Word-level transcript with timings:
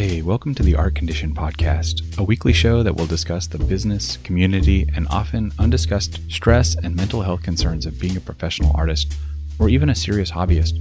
Hey, 0.00 0.22
welcome 0.22 0.54
to 0.54 0.62
the 0.62 0.76
Art 0.76 0.94
Condition 0.94 1.34
Podcast, 1.34 2.16
a 2.16 2.22
weekly 2.22 2.54
show 2.54 2.82
that 2.82 2.96
will 2.96 3.04
discuss 3.04 3.46
the 3.46 3.58
business, 3.58 4.16
community, 4.16 4.88
and 4.96 5.06
often 5.08 5.52
undiscussed 5.58 6.20
stress 6.32 6.74
and 6.74 6.96
mental 6.96 7.20
health 7.20 7.42
concerns 7.42 7.84
of 7.84 8.00
being 8.00 8.16
a 8.16 8.20
professional 8.20 8.74
artist 8.74 9.14
or 9.58 9.68
even 9.68 9.90
a 9.90 9.94
serious 9.94 10.30
hobbyist. 10.30 10.80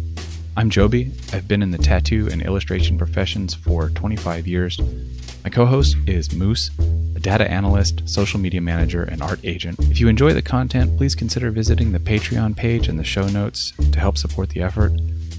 I'm 0.55 0.69
Joby. 0.69 1.11
I've 1.33 1.49
been 1.49 1.61
in 1.61 1.71
the 1.71 1.77
tattoo 1.77 2.29
and 2.31 2.41
illustration 2.41 2.97
professions 2.97 3.53
for 3.53 3.89
25 3.89 4.47
years. 4.47 4.79
My 5.43 5.49
co 5.49 5.65
host 5.65 5.97
is 6.07 6.33
Moose, 6.33 6.71
a 7.13 7.19
data 7.19 7.51
analyst, 7.51 8.07
social 8.07 8.39
media 8.39 8.61
manager, 8.61 9.03
and 9.03 9.21
art 9.21 9.41
agent. 9.43 9.81
If 9.81 9.99
you 9.99 10.07
enjoy 10.07 10.31
the 10.31 10.41
content, 10.41 10.95
please 10.95 11.13
consider 11.13 11.51
visiting 11.51 11.91
the 11.91 11.99
Patreon 11.99 12.55
page 12.55 12.87
in 12.87 12.95
the 12.95 13.03
show 13.03 13.27
notes 13.27 13.73
to 13.91 13.99
help 13.99 14.17
support 14.17 14.51
the 14.51 14.61
effort. 14.61 14.93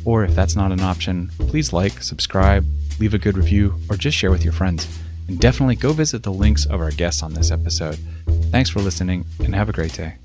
Or 0.05 0.25
if 0.25 0.35
that's 0.35 0.57
not 0.57 0.73
an 0.73 0.81
option, 0.81 1.31
please 1.39 1.73
like, 1.73 2.03
subscribe, 2.03 2.65
leave 2.99 3.15
a 3.15 3.19
good 3.19 3.37
review, 3.37 3.75
or 3.89 3.97
just 3.97 4.17
share 4.17 4.31
with 4.31 4.45
your 4.45 4.53
friends. 4.53 4.87
And 5.29 5.39
definitely 5.39 5.77
go 5.77 5.93
visit 5.93 6.23
the 6.23 6.33
links 6.33 6.67
of 6.67 6.81
our 6.81 6.91
guests 6.91 7.23
on 7.23 7.35
this 7.35 7.51
episode. 7.51 7.99
Thanks 8.51 8.71
for 8.71 8.81
listening 8.81 9.27
and 9.45 9.55
have 9.55 9.69
a 9.69 9.73
great 9.73 9.93
day. 9.93 10.17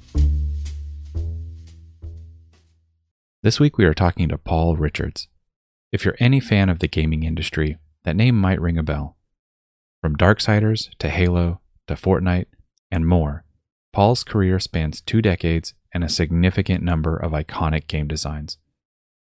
This 3.43 3.59
week 3.59 3.77
we 3.77 3.85
are 3.85 3.93
talking 3.93 4.29
to 4.29 4.39
Paul 4.39 4.75
Richards. 4.75 5.27
If 5.91 6.03
you're 6.03 6.17
any 6.19 6.39
fan 6.39 6.69
of 6.69 6.79
the 6.79 6.87
gaming 6.87 7.21
industry, 7.21 7.77
that 8.03 8.15
name 8.15 8.35
might 8.35 8.59
ring 8.59 8.77
a 8.77 8.83
bell. 8.83 9.17
From 10.01 10.15
Darksiders 10.15 10.89
to 10.97 11.09
Halo 11.09 11.61
to 11.87 11.93
Fortnite 11.93 12.47
and 12.89 13.05
more, 13.05 13.43
Paul's 13.93 14.23
career 14.23 14.59
spans 14.59 14.99
two 14.99 15.21
decades 15.21 15.73
and 15.93 16.03
a 16.03 16.09
significant 16.09 16.83
number 16.83 17.15
of 17.15 17.31
iconic 17.31 17.87
game 17.87 18.07
designs. 18.07 18.57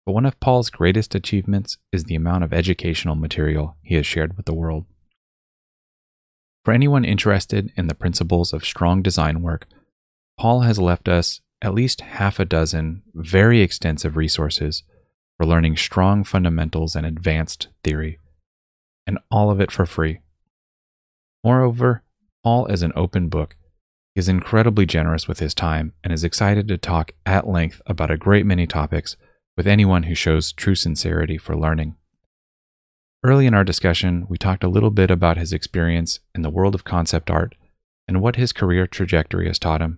But 0.07 0.13
one 0.13 0.25
of 0.25 0.39
Paul's 0.39 0.69
greatest 0.69 1.15
achievements 1.15 1.79
is 1.91 2.05
the 2.05 2.15
amount 2.15 2.45
of 2.45 2.53
educational 2.53 3.15
material 3.15 3.75
he 3.81 3.95
has 3.95 4.05
shared 4.05 4.37
with 4.37 4.45
the 4.45 4.53
world. 4.53 4.85
For 6.63 6.73
anyone 6.73 7.03
interested 7.03 7.73
in 7.75 7.87
the 7.87 7.93
principles 7.93 8.53
of 8.53 8.63
strong 8.63 9.01
design 9.01 9.41
work, 9.41 9.67
Paul 10.39 10.61
has 10.61 10.79
left 10.79 11.09
us 11.09 11.41
at 11.61 11.73
least 11.73 11.99
half 11.99 12.39
a 12.39 12.45
dozen 12.45 13.01
very 13.13 13.59
extensive 13.59 14.15
resources 14.15 14.83
for 15.35 15.45
learning 15.45 15.75
strong 15.75 16.23
fundamentals 16.23 16.95
and 16.95 17.05
advanced 17.05 17.67
theory, 17.83 18.17
and 19.05 19.19
all 19.29 19.51
of 19.51 19.59
it 19.59 19.73
for 19.73 19.85
free. 19.85 20.21
Moreover, 21.43 22.03
Paul 22.45 22.67
is 22.67 22.81
an 22.81 22.93
open 22.95 23.27
book. 23.27 23.57
He 24.15 24.19
is 24.19 24.29
incredibly 24.29 24.85
generous 24.85 25.27
with 25.27 25.39
his 25.39 25.53
time 25.53 25.91
and 26.01 26.13
is 26.13 26.23
excited 26.23 26.69
to 26.69 26.77
talk 26.77 27.11
at 27.25 27.45
length 27.45 27.81
about 27.87 28.09
a 28.09 28.15
great 28.15 28.45
many 28.45 28.65
topics 28.65 29.17
with 29.57 29.67
anyone 29.67 30.03
who 30.03 30.13
shows 30.13 30.51
true 30.53 30.75
sincerity 30.75 31.37
for 31.37 31.57
learning. 31.57 31.95
Early 33.23 33.47
in 33.47 33.55
our 33.55 33.63
discussion, 33.63 34.27
we 34.29 34.37
talked 34.37 34.63
a 34.63 34.69
little 34.69 34.91
bit 34.91 35.09
about 35.09 35.37
his 35.37 35.51
experience 35.51 36.19
in 36.35 36.43
the 36.43 36.51
world 36.51 36.75
of 36.75 36.83
concept 36.83 37.31
art 37.31 37.55
and 38.07 38.21
what 38.21 38.35
his 38.35 38.53
career 38.53 38.85
trajectory 38.85 39.47
has 39.47 39.57
taught 39.57 39.81
him. 39.81 39.97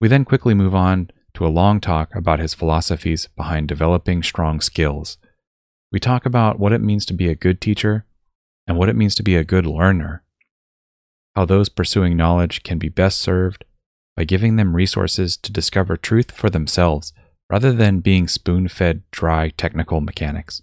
We 0.00 0.08
then 0.08 0.24
quickly 0.24 0.54
move 0.54 0.74
on 0.74 1.10
to 1.34 1.46
a 1.46 1.48
long 1.48 1.80
talk 1.80 2.14
about 2.14 2.40
his 2.40 2.54
philosophies 2.54 3.28
behind 3.36 3.68
developing 3.68 4.22
strong 4.22 4.60
skills. 4.60 5.18
We 5.92 6.00
talk 6.00 6.24
about 6.24 6.58
what 6.58 6.72
it 6.72 6.80
means 6.80 7.04
to 7.06 7.14
be 7.14 7.28
a 7.28 7.34
good 7.34 7.60
teacher 7.60 8.06
and 8.66 8.78
what 8.78 8.88
it 8.88 8.96
means 8.96 9.14
to 9.16 9.22
be 9.22 9.36
a 9.36 9.44
good 9.44 9.66
learner, 9.66 10.22
how 11.36 11.44
those 11.44 11.68
pursuing 11.68 12.16
knowledge 12.16 12.62
can 12.62 12.78
be 12.78 12.88
best 12.88 13.20
served 13.20 13.64
by 14.16 14.24
giving 14.24 14.56
them 14.56 14.74
resources 14.74 15.36
to 15.36 15.52
discover 15.52 15.96
truth 15.96 16.30
for 16.30 16.50
themselves 16.50 17.12
rather 17.50 17.72
than 17.72 18.00
being 18.00 18.28
spoon 18.28 18.68
fed 18.68 19.02
dry 19.10 19.50
technical 19.50 20.00
mechanics. 20.00 20.62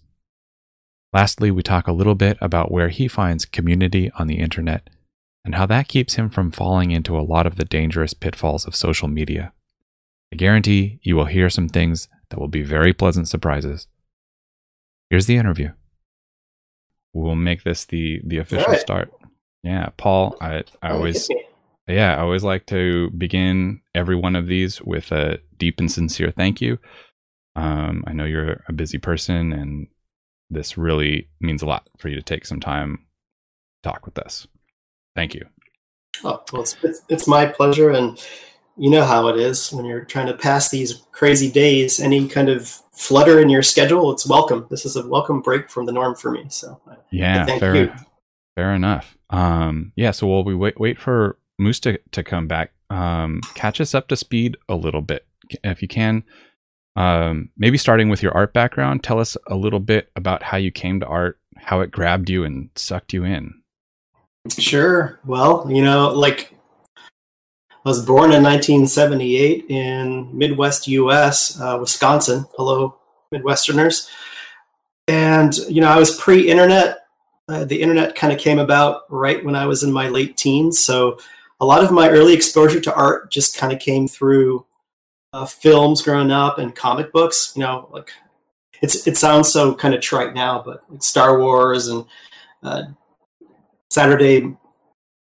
Lastly, 1.14 1.50
we 1.50 1.64
talk 1.64 1.88
a 1.88 1.94
little 1.94 2.16
bit 2.16 2.38
about 2.42 2.72
where 2.72 2.90
he 2.90 3.08
finds 3.08 3.46
community 3.46 4.12
on 4.20 4.28
the 4.28 4.40
internet 4.40 4.90
and 5.46 5.56
how 5.56 5.66
that 5.68 5.88
keeps 5.88 6.16
him 6.16 6.30
from 6.30 6.52
falling 6.52 6.92
into 6.92 7.18
a 7.18 7.22
lot 7.22 7.46
of 7.46 7.56
the 7.56 7.66
dangerous 7.66 8.14
pitfalls 8.14 8.66
of 8.66 8.76
social 8.76 9.08
media. 9.08 9.54
I 10.34 10.36
guarantee 10.36 11.00
you 11.04 11.16
will 11.16 11.26
hear 11.26 11.50
some 11.50 11.70
things 11.70 12.10
that 12.30 12.40
will 12.40 12.48
be 12.48 12.64
very 12.64 12.94
pleasant 12.94 13.28
surprises. 13.28 13.88
Here's 15.10 15.28
the 15.28 15.38
interview. 15.38 15.72
We'll 17.14 17.36
make 17.36 17.64
this 17.64 17.86
the 17.86 18.20
the 18.26 18.40
official 18.40 18.74
right. 18.74 18.82
start. 18.82 19.14
Yeah, 19.64 19.90
Paul, 19.96 20.36
I 20.42 20.64
I 20.82 20.92
always 20.92 21.30
yeah, 21.88 22.16
I 22.16 22.22
always 22.22 22.44
like 22.44 22.66
to 22.68 23.10
begin 23.12 23.82
every 23.94 24.16
one 24.16 24.36
of 24.36 24.48
these 24.48 24.82
with 24.82 25.12
a 25.12 25.40
deep 25.58 25.80
and 25.80 25.92
sincere 25.92 26.32
thank 26.32 26.62
you. 26.62 26.80
Um, 27.56 28.04
I 28.08 28.14
know 28.14 28.26
you're 28.26 28.64
a 28.68 28.74
busy 28.74 28.98
person, 28.98 29.54
and 29.54 29.88
this 30.50 30.78
really 30.78 31.30
means 31.40 31.62
a 31.62 31.66
lot 31.66 31.88
for 31.98 32.10
you 32.10 32.16
to 32.16 32.22
take 32.22 32.46
some 32.46 32.60
time 32.60 33.06
to 33.84 33.90
talk 33.90 34.06
with 34.06 34.18
us. 34.18 34.48
Thank 35.16 35.34
you. 35.34 35.46
Oh, 36.24 36.44
well, 36.52 36.64
it's, 36.64 36.76
it's, 36.84 37.02
it's 37.08 37.28
my 37.28 37.46
pleasure. 37.46 37.92
And 37.92 38.22
you 38.78 38.90
know 38.90 39.06
how 39.06 39.28
it 39.28 39.38
is 39.38 39.72
when 39.72 39.86
you're 39.86 40.04
trying 40.04 40.28
to 40.28 40.34
pass 40.34 40.70
these 40.70 41.04
crazy 41.12 41.50
days, 41.50 42.00
any 42.00 42.28
kind 42.28 42.50
of 42.50 42.68
flutter 42.94 43.40
in 43.40 43.50
your 43.50 43.64
schedule, 43.64 44.12
it's 44.12 44.28
welcome. 44.28 44.68
This 44.70 44.86
is 44.86 44.96
a 44.96 45.08
welcome 45.08 45.42
break 45.42 45.70
from 45.70 45.86
the 45.86 45.94
norm 45.94 46.16
for 46.16 46.32
me. 46.32 46.46
So, 46.50 46.82
yeah, 47.12 47.46
fair, 47.46 47.76
you. 47.76 47.94
fair 48.56 48.74
enough. 48.74 49.18
Um, 49.30 49.94
yeah, 49.96 50.12
so 50.12 50.28
while 50.28 50.44
we 50.44 50.56
wait, 50.56 50.80
wait 50.80 51.00
for 51.00 51.38
Moose 51.58 51.80
to, 51.82 52.00
to 52.12 52.24
come 52.24 52.48
back, 52.48 52.72
um, 52.90 53.42
catch 53.54 53.80
us 53.80 53.96
up 53.96 54.08
to 54.10 54.16
speed 54.16 54.58
a 54.70 54.76
little 54.76 55.02
bit 55.02 55.26
if 55.64 55.82
you 55.82 55.88
can. 55.88 56.24
Um, 56.96 57.50
maybe 57.58 57.78
starting 57.78 58.10
with 58.10 58.24
your 58.24 58.34
art 58.34 58.54
background, 58.54 59.04
tell 59.04 59.20
us 59.20 59.36
a 59.48 59.56
little 59.56 59.80
bit 59.80 60.10
about 60.16 60.44
how 60.44 60.58
you 60.58 60.72
came 60.72 61.00
to 61.02 61.06
art, 61.06 61.40
how 61.58 61.82
it 61.82 61.92
grabbed 61.92 62.30
you 62.30 62.44
and 62.44 62.70
sucked 62.76 63.14
you 63.14 63.26
in. 63.26 63.54
Sure. 64.58 65.20
Well, 65.26 65.68
you 65.70 65.84
know, 65.84 66.12
like 66.12 66.54
I 66.98 67.90
was 67.90 68.06
born 68.06 68.32
in 68.32 68.44
1978 68.44 69.66
in 69.70 70.38
Midwest 70.38 70.88
U.S., 70.88 71.60
uh, 71.60 71.78
Wisconsin. 71.80 72.46
Hello, 72.56 72.98
Midwesterners. 73.34 74.10
And 75.08 75.56
you 75.70 75.82
know, 75.82 75.90
I 75.90 75.98
was 75.98 76.18
pre-internet. 76.18 77.00
Uh, 77.48 77.64
the 77.64 77.82
internet 77.82 78.16
kind 78.16 78.34
of 78.34 78.40
came 78.40 78.58
about 78.58 79.02
right 79.10 79.44
when 79.44 79.56
I 79.56 79.68
was 79.68 79.84
in 79.84 79.92
my 79.92 80.08
late 80.10 80.36
teens, 80.36 80.80
so 80.80 81.20
a 81.66 81.68
lot 81.68 81.84
of 81.84 81.92
my 81.92 82.10
early 82.10 82.34
exposure 82.34 82.80
to 82.80 82.94
art 82.94 83.32
just 83.32 83.58
kind 83.58 83.74
of 83.74 83.80
came 83.80 84.08
through 84.08 84.66
uh, 85.34 85.48
films 85.48 86.04
growing 86.04 86.30
up 86.30 86.60
and 86.60 86.76
comic 86.76 87.12
books. 87.12 87.54
You 87.56 87.64
know, 87.64 87.90
like 87.92 88.12
it's 88.84 89.08
it 89.08 89.18
sounds 89.18 89.52
so 89.52 89.74
kind 89.74 89.96
of 89.96 90.02
trite 90.02 90.36
now, 90.36 90.62
but 90.64 90.84
like 90.90 91.02
Star 91.02 91.40
Wars 91.40 91.88
and 91.88 92.06
uh, 92.62 92.84
Saturday 93.90 94.56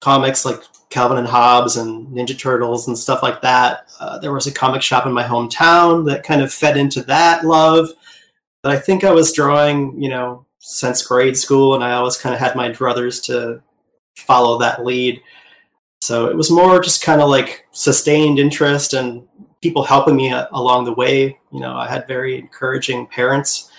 comics 0.01 0.45
like 0.45 0.61
Calvin 0.91 1.19
and 1.19 1.27
Hobbes 1.27 1.77
and 1.77 2.07
Ninja 2.07 2.39
Turtles 2.39 2.87
and 2.87 2.97
stuff 2.97 3.21
like 3.21 3.41
that. 3.43 3.89
Uh, 3.99 4.19
there 4.21 4.33
was 4.33 4.47
a 4.47 4.53
comic 4.53 4.81
shop 4.81 5.07
in 5.07 5.13
my 5.13 5.25
hometown 5.25 6.07
that 6.07 6.23
kind 6.23 6.41
of 6.41 6.53
fed 6.53 6.77
into 6.77 7.03
that 7.03 7.45
love. 7.45 7.89
But 8.63 8.73
I 8.73 8.79
think 8.79 9.03
I 9.03 9.11
was 9.11 9.33
drawing, 9.33 10.01
you 10.01 10.09
know, 10.09 10.47
since 10.61 11.05
grade 11.05 11.37
school, 11.37 11.75
and 11.75 11.83
I 11.83 11.95
always 11.95 12.17
kind 12.17 12.33
of 12.33 12.41
had 12.41 12.55
my 12.55 12.71
brothers 12.71 13.21
to 13.23 13.61
follow 14.17 14.59
that 14.59 14.85
lead. 14.85 15.21
So 16.01 16.27
it 16.27 16.37
was 16.37 16.51
more 16.51 16.81
just 16.81 17.03
kind 17.03 17.21
of 17.21 17.29
like 17.29 17.67
sustained 17.73 18.39
interest 18.39 18.95
and 18.95 19.27
people 19.61 19.83
helping 19.83 20.17
me 20.17 20.33
along 20.53 20.85
the 20.85 20.95
way. 20.95 21.39
You 21.53 21.61
know, 21.61 21.77
I 21.77 21.89
had 21.89 22.07
very 22.07 22.39
encouraging 22.39 23.07
parents. 23.09 23.71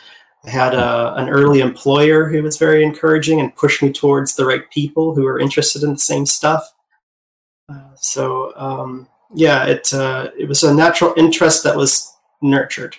I 0.46 0.50
had 0.50 0.74
a, 0.74 1.16
an 1.16 1.30
early 1.30 1.59
employer 1.59 2.30
who 2.30 2.44
was 2.44 2.57
very 2.57 2.84
encouraging 2.84 3.40
and 3.40 3.56
pushed 3.56 3.81
me 3.81 3.91
towards 3.91 4.35
the 4.35 4.46
right 4.46 4.69
people 4.72 5.16
who 5.16 5.24
were 5.24 5.40
interested 5.40 5.84
in 5.84 5.91
the 5.91 6.00
same 6.00 6.25
stuff. 6.25 6.63
Uh, 7.69 7.96
so 7.96 8.53
um, 8.56 9.07
yeah, 9.34 9.66
it 9.66 9.94
uh, 9.94 10.31
it 10.38 10.47
was 10.47 10.63
a 10.63 10.74
natural 10.74 11.13
interest 11.16 11.63
that 11.63 11.75
was 11.75 12.12
nurtured. 12.41 12.96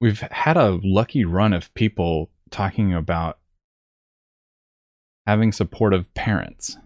We've 0.00 0.20
had 0.20 0.56
a 0.56 0.80
lucky 0.82 1.24
run 1.24 1.52
of 1.52 1.72
people 1.74 2.30
talking 2.50 2.94
about 2.94 3.38
having 5.30 5.52
supportive 5.52 6.12
parents. 6.14 6.76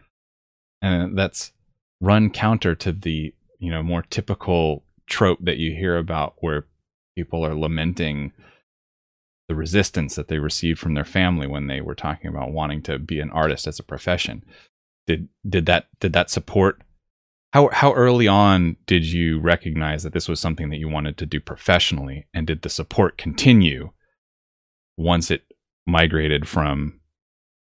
and 0.82 1.18
that's 1.18 1.52
run 2.00 2.30
counter 2.30 2.76
to 2.76 2.92
the, 2.92 3.34
you 3.58 3.70
know, 3.70 3.82
more 3.82 4.02
typical 4.02 4.84
trope 5.06 5.40
that 5.42 5.58
you 5.58 5.72
hear 5.72 5.98
about 5.98 6.34
where 6.38 6.66
people 7.16 7.44
are 7.44 7.56
lamenting 7.56 8.32
the 9.48 9.56
resistance 9.56 10.14
that 10.14 10.28
they 10.28 10.38
received 10.38 10.78
from 10.78 10.94
their 10.94 11.04
family 11.04 11.48
when 11.48 11.66
they 11.66 11.80
were 11.80 11.96
talking 11.96 12.28
about 12.28 12.52
wanting 12.52 12.80
to 12.82 12.98
be 12.98 13.18
an 13.18 13.30
artist 13.30 13.66
as 13.66 13.80
a 13.80 13.82
profession. 13.82 14.44
Did 15.08 15.28
did 15.48 15.66
that 15.66 15.86
did 16.00 16.12
that 16.12 16.30
support 16.30 16.82
how 17.52 17.70
how 17.72 17.92
early 17.94 18.28
on 18.28 18.76
did 18.86 19.04
you 19.04 19.40
recognize 19.40 20.02
that 20.02 20.12
this 20.12 20.28
was 20.28 20.38
something 20.38 20.68
that 20.68 20.76
you 20.76 20.88
wanted 20.88 21.16
to 21.16 21.26
do 21.26 21.40
professionally 21.40 22.26
and 22.34 22.46
did 22.46 22.62
the 22.62 22.68
support 22.68 23.16
continue 23.16 23.90
once 24.98 25.30
it 25.30 25.42
migrated 25.86 26.46
from 26.46 27.00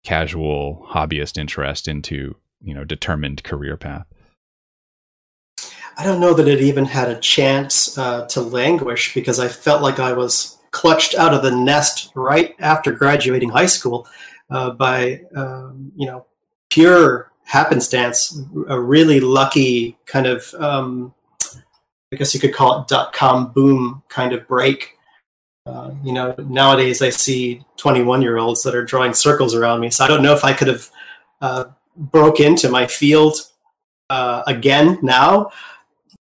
casual 0.05 0.87
hobbyist 0.91 1.37
interest 1.39 1.89
into 1.89 2.37
you 2.63 2.75
know 2.75 2.85
determined 2.85 3.43
career 3.43 3.77
path 3.77 4.07
i 5.97 6.05
don't 6.05 6.21
know 6.21 6.35
that 6.35 6.49
it 6.49 6.61
even 6.61 6.85
had 6.85 7.09
a 7.09 7.19
chance 7.21 7.97
uh, 7.99 8.27
to 8.27 8.41
languish 8.41 9.15
because 9.15 9.41
i 9.41 9.49
felt 9.49 9.83
like 9.83 9.99
i 9.99 10.13
was 10.13 10.59
clutched 10.71 11.15
out 11.15 11.33
of 11.33 11.43
the 11.43 11.55
nest 11.55 12.11
right 12.15 12.55
after 12.59 12.93
graduating 12.93 13.49
high 13.49 13.67
school 13.67 14.07
uh, 14.51 14.71
by 14.71 15.21
um, 15.35 15.93
you 15.97 16.07
know 16.07 16.27
pure 16.69 17.31
happenstance, 17.45 18.39
a 18.69 18.81
really 18.81 19.21
lucky 19.21 19.97
kind 20.07 20.27
of 20.27 20.53
um, 20.55 21.15
I 22.13 22.17
guess 22.17 22.35
you 22.35 22.41
could 22.41 22.55
call 22.55 22.81
it 22.81 22.89
dot 22.89 23.13
com 23.13 23.53
boom 23.53 24.03
kind 24.09 24.33
of 24.33 24.47
break. 24.49 24.97
Uh, 25.67 25.93
you 26.03 26.13
know, 26.13 26.35
nowadays 26.39 27.01
I 27.01 27.09
see 27.09 27.65
21 27.79 28.21
year 28.21 28.37
olds 28.37 28.63
that 28.65 28.75
are 28.75 28.85
drawing 28.85 29.15
circles 29.15 29.55
around 29.55 29.81
me. 29.81 29.91
So 29.91 30.05
I 30.05 30.09
don't 30.09 30.23
know 30.23 30.35
if 30.35 30.45
I 30.45 30.53
could 30.53 30.69
have 30.69 30.91
uh, 31.41 31.65
broke 31.97 32.39
into 32.39 32.69
my 32.69 32.87
field 32.87 33.37
uh, 34.11 34.43
again 34.47 34.99
now. 35.03 35.51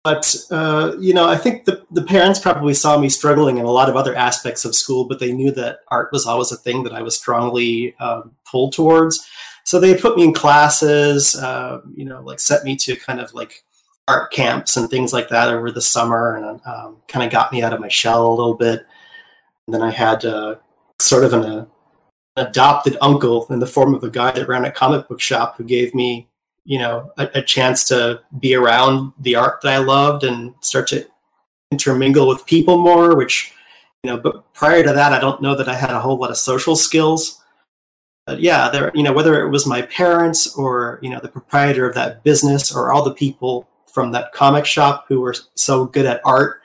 But 0.01 0.33
uh, 0.49 0.95
you 0.97 1.13
know, 1.13 1.27
I 1.27 1.35
think 1.35 1.65
the, 1.65 1.83
the 1.91 2.03
parents 2.03 2.39
probably 2.39 2.73
saw 2.73 2.97
me 2.97 3.09
struggling 3.09 3.57
in 3.57 3.65
a 3.65 3.71
lot 3.71 3.89
of 3.89 3.97
other 3.97 4.15
aspects 4.15 4.63
of 4.63 4.73
school, 4.73 5.03
but 5.03 5.19
they 5.19 5.33
knew 5.33 5.51
that 5.51 5.79
art 5.89 6.13
was 6.13 6.25
always 6.25 6.53
a 6.53 6.57
thing 6.57 6.83
that 6.83 6.93
I 6.93 7.01
was 7.01 7.17
strongly 7.17 7.93
um, 7.97 8.31
pulled 8.49 8.71
towards. 8.71 9.27
So 9.65 9.81
they 9.81 9.97
put 9.97 10.15
me 10.15 10.23
in 10.23 10.33
classes, 10.33 11.35
uh, 11.35 11.81
you 11.93 12.05
know, 12.05 12.21
like 12.21 12.39
set 12.39 12.63
me 12.63 12.77
to 12.77 12.95
kind 12.95 13.19
of 13.19 13.33
like 13.33 13.65
art 14.07 14.31
camps 14.31 14.77
and 14.77 14.89
things 14.89 15.11
like 15.11 15.27
that 15.27 15.49
over 15.49 15.69
the 15.69 15.81
summer, 15.81 16.37
and 16.37 16.61
um, 16.65 16.97
kind 17.09 17.25
of 17.25 17.31
got 17.31 17.51
me 17.51 17.61
out 17.61 17.73
of 17.73 17.81
my 17.81 17.89
shell 17.89 18.25
a 18.25 18.33
little 18.33 18.53
bit. 18.53 18.85
And 19.67 19.73
then 19.73 19.81
I 19.81 19.91
had 19.91 20.23
uh, 20.25 20.55
sort 20.99 21.25
of 21.25 21.33
an, 21.33 21.43
uh, 21.43 21.65
adopted 22.37 22.95
uncle 23.01 23.47
in 23.49 23.59
the 23.59 23.67
form 23.67 23.93
of 23.93 24.03
a 24.03 24.09
guy 24.09 24.31
that 24.31 24.47
ran 24.47 24.63
a 24.63 24.71
comic 24.71 25.07
book 25.07 25.19
shop 25.19 25.57
who 25.57 25.63
gave 25.63 25.93
me, 25.93 26.29
you 26.63 26.77
know, 26.77 27.11
a, 27.17 27.29
a 27.35 27.41
chance 27.41 27.83
to 27.85 28.21
be 28.39 28.55
around 28.55 29.11
the 29.19 29.35
art 29.35 29.59
that 29.61 29.73
I 29.73 29.79
loved 29.79 30.23
and 30.23 30.53
start 30.61 30.87
to 30.89 31.05
intermingle 31.71 32.27
with 32.27 32.45
people 32.45 32.77
more. 32.77 33.15
Which, 33.15 33.51
you 34.03 34.11
know, 34.11 34.17
but 34.17 34.53
prior 34.53 34.83
to 34.83 34.93
that, 34.93 35.13
I 35.13 35.19
don't 35.19 35.41
know 35.41 35.55
that 35.55 35.67
I 35.67 35.75
had 35.75 35.89
a 35.89 35.99
whole 35.99 36.17
lot 36.17 36.29
of 36.29 36.37
social 36.37 36.75
skills. 36.75 37.41
But 38.27 38.39
yeah, 38.39 38.69
there, 38.69 38.91
you 38.93 39.03
know, 39.03 39.13
whether 39.13 39.41
it 39.41 39.49
was 39.49 39.65
my 39.65 39.81
parents 39.83 40.55
or 40.55 40.99
you 41.01 41.09
know 41.09 41.19
the 41.19 41.29
proprietor 41.29 41.87
of 41.89 41.95
that 41.95 42.23
business 42.23 42.73
or 42.73 42.91
all 42.91 43.03
the 43.03 43.13
people 43.13 43.67
from 43.91 44.11
that 44.11 44.31
comic 44.31 44.65
shop 44.65 45.05
who 45.07 45.21
were 45.21 45.35
so 45.55 45.85
good 45.85 46.05
at 46.05 46.21
art. 46.23 46.61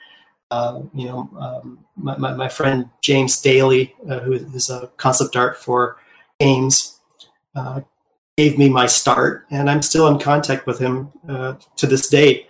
Uh, 0.51 0.81
you 0.93 1.05
know, 1.05 1.29
um, 1.39 1.82
my, 1.95 2.17
my, 2.17 2.33
my, 2.33 2.49
friend 2.49 2.89
James 3.01 3.39
Daly, 3.39 3.93
uh, 4.09 4.19
who 4.19 4.33
is 4.33 4.69
a 4.69 4.87
concept 4.97 5.35
art 5.35 5.57
for 5.57 5.97
games, 6.39 6.99
uh, 7.55 7.81
gave 8.37 8.57
me 8.57 8.69
my 8.69 8.87
start, 8.87 9.45
and 9.51 9.69
I'm 9.69 9.81
still 9.81 10.07
in 10.07 10.19
contact 10.19 10.65
with 10.65 10.79
him 10.79 11.11
uh, 11.27 11.55
to 11.77 11.87
this 11.87 12.09
day. 12.09 12.47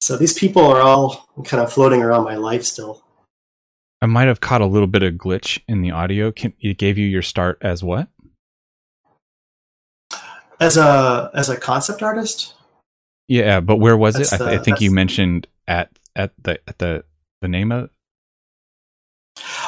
So 0.00 0.16
these 0.16 0.32
people 0.32 0.62
are 0.62 0.80
all 0.80 1.28
kind 1.44 1.62
of 1.62 1.72
floating 1.72 2.02
around 2.02 2.24
my 2.24 2.34
life 2.34 2.64
still. 2.64 3.04
I 4.00 4.06
might 4.06 4.26
have 4.26 4.40
caught 4.40 4.60
a 4.60 4.66
little 4.66 4.88
bit 4.88 5.04
of 5.04 5.14
glitch 5.14 5.60
in 5.68 5.80
the 5.80 5.92
audio. 5.92 6.32
Can, 6.32 6.52
it 6.60 6.76
gave 6.76 6.98
you 6.98 7.06
your 7.06 7.22
start 7.22 7.58
as 7.60 7.84
what? 7.84 8.08
As 10.58 10.76
a 10.76 11.30
as 11.34 11.48
a 11.48 11.56
concept 11.56 12.02
artist. 12.02 12.54
Yeah, 13.28 13.60
but 13.60 13.76
where 13.76 13.96
was 13.96 14.16
that's 14.16 14.32
it? 14.32 14.38
The, 14.38 14.44
I, 14.44 14.48
th- 14.48 14.60
I, 14.60 14.62
think 14.64 14.80
you 14.80 14.90
mentioned 14.90 15.46
at 15.68 15.90
at 16.16 16.32
the 16.42 16.58
at 16.66 16.78
the 16.78 17.04
the 17.40 17.48
name 17.48 17.70
of. 17.70 17.90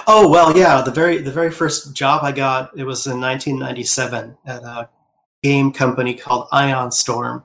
Oh 0.07 0.29
well, 0.29 0.57
yeah. 0.57 0.81
The 0.83 0.91
very 0.91 1.19
the 1.19 1.33
very 1.33 1.51
first 1.51 1.95
job 1.95 2.23
I 2.23 2.33
got 2.33 2.77
it 2.77 2.85
was 2.85 3.07
in 3.07 3.21
1997 3.21 4.37
at 4.47 4.63
a 4.63 4.89
game 5.43 5.73
company 5.73 6.15
called 6.15 6.49
Ion 6.53 6.91
Storm, 6.91 7.45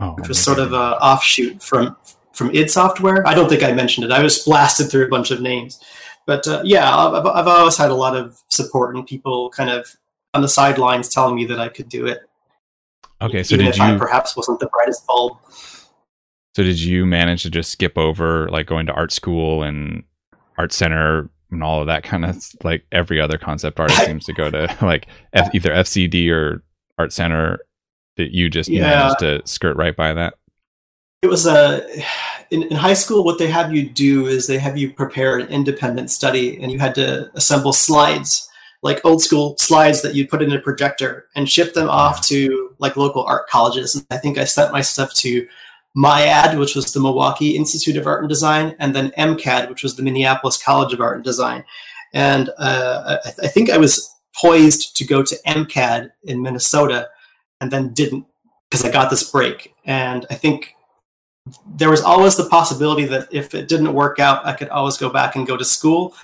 oh, 0.00 0.12
which 0.12 0.28
was 0.28 0.38
sort 0.38 0.58
of 0.58 0.72
a 0.72 0.96
offshoot 1.00 1.62
from 1.62 1.96
from 2.32 2.50
id 2.54 2.70
Software. 2.70 3.26
I 3.26 3.34
don't 3.34 3.48
think 3.48 3.62
I 3.62 3.72
mentioned 3.72 4.04
it. 4.04 4.12
I 4.12 4.22
was 4.22 4.44
blasted 4.44 4.90
through 4.90 5.06
a 5.06 5.08
bunch 5.08 5.30
of 5.30 5.40
names, 5.40 5.82
but 6.26 6.46
uh, 6.46 6.62
yeah, 6.64 6.94
I've, 6.94 7.26
I've 7.26 7.48
always 7.48 7.76
had 7.76 7.90
a 7.90 7.94
lot 7.94 8.16
of 8.16 8.40
support 8.48 8.94
and 8.94 9.06
people 9.06 9.50
kind 9.50 9.70
of 9.70 9.96
on 10.34 10.42
the 10.42 10.48
sidelines 10.48 11.08
telling 11.08 11.34
me 11.34 11.46
that 11.46 11.58
I 11.58 11.68
could 11.68 11.88
do 11.88 12.06
it. 12.06 12.20
Okay, 13.22 13.42
so 13.42 13.56
did 13.56 13.76
you 13.76 13.82
I 13.82 13.96
perhaps 13.96 14.36
wasn't 14.36 14.60
the 14.60 14.66
brightest 14.66 15.06
bulb? 15.06 15.38
So 16.54 16.62
did 16.62 16.80
you 16.80 17.06
manage 17.06 17.42
to 17.42 17.50
just 17.50 17.70
skip 17.70 17.96
over 17.96 18.48
like 18.48 18.66
going 18.66 18.86
to 18.86 18.92
art 18.92 19.12
school 19.12 19.62
and 19.62 20.04
art 20.58 20.72
center 20.72 21.30
and 21.50 21.62
all 21.62 21.80
of 21.80 21.86
that 21.86 22.02
kind 22.02 22.24
of 22.24 22.36
like 22.64 22.84
every 22.92 23.20
other 23.20 23.38
concept 23.38 23.78
artist 23.78 24.04
seems 24.04 24.24
to 24.24 24.32
go 24.32 24.50
to 24.50 24.76
like 24.82 25.06
F, 25.32 25.54
either 25.54 25.70
FZD 25.70 26.30
or 26.30 26.62
art 26.98 27.12
center 27.12 27.58
that 28.16 28.32
you 28.32 28.48
just 28.48 28.68
yeah. 28.68 28.82
managed 28.82 29.18
to 29.20 29.42
skirt 29.46 29.76
right 29.76 29.96
by 29.96 30.12
that? 30.12 30.34
It 31.22 31.28
was 31.28 31.46
a 31.46 31.84
uh, 31.84 32.02
in, 32.50 32.62
in 32.64 32.76
high 32.76 32.94
school. 32.94 33.24
What 33.24 33.38
they 33.38 33.48
have 33.48 33.74
you 33.74 33.88
do 33.88 34.26
is 34.26 34.46
they 34.46 34.58
have 34.58 34.76
you 34.76 34.92
prepare 34.92 35.38
an 35.38 35.48
independent 35.48 36.10
study, 36.10 36.60
and 36.60 36.70
you 36.70 36.78
had 36.78 36.94
to 36.96 37.30
assemble 37.34 37.72
slides 37.72 38.48
like 38.82 39.04
old 39.04 39.22
school 39.22 39.56
slides 39.58 40.02
that 40.02 40.14
you 40.14 40.28
put 40.28 40.42
in 40.42 40.52
a 40.52 40.60
projector 40.60 41.26
and 41.34 41.48
ship 41.48 41.74
them 41.74 41.88
off 41.88 42.20
to 42.28 42.74
like 42.78 42.96
local 42.96 43.24
art 43.24 43.48
colleges. 43.48 43.94
And 43.94 44.06
I 44.10 44.16
think 44.18 44.38
I 44.38 44.44
sent 44.44 44.72
my 44.72 44.80
stuff 44.80 45.12
to 45.14 45.46
MIAD, 45.96 46.58
which 46.58 46.74
was 46.74 46.92
the 46.92 47.00
Milwaukee 47.00 47.56
Institute 47.56 47.96
of 47.96 48.06
Art 48.06 48.20
and 48.20 48.28
Design, 48.28 48.76
and 48.78 48.94
then 48.94 49.12
MCAD, 49.18 49.68
which 49.68 49.82
was 49.82 49.96
the 49.96 50.02
Minneapolis 50.02 50.62
College 50.62 50.92
of 50.92 51.00
Art 51.00 51.16
and 51.16 51.24
Design. 51.24 51.64
And 52.12 52.50
uh, 52.58 53.18
I, 53.24 53.30
th- 53.30 53.38
I, 53.42 53.48
think 53.48 53.70
I 53.70 53.78
was 53.78 54.14
poised 54.34 54.96
to 54.96 55.04
go 55.04 55.22
to 55.22 55.36
MCAD 55.46 56.10
in 56.24 56.42
Minnesota 56.42 57.08
and 57.60 57.70
then 57.70 57.92
didn't 57.94 58.26
because 58.70 58.84
I 58.84 58.90
got 58.90 59.10
this 59.10 59.30
break. 59.30 59.74
And 59.84 60.26
I 60.30 60.34
think 60.34 60.74
there 61.66 61.90
was 61.90 62.02
always 62.02 62.36
the 62.36 62.48
possibility 62.48 63.04
that 63.06 63.28
if 63.32 63.54
it 63.54 63.68
didn't 63.68 63.92
work 63.92 64.18
out, 64.18 64.44
I 64.44 64.52
could 64.52 64.68
always 64.68 64.96
go 64.96 65.08
back 65.08 65.36
and 65.36 65.46
go 65.46 65.56
to 65.56 65.64
school. 65.64 66.14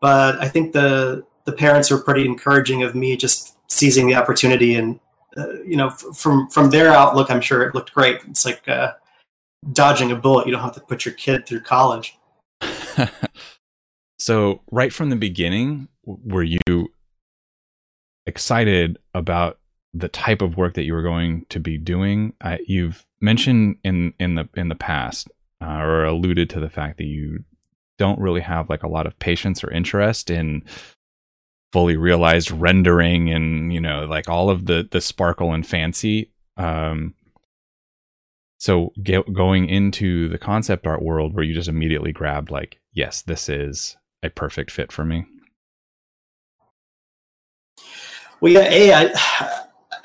But 0.00 0.38
I 0.40 0.48
think 0.48 0.72
the 0.72 1.24
the 1.44 1.52
parents 1.52 1.90
were 1.90 1.98
pretty 1.98 2.26
encouraging 2.26 2.82
of 2.82 2.94
me 2.94 3.16
just 3.16 3.54
seizing 3.70 4.06
the 4.06 4.14
opportunity 4.14 4.74
and 4.74 5.00
uh, 5.36 5.62
you 5.64 5.76
know 5.76 5.88
f- 5.88 6.04
from 6.14 6.48
from 6.48 6.70
their 6.70 6.90
outlook 6.90 7.30
i'm 7.30 7.40
sure 7.40 7.62
it 7.62 7.74
looked 7.74 7.92
great 7.92 8.20
it's 8.28 8.44
like 8.44 8.66
uh, 8.68 8.92
dodging 9.72 10.10
a 10.10 10.16
bullet 10.16 10.46
you 10.46 10.52
don't 10.52 10.62
have 10.62 10.74
to 10.74 10.80
put 10.80 11.04
your 11.04 11.14
kid 11.14 11.46
through 11.46 11.60
college. 11.60 12.16
So 14.24 14.62
right 14.70 14.90
from 14.90 15.10
the 15.10 15.16
beginning 15.16 15.88
were 16.06 16.42
you 16.42 16.88
excited 18.24 18.98
about 19.12 19.58
the 19.92 20.08
type 20.08 20.40
of 20.40 20.56
work 20.56 20.72
that 20.74 20.84
you 20.84 20.94
were 20.94 21.02
going 21.02 21.44
to 21.50 21.60
be 21.60 21.76
doing? 21.76 22.32
You've 22.66 23.04
mentioned 23.20 23.76
in 23.84 24.14
in 24.18 24.34
the 24.34 24.48
in 24.54 24.68
the 24.68 24.76
past 24.76 25.28
uh, 25.60 25.76
or 25.78 26.04
alluded 26.04 26.48
to 26.50 26.60
the 26.60 26.70
fact 26.70 26.96
that 26.96 27.04
you 27.04 27.44
don't 27.98 28.18
really 28.18 28.40
have 28.40 28.70
like 28.70 28.82
a 28.82 28.88
lot 28.88 29.06
of 29.06 29.18
patience 29.18 29.62
or 29.62 29.70
interest 29.70 30.30
in 30.30 30.64
fully 31.74 31.98
realized 31.98 32.50
rendering 32.50 33.30
and 33.30 33.74
you 33.74 33.80
know 33.80 34.06
like 34.06 34.26
all 34.26 34.48
of 34.48 34.64
the 34.64 34.88
the 34.90 35.02
sparkle 35.02 35.52
and 35.52 35.66
fancy. 35.66 36.30
Um 36.56 37.14
so 38.64 38.94
get, 39.02 39.30
going 39.34 39.68
into 39.68 40.26
the 40.30 40.38
concept 40.38 40.86
art 40.86 41.02
world 41.02 41.34
where 41.34 41.44
you 41.44 41.52
just 41.52 41.68
immediately 41.68 42.12
grabbed 42.12 42.50
like 42.50 42.78
yes 42.94 43.20
this 43.20 43.50
is 43.50 43.94
a 44.22 44.30
perfect 44.30 44.70
fit 44.70 44.90
for 44.90 45.04
me 45.04 45.26
well 48.40 48.52
yeah 48.52 48.62
a 48.70 49.14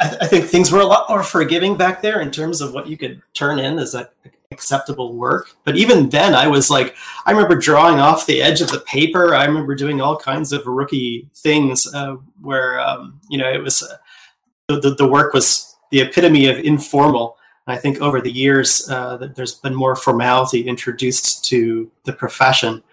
I, 0.01 0.17
I 0.21 0.27
think 0.27 0.45
things 0.45 0.73
were 0.73 0.81
a 0.81 0.85
lot 0.85 1.09
more 1.09 1.23
forgiving 1.23 1.77
back 1.77 2.01
there 2.01 2.19
in 2.19 2.31
terms 2.31 2.59
of 2.59 2.73
what 2.73 2.87
you 2.87 2.97
could 2.97 3.21
turn 3.33 3.59
in 3.59 3.79
as 3.79 3.95
a 3.95 4.09
acceptable 4.51 5.15
work. 5.15 5.51
But 5.63 5.77
even 5.77 6.09
then, 6.09 6.33
I 6.33 6.47
was 6.47 6.71
like, 6.71 6.95
I 7.25 7.31
remember 7.31 7.55
drawing 7.55 7.99
off 7.99 8.25
the 8.25 8.41
edge 8.41 8.61
of 8.61 8.71
the 8.71 8.79
paper. 8.79 9.35
I 9.35 9.45
remember 9.45 9.75
doing 9.75 10.01
all 10.01 10.17
kinds 10.17 10.51
of 10.51 10.65
rookie 10.65 11.29
things 11.35 11.85
uh, 11.93 12.15
where, 12.41 12.79
um, 12.79 13.19
you 13.29 13.37
know, 13.37 13.47
it 13.47 13.61
was 13.61 13.83
uh, 13.83 14.79
the, 14.79 14.95
the, 14.95 15.07
work 15.07 15.33
was 15.33 15.75
the 15.91 16.01
epitome 16.01 16.47
of 16.47 16.57
informal. 16.57 17.37
I 17.71 17.77
think 17.77 18.01
over 18.01 18.21
the 18.21 18.31
years, 18.31 18.89
uh, 18.89 19.17
there's 19.35 19.55
been 19.55 19.75
more 19.75 19.95
formality 19.95 20.67
introduced 20.67 21.45
to 21.45 21.91
the 22.05 22.13
profession. 22.13 22.83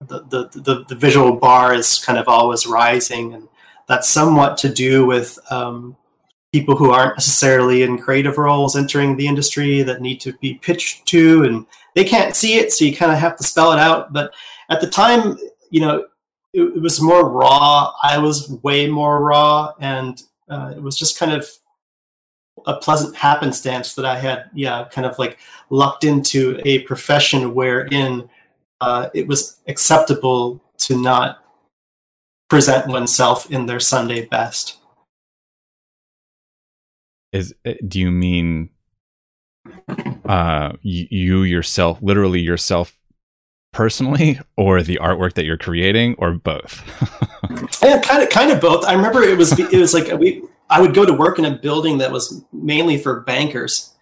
The, 0.00 0.20
the, 0.24 0.60
the, 0.60 0.84
the, 0.88 0.94
visual 0.94 1.36
bar 1.36 1.74
is 1.74 1.98
kind 1.98 2.18
of 2.18 2.26
always 2.26 2.66
rising, 2.66 3.34
and 3.34 3.48
that's 3.86 4.08
somewhat 4.08 4.56
to 4.58 4.70
do 4.70 5.04
with 5.04 5.38
um, 5.50 5.96
people 6.52 6.76
who 6.76 6.90
aren't 6.90 7.16
necessarily 7.16 7.82
in 7.82 7.98
creative 7.98 8.38
roles 8.38 8.76
entering 8.76 9.16
the 9.16 9.26
industry 9.26 9.82
that 9.82 10.00
need 10.00 10.20
to 10.20 10.32
be 10.34 10.54
pitched 10.54 11.06
to 11.06 11.44
and 11.44 11.66
they 11.94 12.04
can't 12.04 12.34
see 12.34 12.56
it 12.56 12.72
so 12.72 12.84
you 12.84 12.96
kind 12.96 13.12
of 13.12 13.18
have 13.18 13.36
to 13.36 13.44
spell 13.44 13.72
it 13.72 13.78
out 13.78 14.12
but 14.12 14.32
at 14.68 14.80
the 14.80 14.86
time 14.86 15.38
you 15.70 15.80
know 15.80 16.04
it, 16.52 16.62
it 16.62 16.82
was 16.82 17.00
more 17.00 17.28
raw 17.28 17.92
i 18.02 18.18
was 18.18 18.50
way 18.62 18.88
more 18.88 19.22
raw 19.22 19.72
and 19.78 20.22
uh, 20.48 20.72
it 20.74 20.82
was 20.82 20.96
just 20.96 21.18
kind 21.18 21.32
of 21.32 21.48
a 22.66 22.76
pleasant 22.76 23.14
happenstance 23.16 23.94
that 23.94 24.04
i 24.04 24.18
had 24.18 24.50
yeah 24.54 24.86
kind 24.90 25.06
of 25.06 25.18
like 25.18 25.38
lucked 25.70 26.04
into 26.04 26.60
a 26.64 26.80
profession 26.80 27.54
wherein 27.54 28.28
uh, 28.80 29.10
it 29.12 29.26
was 29.26 29.60
acceptable 29.68 30.58
to 30.78 31.00
not 31.00 31.44
present 32.48 32.86
oneself 32.88 33.50
in 33.50 33.66
their 33.66 33.80
sunday 33.80 34.26
best 34.26 34.78
is 37.32 37.54
eh, 37.64 37.74
do 37.86 38.00
you 38.00 38.10
mean 38.10 38.70
uh 40.24 40.72
you, 40.82 41.06
you 41.10 41.42
yourself 41.42 41.98
literally 42.02 42.40
yourself 42.40 42.96
personally 43.72 44.40
or 44.56 44.82
the 44.82 44.98
artwork 45.00 45.34
that 45.34 45.44
you're 45.44 45.58
creating 45.58 46.14
or 46.18 46.32
both? 46.32 46.82
yeah, 47.82 48.00
kind 48.00 48.22
of, 48.22 48.28
kind 48.28 48.50
of 48.50 48.60
both. 48.60 48.84
I 48.84 48.94
remember 48.94 49.22
it 49.22 49.36
was 49.36 49.58
it 49.58 49.78
was 49.78 49.94
like 49.94 50.10
we 50.18 50.42
I 50.70 50.80
would 50.80 50.94
go 50.94 51.04
to 51.04 51.12
work 51.12 51.38
in 51.38 51.44
a 51.44 51.50
building 51.50 51.98
that 51.98 52.12
was 52.12 52.44
mainly 52.52 52.96
for 52.96 53.20
bankers, 53.20 53.92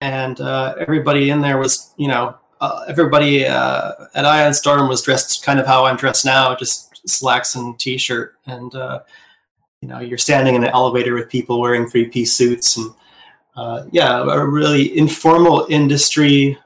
and 0.00 0.40
uh, 0.40 0.74
everybody 0.78 1.30
in 1.30 1.42
there 1.42 1.58
was 1.58 1.92
you 1.98 2.08
know 2.08 2.36
uh, 2.60 2.84
everybody 2.88 3.46
uh, 3.46 3.92
at 4.14 4.24
Ion 4.24 4.54
Storm 4.54 4.88
was 4.88 5.02
dressed 5.02 5.44
kind 5.44 5.60
of 5.60 5.66
how 5.66 5.84
I'm 5.84 5.96
dressed 5.96 6.24
now, 6.24 6.54
just 6.54 7.06
slacks 7.06 7.54
and 7.54 7.78
t-shirt, 7.78 8.34
and 8.46 8.74
uh, 8.74 9.00
you 9.82 9.88
know 9.88 10.00
you're 10.00 10.18
standing 10.18 10.54
in 10.54 10.64
an 10.64 10.70
elevator 10.70 11.14
with 11.14 11.28
people 11.28 11.60
wearing 11.60 11.86
three-piece 11.86 12.32
suits, 12.32 12.78
and 12.78 12.90
uh, 13.54 13.84
yeah, 13.92 14.22
a 14.22 14.44
really 14.44 14.96
informal 14.96 15.66
industry, 15.68 16.58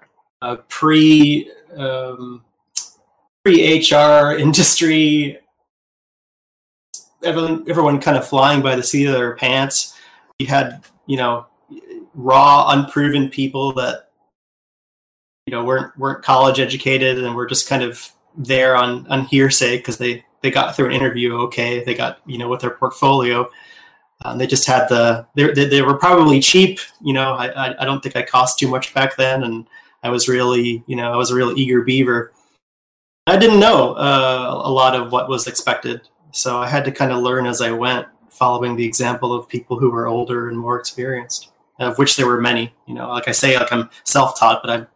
uh, 0.42 0.56
pre 0.68 1.50
um, 1.76 2.44
pre 3.44 3.78
HR 3.80 4.32
industry. 4.38 5.39
Everyone, 7.22 7.64
everyone 7.68 8.00
kind 8.00 8.16
of 8.16 8.26
flying 8.26 8.62
by 8.62 8.76
the 8.76 8.82
seat 8.82 9.06
of 9.06 9.14
their 9.14 9.36
pants. 9.36 9.98
You 10.38 10.46
had, 10.46 10.84
you 11.06 11.16
know, 11.16 11.46
raw, 12.14 12.70
unproven 12.70 13.28
people 13.28 13.72
that 13.74 14.10
you 15.46 15.52
know 15.52 15.64
weren't 15.64 15.96
weren't 15.98 16.22
college 16.22 16.60
educated 16.60 17.18
and 17.18 17.34
were 17.34 17.46
just 17.46 17.68
kind 17.68 17.82
of 17.82 18.10
there 18.36 18.76
on 18.76 19.06
on 19.08 19.24
hearsay 19.24 19.78
because 19.78 19.98
they 19.98 20.24
they 20.42 20.50
got 20.50 20.74
through 20.76 20.86
an 20.86 20.92
interview 20.92 21.36
okay. 21.40 21.84
They 21.84 21.94
got 21.94 22.20
you 22.26 22.38
know 22.38 22.48
with 22.48 22.60
their 22.60 22.70
portfolio. 22.70 23.50
Um, 24.22 24.36
they 24.36 24.46
just 24.46 24.66
had 24.66 24.88
the 24.88 25.26
they, 25.34 25.52
they 25.52 25.82
were 25.82 25.96
probably 25.96 26.40
cheap 26.40 26.78
you 27.00 27.12
know. 27.12 27.34
I, 27.34 27.48
I, 27.48 27.82
I 27.82 27.84
don't 27.84 28.02
think 28.02 28.16
i 28.16 28.22
cost 28.22 28.58
too 28.58 28.68
much 28.68 28.92
back 28.92 29.16
then 29.16 29.44
and 29.44 29.66
i 30.02 30.10
was 30.10 30.28
really 30.28 30.84
you 30.86 30.94
know 30.94 31.10
i 31.10 31.16
was 31.16 31.30
a 31.30 31.34
real 31.34 31.56
eager 31.58 31.82
beaver. 31.82 32.32
I 33.26 33.36
didn't 33.36 33.60
know 33.60 33.94
uh, 33.94 34.62
a 34.64 34.70
lot 34.70 34.94
of 34.94 35.12
what 35.12 35.28
was 35.28 35.46
expected 35.46 36.02
so 36.32 36.58
i 36.58 36.68
had 36.68 36.84
to 36.84 36.92
kind 36.92 37.12
of 37.12 37.22
learn 37.22 37.46
as 37.46 37.60
i 37.60 37.70
went 37.70 38.06
following 38.28 38.76
the 38.76 38.86
example 38.86 39.32
of 39.32 39.48
people 39.48 39.78
who 39.78 39.90
were 39.90 40.06
older 40.06 40.48
and 40.48 40.58
more 40.58 40.78
experienced 40.78 41.50
of 41.78 41.98
which 41.98 42.16
there 42.16 42.26
were 42.26 42.40
many 42.40 42.72
you 42.86 42.94
know 42.94 43.08
like 43.08 43.28
i 43.28 43.32
say 43.32 43.56
like 43.58 43.72
i'm 43.72 43.88
self-taught 44.04 44.60
but 44.62 44.70
i've 44.70 44.86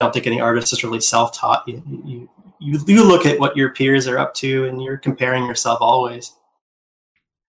don't 0.00 0.12
think 0.12 0.26
any 0.26 0.40
artist 0.40 0.72
is 0.72 0.84
really 0.84 1.00
self-taught. 1.00 1.66
You, 1.66 1.82
you, 2.04 2.28
you, 2.58 2.80
you 2.86 3.04
look 3.04 3.26
at 3.26 3.38
what 3.40 3.56
your 3.56 3.70
peers 3.70 4.06
are 4.06 4.18
up 4.18 4.34
to, 4.34 4.66
and 4.66 4.82
you're 4.82 4.98
comparing 4.98 5.46
yourself 5.46 5.78
always. 5.80 6.32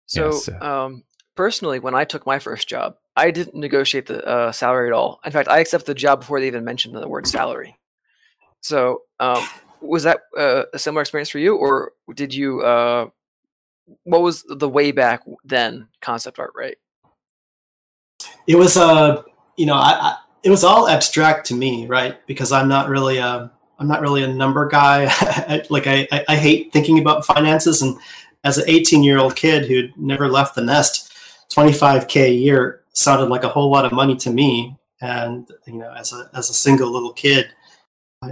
So, 0.07 0.27
yes. 0.27 0.49
um, 0.61 1.05
personally, 1.35 1.81
when 1.81 1.95
I 1.95 2.05
took 2.05 2.27
my 2.27 2.39
first 2.39 2.69
job, 2.69 2.97
I 3.17 3.31
didn't 3.31 3.57
negotiate 3.57 4.07
the 4.07 4.25
uh, 4.25 4.53
salary 4.53 4.89
at 4.89 4.93
all. 4.93 5.21
In 5.25 5.33
fact, 5.33 5.49
I 5.49 5.59
accepted 5.59 5.87
the 5.87 5.95
job 5.95 6.21
before 6.21 6.41
they 6.41 6.47
even 6.47 6.65
mentioned 6.65 6.95
the 6.95 7.09
word 7.09 7.27
salary. 7.27 7.77
So, 8.61 9.03
um, 9.19 9.45
was 9.81 10.03
that 10.05 10.21
uh, 10.37 10.65
a 10.73 10.79
similar 10.79 11.03
experience 11.03 11.29
for 11.29 11.39
you, 11.39 11.57
or 11.57 11.93
did 12.15 12.35
you? 12.35 12.63
Uh, 12.63 13.09
what 14.05 14.23
was 14.23 14.45
the 14.49 14.69
way 14.69 14.93
back 14.93 15.23
then 15.45 15.89
concept 16.01 16.39
art, 16.39 16.53
right? 16.55 16.77
It 18.47 18.57
was, 18.57 18.77
uh, 18.77 19.23
you 19.57 19.67
know, 19.67 19.75
I, 19.75 20.17
it 20.43 20.51
was 20.51 20.65
all 20.65 20.89
abstract 20.89 21.47
to 21.47 21.55
me, 21.55 21.87
right? 21.87 22.25
Because 22.27 22.53
I'm 22.53 22.69
not 22.69 22.89
really 22.89 23.19
a 23.19 23.51
I'm 23.79 23.87
not 23.87 24.01
really 24.01 24.25
a 24.25 24.29
number 24.29 24.67
guy. 24.69 25.05
like 25.71 25.87
I, 25.87 26.09
I, 26.11 26.25
I 26.29 26.37
hate 26.37 26.73
thinking 26.73 26.99
about 26.99 27.25
finances, 27.25 27.83
and 27.83 27.97
as 28.45 28.59
an 28.59 28.65
18 28.67 29.03
year 29.03 29.19
old 29.19 29.37
kid 29.37 29.67
who'd 29.67 29.97
never 29.97 30.29
left 30.29 30.55
the 30.55 30.63
nest, 30.63 31.13
25k 31.53 32.25
a 32.25 32.33
year 32.33 32.83
sounded 32.93 33.27
like 33.27 33.45
a 33.45 33.49
whole 33.49 33.71
lot 33.71 33.85
of 33.85 33.93
money 33.93 34.17
to 34.17 34.31
me. 34.31 34.77
And 35.01 35.49
you 35.67 35.75
know, 35.75 35.93
as 35.93 36.13
a 36.13 36.29
as 36.35 36.51
a 36.51 36.55
single 36.55 36.91
little 36.91 37.13
kid, 37.13 37.47
I, 37.47 37.49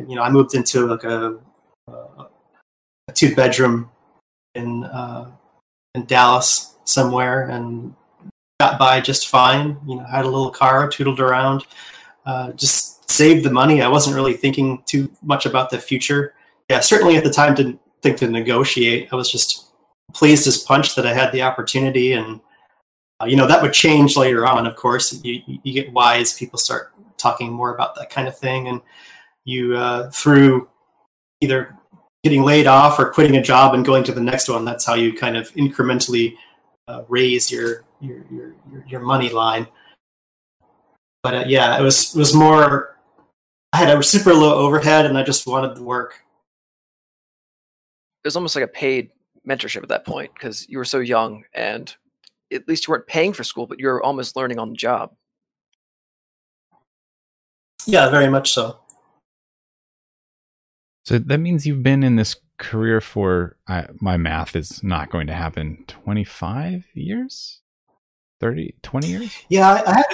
you 0.08 0.16
know, 0.16 0.22
I 0.22 0.30
moved 0.30 0.54
into 0.54 0.86
like 0.86 1.04
a, 1.04 1.38
a 1.88 3.12
two 3.14 3.34
bedroom 3.34 3.90
in 4.54 4.84
uh, 4.84 5.30
in 5.94 6.06
Dallas 6.06 6.74
somewhere, 6.84 7.48
and 7.48 7.94
got 8.60 8.78
by 8.78 9.00
just 9.00 9.28
fine. 9.28 9.78
You 9.86 9.96
know, 9.96 10.04
had 10.04 10.24
a 10.24 10.28
little 10.28 10.50
car, 10.50 10.88
tootled 10.88 11.20
around 11.20 11.64
uh, 12.26 12.52
just 12.52 13.08
saved 13.08 13.44
the 13.44 13.50
money. 13.50 13.80
I 13.80 13.88
wasn't 13.88 14.16
really 14.16 14.34
thinking 14.34 14.82
too 14.84 15.10
much 15.22 15.46
about 15.46 15.70
the 15.70 15.78
future. 15.78 16.34
Yeah, 16.68 16.80
certainly 16.80 17.16
at 17.16 17.24
the 17.24 17.30
time 17.30 17.54
didn't 17.54 17.80
think 18.02 18.18
to 18.18 18.28
negotiate. 18.28 19.08
I 19.12 19.16
was 19.16 19.30
just 19.30 19.66
pleased 20.12 20.46
as 20.46 20.58
punch 20.58 20.96
that 20.96 21.06
I 21.06 21.14
had 21.14 21.32
the 21.32 21.42
opportunity, 21.42 22.12
and 22.12 22.40
uh, 23.22 23.26
you 23.26 23.36
know 23.36 23.46
that 23.46 23.62
would 23.62 23.72
change 23.72 24.16
later 24.16 24.44
on. 24.44 24.66
Of 24.66 24.76
course, 24.76 25.24
you, 25.24 25.40
you 25.46 25.72
get 25.72 25.92
wise. 25.92 26.34
People 26.34 26.58
start 26.58 26.92
talking 27.16 27.52
more 27.52 27.72
about 27.72 27.94
that 27.94 28.10
kind 28.10 28.26
of 28.26 28.36
thing, 28.36 28.66
and 28.66 28.82
you 29.46 29.74
uh, 29.74 30.10
through 30.10 30.68
either 31.40 31.74
getting 32.22 32.42
laid 32.42 32.66
off 32.66 32.98
or 32.98 33.10
quitting 33.10 33.36
a 33.36 33.42
job 33.42 33.72
and 33.72 33.86
going 33.86 34.04
to 34.04 34.12
the 34.12 34.20
next 34.20 34.50
one. 34.50 34.66
That's 34.66 34.84
how 34.84 34.94
you 34.94 35.14
kind 35.14 35.38
of 35.38 35.50
incrementally 35.54 36.34
uh, 36.88 37.04
raise 37.08 37.50
your, 37.50 37.84
your 38.02 38.26
your 38.30 38.54
your 38.86 39.00
money 39.00 39.30
line 39.30 39.66
but 41.26 41.34
uh, 41.34 41.44
yeah, 41.48 41.76
it 41.76 41.82
was 41.82 42.14
it 42.14 42.18
was 42.20 42.32
more. 42.32 42.96
I 43.72 43.78
had 43.78 43.98
a 43.98 44.00
super 44.00 44.32
low 44.32 44.54
overhead, 44.64 45.06
and 45.06 45.18
I 45.18 45.24
just 45.24 45.44
wanted 45.44 45.74
the 45.74 45.82
work. 45.82 46.22
It 48.22 48.28
was 48.28 48.36
almost 48.36 48.54
like 48.54 48.64
a 48.64 48.68
paid 48.68 49.10
mentorship 49.44 49.82
at 49.82 49.88
that 49.88 50.06
point 50.06 50.32
because 50.34 50.68
you 50.68 50.78
were 50.78 50.84
so 50.84 51.00
young, 51.00 51.42
and 51.52 51.92
at 52.52 52.68
least 52.68 52.86
you 52.86 52.92
weren't 52.92 53.08
paying 53.08 53.32
for 53.32 53.42
school, 53.42 53.66
but 53.66 53.80
you 53.80 53.88
were 53.88 54.00
almost 54.04 54.36
learning 54.36 54.60
on 54.60 54.70
the 54.70 54.76
job. 54.76 55.16
Yeah, 57.88 58.08
very 58.08 58.30
much 58.30 58.52
so. 58.52 58.78
So 61.06 61.20
that 61.20 61.38
means 61.38 61.64
you've 61.64 61.84
been 61.84 62.02
in 62.02 62.16
this 62.16 62.34
career 62.58 63.00
for 63.00 63.56
uh, 63.68 63.84
my 64.00 64.16
math 64.16 64.56
is 64.56 64.82
not 64.82 65.08
going 65.08 65.28
to 65.28 65.34
happen 65.34 65.84
25 65.86 66.86
years 66.94 67.60
30 68.40 68.74
20 68.82 69.06
years 69.06 69.36
yeah 69.50 69.74
i, 69.74 69.90
I 69.90 69.94
had 69.96 70.06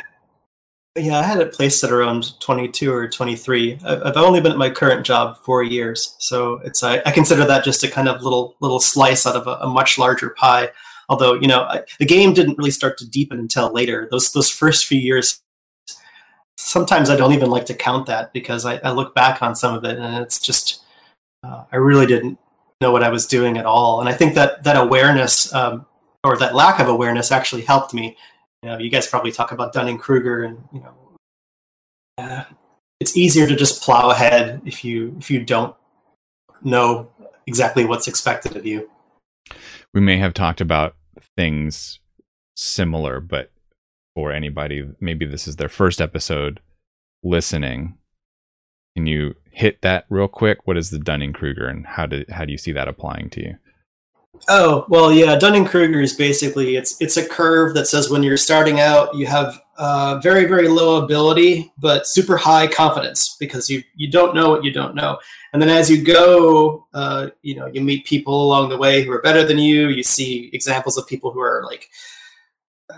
yeah, 0.94 1.20
I 1.20 1.22
had 1.22 1.40
it 1.40 1.54
placed 1.54 1.82
at 1.84 1.90
around 1.90 2.38
22 2.40 2.92
or 2.92 3.08
23. 3.08 3.78
I've 3.82 4.16
only 4.18 4.42
been 4.42 4.52
at 4.52 4.58
my 4.58 4.68
current 4.68 5.06
job 5.06 5.38
four 5.38 5.62
years, 5.62 6.14
so 6.18 6.60
it's 6.64 6.82
I, 6.82 7.00
I 7.06 7.12
consider 7.12 7.46
that 7.46 7.64
just 7.64 7.82
a 7.82 7.88
kind 7.88 8.08
of 8.08 8.22
little 8.22 8.56
little 8.60 8.78
slice 8.78 9.26
out 9.26 9.34
of 9.34 9.46
a, 9.46 9.52
a 9.62 9.66
much 9.66 9.96
larger 9.96 10.28
pie. 10.28 10.68
Although 11.08 11.32
you 11.32 11.46
know, 11.46 11.62
I, 11.62 11.84
the 11.98 12.04
game 12.04 12.34
didn't 12.34 12.58
really 12.58 12.70
start 12.70 12.98
to 12.98 13.08
deepen 13.08 13.38
until 13.38 13.72
later. 13.72 14.06
Those 14.10 14.32
those 14.32 14.50
first 14.50 14.84
few 14.84 15.00
years, 15.00 15.40
sometimes 16.56 17.08
I 17.08 17.16
don't 17.16 17.32
even 17.32 17.48
like 17.48 17.64
to 17.66 17.74
count 17.74 18.04
that 18.08 18.34
because 18.34 18.66
I, 18.66 18.76
I 18.84 18.90
look 18.90 19.14
back 19.14 19.40
on 19.40 19.56
some 19.56 19.74
of 19.74 19.84
it 19.84 19.98
and 19.98 20.22
it's 20.22 20.38
just 20.38 20.81
uh, 21.42 21.64
I 21.72 21.76
really 21.76 22.06
didn't 22.06 22.38
know 22.80 22.92
what 22.92 23.02
I 23.02 23.10
was 23.10 23.26
doing 23.26 23.58
at 23.58 23.66
all. 23.66 24.00
And 24.00 24.08
I 24.08 24.12
think 24.12 24.34
that 24.34 24.64
that 24.64 24.76
awareness 24.76 25.52
um, 25.54 25.86
or 26.24 26.36
that 26.38 26.54
lack 26.54 26.80
of 26.80 26.88
awareness 26.88 27.32
actually 27.32 27.62
helped 27.62 27.94
me 27.94 28.16
you 28.62 28.70
know, 28.70 28.78
you 28.78 28.90
guys 28.90 29.06
probably 29.06 29.32
talk 29.32 29.50
about 29.52 29.72
Dunning 29.72 29.98
Kruger, 29.98 30.44
and 30.44 30.62
you 30.72 30.80
know, 30.80 30.94
uh, 32.18 32.44
it's 33.00 33.16
easier 33.16 33.46
to 33.46 33.56
just 33.56 33.82
plow 33.82 34.10
ahead 34.10 34.62
if 34.64 34.84
you 34.84 35.16
if 35.18 35.30
you 35.30 35.44
don't 35.44 35.74
know 36.62 37.10
exactly 37.46 37.84
what's 37.84 38.06
expected 38.06 38.56
of 38.56 38.64
you. 38.64 38.88
We 39.92 40.00
may 40.00 40.16
have 40.18 40.32
talked 40.32 40.60
about 40.60 40.94
things 41.36 41.98
similar, 42.56 43.18
but 43.18 43.50
for 44.14 44.30
anybody, 44.30 44.88
maybe 45.00 45.26
this 45.26 45.48
is 45.48 45.56
their 45.56 45.68
first 45.68 46.00
episode 46.00 46.60
listening. 47.24 47.98
Can 48.96 49.06
you 49.06 49.34
hit 49.52 49.82
that 49.82 50.06
real 50.10 50.28
quick? 50.28 50.66
What 50.66 50.76
is 50.76 50.90
the 50.90 50.98
Dunning 50.98 51.32
Kruger, 51.32 51.66
and 51.66 51.86
how 51.86 52.06
do 52.06 52.24
how 52.30 52.44
do 52.44 52.52
you 52.52 52.58
see 52.58 52.72
that 52.72 52.88
applying 52.88 53.30
to 53.30 53.40
you? 53.40 53.56
Oh 54.48 54.86
well, 54.88 55.12
yeah. 55.12 55.36
Dunning 55.36 55.64
Kruger 55.64 56.00
is 56.00 56.14
basically 56.14 56.76
it's 56.76 57.00
it's 57.00 57.16
a 57.16 57.26
curve 57.26 57.74
that 57.74 57.86
says 57.86 58.10
when 58.10 58.22
you're 58.22 58.36
starting 58.36 58.80
out, 58.80 59.14
you 59.14 59.26
have 59.26 59.60
uh, 59.76 60.18
very 60.22 60.46
very 60.46 60.68
low 60.68 61.02
ability 61.02 61.72
but 61.78 62.06
super 62.06 62.36
high 62.36 62.66
confidence 62.66 63.36
because 63.38 63.70
you 63.70 63.82
you 63.94 64.10
don't 64.10 64.34
know 64.34 64.50
what 64.50 64.64
you 64.64 64.72
don't 64.72 64.94
know, 64.94 65.18
and 65.52 65.60
then 65.60 65.68
as 65.68 65.90
you 65.90 66.02
go, 66.02 66.86
uh, 66.94 67.28
you 67.42 67.54
know, 67.54 67.66
you 67.66 67.80
meet 67.80 68.06
people 68.06 68.44
along 68.44 68.70
the 68.70 68.78
way 68.78 69.02
who 69.02 69.12
are 69.12 69.22
better 69.22 69.44
than 69.44 69.58
you. 69.58 69.88
You 69.88 70.02
see 70.02 70.50
examples 70.52 70.96
of 70.96 71.06
people 71.06 71.30
who 71.30 71.40
are 71.40 71.62
like 71.66 71.88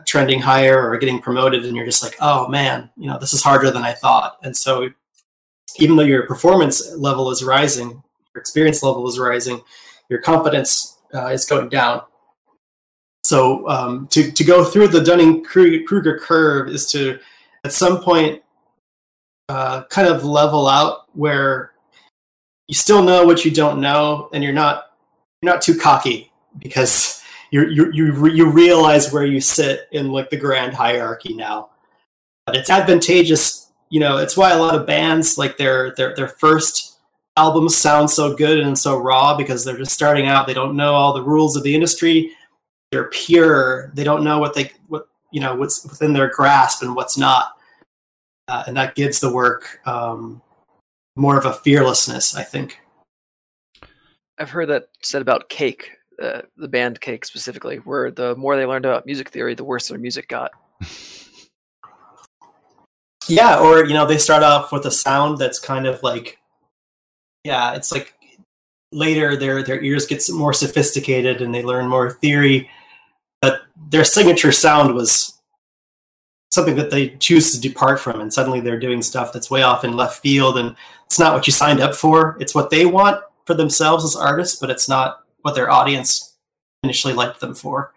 trending 0.07 0.41
higher 0.41 0.89
or 0.89 0.97
getting 0.99 1.21
promoted, 1.21 1.65
and 1.65 1.77
you're 1.77 1.87
just 1.87 2.03
like, 2.03 2.17
oh 2.21 2.49
man, 2.49 2.91
you 2.97 3.09
know, 3.09 3.19
this 3.19 3.35
is 3.35 3.43
harder 3.43 3.71
than 3.71 3.83
I 3.83 3.93
thought. 3.93 4.39
And 4.43 4.57
so, 4.57 4.89
even 5.77 5.97
though 5.97 6.03
your 6.05 6.27
performance 6.27 6.95
level 6.97 7.31
is 7.31 7.43
rising, 7.43 7.91
your 8.35 8.41
experience 8.41 8.83
level 8.83 9.09
is 9.09 9.19
rising, 9.19 9.61
your 10.09 10.21
confidence 10.21 10.99
uh, 11.15 11.27
is 11.27 11.45
going 11.45 11.69
down. 11.69 12.03
So 13.25 13.69
um, 13.69 14.07
to, 14.09 14.31
to 14.31 14.45
go 14.45 14.65
through 14.65 14.89
the 14.89 15.01
Dunning-Kruger 15.01 16.19
curve 16.19 16.69
is 16.69 16.87
to, 16.93 17.19
at 17.65 17.73
some 17.73 18.03
point, 18.03 18.43
uh, 19.49 19.85
kind 19.85 20.09
of 20.09 20.25
level 20.25 20.69
out 20.69 21.07
where 21.15 21.73
you 22.69 22.75
still 22.75 23.03
know 23.03 23.25
what 23.25 23.45
you 23.45 23.51
don't 23.51 23.81
know, 23.81 24.29
and 24.33 24.43
you're 24.43 24.53
not 24.53 24.93
you're 25.43 25.53
not 25.53 25.61
too 25.61 25.79
cocky 25.79 26.33
because 26.59 27.23
you 27.51 27.69
you 27.69 27.93
you 27.93 28.27
you 28.29 28.51
realize 28.51 29.13
where 29.13 29.27
you 29.27 29.41
sit 29.41 29.89
in 29.93 30.11
like 30.11 30.31
the 30.31 30.37
grand 30.37 30.73
hierarchy 30.73 31.35
now. 31.35 31.71
But 32.47 32.57
it's 32.57 32.71
advantageous, 32.71 33.64
you 33.95 34.01
know. 34.01 34.17
It's 34.17 34.37
why 34.37 34.51
a 34.51 34.59
lot 34.59 34.75
of 34.75 34.89
bands 34.89 35.39
like 35.39 35.57
their 35.57 35.95
their 35.95 36.17
their 36.17 36.27
first 36.27 36.99
albums 37.37 37.77
sound 37.77 38.11
so 38.11 38.35
good 38.35 38.59
and 38.59 38.77
so 38.77 38.99
raw 38.99 39.37
because 39.37 39.65
they're 39.65 39.79
just 39.79 39.93
starting 39.93 40.27
out. 40.27 40.49
They 40.49 40.55
don't 40.55 40.77
know 40.77 40.95
all 40.95 41.13
the 41.13 41.23
rules 41.23 41.55
of 41.55 41.63
the 41.63 41.77
industry. 41.77 42.33
They're 42.91 43.09
pure. 43.09 43.93
They 43.95 44.03
don't 44.03 44.25
know 44.25 44.41
what 44.41 44.55
they 44.55 44.73
what 44.89 45.07
you 45.31 45.41
know 45.41 45.55
what's 45.55 45.85
within 45.85 46.13
their 46.13 46.29
grasp 46.29 46.83
and 46.83 46.97
what's 46.97 47.17
not, 47.17 47.53
uh, 48.49 48.65
and 48.67 48.77
that 48.77 48.97
gives 48.97 49.21
the 49.21 49.33
work 49.33 49.79
um, 49.87 50.43
more 51.15 51.39
of 51.39 51.47
a 51.47 51.55
fearlessness. 51.55 52.35
I 52.35 52.43
think. 52.43 52.81
I've 54.39 54.51
heard 54.51 54.71
that 54.71 54.89
said 55.03 55.23
about 55.23 55.49
Cake, 55.49 55.93
uh, 56.21 56.43
the 56.57 56.67
band 56.67 57.01
Cake 57.01 57.25
specifically, 57.25 57.77
where 57.77 58.11
the 58.11 58.35
more 58.35 58.57
they 58.57 58.67
learned 58.67 58.87
about 58.87 59.07
music 59.07 59.29
theory, 59.29 59.55
the 59.55 59.63
worse 59.63 59.87
their 59.87 59.99
music 59.99 60.27
got. 60.27 60.51
yeah, 63.29 63.59
or 63.59 63.85
you 63.85 63.95
know, 63.95 64.07
they 64.07 64.19
start 64.19 64.43
off 64.43 64.73
with 64.73 64.87
a 64.87 64.91
sound 64.91 65.39
that's 65.39 65.59
kind 65.59 65.87
of 65.87 66.03
like, 66.03 66.39
yeah, 67.45 67.75
it's 67.75 67.93
like 67.93 68.15
later 68.93 69.37
their 69.37 69.63
their 69.63 69.83
ears 69.83 70.07
get 70.07 70.23
more 70.33 70.53
sophisticated 70.53 71.41
and 71.43 71.55
they 71.55 71.63
learn 71.63 71.89
more 71.89 72.11
theory, 72.11 72.71
but 73.43 73.63
their 73.89 74.05
signature 74.05 74.53
sound 74.53 74.95
was 74.95 75.41
something 76.51 76.77
that 76.77 76.91
they 76.91 77.09
choose 77.17 77.53
to 77.53 77.61
depart 77.61 77.99
from 77.99 78.21
and 78.21 78.33
suddenly 78.33 78.61
they're 78.61 78.79
doing 78.79 79.03
stuff 79.03 79.33
that's 79.33 79.51
way 79.51 79.63
off 79.63 79.83
in 79.83 79.97
left 79.97 80.23
field 80.23 80.57
and 80.57 80.77
it's 81.05 81.19
not 81.19 81.35
what 81.35 81.49
you 81.49 81.53
signed 81.53 81.81
up 81.81 81.97
for 81.97 82.37
it's 82.39 82.55
what 82.55 82.71
they 82.71 82.87
want 82.87 83.21
for 83.45 83.55
themselves 83.55 84.05
as 84.05 84.17
artists, 84.17 84.59
but 84.59 84.71
it's 84.71 84.89
not 84.89 85.21
what 85.43 85.55
their 85.55 85.71
audience 85.71 86.37
initially 86.83 87.15
liked 87.15 87.41
them 87.41 87.55
for. 87.55 87.93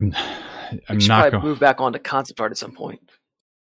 Hmm. 0.00 0.12
I'm 0.88 0.98
not 0.98 1.30
going 1.30 1.42
to 1.42 1.48
move 1.48 1.58
back 1.58 1.80
onto 1.80 1.98
concept 1.98 2.40
art 2.40 2.52
at 2.52 2.58
some 2.58 2.72
point. 2.72 3.00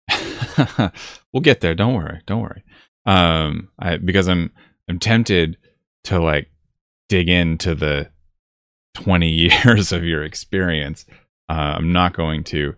we'll 1.33 1.41
get 1.41 1.61
there. 1.61 1.75
Don't 1.75 1.93
worry. 1.93 2.21
Don't 2.25 2.41
worry. 2.41 2.63
Um, 3.05 3.69
I, 3.79 3.97
because 3.97 4.27
I'm 4.27 4.51
I'm 4.89 4.99
tempted 4.99 5.57
to 6.05 6.19
like 6.19 6.49
dig 7.09 7.29
into 7.29 7.75
the 7.75 8.09
20 8.95 9.29
years 9.65 9.91
of 9.91 10.03
your 10.03 10.23
experience. 10.23 11.05
Uh, 11.49 11.75
I'm 11.77 11.93
not 11.93 12.15
going 12.15 12.43
to. 12.45 12.75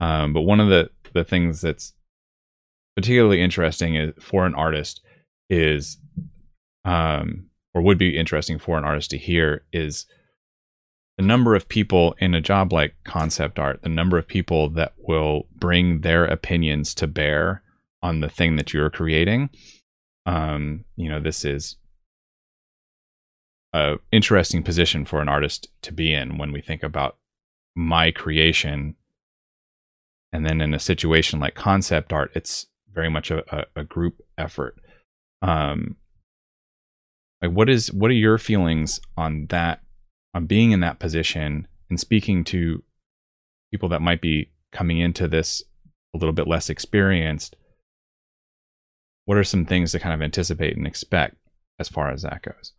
Um, 0.00 0.32
but 0.32 0.42
one 0.42 0.60
of 0.60 0.68
the 0.68 0.90
the 1.12 1.24
things 1.24 1.60
that's 1.60 1.92
particularly 2.96 3.40
interesting 3.40 3.96
is 3.96 4.12
for 4.20 4.46
an 4.46 4.54
artist 4.54 5.00
is 5.50 5.98
um 6.84 7.46
or 7.74 7.82
would 7.82 7.98
be 7.98 8.16
interesting 8.16 8.58
for 8.58 8.78
an 8.78 8.84
artist 8.84 9.10
to 9.10 9.18
hear 9.18 9.64
is 9.72 10.06
the 11.18 11.24
number 11.24 11.54
of 11.54 11.68
people 11.68 12.14
in 12.18 12.34
a 12.34 12.40
job 12.40 12.72
like 12.72 12.94
concept 13.04 13.58
art, 13.58 13.82
the 13.82 13.88
number 13.88 14.18
of 14.18 14.26
people 14.26 14.70
that 14.70 14.94
will 14.96 15.46
bring 15.54 16.00
their 16.00 16.24
opinions 16.24 16.94
to 16.94 17.06
bear 17.06 17.62
on 18.02 18.20
the 18.20 18.28
thing 18.28 18.56
that 18.56 18.72
you're 18.72 18.90
creating. 18.90 19.50
Um, 20.26 20.84
you 20.96 21.08
know, 21.08 21.20
this 21.20 21.44
is 21.44 21.76
a 23.72 23.96
interesting 24.10 24.62
position 24.62 25.04
for 25.04 25.20
an 25.20 25.28
artist 25.28 25.68
to 25.82 25.92
be 25.92 26.12
in 26.12 26.38
when 26.38 26.52
we 26.52 26.60
think 26.60 26.82
about 26.82 27.18
my 27.74 28.10
creation. 28.10 28.96
And 30.32 30.46
then 30.46 30.60
in 30.60 30.72
a 30.74 30.78
situation 30.78 31.40
like 31.40 31.54
concept 31.54 32.12
art, 32.12 32.32
it's 32.34 32.66
very 32.92 33.10
much 33.10 33.30
a, 33.30 33.66
a, 33.74 33.84
group 33.84 34.20
effort 34.36 34.76
um 35.40 35.96
like 37.40 37.50
what 37.50 37.68
is 37.68 37.92
what 37.92 38.10
are 38.10 38.14
your 38.14 38.38
feelings 38.38 39.00
on 39.16 39.46
that 39.46 39.81
on 40.34 40.46
being 40.46 40.72
in 40.72 40.80
that 40.80 40.98
position 40.98 41.66
and 41.90 42.00
speaking 42.00 42.44
to 42.44 42.82
people 43.70 43.88
that 43.88 44.02
might 44.02 44.20
be 44.20 44.50
coming 44.72 44.98
into 44.98 45.28
this 45.28 45.62
a 46.14 46.18
little 46.18 46.32
bit 46.32 46.48
less 46.48 46.70
experienced 46.70 47.56
what 49.24 49.38
are 49.38 49.44
some 49.44 49.64
things 49.64 49.92
to 49.92 49.98
kind 49.98 50.14
of 50.14 50.22
anticipate 50.22 50.76
and 50.76 50.86
expect 50.86 51.36
as 51.78 51.88
far 51.88 52.10
as 52.10 52.22
that 52.22 52.42
goes? 52.42 52.72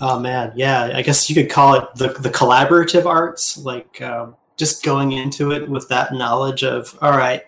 Oh 0.00 0.18
man. 0.18 0.52
Yeah 0.54 0.92
i 0.94 1.02
guess 1.02 1.28
you 1.28 1.34
could 1.34 1.50
call 1.50 1.74
it 1.74 1.84
the, 1.96 2.08
the 2.08 2.30
collaborative 2.30 3.04
arts 3.04 3.58
like 3.58 4.00
um, 4.00 4.36
just 4.56 4.82
going 4.84 5.12
into 5.12 5.52
it 5.52 5.68
with 5.68 5.88
that 5.88 6.14
knowledge 6.14 6.64
of 6.64 6.96
all 7.02 7.16
right 7.16 7.42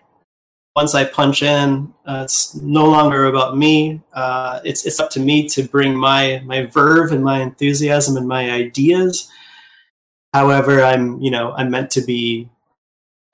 once 0.74 0.94
I 0.94 1.04
punch 1.04 1.42
in, 1.42 1.92
uh, 2.06 2.22
it's 2.24 2.54
no 2.54 2.86
longer 2.86 3.26
about 3.26 3.56
me. 3.56 4.00
Uh, 4.12 4.60
it's 4.64 4.86
it's 4.86 5.00
up 5.00 5.10
to 5.10 5.20
me 5.20 5.48
to 5.50 5.64
bring 5.64 5.94
my 5.94 6.42
my 6.44 6.66
verve 6.66 7.12
and 7.12 7.22
my 7.22 7.40
enthusiasm 7.40 8.16
and 8.16 8.26
my 8.26 8.50
ideas. 8.50 9.30
However, 10.32 10.82
I'm 10.82 11.20
you 11.20 11.30
know 11.30 11.52
I'm 11.52 11.70
meant 11.70 11.90
to 11.92 12.00
be 12.00 12.48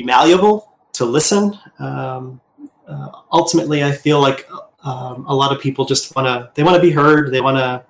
malleable 0.00 0.72
to 0.94 1.04
listen. 1.04 1.58
Um, 1.78 2.40
uh, 2.88 3.10
ultimately, 3.32 3.84
I 3.84 3.92
feel 3.92 4.20
like 4.20 4.48
um, 4.82 5.26
a 5.26 5.34
lot 5.34 5.54
of 5.54 5.60
people 5.60 5.84
just 5.84 6.14
want 6.16 6.26
to 6.26 6.50
they 6.54 6.64
want 6.64 6.76
to 6.76 6.82
be 6.82 6.90
heard. 6.90 7.32
They 7.32 7.40
want 7.40 7.56
to 7.58 7.84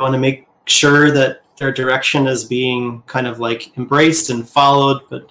want 0.00 0.14
to 0.14 0.18
make 0.18 0.46
sure 0.66 1.10
that 1.12 1.42
their 1.58 1.70
direction 1.70 2.26
is 2.26 2.44
being 2.44 3.02
kind 3.06 3.26
of 3.26 3.38
like 3.38 3.76
embraced 3.76 4.30
and 4.30 4.48
followed, 4.48 5.02
but 5.10 5.30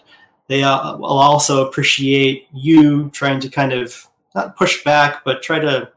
they 0.50 0.64
uh, 0.64 0.98
will 0.98 1.06
also 1.06 1.66
appreciate 1.66 2.48
you 2.52 3.10
trying 3.12 3.40
to 3.40 3.50
kind 3.50 3.72
of 3.72 4.08
not 4.34 4.58
push 4.58 4.84
back, 4.84 5.24
but 5.24 5.44
try 5.44 5.60
to 5.60 5.90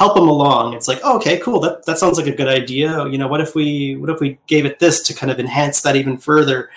help 0.00 0.14
them 0.14 0.26
along. 0.26 0.72
It's 0.72 0.88
like, 0.88 1.00
oh, 1.04 1.16
okay, 1.18 1.38
cool. 1.38 1.60
That 1.60 1.84
that 1.84 1.98
sounds 1.98 2.16
like 2.16 2.26
a 2.26 2.34
good 2.34 2.48
idea. 2.48 3.06
You 3.08 3.18
know, 3.18 3.28
what 3.28 3.42
if 3.42 3.54
we 3.54 3.96
what 3.96 4.08
if 4.08 4.18
we 4.18 4.38
gave 4.46 4.64
it 4.64 4.78
this 4.78 5.02
to 5.04 5.14
kind 5.14 5.30
of 5.30 5.38
enhance 5.38 5.82
that 5.82 5.96
even 5.96 6.16
further? 6.16 6.70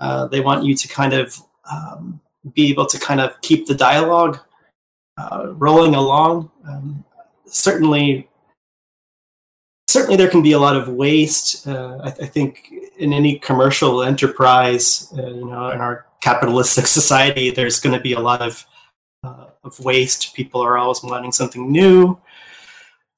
Uh, 0.00 0.26
they 0.26 0.40
want 0.40 0.64
you 0.64 0.74
to 0.74 0.88
kind 0.88 1.12
of 1.12 1.36
um, 1.70 2.18
be 2.54 2.70
able 2.70 2.86
to 2.86 2.98
kind 2.98 3.20
of 3.20 3.38
keep 3.42 3.66
the 3.66 3.74
dialogue 3.74 4.40
uh, 5.18 5.52
rolling 5.56 5.94
along. 5.94 6.50
Um, 6.66 7.04
certainly, 7.44 8.30
certainly 9.86 10.16
there 10.16 10.30
can 10.30 10.40
be 10.40 10.52
a 10.52 10.58
lot 10.58 10.76
of 10.76 10.88
waste. 10.88 11.68
Uh, 11.68 11.98
I, 12.02 12.06
I, 12.06 12.26
think 12.26 12.72
in 12.96 13.12
any 13.12 13.38
commercial 13.38 14.02
enterprise, 14.02 15.12
uh, 15.18 15.26
you 15.26 15.44
know, 15.44 15.68
in 15.68 15.82
our 15.82 16.06
capitalistic 16.20 16.86
society, 17.00 17.50
there's 17.50 17.80
going 17.80 17.94
to 17.94 18.02
be 18.02 18.12
a 18.12 18.20
lot 18.20 18.42
of 18.42 18.66
uh, 19.22 19.46
of 19.64 19.78
waste. 19.80 20.34
People 20.34 20.62
are 20.62 20.78
always 20.78 21.02
wanting 21.02 21.32
something 21.32 21.70
new. 21.70 22.18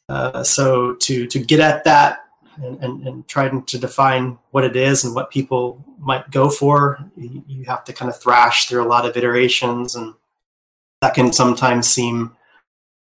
Uh, 0.08 0.42
so 0.42 0.94
to 0.96 1.26
to 1.26 1.38
get 1.38 1.60
at 1.60 1.84
that 1.84 2.24
and, 2.56 2.82
and, 2.82 3.06
and, 3.06 3.28
trying 3.28 3.62
to 3.62 3.78
define 3.78 4.36
what 4.50 4.64
it 4.64 4.76
is 4.76 5.04
and 5.04 5.14
what 5.14 5.30
people 5.30 5.82
might 5.98 6.30
go 6.30 6.50
for, 6.50 6.98
you, 7.16 7.64
have 7.64 7.84
to 7.84 7.92
kind 7.92 8.10
of 8.10 8.20
thrash 8.20 8.66
through 8.66 8.84
a 8.84 8.86
lot 8.86 9.06
of 9.06 9.16
iterations, 9.16 9.94
and 9.94 10.12
that 11.00 11.14
can 11.14 11.32
sometimes 11.32 11.88
seem 11.88 12.36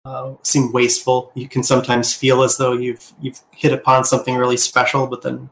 uh, 0.05 0.35
seem 0.43 0.73
wasteful. 0.73 1.33
You 1.35 1.49
can 1.49 1.63
sometimes 1.63 2.15
feel 2.15 2.43
as 2.43 2.57
though 2.57 2.73
you've 2.73 3.13
you've 3.21 3.41
hit 3.53 3.73
upon 3.73 4.05
something 4.05 4.37
really 4.37 4.57
special, 4.57 5.07
but 5.07 5.23
then 5.23 5.49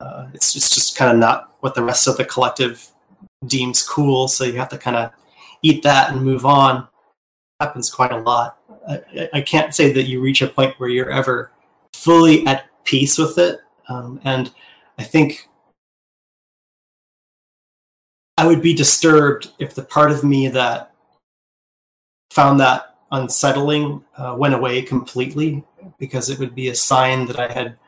uh, 0.00 0.28
it's 0.34 0.52
just, 0.52 0.74
just 0.74 0.96
kind 0.96 1.12
of 1.12 1.18
not 1.18 1.52
what 1.60 1.74
the 1.74 1.82
rest 1.82 2.08
of 2.08 2.16
the 2.16 2.24
collective 2.24 2.88
deems 3.44 3.82
cool. 3.82 4.28
So 4.28 4.44
you 4.44 4.54
have 4.54 4.68
to 4.70 4.78
kind 4.78 4.96
of 4.96 5.10
eat 5.62 5.82
that 5.82 6.12
and 6.12 6.22
move 6.22 6.46
on. 6.46 6.88
happens 7.60 7.90
quite 7.90 8.12
a 8.12 8.18
lot. 8.18 8.58
I, 8.88 9.28
I, 9.32 9.40
can't 9.40 9.74
say 9.74 9.92
that 9.92 10.04
you 10.04 10.20
reach 10.20 10.42
a 10.42 10.46
point 10.46 10.78
where 10.78 10.88
you're 10.88 11.10
ever 11.10 11.50
fully 11.92 12.46
at 12.46 12.66
peace 12.84 13.18
with 13.18 13.38
it. 13.38 13.60
Um, 13.88 14.20
and 14.24 14.52
I 14.98 15.04
think 15.04 15.48
I 18.36 18.46
would 18.46 18.62
be 18.62 18.74
disturbed 18.74 19.52
if 19.58 19.74
the 19.74 19.82
part 19.82 20.12
of 20.12 20.22
me 20.22 20.48
that 20.48 20.92
found 22.30 22.60
that 22.60 22.96
unsettling 23.10 24.04
uh, 24.18 24.34
went 24.38 24.54
away 24.54 24.82
completely 24.82 25.64
because 25.98 26.28
it 26.28 26.38
would 26.38 26.54
be 26.54 26.68
a 26.68 26.74
sign 26.74 27.26
that 27.26 27.38
I 27.38 27.50
had, 27.50 27.78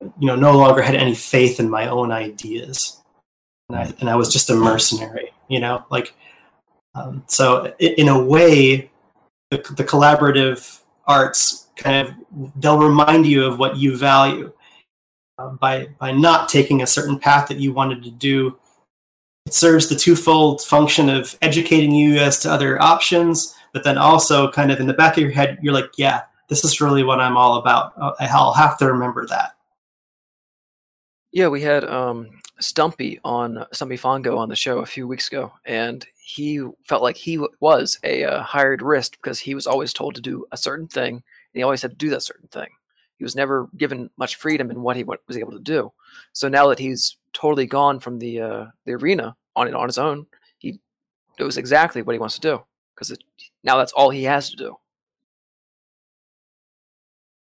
you 0.00 0.26
know, 0.26 0.36
no 0.36 0.56
longer 0.56 0.82
had 0.82 0.96
any 0.96 1.14
faith 1.14 1.60
in 1.60 1.70
my 1.70 1.86
own 1.86 2.10
ideas 2.10 3.01
and 3.72 3.80
I, 3.80 3.94
and 4.00 4.10
I 4.10 4.16
was 4.16 4.30
just 4.32 4.50
a 4.50 4.54
mercenary, 4.54 5.32
you 5.48 5.60
know, 5.60 5.84
like, 5.90 6.14
um, 6.94 7.24
so 7.26 7.74
in 7.78 8.08
a 8.08 8.22
way, 8.22 8.90
the, 9.50 9.58
the 9.76 9.84
collaborative 9.84 10.80
arts 11.06 11.68
kind 11.76 12.06
of, 12.06 12.52
they'll 12.56 12.78
remind 12.78 13.26
you 13.26 13.44
of 13.44 13.58
what 13.58 13.76
you 13.76 13.96
value 13.96 14.52
uh, 15.38 15.48
by, 15.50 15.88
by 15.98 16.12
not 16.12 16.48
taking 16.48 16.82
a 16.82 16.86
certain 16.86 17.18
path 17.18 17.48
that 17.48 17.58
you 17.58 17.72
wanted 17.72 18.02
to 18.02 18.10
do. 18.10 18.58
It 19.46 19.54
serves 19.54 19.88
the 19.88 19.96
twofold 19.96 20.62
function 20.62 21.08
of 21.08 21.36
educating 21.40 21.92
you 21.92 22.16
as 22.16 22.38
to 22.40 22.50
other 22.50 22.80
options, 22.80 23.54
but 23.72 23.84
then 23.84 23.96
also 23.96 24.50
kind 24.50 24.70
of 24.70 24.80
in 24.80 24.86
the 24.86 24.92
back 24.92 25.16
of 25.16 25.22
your 25.22 25.32
head, 25.32 25.58
you're 25.62 25.72
like, 25.72 25.90
yeah, 25.96 26.22
this 26.48 26.62
is 26.64 26.80
really 26.80 27.02
what 27.02 27.20
I'm 27.20 27.38
all 27.38 27.56
about. 27.56 27.94
I'll 27.96 28.52
have 28.52 28.76
to 28.78 28.86
remember 28.86 29.26
that. 29.28 29.56
Yeah, 31.32 31.48
we 31.48 31.62
had 31.62 31.84
um, 31.84 32.28
Stumpy 32.62 33.20
on 33.24 33.66
Stumpy 33.72 33.96
Fongo 33.96 34.38
on 34.38 34.48
the 34.48 34.56
show 34.56 34.78
a 34.78 34.86
few 34.86 35.06
weeks 35.06 35.28
ago, 35.28 35.52
and 35.64 36.06
he 36.22 36.62
felt 36.84 37.02
like 37.02 37.16
he 37.16 37.38
was 37.60 37.98
a 38.04 38.24
uh, 38.24 38.42
hired 38.42 38.82
wrist 38.82 39.18
because 39.20 39.38
he 39.38 39.54
was 39.54 39.66
always 39.66 39.92
told 39.92 40.14
to 40.14 40.20
do 40.20 40.46
a 40.52 40.56
certain 40.56 40.86
thing, 40.86 41.14
and 41.14 41.22
he 41.52 41.62
always 41.62 41.82
had 41.82 41.90
to 41.90 41.96
do 41.96 42.10
that 42.10 42.22
certain 42.22 42.48
thing. 42.48 42.68
He 43.18 43.24
was 43.24 43.36
never 43.36 43.68
given 43.76 44.10
much 44.16 44.36
freedom 44.36 44.70
in 44.70 44.82
what 44.82 44.96
he 44.96 45.04
was 45.04 45.36
able 45.36 45.52
to 45.52 45.60
do. 45.60 45.92
So 46.32 46.48
now 46.48 46.68
that 46.68 46.78
he's 46.78 47.16
totally 47.32 47.66
gone 47.66 48.00
from 48.00 48.18
the 48.18 48.40
uh, 48.40 48.66
the 48.84 48.92
arena 48.92 49.36
on 49.56 49.68
it 49.68 49.74
on 49.74 49.88
his 49.88 49.98
own, 49.98 50.26
he 50.58 50.80
knows 51.38 51.56
exactly 51.56 52.02
what 52.02 52.14
he 52.14 52.18
wants 52.18 52.36
to 52.36 52.40
do 52.40 52.62
because 52.94 53.16
now 53.64 53.76
that's 53.76 53.92
all 53.92 54.10
he 54.10 54.24
has 54.24 54.50
to 54.50 54.56
do. 54.56 54.76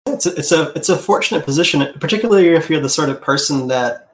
It's 0.06 0.26
a, 0.26 0.36
it's 0.36 0.52
a 0.52 0.72
it's 0.76 0.90
a 0.90 0.98
fortunate 0.98 1.46
position, 1.46 1.86
particularly 2.00 2.50
if 2.50 2.70
you're 2.70 2.82
the 2.82 2.90
sort 2.90 3.10
of 3.10 3.22
person 3.22 3.68
that 3.68 4.13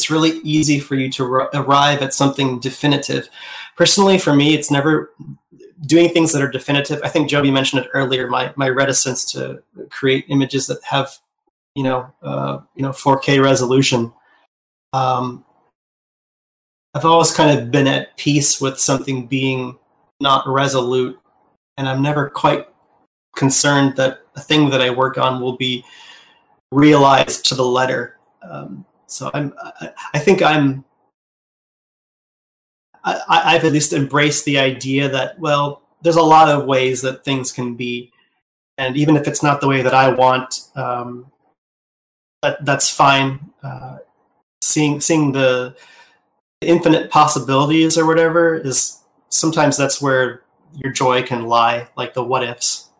it's 0.00 0.10
really 0.10 0.40
easy 0.42 0.80
for 0.80 0.94
you 0.94 1.10
to 1.10 1.24
r- 1.30 1.50
arrive 1.52 2.00
at 2.00 2.14
something 2.14 2.58
definitive. 2.58 3.28
Personally, 3.76 4.18
for 4.18 4.34
me, 4.34 4.54
it's 4.54 4.70
never 4.70 5.12
doing 5.84 6.08
things 6.08 6.32
that 6.32 6.40
are 6.40 6.50
definitive. 6.50 7.02
I 7.04 7.10
think 7.10 7.28
Joby 7.28 7.50
mentioned 7.50 7.84
it 7.84 7.90
earlier. 7.92 8.26
My 8.26 8.50
my 8.56 8.70
reticence 8.70 9.30
to 9.32 9.62
create 9.90 10.24
images 10.28 10.66
that 10.68 10.82
have, 10.84 11.10
you 11.74 11.82
know, 11.82 12.10
uh, 12.22 12.60
you 12.74 12.82
know, 12.82 12.92
4K 12.92 13.42
resolution. 13.44 14.10
Um, 14.94 15.44
I've 16.94 17.04
always 17.04 17.30
kind 17.30 17.58
of 17.58 17.70
been 17.70 17.86
at 17.86 18.16
peace 18.16 18.58
with 18.58 18.80
something 18.80 19.26
being 19.26 19.78
not 20.18 20.48
resolute, 20.48 21.20
and 21.76 21.86
I'm 21.86 22.00
never 22.00 22.30
quite 22.30 22.68
concerned 23.36 23.96
that 23.96 24.20
a 24.34 24.40
thing 24.40 24.70
that 24.70 24.80
I 24.80 24.88
work 24.88 25.18
on 25.18 25.42
will 25.42 25.58
be 25.58 25.84
realized 26.72 27.44
to 27.48 27.54
the 27.54 27.66
letter. 27.66 28.16
Um, 28.42 28.86
so 29.10 29.30
I'm, 29.34 29.52
I, 30.14 30.18
think 30.18 30.40
I'm, 30.40 30.84
I, 33.04 33.52
have 33.52 33.64
at 33.64 33.72
least 33.72 33.92
embraced 33.92 34.44
the 34.44 34.58
idea 34.58 35.08
that 35.08 35.38
well, 35.38 35.82
there's 36.02 36.16
a 36.16 36.22
lot 36.22 36.48
of 36.48 36.66
ways 36.66 37.02
that 37.02 37.24
things 37.24 37.50
can 37.52 37.74
be, 37.74 38.12
and 38.78 38.96
even 38.96 39.16
if 39.16 39.26
it's 39.26 39.42
not 39.42 39.60
the 39.60 39.68
way 39.68 39.82
that 39.82 39.94
I 39.94 40.10
want, 40.10 40.60
um, 40.76 41.30
that 42.42 42.64
that's 42.64 42.88
fine. 42.88 43.50
Uh, 43.62 43.98
seeing 44.62 45.00
seeing 45.00 45.32
the 45.32 45.74
infinite 46.60 47.10
possibilities 47.10 47.98
or 47.98 48.06
whatever 48.06 48.54
is 48.54 48.98
sometimes 49.28 49.76
that's 49.76 50.00
where 50.00 50.42
your 50.74 50.92
joy 50.92 51.22
can 51.22 51.46
lie, 51.46 51.88
like 51.96 52.14
the 52.14 52.22
what 52.22 52.42
ifs. 52.42 52.90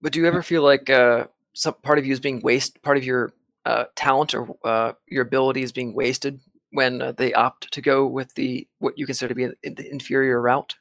But 0.00 0.12
do 0.12 0.20
you 0.20 0.26
ever 0.26 0.42
feel 0.42 0.62
like 0.62 0.90
uh, 0.90 1.26
some 1.54 1.74
part 1.82 1.98
of 1.98 2.06
you 2.06 2.12
is 2.12 2.20
being 2.20 2.40
wasted, 2.42 2.82
part 2.82 2.96
of 2.96 3.04
your 3.04 3.32
uh, 3.64 3.84
talent 3.96 4.34
or 4.34 4.56
uh, 4.64 4.92
your 5.08 5.22
ability 5.22 5.62
is 5.62 5.72
being 5.72 5.94
wasted 5.94 6.40
when 6.70 7.00
uh, 7.00 7.12
they 7.12 7.32
opt 7.32 7.72
to 7.72 7.80
go 7.80 8.06
with 8.06 8.34
the 8.34 8.66
what 8.80 8.98
you 8.98 9.06
consider 9.06 9.28
to 9.28 9.34
be 9.34 9.46
the 9.70 9.90
inferior 9.90 10.40
route? 10.40 10.74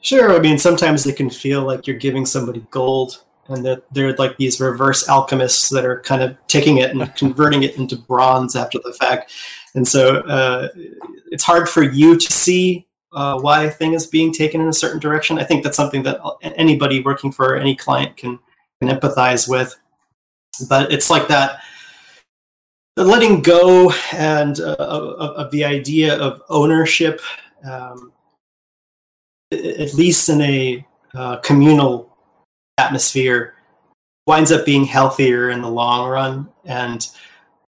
Sure. 0.00 0.34
I 0.34 0.40
mean, 0.40 0.58
sometimes 0.58 1.06
it 1.06 1.16
can 1.16 1.30
feel 1.30 1.62
like 1.62 1.86
you're 1.86 1.96
giving 1.96 2.26
somebody 2.26 2.66
gold, 2.70 3.22
and 3.48 3.64
that 3.64 3.84
they're 3.92 4.14
like 4.14 4.36
these 4.36 4.60
reverse 4.60 5.08
alchemists 5.08 5.68
that 5.68 5.84
are 5.84 6.00
kind 6.00 6.22
of 6.22 6.36
taking 6.48 6.78
it 6.78 6.90
and 6.90 7.14
converting 7.14 7.62
it 7.62 7.76
into 7.76 7.96
bronze 7.96 8.56
after 8.56 8.78
the 8.82 8.92
fact. 8.92 9.32
And 9.74 9.86
so 9.86 10.18
uh, 10.20 10.68
it's 11.30 11.44
hard 11.44 11.68
for 11.68 11.82
you 11.82 12.16
to 12.16 12.32
see 12.32 12.86
uh, 13.12 13.38
why 13.40 13.64
a 13.64 13.70
thing 13.70 13.92
is 13.92 14.06
being 14.06 14.32
taken 14.32 14.60
in 14.60 14.68
a 14.68 14.72
certain 14.72 15.00
direction. 15.00 15.38
I 15.38 15.44
think 15.44 15.62
that's 15.62 15.76
something 15.76 16.02
that 16.04 16.20
anybody 16.42 17.00
working 17.00 17.30
for 17.30 17.56
any 17.56 17.76
client 17.76 18.16
can 18.16 18.38
can 18.82 18.96
empathize 18.96 19.48
with. 19.48 19.76
But 20.68 20.92
it's 20.92 21.10
like 21.10 21.28
that 21.28 21.60
the 22.96 23.04
letting 23.04 23.40
go 23.40 23.92
and 24.12 24.60
uh, 24.60 24.76
of, 24.78 25.30
of, 25.36 25.50
the 25.50 25.64
idea 25.64 26.14
of 26.18 26.42
ownership, 26.50 27.22
um, 27.64 28.12
at 29.50 29.94
least 29.94 30.28
in 30.28 30.42
a 30.42 30.86
uh, 31.14 31.36
communal 31.38 32.14
atmosphere, 32.76 33.54
winds 34.26 34.52
up 34.52 34.66
being 34.66 34.84
healthier 34.84 35.50
in 35.50 35.62
the 35.62 35.70
long 35.70 36.08
run. 36.08 36.48
And 36.66 37.06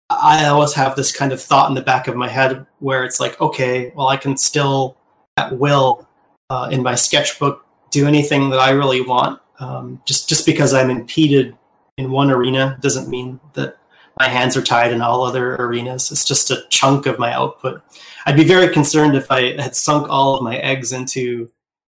I 0.10 0.46
always 0.48 0.74
have 0.74 0.98
this 0.98 1.16
kind 1.16 1.32
of 1.32 1.42
thought 1.42 1.70
in 1.70 1.76
the 1.76 1.82
back 1.82 2.10
of 2.10 2.18
my 2.18 2.28
head 2.28 2.66
where 2.80 3.06
it's 3.06 3.22
like, 3.22 3.40
okay, 3.40 3.94
well, 3.96 4.10
I 4.10 4.18
can 4.18 4.36
still 4.36 4.98
at 5.38 5.58
will 5.58 6.08
uh, 6.50 6.68
in 6.70 6.84
my 6.84 6.96
sketchbook 6.96 7.66
do 7.92 8.08
anything 8.08 8.50
that 8.50 8.60
I 8.60 8.72
really 8.72 9.02
want. 9.02 9.40
Um, 9.60 10.02
just 10.06 10.28
just 10.28 10.46
because 10.46 10.74
I'm 10.74 10.90
impeded 10.90 11.56
in 11.98 12.12
one 12.12 12.32
arena 12.32 12.78
doesn't 12.82 13.10
mean 13.10 13.40
that 13.54 13.78
my 14.20 14.28
hands 14.28 14.56
are 14.56 14.62
tied 14.62 14.92
in 14.92 15.02
all 15.02 15.24
other 15.24 15.56
arenas. 15.56 16.12
It's 16.12 16.26
just 16.26 16.52
a 16.52 16.64
chunk 16.70 17.06
of 17.06 17.20
my 17.20 17.34
output. 17.34 17.82
I'd 18.26 18.36
be 18.36 18.44
very 18.44 18.72
concerned 18.72 19.16
if 19.16 19.32
I 19.32 19.62
had 19.62 19.76
sunk 19.76 20.08
all 20.10 20.36
of 20.36 20.44
my 20.44 20.58
eggs 20.58 20.92
into, 20.92 21.50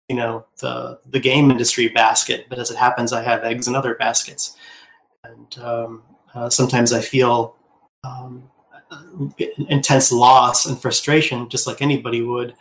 you 0.09 0.17
know, 0.17 0.47
the 0.61 0.99
the 1.07 1.21
game 1.21 1.51
industry 1.51 1.89
basket. 1.89 2.47
But 2.49 2.59
as 2.59 2.71
it 2.71 2.77
happens, 2.77 3.13
I 3.13 3.23
have 3.23 3.45
eggs 3.45 3.69
in 3.69 3.75
other 3.75 3.95
baskets, 3.95 4.57
and 5.25 5.59
um, 5.63 6.03
uh, 6.35 6.51
sometimes 6.51 6.93
I 6.93 7.01
feel 7.01 7.57
um, 8.05 8.51
intense 9.69 10.13
loss 10.13 10.67
and 10.67 10.81
frustration, 10.81 11.49
just 11.49 11.67
like 11.67 11.83
anybody 11.83 12.23
would, 12.23 12.55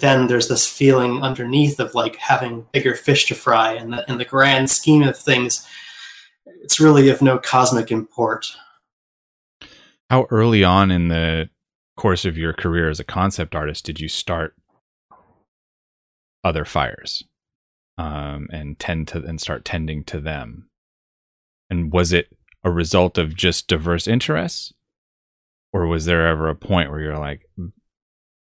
then 0.00 0.26
there's 0.26 0.48
this 0.48 0.66
feeling 0.66 1.22
underneath 1.22 1.80
of 1.80 1.94
like 1.94 2.16
having 2.16 2.66
bigger 2.72 2.94
fish 2.94 3.26
to 3.26 3.34
fry. 3.34 3.72
And 3.72 3.92
the, 3.92 4.04
in 4.08 4.18
the 4.18 4.24
grand 4.24 4.70
scheme 4.70 5.02
of 5.02 5.16
things 5.16 5.66
it's 6.66 6.80
really 6.80 7.08
of 7.08 7.22
no 7.22 7.38
cosmic 7.38 7.92
import. 7.92 8.56
How 10.10 10.26
early 10.30 10.64
on 10.64 10.90
in 10.90 11.08
the 11.08 11.48
course 11.96 12.24
of 12.24 12.36
your 12.36 12.52
career 12.52 12.90
as 12.90 12.98
a 12.98 13.04
concept 13.04 13.54
artist 13.54 13.84
did 13.84 14.00
you 14.00 14.08
start 14.08 14.54
other 16.42 16.64
fires 16.64 17.22
um, 17.98 18.48
and 18.52 18.78
tend 18.80 19.06
to 19.08 19.22
and 19.22 19.40
start 19.40 19.64
tending 19.64 20.02
to 20.04 20.20
them? 20.20 20.68
And 21.70 21.92
was 21.92 22.12
it 22.12 22.36
a 22.64 22.70
result 22.70 23.16
of 23.16 23.36
just 23.36 23.68
diverse 23.68 24.08
interests? 24.08 24.72
Or 25.72 25.86
was 25.86 26.04
there 26.04 26.26
ever 26.26 26.48
a 26.48 26.56
point 26.56 26.90
where 26.90 27.00
you're 27.00 27.18
like 27.18 27.42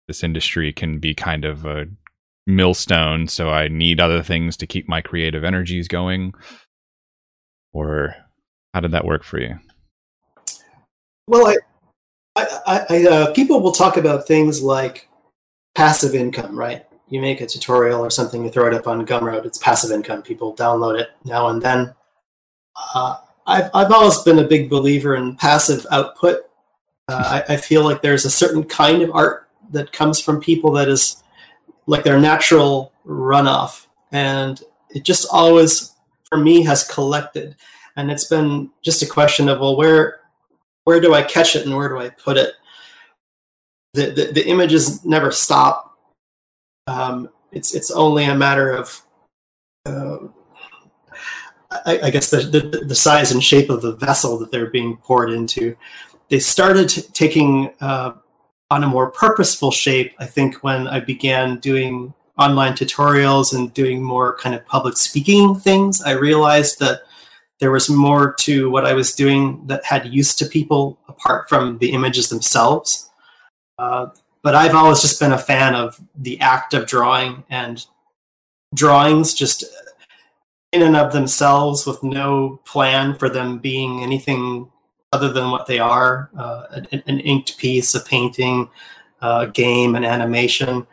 this 0.08 0.22
industry 0.22 0.72
can 0.72 0.98
be 0.98 1.14
kind 1.14 1.44
of 1.44 1.64
a 1.64 1.86
millstone 2.48 3.26
so 3.26 3.50
i 3.50 3.66
need 3.66 4.00
other 4.00 4.22
things 4.22 4.56
to 4.56 4.66
keep 4.66 4.88
my 4.88 5.00
creative 5.00 5.44
energies 5.44 5.88
going. 5.88 6.32
Or 7.72 8.14
how 8.72 8.80
did 8.80 8.92
that 8.92 9.04
work 9.04 9.22
for 9.22 9.38
you? 9.40 9.58
Well 11.26 11.46
i 11.46 11.56
I, 12.36 12.86
I 12.88 13.06
uh, 13.06 13.32
people 13.32 13.60
will 13.60 13.72
talk 13.72 13.96
about 13.96 14.26
things 14.26 14.62
like 14.62 15.08
passive 15.74 16.14
income 16.14 16.58
right? 16.58 16.86
You 17.08 17.20
make 17.20 17.40
a 17.40 17.46
tutorial 17.46 18.00
or 18.00 18.10
something 18.10 18.44
you 18.44 18.50
throw 18.50 18.66
it 18.66 18.74
up 18.74 18.86
on 18.86 19.04
gumroad 19.06 19.44
it's 19.44 19.58
passive 19.58 19.90
income 19.90 20.22
people 20.22 20.54
download 20.54 21.00
it 21.00 21.10
now 21.24 21.48
and 21.48 21.60
then. 21.60 21.94
Uh, 22.94 23.16
I've, 23.46 23.70
I've 23.72 23.92
always 23.92 24.18
been 24.18 24.38
a 24.40 24.44
big 24.44 24.68
believer 24.68 25.14
in 25.14 25.36
passive 25.36 25.86
output. 25.90 26.40
Uh, 27.08 27.42
I, 27.48 27.54
I 27.54 27.56
feel 27.56 27.84
like 27.84 28.02
there's 28.02 28.24
a 28.24 28.30
certain 28.30 28.64
kind 28.64 29.02
of 29.02 29.10
art 29.12 29.45
that 29.70 29.92
comes 29.92 30.20
from 30.20 30.40
people 30.40 30.72
that 30.72 30.88
is 30.88 31.22
like 31.86 32.04
their 32.04 32.18
natural 32.18 32.92
runoff. 33.06 33.86
And 34.12 34.62
it 34.90 35.04
just 35.04 35.26
always 35.30 35.92
for 36.24 36.38
me 36.38 36.62
has 36.62 36.88
collected. 36.88 37.56
And 37.96 38.10
it's 38.10 38.24
been 38.24 38.70
just 38.82 39.02
a 39.02 39.06
question 39.06 39.48
of 39.48 39.60
well 39.60 39.76
where 39.76 40.20
where 40.84 41.00
do 41.00 41.14
i 41.14 41.22
catch 41.22 41.56
it 41.56 41.66
and 41.66 41.76
where 41.76 41.88
do 41.88 41.98
i 41.98 42.08
put 42.08 42.36
it? 42.36 42.54
The 43.94 44.10
the, 44.10 44.32
the 44.32 44.48
images 44.48 45.04
never 45.04 45.30
stop. 45.30 45.96
Um, 46.86 47.30
it's 47.52 47.74
it's 47.74 47.90
only 47.90 48.24
a 48.24 48.34
matter 48.34 48.70
of 48.70 49.02
uh, 49.86 50.18
I, 51.70 52.00
I, 52.04 52.10
guess 52.10 52.30
the, 52.30 52.38
the, 52.38 52.84
the 52.84 52.94
size 52.94 53.32
and 53.32 53.42
shape 53.42 53.70
of 53.70 53.82
the 53.82 53.96
vessel 53.96 54.38
that 54.38 54.50
they're 54.50 54.70
being 54.70 54.96
poured 54.96 55.30
into. 55.30 55.76
They 56.28 56.38
started 56.38 56.88
taking 57.12 57.72
uh, 57.80 58.14
on 58.70 58.84
a 58.84 58.88
more 58.88 59.10
purposeful 59.10 59.70
shape, 59.70 60.14
I 60.18 60.26
think, 60.26 60.56
when 60.56 60.88
I 60.88 61.00
began 61.00 61.58
doing 61.58 62.12
online 62.38 62.74
tutorials 62.74 63.54
and 63.54 63.72
doing 63.72 64.02
more 64.02 64.36
kind 64.36 64.54
of 64.54 64.66
public 64.66 64.96
speaking 64.96 65.54
things, 65.54 66.02
I 66.02 66.12
realized 66.12 66.78
that 66.80 67.02
there 67.60 67.70
was 67.70 67.88
more 67.88 68.34
to 68.34 68.68
what 68.70 68.84
I 68.84 68.92
was 68.92 69.14
doing 69.14 69.62
that 69.66 69.84
had 69.84 70.12
use 70.12 70.34
to 70.36 70.46
people 70.46 70.98
apart 71.08 71.48
from 71.48 71.78
the 71.78 71.92
images 71.92 72.28
themselves. 72.28 73.08
Uh, 73.78 74.08
but 74.42 74.54
I've 74.54 74.74
always 74.74 75.00
just 75.00 75.18
been 75.18 75.32
a 75.32 75.38
fan 75.38 75.74
of 75.74 76.00
the 76.14 76.38
act 76.40 76.74
of 76.74 76.86
drawing 76.86 77.44
and 77.48 77.84
drawings 78.74 79.32
just 79.32 79.64
in 80.72 80.82
and 80.82 80.96
of 80.96 81.12
themselves 81.12 81.86
with 81.86 82.02
no 82.02 82.60
plan 82.66 83.14
for 83.14 83.28
them 83.28 83.58
being 83.58 84.02
anything 84.02 84.70
other 85.12 85.32
than 85.32 85.50
what 85.50 85.66
they 85.66 85.78
are 85.78 86.30
uh, 86.36 86.66
an, 86.72 87.02
an, 87.06 87.20
inked 87.20 87.58
piece, 87.58 87.94
a 87.94 88.00
painting, 88.00 88.68
a 89.22 89.46
game, 89.46 89.94
an 89.94 90.04
animation. 90.04 90.86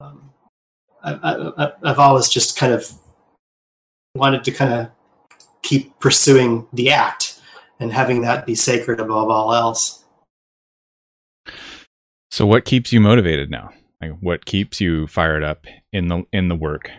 Um, 0.00 0.30
I, 1.04 1.72
have 1.84 1.98
always 1.98 2.28
just 2.28 2.56
kind 2.56 2.72
of 2.72 2.90
wanted 4.14 4.44
to 4.44 4.50
kind 4.50 4.72
of 4.72 4.90
keep 5.62 5.98
pursuing 5.98 6.66
the 6.72 6.90
act 6.90 7.40
and 7.80 7.92
having 7.92 8.22
that 8.22 8.46
be 8.46 8.54
sacred 8.54 9.00
above 9.00 9.28
all 9.28 9.54
else. 9.54 10.04
So, 12.30 12.46
what 12.46 12.64
keeps 12.64 12.92
you 12.92 13.00
motivated 13.00 13.50
now? 13.50 13.70
Like, 14.00 14.12
what 14.20 14.46
keeps 14.46 14.80
you 14.80 15.06
fired 15.06 15.44
up 15.44 15.66
in 15.92 16.08
the 16.08 16.24
in 16.32 16.48
the 16.48 16.56
work 16.56 16.90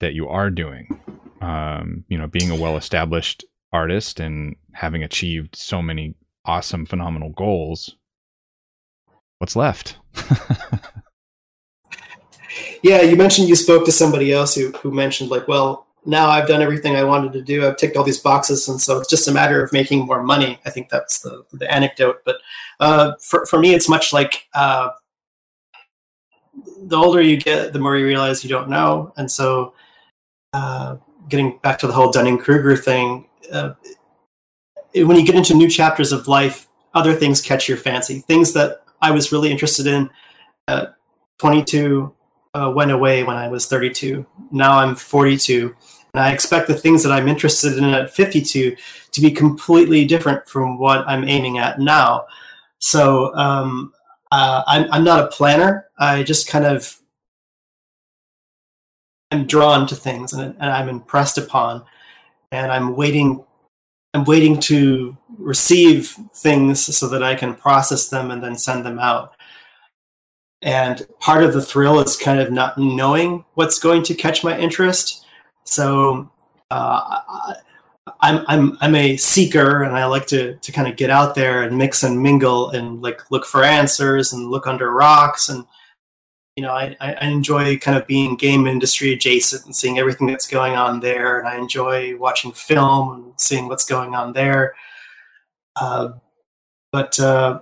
that 0.00 0.14
you 0.14 0.28
are 0.28 0.50
doing? 0.50 1.00
Um, 1.40 2.04
you 2.08 2.18
know, 2.18 2.26
being 2.26 2.50
a 2.50 2.56
well-established 2.56 3.44
artist 3.72 4.20
and 4.20 4.56
having 4.72 5.02
achieved 5.02 5.56
so 5.56 5.82
many 5.82 6.14
awesome, 6.44 6.86
phenomenal 6.86 7.30
goals, 7.30 7.96
what's 9.38 9.56
left? 9.56 9.96
Yeah, 12.82 13.02
you 13.02 13.16
mentioned 13.16 13.48
you 13.48 13.56
spoke 13.56 13.84
to 13.84 13.92
somebody 13.92 14.32
else 14.32 14.54
who 14.54 14.70
who 14.72 14.90
mentioned 14.90 15.30
like, 15.30 15.46
well, 15.46 15.86
now 16.06 16.28
I've 16.28 16.48
done 16.48 16.62
everything 16.62 16.96
I 16.96 17.04
wanted 17.04 17.32
to 17.34 17.42
do. 17.42 17.66
I've 17.66 17.76
ticked 17.76 17.96
all 17.96 18.04
these 18.04 18.18
boxes, 18.18 18.68
and 18.68 18.80
so 18.80 18.98
it's 18.98 19.10
just 19.10 19.28
a 19.28 19.32
matter 19.32 19.62
of 19.62 19.72
making 19.72 20.06
more 20.06 20.22
money. 20.22 20.58
I 20.64 20.70
think 20.70 20.88
that's 20.88 21.20
the 21.20 21.44
the 21.52 21.70
anecdote. 21.72 22.22
But 22.24 22.36
uh, 22.80 23.12
for 23.20 23.44
for 23.46 23.58
me, 23.58 23.74
it's 23.74 23.88
much 23.88 24.12
like 24.12 24.46
uh, 24.54 24.90
the 26.82 26.96
older 26.96 27.20
you 27.20 27.36
get, 27.36 27.72
the 27.72 27.78
more 27.78 27.96
you 27.96 28.06
realize 28.06 28.42
you 28.42 28.50
don't 28.50 28.70
know, 28.70 29.12
and 29.16 29.30
so 29.30 29.74
uh, 30.54 30.96
getting 31.28 31.58
back 31.58 31.78
to 31.80 31.86
the 31.86 31.92
whole 31.92 32.10
Dunning 32.10 32.38
Kruger 32.38 32.76
thing, 32.76 33.26
uh, 33.52 33.74
when 34.94 35.16
you 35.16 35.24
get 35.24 35.34
into 35.34 35.54
new 35.54 35.68
chapters 35.68 36.12
of 36.12 36.28
life, 36.28 36.66
other 36.94 37.14
things 37.14 37.40
catch 37.40 37.68
your 37.68 37.78
fancy. 37.78 38.20
Things 38.20 38.52
that 38.54 38.82
I 39.00 39.10
was 39.10 39.32
really 39.32 39.50
interested 39.50 39.86
in 39.86 40.10
at 40.68 40.94
22 41.38 42.12
uh, 42.54 42.72
went 42.74 42.90
away 42.90 43.22
when 43.22 43.36
I 43.36 43.48
was 43.48 43.66
32. 43.66 44.26
Now 44.50 44.78
I'm 44.78 44.96
42. 44.96 45.74
And 46.12 46.22
I 46.22 46.32
expect 46.32 46.66
the 46.66 46.74
things 46.74 47.02
that 47.04 47.12
I'm 47.12 47.28
interested 47.28 47.78
in 47.78 47.84
at 47.84 48.10
52 48.10 48.76
to 49.12 49.20
be 49.20 49.30
completely 49.30 50.04
different 50.04 50.48
from 50.48 50.78
what 50.78 51.06
I'm 51.06 51.28
aiming 51.28 51.58
at 51.58 51.78
now. 51.78 52.26
So 52.78 53.34
um, 53.36 53.92
uh, 54.32 54.62
I'm, 54.66 54.92
I'm 54.92 55.04
not 55.04 55.22
a 55.22 55.28
planner. 55.28 55.86
I 55.98 56.24
just 56.24 56.48
kind 56.48 56.64
of 56.64 56.98
am 59.30 59.46
drawn 59.46 59.86
to 59.86 59.94
things 59.94 60.32
and, 60.32 60.56
and 60.58 60.70
I'm 60.70 60.88
impressed 60.88 61.38
upon. 61.38 61.84
And 62.52 62.72
I'm 62.72 62.96
waiting 62.96 63.44
I'm 64.12 64.24
waiting 64.24 64.58
to 64.60 65.16
receive 65.38 66.16
things 66.34 66.80
so 66.96 67.08
that 67.08 67.22
I 67.22 67.34
can 67.34 67.54
process 67.54 68.08
them 68.08 68.30
and 68.30 68.42
then 68.42 68.56
send 68.56 68.84
them 68.84 68.98
out. 68.98 69.34
And 70.62 71.06
part 71.20 71.44
of 71.44 71.52
the 71.52 71.62
thrill 71.62 72.00
is 72.00 72.16
kind 72.16 72.40
of 72.40 72.52
not 72.52 72.76
knowing 72.76 73.44
what's 73.54 73.78
going 73.78 74.02
to 74.04 74.14
catch 74.14 74.44
my 74.44 74.58
interest. 74.58 75.24
So 75.64 76.30
uh, 76.70 77.54
I'm 78.20 78.44
I'm 78.48 78.78
I'm 78.80 78.94
a 78.94 79.16
seeker, 79.16 79.84
and 79.84 79.96
I 79.96 80.04
like 80.06 80.26
to 80.28 80.56
to 80.56 80.72
kind 80.72 80.88
of 80.88 80.96
get 80.96 81.10
out 81.10 81.34
there 81.34 81.62
and 81.62 81.78
mix 81.78 82.02
and 82.02 82.20
mingle 82.20 82.70
and 82.70 83.00
like 83.00 83.30
look 83.30 83.46
for 83.46 83.64
answers 83.64 84.32
and 84.32 84.50
look 84.50 84.66
under 84.66 84.90
rocks 84.90 85.48
and 85.48 85.64
you 86.56 86.62
know 86.62 86.72
I, 86.72 86.96
I 87.00 87.26
enjoy 87.26 87.78
kind 87.78 87.96
of 87.96 88.06
being 88.06 88.36
game 88.36 88.66
industry 88.66 89.12
adjacent 89.12 89.64
and 89.64 89.74
seeing 89.74 89.98
everything 89.98 90.26
that's 90.26 90.46
going 90.46 90.74
on 90.74 91.00
there, 91.00 91.38
and 91.38 91.48
I 91.48 91.56
enjoy 91.56 92.16
watching 92.16 92.52
film 92.52 93.14
and 93.14 93.32
seeing 93.38 93.68
what's 93.68 93.84
going 93.84 94.14
on 94.14 94.32
there. 94.32 94.74
Uh, 95.76 96.12
but 96.92 97.18
uh, 97.20 97.60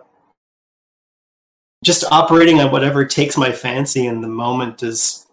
just 1.85 2.05
operating 2.11 2.61
on 2.61 2.73
whatever 2.73 3.05
takes 3.05 3.37
my 3.37 3.53
fancy 3.53 4.07
in 4.07 4.21
the 4.21 4.29
moment 4.29 4.83
is 4.83 5.27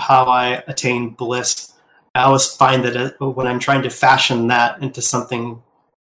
how 0.00 0.24
I 0.24 0.62
attain 0.66 1.10
bliss. 1.10 1.72
I 2.14 2.24
always 2.24 2.46
find 2.46 2.84
that 2.84 3.16
uh, 3.20 3.30
when 3.30 3.46
I'm 3.46 3.58
trying 3.58 3.82
to 3.82 3.90
fashion 3.90 4.46
that 4.48 4.80
into 4.82 5.02
something, 5.02 5.62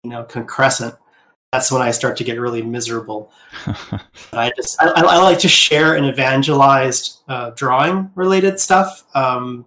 you 0.04 0.10
know, 0.10 0.24
concrescent, 0.24 0.96
that's 1.52 1.72
when 1.72 1.82
I 1.82 1.92
start 1.92 2.18
to 2.18 2.24
get 2.24 2.40
really 2.40 2.62
miserable. 2.62 3.32
I 4.34 4.52
just 4.56 4.82
I, 4.82 4.90
I, 4.90 5.18
like 5.18 5.40
to 5.40 5.50
share 5.50 5.96
and 5.96 6.06
evangelize 6.06 7.22
uh, 7.28 7.52
drawing 7.52 8.12
related 8.16 8.60
stuff, 8.60 9.04
um, 9.16 9.66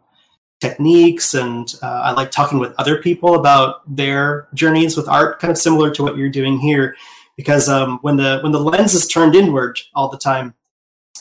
techniques, 0.60 1.34
and 1.34 1.74
uh, 1.82 2.02
I 2.04 2.12
like 2.12 2.30
talking 2.30 2.58
with 2.58 2.74
other 2.78 3.02
people 3.02 3.34
about 3.34 3.82
their 3.94 4.48
journeys 4.54 4.96
with 4.96 5.08
art, 5.08 5.40
kind 5.40 5.50
of 5.50 5.58
similar 5.58 5.90
to 5.90 6.02
what 6.02 6.16
you're 6.16 6.30
doing 6.30 6.58
here 6.58 6.96
because 7.36 7.68
um, 7.68 7.98
when 8.02 8.16
the 8.16 8.40
when 8.42 8.52
the 8.52 8.60
lens 8.60 8.94
is 8.94 9.06
turned 9.06 9.34
inward 9.34 9.78
all 9.94 10.08
the 10.08 10.18
time, 10.18 10.54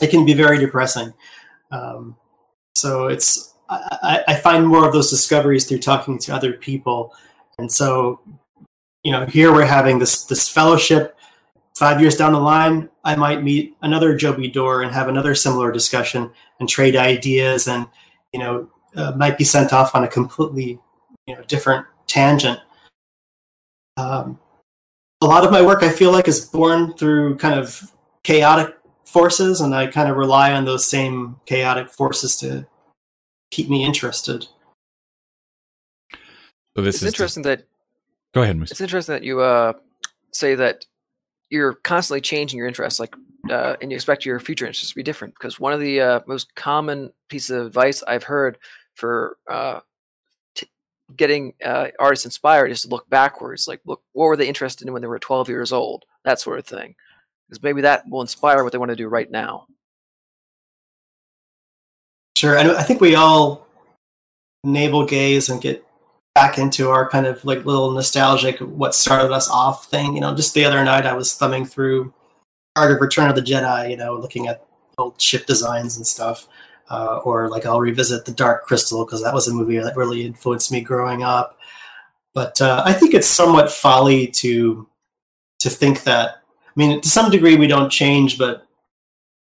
it 0.01 0.09
can 0.09 0.25
be 0.25 0.33
very 0.33 0.59
depressing. 0.59 1.13
Um, 1.71 2.15
so 2.75 3.07
it's 3.07 3.55
I, 3.69 4.23
I, 4.27 4.35
find 4.35 4.67
more 4.67 4.85
of 4.85 4.93
those 4.93 5.09
discoveries 5.09 5.65
through 5.65 5.79
talking 5.79 6.19
to 6.19 6.35
other 6.35 6.53
people, 6.53 7.13
and 7.57 7.71
so 7.71 8.19
you 9.03 9.11
know 9.11 9.25
here 9.25 9.51
we're 9.51 9.65
having 9.65 9.99
this 9.99 10.25
this 10.25 10.49
fellowship. 10.49 11.17
Five 11.75 11.99
years 11.99 12.15
down 12.15 12.33
the 12.33 12.39
line, 12.39 12.89
I 13.03 13.15
might 13.15 13.43
meet 13.43 13.75
another 13.81 14.15
Joby 14.15 14.47
Dor 14.47 14.83
and 14.83 14.91
have 14.91 15.07
another 15.07 15.33
similar 15.33 15.71
discussion 15.71 16.31
and 16.59 16.69
trade 16.69 16.95
ideas, 16.95 17.67
and 17.67 17.87
you 18.31 18.39
know 18.39 18.69
uh, 18.95 19.11
might 19.11 19.37
be 19.37 19.43
sent 19.43 19.73
off 19.73 19.95
on 19.95 20.03
a 20.03 20.07
completely 20.07 20.79
you 21.27 21.35
know 21.35 21.41
different 21.47 21.85
tangent. 22.07 22.59
Um, 23.97 24.39
a 25.21 25.25
lot 25.25 25.45
of 25.45 25.51
my 25.51 25.61
work 25.61 25.83
I 25.83 25.89
feel 25.89 26.11
like 26.11 26.27
is 26.27 26.45
born 26.45 26.93
through 26.93 27.37
kind 27.37 27.59
of 27.59 27.91
chaotic 28.23 28.75
forces, 29.05 29.61
and 29.61 29.73
I 29.73 29.87
kind 29.87 30.09
of 30.09 30.17
rely 30.17 30.53
on 30.53 30.65
those 30.65 30.85
same 30.85 31.37
chaotic 31.45 31.89
forces 31.89 32.35
to 32.37 32.67
keep 33.51 33.69
me 33.69 33.83
interested. 33.83 34.47
So 36.75 36.81
this 36.81 36.95
it's 36.95 37.03
is 37.03 37.07
interesting 37.07 37.43
just... 37.43 37.59
that. 37.59 37.72
Go 38.33 38.41
ahead, 38.41 38.57
Moose. 38.57 38.71
It's 38.71 38.81
interesting 38.81 39.13
that 39.13 39.23
you 39.23 39.41
uh, 39.41 39.73
say 40.31 40.55
that 40.55 40.85
you're 41.49 41.73
constantly 41.73 42.21
changing 42.21 42.57
your 42.57 42.67
interests, 42.67 42.99
like, 42.99 43.15
uh, 43.49 43.75
and 43.81 43.91
you 43.91 43.95
expect 43.95 44.25
your 44.25 44.39
future 44.39 44.65
interests 44.65 44.89
to 44.89 44.95
be 44.95 45.03
different. 45.03 45.35
Because 45.35 45.59
one 45.59 45.73
of 45.73 45.79
the 45.79 46.01
uh, 46.01 46.19
most 46.25 46.55
common 46.55 47.11
pieces 47.29 47.51
of 47.51 47.67
advice 47.67 48.01
I've 48.03 48.23
heard 48.23 48.57
for 48.95 49.37
uh, 49.49 49.81
getting 51.15 51.53
uh, 51.63 51.87
artists 51.99 52.25
inspired 52.25 52.71
is 52.71 52.81
to 52.81 52.87
look 52.87 53.07
backwards. 53.09 53.67
Like, 53.67 53.81
look, 53.85 54.01
what 54.13 54.25
were 54.25 54.37
they 54.37 54.47
interested 54.47 54.87
in 54.87 54.93
when 54.93 55.01
they 55.01 55.07
were 55.07 55.19
12 55.19 55.49
years 55.49 55.71
old? 55.71 56.05
That 56.25 56.39
sort 56.39 56.59
of 56.59 56.65
thing. 56.65 56.95
Because 57.47 57.61
maybe 57.61 57.81
that 57.81 58.07
will 58.09 58.21
inspire 58.21 58.63
what 58.63 58.71
they 58.71 58.79
want 58.79 58.89
to 58.89 58.95
do 58.95 59.07
right 59.07 59.29
now. 59.29 59.67
Sure. 62.35 62.57
And 62.57 62.71
I 62.71 62.83
think 62.83 62.99
we 62.99 63.15
all 63.15 63.67
navel 64.63 65.05
gaze 65.05 65.49
and 65.49 65.61
get 65.61 65.85
back 66.35 66.57
into 66.57 66.89
our 66.89 67.09
kind 67.09 67.25
of 67.25 67.43
like 67.45 67.65
little 67.65 67.91
nostalgic 67.91 68.59
what 68.59 68.95
started 68.95 69.31
us 69.31 69.49
off 69.49 69.89
thing. 69.89 70.15
You 70.15 70.21
know, 70.21 70.35
just 70.35 70.53
the 70.53 70.65
other 70.65 70.83
night 70.83 71.05
I 71.05 71.13
was 71.13 71.35
thumbing 71.35 71.65
through 71.65 72.13
Art 72.75 72.91
of 72.91 73.01
Return 73.01 73.29
of 73.29 73.35
the 73.35 73.41
Jedi, 73.41 73.91
you 73.91 73.97
know, 73.97 74.15
looking 74.15 74.47
at 74.47 74.65
old 74.97 75.19
ship 75.19 75.45
designs 75.45 75.97
and 75.97 76.05
stuff 76.05 76.47
uh, 76.89 77.17
or 77.23 77.49
like 77.49 77.65
I'll 77.65 77.79
revisit 77.79 78.25
The 78.25 78.31
Dark 78.31 78.65
Crystal 78.65 79.05
because 79.05 79.23
that 79.23 79.33
was 79.33 79.47
a 79.47 79.53
movie 79.53 79.77
that 79.79 79.97
really 79.97 80.25
influenced 80.25 80.71
me 80.71 80.81
growing 80.81 81.23
up. 81.23 81.57
But 82.33 82.61
uh, 82.61 82.83
I 82.85 82.93
think 82.93 83.13
it's 83.13 83.27
somewhat 83.27 83.71
folly 83.71 84.27
to 84.27 84.87
to 85.59 85.69
think 85.69 86.03
that. 86.03 86.41
I 86.67 86.71
mean, 86.75 87.01
to 87.01 87.09
some 87.09 87.29
degree, 87.29 87.55
we 87.55 87.67
don't 87.67 87.91
change, 87.91 88.37
but 88.37 88.65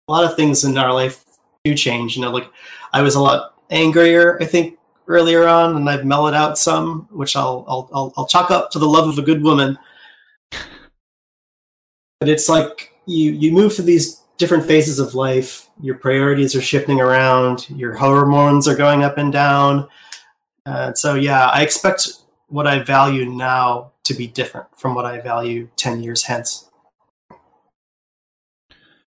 a 0.08 0.12
lot 0.12 0.24
of 0.24 0.36
things 0.36 0.64
in 0.64 0.76
our 0.76 0.92
life 0.92 1.24
do 1.64 1.74
change. 1.74 2.16
You 2.16 2.22
know, 2.22 2.30
like 2.30 2.50
I 2.92 3.00
was 3.02 3.14
a 3.14 3.20
lot 3.20 3.54
angrier, 3.70 4.38
I 4.42 4.44
think, 4.44 4.78
earlier 5.06 5.46
on, 5.46 5.76
and 5.76 5.88
I've 5.88 6.04
mellowed 6.04 6.34
out 6.34 6.58
some, 6.58 7.08
which 7.10 7.36
I'll 7.36 7.64
I'll 7.68 7.90
I'll, 7.92 8.12
I'll 8.16 8.26
chalk 8.26 8.50
up 8.50 8.70
to 8.72 8.78
the 8.78 8.88
love 8.88 9.08
of 9.08 9.18
a 9.18 9.22
good 9.22 9.42
woman. 9.42 9.78
But 12.20 12.28
it's 12.28 12.48
like 12.48 12.92
you 13.06 13.32
you 13.32 13.52
move 13.52 13.74
through 13.74 13.84
these 13.86 14.20
different 14.38 14.64
phases 14.64 14.98
of 14.98 15.14
life. 15.14 15.68
Your 15.80 15.96
priorities 15.96 16.54
are 16.54 16.62
shifting 16.62 17.00
around. 17.00 17.68
Your 17.70 17.94
hormones 17.94 18.66
are 18.66 18.76
going 18.76 19.02
up 19.02 19.18
and 19.18 19.32
down. 19.32 19.88
Uh, 20.66 20.94
so 20.94 21.14
yeah, 21.14 21.48
I 21.48 21.62
expect 21.62 22.08
what 22.48 22.66
I 22.66 22.78
value 22.78 23.26
now 23.26 23.92
to 24.04 24.14
be 24.14 24.26
different 24.26 24.66
from 24.76 24.94
what 24.94 25.04
I 25.04 25.20
value 25.20 25.68
ten 25.76 26.02
years 26.02 26.24
hence. 26.24 26.70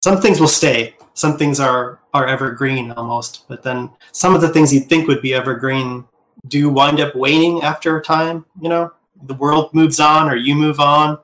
Some 0.03 0.19
things 0.19 0.39
will 0.39 0.47
stay. 0.47 0.95
Some 1.13 1.37
things 1.37 1.59
are 1.59 1.99
are 2.13 2.27
evergreen 2.27 2.91
almost, 2.91 3.47
but 3.47 3.63
then 3.63 3.89
some 4.11 4.35
of 4.35 4.41
the 4.41 4.49
things 4.49 4.73
you 4.73 4.79
think 4.79 5.07
would 5.07 5.21
be 5.21 5.33
evergreen 5.33 6.05
do 6.47 6.69
wind 6.69 6.99
up 6.99 7.15
waning 7.15 7.61
after 7.63 7.97
a 7.97 8.03
time. 8.03 8.45
You 8.61 8.69
know, 8.69 8.93
the 9.23 9.33
world 9.33 9.73
moves 9.73 9.99
on, 9.99 10.29
or 10.29 10.35
you 10.35 10.55
move 10.55 10.79
on, 10.79 11.19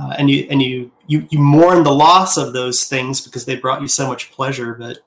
uh, 0.00 0.14
and 0.18 0.30
you 0.30 0.46
and 0.50 0.62
you 0.62 0.90
you 1.06 1.26
you 1.30 1.38
mourn 1.38 1.84
the 1.84 1.92
loss 1.92 2.36
of 2.36 2.52
those 2.52 2.84
things 2.84 3.20
because 3.20 3.44
they 3.44 3.56
brought 3.56 3.82
you 3.82 3.88
so 3.88 4.06
much 4.06 4.30
pleasure, 4.32 4.74
but 4.74 4.98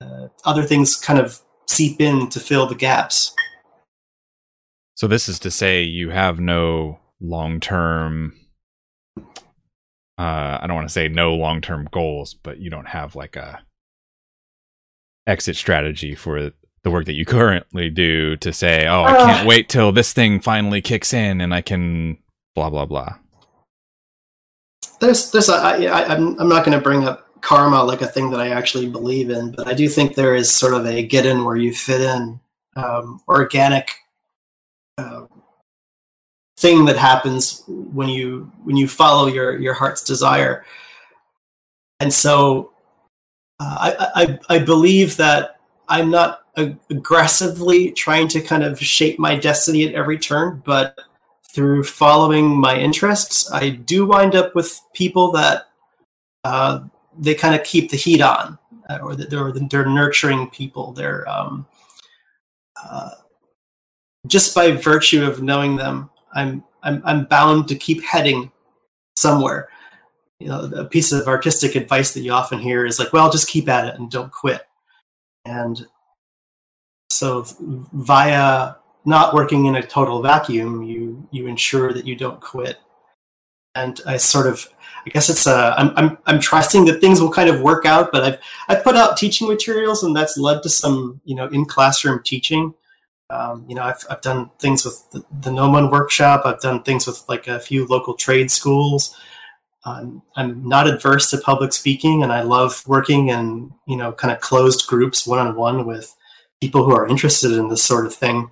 uh, 0.00 0.28
other 0.44 0.62
things 0.62 0.96
kind 0.96 1.18
of 1.18 1.40
seep 1.66 2.00
in 2.00 2.28
to 2.28 2.40
fill 2.40 2.66
the 2.66 2.74
gaps. 2.74 3.34
So 4.94 5.06
this 5.06 5.28
is 5.28 5.38
to 5.40 5.50
say 5.50 5.82
you 5.82 6.10
have 6.10 6.40
no 6.40 7.00
long 7.20 7.60
term. 7.60 8.34
Uh, 10.18 10.58
I 10.60 10.66
don't 10.66 10.76
want 10.76 10.88
to 10.88 10.92
say 10.92 11.08
no 11.08 11.34
long 11.34 11.60
term 11.60 11.88
goals, 11.92 12.34
but 12.34 12.58
you 12.58 12.70
don't 12.70 12.88
have 12.88 13.14
like 13.14 13.36
a 13.36 13.60
exit 15.26 15.56
strategy 15.56 16.14
for 16.14 16.52
the 16.82 16.90
work 16.90 17.06
that 17.06 17.14
you 17.14 17.24
currently 17.24 17.90
do 17.90 18.36
to 18.36 18.52
say, 18.52 18.86
oh, 18.86 19.02
I 19.02 19.16
can't 19.16 19.46
wait 19.46 19.68
till 19.68 19.92
this 19.92 20.12
thing 20.12 20.40
finally 20.40 20.80
kicks 20.80 21.12
in 21.12 21.40
and 21.40 21.52
I 21.52 21.60
can 21.60 22.18
blah 22.54 22.70
blah 22.70 22.86
blah. 22.86 23.16
There's 25.00 25.30
there's 25.32 25.48
a, 25.48 25.54
I, 25.54 25.84
I, 25.84 26.14
I'm 26.14 26.38
I'm 26.40 26.48
not 26.48 26.64
going 26.64 26.78
to 26.78 26.82
bring 26.82 27.06
up 27.06 27.26
karma 27.42 27.84
like 27.84 28.02
a 28.02 28.06
thing 28.06 28.30
that 28.30 28.40
I 28.40 28.48
actually 28.48 28.88
believe 28.88 29.30
in, 29.30 29.52
but 29.52 29.68
I 29.68 29.74
do 29.74 29.88
think 29.88 30.14
there 30.14 30.34
is 30.34 30.50
sort 30.50 30.74
of 30.74 30.86
a 30.86 31.06
get 31.06 31.26
in 31.26 31.44
where 31.44 31.56
you 31.56 31.74
fit 31.74 32.00
in, 32.00 32.40
um, 32.76 33.20
organic 33.28 33.90
uh, 33.90 34.05
thing 36.58 36.86
that 36.86 36.96
happens 36.96 37.62
when 37.66 38.08
you 38.08 38.50
when 38.64 38.76
you 38.76 38.88
follow 38.88 39.26
your 39.26 39.58
your 39.58 39.74
heart's 39.74 40.02
desire. 40.02 40.64
And 42.00 42.12
so, 42.12 42.72
uh, 43.58 43.76
I, 44.14 44.38
I, 44.48 44.56
I 44.56 44.58
believe 44.58 45.16
that 45.16 45.60
I'm 45.88 46.10
not 46.10 46.40
aggressively 46.56 47.90
trying 47.92 48.28
to 48.28 48.40
kind 48.40 48.64
of 48.64 48.78
shape 48.78 49.18
my 49.18 49.36
destiny 49.36 49.86
at 49.86 49.94
every 49.94 50.18
turn, 50.18 50.62
but 50.64 50.98
through 51.50 51.84
following 51.84 52.58
my 52.58 52.76
interests, 52.76 53.50
I 53.50 53.70
do 53.70 54.06
wind 54.06 54.34
up 54.34 54.54
with 54.54 54.78
people 54.94 55.32
that 55.32 55.68
uh, 56.44 56.80
they 57.18 57.34
kind 57.34 57.54
of 57.54 57.64
keep 57.64 57.90
the 57.90 57.96
heat 57.96 58.20
on, 58.20 58.58
uh, 58.88 58.98
or 59.02 59.16
they're, 59.16 59.52
they're 59.52 59.86
nurturing 59.86 60.50
people. 60.50 60.92
They're 60.92 61.28
um, 61.28 61.66
uh, 62.82 63.10
just 64.26 64.54
by 64.54 64.72
virtue 64.72 65.24
of 65.24 65.42
knowing 65.42 65.76
them, 65.76 66.10
I'm, 66.36 66.64
I'm 66.82 67.02
I'm 67.04 67.24
bound 67.24 67.66
to 67.68 67.74
keep 67.74 68.04
heading 68.04 68.52
somewhere. 69.16 69.68
You 70.38 70.48
know, 70.48 70.70
a 70.76 70.84
piece 70.84 71.12
of 71.12 71.26
artistic 71.26 71.74
advice 71.74 72.12
that 72.12 72.20
you 72.20 72.32
often 72.32 72.58
hear 72.58 72.84
is 72.84 72.98
like, 72.98 73.12
"Well, 73.12 73.30
just 73.30 73.48
keep 73.48 73.68
at 73.68 73.88
it 73.88 73.98
and 73.98 74.10
don't 74.10 74.30
quit." 74.30 74.62
And 75.44 75.86
so, 77.10 77.46
via 77.92 78.74
not 79.06 79.32
working 79.34 79.66
in 79.66 79.76
a 79.76 79.86
total 79.86 80.20
vacuum, 80.20 80.82
you 80.82 81.26
you 81.30 81.46
ensure 81.46 81.92
that 81.92 82.06
you 82.06 82.16
don't 82.16 82.40
quit. 82.40 82.78
And 83.74 84.00
I 84.06 84.16
sort 84.16 84.46
of, 84.46 84.66
I 85.06 85.10
guess 85.10 85.28
it's 85.28 85.46
a, 85.46 85.74
I'm, 85.76 85.92
I'm, 85.96 86.18
I'm 86.24 86.40
trusting 86.40 86.86
that 86.86 87.00
things 87.00 87.20
will 87.20 87.30
kind 87.30 87.50
of 87.50 87.60
work 87.60 87.84
out. 87.84 88.10
But 88.10 88.22
I've 88.24 88.38
I've 88.68 88.84
put 88.84 88.96
out 88.96 89.16
teaching 89.16 89.48
materials, 89.48 90.02
and 90.02 90.14
that's 90.14 90.36
led 90.36 90.62
to 90.64 90.68
some 90.68 91.20
you 91.24 91.34
know 91.34 91.46
in 91.48 91.64
classroom 91.64 92.22
teaching. 92.22 92.74
Um, 93.30 93.66
you 93.68 93.74
know, 93.74 93.82
I've 93.82 94.04
I've 94.08 94.20
done 94.20 94.50
things 94.60 94.84
with 94.84 95.10
the, 95.10 95.24
the 95.40 95.50
Gnomon 95.50 95.90
workshop. 95.90 96.42
I've 96.44 96.60
done 96.60 96.82
things 96.82 97.06
with 97.06 97.24
like 97.28 97.48
a 97.48 97.60
few 97.60 97.86
local 97.86 98.14
trade 98.14 98.50
schools. 98.50 99.16
Um, 99.84 100.22
I'm 100.36 100.68
not 100.68 100.88
adverse 100.88 101.30
to 101.30 101.38
public 101.38 101.72
speaking, 101.72 102.22
and 102.22 102.32
I 102.32 102.42
love 102.42 102.82
working 102.86 103.28
in 103.28 103.72
you 103.86 103.96
know 103.96 104.12
kind 104.12 104.32
of 104.32 104.40
closed 104.40 104.86
groups, 104.86 105.26
one 105.26 105.38
on 105.38 105.56
one 105.56 105.86
with 105.86 106.14
people 106.60 106.84
who 106.84 106.92
are 106.92 107.06
interested 107.06 107.52
in 107.52 107.68
this 107.68 107.82
sort 107.82 108.06
of 108.06 108.14
thing. 108.14 108.50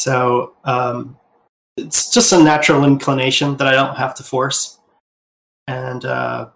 So 0.00 0.54
um, 0.64 1.18
it's 1.76 2.12
just 2.12 2.32
a 2.32 2.42
natural 2.42 2.84
inclination 2.84 3.56
that 3.56 3.66
I 3.66 3.72
don't 3.72 3.96
have 3.96 4.14
to 4.16 4.22
force. 4.22 4.78
And 5.66 6.04
uh, 6.04 6.48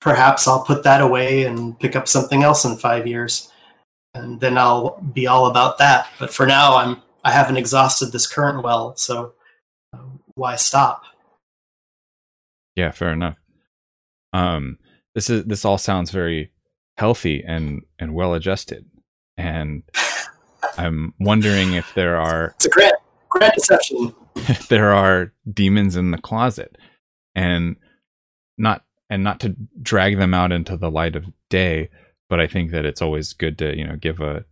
perhaps 0.00 0.48
I'll 0.48 0.64
put 0.64 0.82
that 0.84 1.00
away 1.00 1.44
and 1.44 1.78
pick 1.78 1.96
up 1.96 2.08
something 2.08 2.42
else 2.42 2.64
in 2.64 2.76
five 2.76 3.06
years. 3.06 3.50
And 4.16 4.40
then 4.40 4.56
I'll 4.56 5.00
be 5.00 5.26
all 5.26 5.46
about 5.46 5.78
that. 5.78 6.08
But 6.18 6.32
for 6.32 6.46
now, 6.46 6.76
I'm 6.76 7.02
I 7.24 7.32
haven't 7.32 7.56
exhausted 7.56 8.12
this 8.12 8.26
current 8.26 8.62
well, 8.62 8.96
so 8.96 9.34
uh, 9.92 9.98
why 10.34 10.56
stop? 10.56 11.02
Yeah, 12.76 12.92
fair 12.92 13.12
enough. 13.12 13.36
Um, 14.32 14.78
this 15.14 15.28
is 15.28 15.44
this 15.44 15.64
all 15.64 15.78
sounds 15.78 16.10
very 16.10 16.52
healthy 16.96 17.42
and 17.44 17.82
and 17.98 18.14
well 18.14 18.34
adjusted, 18.34 18.86
and 19.36 19.82
I'm 20.78 21.14
wondering 21.18 21.74
if 21.74 21.92
there 21.94 22.16
are. 22.16 22.54
It's 22.56 22.66
a 22.66 22.70
grand, 22.70 22.94
grand 23.28 23.54
deception. 23.54 24.14
there 24.68 24.92
are 24.92 25.32
demons 25.52 25.96
in 25.96 26.10
the 26.10 26.18
closet, 26.18 26.76
and 27.34 27.76
not 28.56 28.84
and 29.10 29.24
not 29.24 29.40
to 29.40 29.56
drag 29.80 30.18
them 30.18 30.34
out 30.34 30.52
into 30.52 30.76
the 30.76 30.90
light 30.90 31.16
of 31.16 31.24
day, 31.48 31.90
but 32.28 32.40
I 32.40 32.46
think 32.46 32.70
that 32.70 32.84
it's 32.84 33.02
always 33.02 33.32
good 33.32 33.58
to 33.58 33.76
you 33.76 33.86
know 33.86 33.96
give 33.96 34.20
a, 34.20 34.44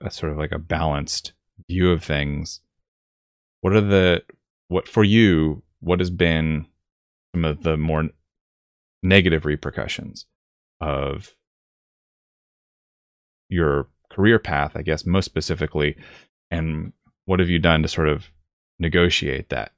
a 0.00 0.10
sort 0.10 0.32
of 0.32 0.38
like 0.38 0.52
a 0.52 0.58
balanced 0.58 1.32
view 1.68 1.90
of 1.90 2.02
things. 2.02 2.60
What 3.60 3.74
are 3.74 3.80
the 3.80 4.22
what 4.68 4.88
for 4.88 5.04
you? 5.04 5.62
What 5.80 6.00
has 6.00 6.10
been 6.10 6.66
some 7.34 7.44
of 7.44 7.62
the 7.62 7.76
more 7.76 8.08
negative 9.02 9.44
repercussions 9.44 10.26
of 10.80 11.34
your 13.48 13.88
career 14.10 14.38
path, 14.38 14.72
I 14.74 14.82
guess, 14.82 15.06
most 15.06 15.24
specifically, 15.24 15.96
and 16.50 16.92
what 17.26 17.40
have 17.40 17.48
you 17.48 17.58
done 17.58 17.82
to 17.82 17.88
sort 17.88 18.08
of 18.08 18.30
negotiate 18.78 19.50
that? 19.50 19.72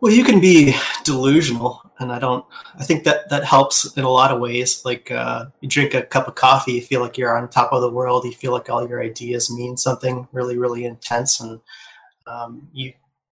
Well, 0.00 0.12
you 0.12 0.24
can 0.24 0.40
be 0.40 0.74
delusional, 1.04 1.82
and 1.98 2.12
I 2.12 2.18
don't. 2.18 2.44
I 2.78 2.84
think 2.84 3.04
that 3.04 3.28
that 3.30 3.44
helps 3.44 3.96
in 3.96 4.04
a 4.04 4.10
lot 4.10 4.30
of 4.30 4.40
ways. 4.40 4.84
Like 4.84 5.10
uh, 5.10 5.46
you 5.60 5.68
drink 5.68 5.94
a 5.94 6.02
cup 6.02 6.28
of 6.28 6.34
coffee, 6.34 6.72
you 6.74 6.82
feel 6.82 7.00
like 7.00 7.16
you're 7.16 7.36
on 7.36 7.48
top 7.48 7.72
of 7.72 7.80
the 7.80 7.90
world. 7.90 8.24
You 8.24 8.32
feel 8.32 8.52
like 8.52 8.68
all 8.68 8.86
your 8.86 9.02
ideas 9.02 9.50
mean 9.50 9.76
something 9.76 10.28
really, 10.32 10.58
really 10.58 10.84
intense, 10.84 11.40
and 11.40 11.60
um, 12.26 12.68
you 12.72 12.92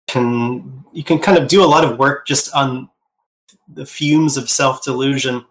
can 0.08 0.84
you 0.92 1.04
can 1.04 1.18
kind 1.18 1.38
of 1.38 1.48
do 1.48 1.62
a 1.62 1.66
lot 1.66 1.84
of 1.84 1.98
work 1.98 2.26
just 2.26 2.54
on 2.54 2.88
the 3.68 3.86
fumes 3.86 4.36
of 4.36 4.48
self 4.48 4.82
delusion 4.82 5.44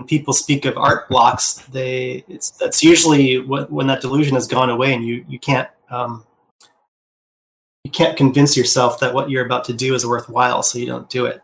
when 0.00 0.06
people 0.06 0.32
speak 0.32 0.64
of 0.64 0.78
art 0.78 1.08
blocks, 1.10 1.54
they 1.72 2.24
it's 2.26 2.50
that's 2.52 2.82
usually 2.82 3.38
what, 3.38 3.70
when 3.70 3.86
that 3.88 4.00
delusion 4.00 4.34
has 4.34 4.46
gone 4.46 4.70
away 4.70 4.94
and 4.94 5.04
you 5.04 5.24
you 5.28 5.38
can't 5.38 5.68
um, 5.90 6.24
you 7.84 7.90
can't 7.90 8.16
convince 8.16 8.56
yourself 8.56 9.00
that 9.00 9.14
what 9.14 9.30
you're 9.30 9.46
about 9.46 9.64
to 9.64 9.72
do 9.72 9.94
is 9.94 10.06
worthwhile, 10.06 10.62
so 10.62 10.78
you 10.78 10.86
don't 10.86 11.08
do 11.08 11.26
it. 11.26 11.40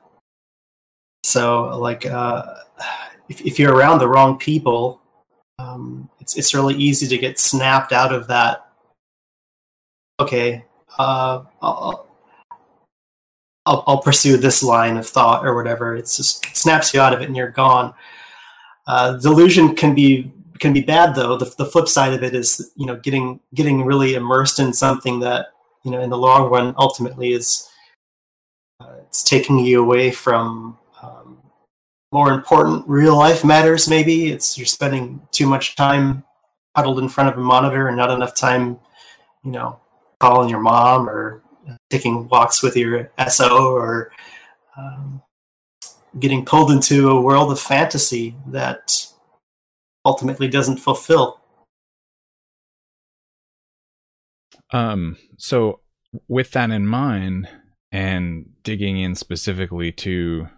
So 1.25 1.79
like 1.79 2.07
uh, 2.07 2.45
if 3.29 3.41
if 3.41 3.59
you're 3.59 3.75
around 3.75 3.99
the 3.99 4.09
wrong 4.09 4.39
people, 4.39 5.01
um, 5.59 6.09
it's 6.21 6.37
it's 6.37 6.55
really 6.55 6.75
easy 6.75 7.07
to 7.09 7.19
get 7.19 7.39
snapped 7.39 7.93
out 7.93 8.13
of 8.13 8.29
that. 8.29 8.67
Okay, 10.21 10.65
uh, 10.99 11.43
I'll, 11.61 12.07
I'll, 13.67 13.85
I'll 13.87 14.03
pursue 14.03 14.37
this 14.37 14.63
line 14.63 14.97
of 14.97 15.07
thought 15.07 15.45
or 15.45 15.55
whatever. 15.55 15.97
It's 15.97 16.17
just 16.17 16.47
it 16.47 16.57
snaps 16.57 16.95
you 16.95 17.01
out 17.01 17.13
of 17.13 17.21
it 17.21 17.27
and 17.27 17.37
you're 17.37 17.51
gone. 17.51 17.95
Uh, 18.87 19.17
delusion 19.17 19.75
can 19.75 19.95
be 19.95 20.33
can 20.59 20.73
be 20.73 20.81
bad 20.81 21.15
though. 21.15 21.37
The, 21.37 21.53
the 21.59 21.67
flip 21.67 21.89
side 21.89 22.13
of 22.13 22.23
it 22.23 22.35
is 22.35 22.73
you 22.77 22.87
know 22.87 22.97
getting 22.97 23.41
getting 23.55 23.85
really 23.85 24.15
immersed 24.15 24.61
in 24.61 24.73
something 24.73 25.21
that 25.21 25.49
you 25.87 25.93
know 25.93 26.01
in 26.01 26.11
the 26.11 26.19
long 26.19 26.51
run 26.51 26.75
ultimately 26.77 27.33
is 27.33 27.71
uh, 28.81 28.97
it's 29.07 29.23
taking 29.23 29.61
you 29.61 29.81
away 29.81 30.11
from 30.11 30.77
um, 31.01 31.39
more 32.13 32.33
important 32.33 32.85
real 32.89 33.17
life 33.17 33.45
matters. 33.45 33.89
Maybe 33.89 34.33
it's 34.33 34.59
you're 34.59 34.67
spending 34.67 35.23
too 35.31 35.47
much 35.47 35.77
time 35.77 36.25
huddled 36.75 36.99
in 36.99 37.09
front 37.09 37.31
of 37.31 37.39
a 37.39 37.41
monitor 37.41 37.87
and 37.87 37.97
not 37.97 38.11
enough 38.11 38.35
time, 38.35 38.81
you 39.45 39.53
know, 39.53 39.79
calling 40.19 40.51
your 40.51 40.61
mom 40.61 41.09
or 41.09 41.41
taking 41.89 42.29
walks 42.29 42.65
with 42.65 42.77
your 42.77 43.11
SO 43.29 43.73
or 43.73 44.11
um, 44.77 45.23
getting 46.19 46.45
pulled 46.45 46.73
into 46.73 47.11
a 47.11 47.21
world 47.21 47.53
of 47.53 47.61
fantasy 47.61 48.35
that 48.49 49.07
ultimately 50.05 50.49
doesn't 50.49 50.79
fulfill. 50.79 51.41
Um, 54.73 55.17
so 55.37 55.81
with 56.29 56.51
that 56.53 56.71
in 56.71 56.87
mind 56.87 57.49
and 57.93 58.47
digging 58.63 58.99
in 58.99 59.15
specifically 59.15 59.93
to 59.93 60.49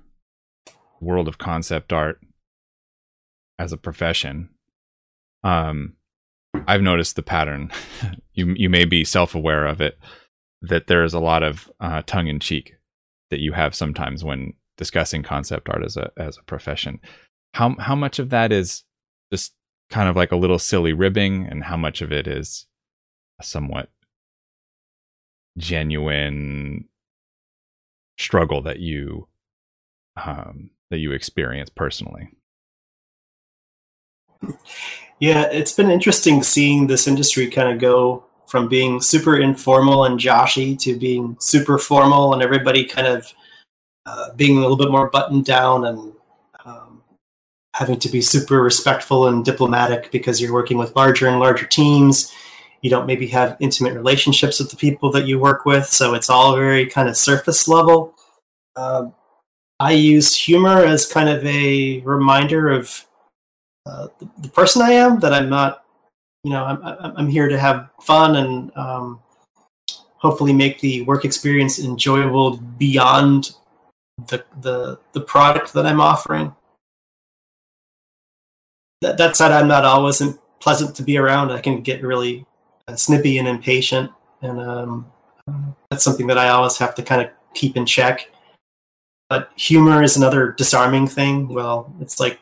world 1.00 1.28
of 1.28 1.38
concept 1.38 1.92
art 1.92 2.20
as 3.58 3.72
a 3.72 3.76
profession, 3.76 4.50
um, 5.44 5.94
I've 6.66 6.82
noticed 6.82 7.16
the 7.16 7.22
pattern. 7.22 7.70
you 8.32 8.54
you 8.56 8.70
may 8.70 8.84
be 8.84 9.04
self 9.04 9.34
aware 9.34 9.66
of 9.66 9.80
it 9.80 9.98
that 10.62 10.86
there 10.86 11.04
is 11.04 11.14
a 11.14 11.20
lot 11.20 11.42
of 11.42 11.70
uh, 11.80 12.02
tongue 12.06 12.26
in 12.26 12.40
cheek 12.40 12.74
that 13.30 13.40
you 13.40 13.52
have 13.52 13.74
sometimes 13.74 14.24
when 14.24 14.54
discussing 14.76 15.22
concept 15.22 15.68
art 15.68 15.84
as 15.84 15.96
a 15.96 16.10
as 16.16 16.38
a 16.38 16.42
profession. 16.44 17.00
How 17.54 17.76
how 17.78 17.94
much 17.94 18.18
of 18.18 18.30
that 18.30 18.52
is 18.52 18.84
just 19.32 19.52
kind 19.90 20.08
of 20.08 20.16
like 20.16 20.32
a 20.32 20.36
little 20.36 20.58
silly 20.58 20.92
ribbing, 20.92 21.46
and 21.46 21.64
how 21.64 21.76
much 21.76 22.02
of 22.02 22.12
it 22.12 22.26
is 22.26 22.66
somewhat 23.40 23.90
genuine 25.58 26.88
struggle 28.16 28.62
that 28.62 28.78
you 28.80 29.28
um, 30.16 30.70
that 30.90 30.98
you 30.98 31.12
experience 31.12 31.70
personally? 31.70 32.30
Yeah, 35.20 35.44
it's 35.50 35.72
been 35.72 35.90
interesting 35.90 36.42
seeing 36.42 36.86
this 36.86 37.08
industry 37.08 37.48
kind 37.48 37.72
of 37.72 37.80
go 37.80 38.24
from 38.46 38.68
being 38.68 39.00
super 39.00 39.38
informal 39.38 40.04
and 40.04 40.18
joshy 40.18 40.78
to 40.80 40.96
being 40.96 41.36
super 41.38 41.76
formal 41.76 42.32
and 42.32 42.42
everybody 42.42 42.84
kind 42.84 43.06
of 43.06 43.32
uh, 44.06 44.32
being 44.34 44.56
a 44.56 44.60
little 44.60 44.76
bit 44.76 44.90
more 44.90 45.10
buttoned 45.10 45.44
down 45.44 45.84
and 45.84 46.12
um, 46.64 47.02
having 47.74 47.98
to 47.98 48.08
be 48.08 48.22
super 48.22 48.62
respectful 48.62 49.28
and 49.28 49.44
diplomatic 49.44 50.10
because 50.10 50.40
you're 50.40 50.52
working 50.52 50.78
with 50.78 50.96
larger 50.96 51.28
and 51.28 51.40
larger 51.40 51.66
teams. 51.66 52.32
You 52.80 52.90
don't 52.90 53.06
maybe 53.06 53.26
have 53.28 53.56
intimate 53.60 53.94
relationships 53.94 54.60
with 54.60 54.70
the 54.70 54.76
people 54.76 55.10
that 55.12 55.26
you 55.26 55.38
work 55.38 55.64
with, 55.64 55.86
so 55.86 56.14
it's 56.14 56.30
all 56.30 56.54
very 56.56 56.86
kind 56.86 57.08
of 57.08 57.16
surface 57.16 57.66
level. 57.66 58.14
Uh, 58.76 59.06
I 59.80 59.92
use 59.92 60.34
humor 60.34 60.84
as 60.84 61.06
kind 61.06 61.28
of 61.28 61.44
a 61.44 62.00
reminder 62.00 62.70
of 62.70 63.04
uh, 63.86 64.08
the, 64.18 64.28
the, 64.38 64.48
person 64.48 64.82
I 64.82 64.92
am. 64.92 65.20
That 65.20 65.32
I'm 65.32 65.48
not, 65.48 65.84
you 66.44 66.50
know, 66.50 66.64
I'm 66.64 66.80
I'm 67.16 67.28
here 67.28 67.48
to 67.48 67.58
have 67.58 67.88
fun 68.00 68.36
and 68.36 68.76
um, 68.76 69.20
hopefully 70.16 70.52
make 70.52 70.80
the 70.80 71.02
work 71.02 71.24
experience 71.24 71.78
enjoyable 71.78 72.56
beyond 72.56 73.52
the 74.28 74.44
the 74.60 74.98
the 75.12 75.20
product 75.20 75.72
that 75.72 75.86
I'm 75.86 76.00
offering. 76.00 76.54
That 79.00 79.16
that 79.18 79.36
said, 79.36 79.52
I'm 79.52 79.68
not 79.68 79.84
always 79.84 80.20
pleasant 80.60 80.96
to 80.96 81.02
be 81.02 81.16
around. 81.16 81.50
I 81.50 81.60
can 81.60 81.82
get 81.82 82.02
really 82.02 82.44
snippy 82.96 83.38
and 83.38 83.48
impatient, 83.48 84.10
and 84.42 84.60
um, 84.60 85.12
that's 85.90 86.04
something 86.04 86.26
that 86.28 86.38
I 86.38 86.48
always 86.48 86.78
have 86.78 86.94
to 86.96 87.02
kind 87.02 87.22
of 87.22 87.30
keep 87.54 87.76
in 87.76 87.86
check. 87.86 88.30
But 89.28 89.50
humor 89.56 90.02
is 90.02 90.16
another 90.16 90.52
disarming 90.52 91.06
thing. 91.06 91.48
Well, 91.48 91.94
it's 92.00 92.18
like 92.18 92.38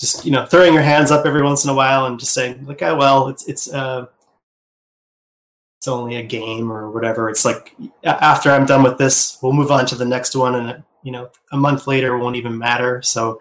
just 0.00 0.24
you 0.24 0.32
know 0.32 0.46
throwing 0.46 0.72
your 0.72 0.82
hands 0.82 1.10
up 1.10 1.26
every 1.26 1.42
once 1.42 1.64
in 1.64 1.70
a 1.70 1.74
while 1.74 2.06
and 2.06 2.18
just 2.18 2.32
saying 2.32 2.64
like, 2.66 2.82
oh 2.82 2.96
well, 2.96 3.28
it's 3.28 3.46
it's 3.46 3.72
uh, 3.72 4.06
it's 5.78 5.88
only 5.88 6.16
a 6.16 6.22
game 6.22 6.70
or 6.70 6.90
whatever. 6.90 7.28
It's 7.28 7.44
like 7.44 7.74
after 8.04 8.50
I'm 8.50 8.66
done 8.66 8.82
with 8.82 8.98
this, 8.98 9.38
we'll 9.42 9.52
move 9.52 9.70
on 9.70 9.86
to 9.86 9.94
the 9.94 10.04
next 10.04 10.34
one, 10.34 10.54
and 10.54 10.82
you 11.02 11.12
know 11.12 11.30
a 11.52 11.56
month 11.56 11.86
later 11.86 12.14
it 12.14 12.18
won't 12.18 12.36
even 12.36 12.56
matter. 12.56 13.02
So 13.02 13.40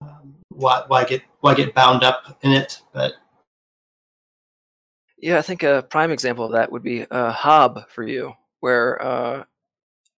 um, 0.00 0.34
why 0.50 0.84
why 0.86 1.04
get 1.04 1.22
why 1.40 1.54
get 1.54 1.74
bound 1.74 2.04
up 2.04 2.38
in 2.42 2.52
it? 2.52 2.80
But 2.92 3.14
yeah, 5.22 5.38
I 5.38 5.42
think 5.42 5.62
a 5.62 5.86
prime 5.88 6.10
example 6.10 6.44
of 6.44 6.52
that 6.52 6.70
would 6.72 6.82
be 6.82 7.06
uh, 7.08 7.30
Hob 7.30 7.88
for 7.88 8.02
you, 8.02 8.34
where 8.60 9.00
uh, 9.00 9.44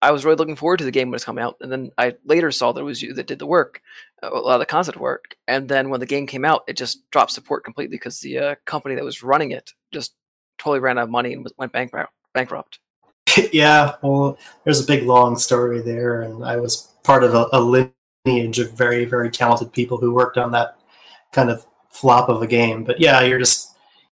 I 0.01 0.11
was 0.11 0.25
really 0.25 0.37
looking 0.37 0.57
forward 0.57 0.79
to 0.79 0.85
the 0.85 0.91
game 0.91 1.11
when 1.11 1.17
it's 1.17 1.27
coming 1.27 1.45
out, 1.45 1.57
and 1.61 1.71
then 1.71 1.91
I 1.99 2.15
later 2.25 2.51
saw 2.51 2.73
that 2.73 2.81
it 2.81 2.85
was 2.85 3.03
you 3.03 3.13
that 3.13 3.27
did 3.27 3.39
the 3.39 3.47
work, 3.47 3.83
uh, 4.23 4.31
a 4.33 4.41
lot 4.41 4.55
of 4.55 4.61
the 4.61 4.67
concept 4.67 4.99
work, 4.99 5.37
and 5.47 5.69
then 5.69 5.91
when 5.91 6.01
the 6.01 6.07
game 6.07 6.27
came 6.27 6.45
out, 6.45 6.65
it 6.67 6.79
just 6.79 7.09
dropped 7.11 7.33
support 7.33 7.65
completely 7.65 7.97
because 7.97 8.19
the 8.21 8.39
uh, 8.39 8.55
company 8.65 8.95
that 8.95 9.05
was 9.05 9.23
running 9.23 9.53
it 9.53 9.73
just 9.93 10.15
totally 10.57 10.81
ran 10.81 10.99
out 10.99 11.05
of 11.05 11.11
money 11.11 11.35
and 11.35 11.47
went 11.59 11.73
bankrupt. 11.73 12.11
Bankrupt. 12.33 12.79
yeah, 13.53 13.97
well, 14.03 14.39
there's 14.65 14.83
a 14.83 14.87
big 14.87 15.05
long 15.05 15.37
story 15.37 15.83
there, 15.83 16.23
and 16.23 16.43
I 16.43 16.57
was 16.57 16.95
part 17.03 17.25
of 17.25 17.35
a, 17.35 17.47
a 17.53 17.61
lineage 17.61 18.59
of 18.59 18.73
very, 18.73 19.05
very 19.05 19.31
talented 19.31 19.71
people 19.71 19.99
who 19.99 20.15
worked 20.15 20.39
on 20.39 20.53
that 20.53 20.79
kind 21.33 21.51
of 21.51 21.67
flop 21.91 22.31
of 22.31 22.41
a 22.41 22.47
game. 22.47 22.85
But 22.85 23.01
yeah, 23.01 23.21
you're 23.21 23.39
just 23.39 23.74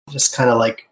just 0.10 0.36
kind 0.36 0.50
of 0.50 0.58
like 0.58 0.90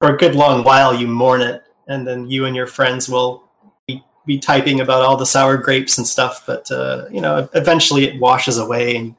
for 0.00 0.14
a 0.14 0.16
good 0.16 0.34
long 0.34 0.64
while 0.64 0.94
you 0.94 1.06
mourn 1.06 1.40
it 1.40 1.62
and 1.86 2.06
then 2.06 2.28
you 2.28 2.46
and 2.46 2.56
your 2.56 2.66
friends 2.66 3.08
will 3.08 3.44
be, 3.86 4.02
be 4.26 4.38
typing 4.38 4.80
about 4.80 5.02
all 5.02 5.16
the 5.16 5.26
sour 5.26 5.56
grapes 5.56 5.98
and 5.98 6.06
stuff. 6.06 6.44
But 6.46 6.70
uh, 6.70 7.06
you 7.10 7.20
know, 7.20 7.48
eventually 7.54 8.04
it 8.04 8.20
washes 8.20 8.58
away, 8.58 8.96
and 8.96 9.14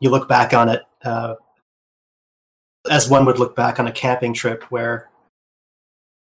you 0.00 0.10
look 0.10 0.28
back 0.28 0.52
on 0.52 0.68
it 0.68 0.82
uh, 1.04 1.34
as 2.90 3.08
one 3.08 3.24
would 3.24 3.38
look 3.38 3.56
back 3.56 3.80
on 3.80 3.86
a 3.86 3.92
camping 3.92 4.34
trip 4.34 4.64
where 4.64 5.08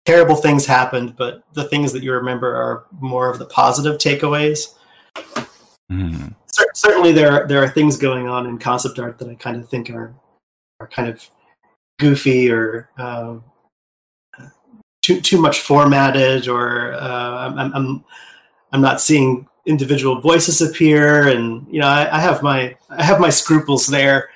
terrible 0.05 0.35
things 0.35 0.65
happened, 0.65 1.15
but 1.15 1.43
the 1.53 1.65
things 1.65 1.91
that 1.93 2.03
you 2.03 2.13
remember 2.13 2.55
are 2.55 2.85
more 2.99 3.29
of 3.29 3.39
the 3.39 3.45
positive 3.45 3.97
takeaways. 3.97 4.73
Mm. 5.91 6.33
Certainly, 6.73 7.11
there 7.11 7.31
are, 7.31 7.47
there 7.47 7.63
are 7.63 7.69
things 7.69 7.97
going 7.97 8.27
on 8.27 8.47
in 8.47 8.57
concept 8.57 8.99
art 8.99 9.17
that 9.19 9.29
I 9.29 9.35
kind 9.35 9.57
of 9.57 9.67
think 9.67 9.89
are 9.89 10.13
are 10.79 10.87
kind 10.87 11.09
of 11.09 11.27
goofy 11.99 12.51
or 12.51 12.89
um, 12.97 13.43
too 15.01 15.21
too 15.21 15.41
much 15.41 15.61
formatted, 15.61 16.47
or 16.47 16.93
uh, 16.93 17.53
I'm, 17.57 17.73
I'm 17.73 18.05
I'm 18.71 18.81
not 18.81 19.01
seeing 19.01 19.47
individual 19.65 20.21
voices 20.21 20.61
appear, 20.61 21.27
and 21.27 21.65
you 21.69 21.79
know 21.79 21.87
I, 21.87 22.17
I 22.17 22.19
have 22.19 22.43
my 22.43 22.75
I 22.89 23.03
have 23.03 23.19
my 23.19 23.29
scruples 23.29 23.87
there. 23.87 24.29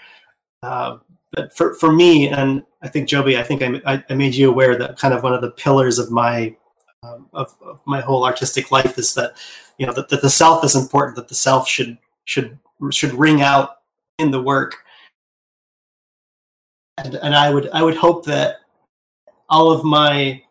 Uh, 0.63 0.97
but 1.31 1.55
for 1.55 1.73
for 1.75 1.91
me, 1.91 2.29
and 2.29 2.63
I 2.81 2.87
think 2.87 3.07
Joby, 3.07 3.37
I 3.37 3.43
think 3.43 3.61
I, 3.85 4.03
I 4.09 4.13
made 4.13 4.35
you 4.35 4.49
aware 4.49 4.77
that 4.77 4.97
kind 4.97 5.13
of 5.13 5.23
one 5.23 5.33
of 5.33 5.41
the 5.41 5.51
pillars 5.51 5.99
of 5.99 6.11
my 6.11 6.55
um, 7.03 7.27
of, 7.33 7.55
of, 7.61 7.81
my 7.85 7.99
whole 8.01 8.25
artistic 8.25 8.71
life 8.71 8.97
is 8.97 9.13
that 9.15 9.33
you 9.77 9.85
know 9.85 9.93
that, 9.93 10.09
that 10.09 10.21
the 10.21 10.29
self 10.29 10.63
is 10.63 10.75
important, 10.75 11.15
that 11.15 11.29
the 11.29 11.35
self 11.35 11.67
should 11.67 11.97
should 12.25 12.57
should 12.91 13.13
ring 13.13 13.41
out 13.41 13.77
in 14.19 14.31
the 14.31 14.41
work. 14.41 14.77
And, 16.97 17.15
and 17.15 17.35
I 17.35 17.53
would 17.53 17.69
I 17.71 17.83
would 17.83 17.95
hope 17.95 18.25
that 18.25 18.57
all 19.49 19.71
of 19.71 19.83
my 19.83 20.41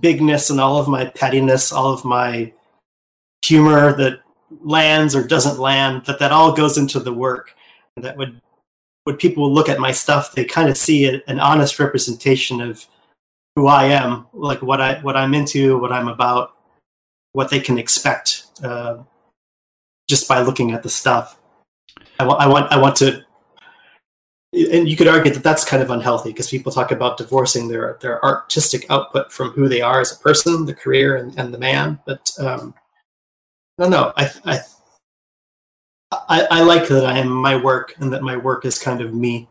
bigness 0.00 0.50
and 0.50 0.60
all 0.60 0.78
of 0.78 0.88
my 0.88 1.06
pettiness, 1.06 1.72
all 1.72 1.92
of 1.92 2.04
my 2.04 2.52
humor 3.44 3.94
that 3.96 4.20
lands 4.62 5.14
or 5.14 5.26
doesn't 5.26 5.58
land, 5.58 6.04
that 6.06 6.18
that 6.18 6.32
all 6.32 6.52
goes 6.52 6.78
into 6.78 7.00
the 7.00 7.12
work. 7.12 7.54
And 7.96 8.04
that 8.04 8.16
would 8.16 8.40
when 9.04 9.16
people 9.16 9.52
look 9.52 9.68
at 9.68 9.78
my 9.78 9.92
stuff, 9.92 10.32
they 10.32 10.44
kind 10.44 10.68
of 10.68 10.76
see 10.76 11.22
an 11.28 11.38
honest 11.38 11.78
representation 11.78 12.60
of 12.60 12.84
who 13.54 13.68
I 13.68 13.84
am, 13.84 14.26
like 14.32 14.62
what 14.62 14.80
I 14.80 15.00
what 15.00 15.16
I'm 15.16 15.32
into, 15.32 15.78
what 15.78 15.92
I'm 15.92 16.08
about, 16.08 16.56
what 17.32 17.48
they 17.50 17.60
can 17.60 17.78
expect 17.78 18.46
uh, 18.64 18.98
just 20.08 20.28
by 20.28 20.40
looking 20.40 20.72
at 20.72 20.82
the 20.82 20.88
stuff. 20.88 21.40
I, 22.18 22.24
w- 22.24 22.38
I 22.38 22.46
want 22.46 22.72
I 22.72 22.78
want 22.78 22.96
to 22.96 23.24
and 24.52 24.88
you 24.88 24.96
could 24.96 25.08
argue 25.08 25.32
that 25.32 25.42
that's 25.42 25.64
kind 25.64 25.82
of 25.82 25.90
unhealthy 25.90 26.30
because 26.30 26.48
people 26.48 26.72
talk 26.72 26.90
about 26.90 27.18
divorcing 27.18 27.68
their 27.68 27.98
their 28.00 28.24
artistic 28.24 28.86
output 28.90 29.32
from 29.32 29.50
who 29.50 29.68
they 29.68 29.80
are 29.80 30.00
as 30.00 30.12
a 30.12 30.22
person, 30.22 30.64
the 30.64 30.74
career, 30.74 31.16
and, 31.16 31.36
and 31.38 31.52
the 31.52 31.58
man. 31.58 31.98
But 32.06 32.30
um, 32.38 32.74
I 33.78 33.82
don't 33.82 33.90
know. 33.90 34.12
I, 34.16 34.30
I 34.44 34.60
I, 36.28 36.46
I 36.50 36.62
like 36.62 36.88
that 36.88 37.04
I 37.04 37.18
am 37.18 37.28
my 37.28 37.56
work 37.56 37.94
and 37.98 38.12
that 38.12 38.22
my 38.22 38.36
work 38.36 38.64
is 38.64 38.78
kind 38.78 39.00
of 39.00 39.12
me. 39.12 39.48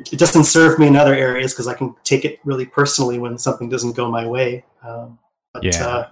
It 0.00 0.18
doesn't 0.18 0.44
serve 0.44 0.78
me 0.78 0.88
in 0.88 0.96
other 0.96 1.14
areas 1.14 1.52
because 1.52 1.68
I 1.68 1.74
can 1.74 1.94
take 2.02 2.24
it 2.24 2.40
really 2.44 2.66
personally 2.66 3.18
when 3.18 3.38
something 3.38 3.68
doesn't 3.68 3.96
go 3.96 4.10
my 4.10 4.26
way. 4.26 4.64
Um, 4.82 5.18
but, 5.52 5.62
yeah. 5.62 5.86
Uh, 5.86 6.08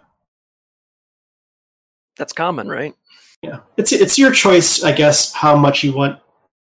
That's 2.17 2.33
common, 2.33 2.69
right? 2.69 2.95
Yeah, 3.43 3.61
it's 3.77 3.93
it's 3.93 4.19
your 4.19 4.33
choice, 4.33 4.83
I 4.85 4.93
guess, 4.93 5.33
how 5.33 5.57
much 5.57 5.83
you 5.83 5.93
want 5.93 6.21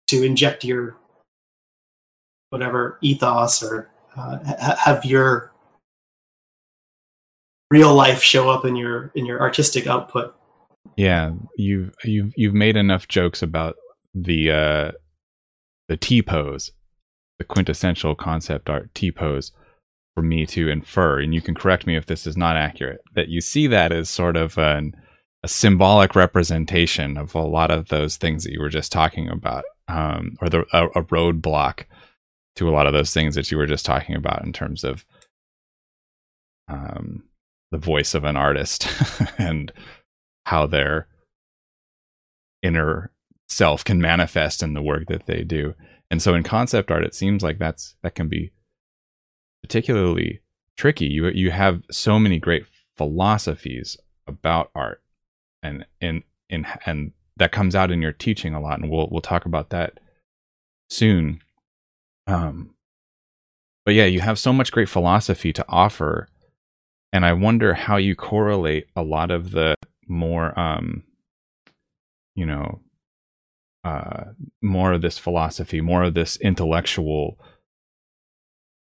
to 0.08 0.22
inject 0.22 0.64
your 0.64 0.96
whatever 2.50 2.98
ethos 3.02 3.62
or 3.62 3.90
uh, 4.16 4.38
ha- 4.44 4.76
have 4.84 5.04
your 5.04 5.52
real 7.70 7.92
life 7.94 8.22
show 8.22 8.48
up 8.48 8.64
in 8.64 8.76
your 8.76 9.10
in 9.14 9.26
your 9.26 9.40
artistic 9.40 9.86
output. 9.86 10.34
Yeah, 10.96 11.32
you've 11.56 11.94
you've 12.04 12.32
you've 12.36 12.54
made 12.54 12.76
enough 12.76 13.08
jokes 13.08 13.42
about 13.42 13.76
the 14.14 14.50
uh, 14.50 14.92
the 15.88 15.96
T 15.96 16.22
pose, 16.22 16.72
the 17.38 17.44
quintessential 17.44 18.14
concept 18.14 18.70
art 18.70 18.94
T 18.94 19.10
pose, 19.10 19.52
for 20.14 20.22
me 20.22 20.46
to 20.46 20.68
infer, 20.68 21.20
and 21.20 21.34
you 21.34 21.40
can 21.40 21.54
correct 21.54 21.86
me 21.86 21.96
if 21.96 22.06
this 22.06 22.26
is 22.26 22.36
not 22.36 22.56
accurate. 22.56 23.00
That 23.14 23.28
you 23.28 23.40
see 23.40 23.66
that 23.66 23.92
as 23.92 24.08
sort 24.08 24.36
of 24.36 24.56
an 24.56 24.94
a 25.44 25.48
symbolic 25.48 26.16
representation 26.16 27.18
of 27.18 27.34
a 27.34 27.40
lot 27.40 27.70
of 27.70 27.88
those 27.88 28.16
things 28.16 28.44
that 28.44 28.52
you 28.52 28.60
were 28.60 28.70
just 28.70 28.90
talking 28.90 29.28
about 29.28 29.62
um, 29.88 30.38
or 30.40 30.48
the 30.48 30.64
a, 30.72 30.86
a 30.86 31.04
roadblock 31.04 31.84
to 32.56 32.66
a 32.66 32.72
lot 32.72 32.86
of 32.86 32.94
those 32.94 33.12
things 33.12 33.34
that 33.34 33.50
you 33.50 33.58
were 33.58 33.66
just 33.66 33.84
talking 33.84 34.16
about 34.16 34.42
in 34.42 34.54
terms 34.54 34.82
of 34.82 35.04
um, 36.66 37.24
the 37.70 37.76
voice 37.76 38.14
of 38.14 38.24
an 38.24 38.36
artist 38.36 38.88
and 39.38 39.70
how 40.46 40.66
their 40.66 41.08
inner 42.62 43.10
self 43.46 43.84
can 43.84 44.00
manifest 44.00 44.62
in 44.62 44.72
the 44.72 44.82
work 44.82 45.06
that 45.08 45.26
they 45.26 45.42
do. 45.44 45.74
And 46.10 46.22
so 46.22 46.32
in 46.32 46.42
concept 46.42 46.90
art, 46.90 47.04
it 47.04 47.14
seems 47.14 47.42
like 47.42 47.58
that's 47.58 47.96
that 48.02 48.14
can 48.14 48.28
be 48.28 48.50
particularly 49.62 50.40
tricky. 50.78 51.06
You 51.06 51.28
you 51.28 51.50
have 51.50 51.82
so 51.90 52.18
many 52.18 52.38
great 52.38 52.64
philosophies 52.96 53.98
about 54.26 54.70
art, 54.74 55.02
and 55.64 55.86
and 56.00 56.22
and 56.50 56.66
and 56.86 57.12
that 57.36 57.50
comes 57.50 57.74
out 57.74 57.90
in 57.90 58.00
your 58.00 58.12
teaching 58.12 58.54
a 58.54 58.60
lot, 58.60 58.78
and 58.78 58.90
we'll 58.90 59.08
we'll 59.10 59.20
talk 59.20 59.46
about 59.46 59.70
that 59.70 59.98
soon. 60.88 61.40
Um, 62.26 62.74
but 63.84 63.94
yeah, 63.94 64.04
you 64.04 64.20
have 64.20 64.38
so 64.38 64.52
much 64.52 64.70
great 64.70 64.88
philosophy 64.88 65.52
to 65.52 65.64
offer, 65.68 66.28
and 67.12 67.24
I 67.24 67.32
wonder 67.32 67.74
how 67.74 67.96
you 67.96 68.14
correlate 68.14 68.86
a 68.94 69.02
lot 69.02 69.30
of 69.30 69.50
the 69.50 69.74
more, 70.06 70.58
um, 70.58 71.02
you 72.34 72.46
know, 72.46 72.80
uh, 73.82 74.24
more 74.62 74.92
of 74.92 75.02
this 75.02 75.18
philosophy, 75.18 75.80
more 75.80 76.04
of 76.04 76.14
this 76.14 76.36
intellectual 76.36 77.38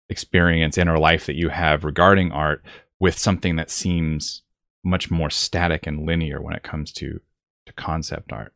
experience 0.08 0.76
inner 0.76 0.98
life 0.98 1.26
that 1.26 1.36
you 1.36 1.48
have 1.48 1.84
regarding 1.84 2.30
art 2.32 2.62
with 3.00 3.18
something 3.18 3.56
that 3.56 3.70
seems 3.70 4.42
much 4.84 5.10
more 5.10 5.30
static 5.30 5.86
and 5.86 6.06
linear 6.06 6.40
when 6.40 6.54
it 6.54 6.62
comes 6.62 6.92
to 6.92 7.20
to 7.66 7.72
concept 7.74 8.32
art? 8.32 8.52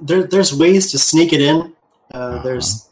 There, 0.00 0.24
there's 0.24 0.54
ways 0.54 0.90
to 0.92 0.98
sneak 0.98 1.32
it 1.32 1.40
in. 1.40 1.74
Uh, 2.12 2.16
uh-huh. 2.16 2.42
There's 2.42 2.88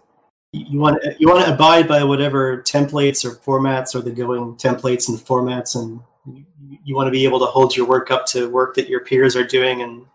you 0.52 0.80
want 0.80 1.02
you 1.18 1.28
want 1.28 1.44
to 1.44 1.52
abide 1.52 1.86
by 1.86 2.04
whatever 2.04 2.62
templates 2.62 3.24
or 3.24 3.36
formats 3.36 3.94
are 3.94 4.00
the 4.00 4.10
going 4.10 4.56
templates 4.56 5.08
and 5.08 5.18
formats, 5.18 5.76
and 5.76 6.00
you, 6.26 6.78
you 6.84 6.96
want 6.96 7.06
to 7.06 7.10
be 7.10 7.24
able 7.24 7.38
to 7.40 7.46
hold 7.46 7.76
your 7.76 7.86
work 7.86 8.10
up 8.10 8.24
to 8.26 8.48
work 8.48 8.74
that 8.76 8.88
your 8.88 9.00
peers 9.00 9.36
are 9.36 9.44
doing, 9.44 9.82
and 9.82 10.06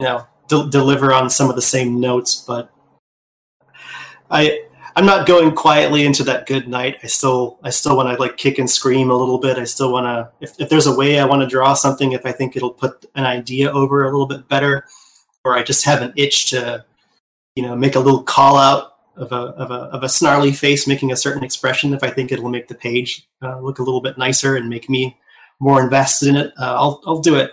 you 0.00 0.06
know 0.06 0.26
de- 0.48 0.68
deliver 0.70 1.12
on 1.12 1.30
some 1.30 1.48
of 1.48 1.56
the 1.56 1.62
same 1.62 2.00
notes. 2.00 2.44
But 2.46 2.70
I 4.30 4.64
I'm 4.96 5.06
not 5.06 5.26
going 5.26 5.54
quietly 5.54 6.06
into 6.06 6.22
that 6.24 6.46
good 6.46 6.68
night. 6.68 6.98
I 7.02 7.08
still 7.08 7.58
I 7.62 7.70
still 7.70 7.96
want 7.96 8.08
to 8.08 8.20
like 8.22 8.36
kick 8.36 8.58
and 8.58 8.70
scream 8.70 9.10
a 9.10 9.16
little 9.16 9.38
bit. 9.38 9.58
I 9.58 9.64
still 9.64 9.92
want 9.92 10.06
to 10.06 10.30
if, 10.40 10.58
if 10.60 10.68
there's 10.68 10.86
a 10.86 10.94
way 10.94 11.18
I 11.18 11.24
want 11.24 11.42
to 11.42 11.48
draw 11.48 11.74
something 11.74 12.12
if 12.12 12.24
I 12.24 12.32
think 12.32 12.56
it'll 12.56 12.72
put 12.72 13.04
an 13.16 13.24
idea 13.24 13.72
over 13.72 14.04
a 14.04 14.10
little 14.10 14.26
bit 14.26 14.48
better, 14.48 14.86
or 15.44 15.56
I 15.56 15.64
just 15.64 15.84
have 15.84 16.00
an 16.00 16.12
itch 16.16 16.50
to 16.50 16.84
you 17.56 17.64
know 17.64 17.74
make 17.74 17.96
a 17.96 18.00
little 18.00 18.22
call 18.22 18.56
out 18.56 18.92
of 19.16 19.32
a 19.32 19.36
of 19.36 19.70
a 19.72 19.74
of 19.74 20.02
a 20.04 20.08
snarly 20.08 20.52
face 20.52 20.86
making 20.86 21.10
a 21.10 21.16
certain 21.16 21.42
expression 21.42 21.92
if 21.92 22.04
I 22.04 22.10
think 22.10 22.30
it'll 22.30 22.48
make 22.48 22.68
the 22.68 22.74
page 22.74 23.26
uh, 23.42 23.58
look 23.60 23.80
a 23.80 23.82
little 23.82 24.00
bit 24.00 24.16
nicer 24.16 24.56
and 24.56 24.68
make 24.68 24.88
me 24.88 25.16
more 25.58 25.82
invested 25.82 26.28
in 26.28 26.36
it. 26.36 26.52
Uh, 26.56 26.74
I'll 26.74 27.02
I'll 27.04 27.20
do 27.20 27.34
it. 27.34 27.52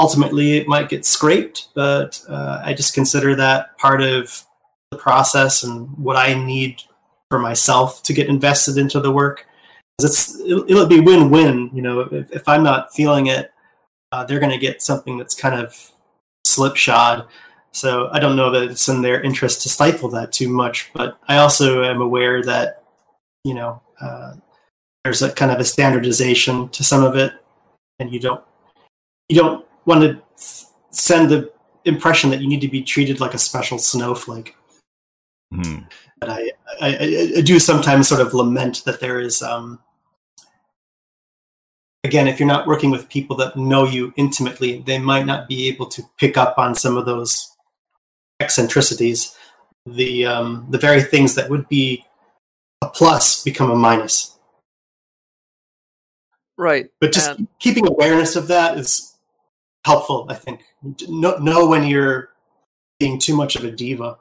Ultimately, 0.00 0.56
it 0.56 0.66
might 0.66 0.88
get 0.88 1.04
scraped, 1.04 1.68
but 1.74 2.22
uh, 2.28 2.62
I 2.64 2.72
just 2.72 2.94
consider 2.94 3.36
that 3.36 3.76
part 3.78 4.02
of 4.02 4.46
the 4.90 4.96
process 4.96 5.62
and 5.62 5.88
what 5.96 6.16
I 6.16 6.34
need 6.34 6.82
for 7.30 7.38
myself 7.38 8.02
to 8.02 8.12
get 8.12 8.28
invested 8.28 8.76
into 8.76 9.00
the 9.00 9.12
work. 9.12 9.46
It's 10.00 10.38
it'll, 10.40 10.68
it'll 10.68 10.86
be 10.86 11.00
win-win. 11.00 11.70
You 11.72 11.82
know, 11.82 12.00
if, 12.00 12.32
if 12.32 12.48
I'm 12.48 12.62
not 12.62 12.92
feeling 12.92 13.26
it, 13.26 13.52
uh, 14.12 14.24
they're 14.24 14.40
going 14.40 14.50
to 14.52 14.58
get 14.58 14.82
something 14.82 15.16
that's 15.16 15.34
kind 15.34 15.54
of 15.54 15.92
slipshod. 16.44 17.28
So 17.72 18.08
I 18.12 18.18
don't 18.18 18.34
know 18.34 18.50
that 18.50 18.70
it's 18.70 18.88
in 18.88 19.02
their 19.02 19.22
interest 19.22 19.62
to 19.62 19.68
stifle 19.68 20.08
that 20.10 20.32
too 20.32 20.48
much. 20.48 20.90
But 20.92 21.18
I 21.28 21.36
also 21.38 21.84
am 21.84 22.00
aware 22.00 22.42
that 22.42 22.82
you 23.44 23.54
know 23.54 23.80
uh, 24.00 24.34
there's 25.04 25.22
a 25.22 25.30
kind 25.30 25.52
of 25.52 25.60
a 25.60 25.64
standardization 25.64 26.68
to 26.70 26.82
some 26.82 27.04
of 27.04 27.14
it, 27.14 27.32
and 28.00 28.12
you 28.12 28.18
don't 28.18 28.42
you 29.28 29.36
don't 29.36 29.64
want 29.86 30.02
to 30.02 30.20
send 30.90 31.30
the 31.30 31.52
impression 31.84 32.30
that 32.30 32.40
you 32.40 32.48
need 32.48 32.60
to 32.60 32.68
be 32.68 32.82
treated 32.82 33.20
like 33.20 33.34
a 33.34 33.38
special 33.38 33.78
snowflake. 33.78 34.56
Mm. 35.52 35.86
But 36.20 36.30
I, 36.30 36.52
I, 36.80 37.32
I, 37.38 37.40
do 37.40 37.58
sometimes 37.58 38.08
sort 38.08 38.20
of 38.20 38.34
lament 38.34 38.84
that 38.84 39.00
there 39.00 39.18
is, 39.18 39.42
um, 39.42 39.80
again, 42.04 42.28
if 42.28 42.38
you're 42.38 42.46
not 42.46 42.68
working 42.68 42.90
with 42.90 43.08
people 43.08 43.36
that 43.36 43.56
know 43.56 43.84
you 43.84 44.12
intimately, 44.16 44.78
they 44.86 44.98
might 44.98 45.26
not 45.26 45.48
be 45.48 45.66
able 45.66 45.86
to 45.86 46.02
pick 46.18 46.36
up 46.36 46.56
on 46.56 46.74
some 46.74 46.96
of 46.96 47.04
those 47.04 47.56
eccentricities. 48.38 49.36
The 49.86 50.26
um, 50.26 50.66
the 50.70 50.78
very 50.78 51.02
things 51.02 51.34
that 51.34 51.48
would 51.48 51.68
be 51.68 52.04
a 52.82 52.88
plus 52.88 53.42
become 53.42 53.70
a 53.70 53.76
minus. 53.76 54.38
Right. 56.56 56.90
But 57.00 57.12
just 57.12 57.30
and- 57.30 57.48
keeping 57.58 57.88
awareness 57.88 58.36
of 58.36 58.48
that 58.48 58.78
is 58.78 59.16
helpful, 59.84 60.26
I 60.28 60.34
think. 60.34 60.62
Know, 61.08 61.38
know 61.38 61.66
when 61.66 61.84
you're 61.84 62.28
being 62.98 63.18
too 63.18 63.34
much 63.34 63.56
of 63.56 63.64
a 63.64 63.70
diva. 63.70 64.18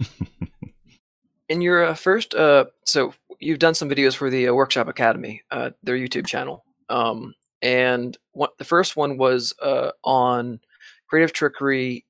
In 1.48 1.60
your 1.60 1.84
uh, 1.84 1.94
first, 1.94 2.34
uh, 2.34 2.66
so 2.84 3.14
you've 3.38 3.58
done 3.58 3.74
some 3.74 3.88
videos 3.88 4.14
for 4.14 4.30
the 4.30 4.48
uh, 4.48 4.54
Workshop 4.54 4.88
Academy, 4.88 5.42
uh, 5.50 5.70
their 5.82 5.96
YouTube 5.96 6.26
channel, 6.26 6.64
um, 6.88 7.34
and 7.62 8.16
what 8.32 8.58
the 8.58 8.64
first 8.64 8.96
one 8.96 9.16
was 9.16 9.54
uh, 9.62 9.92
on 10.02 10.60
creative 11.06 11.32
trickery. 11.32 12.04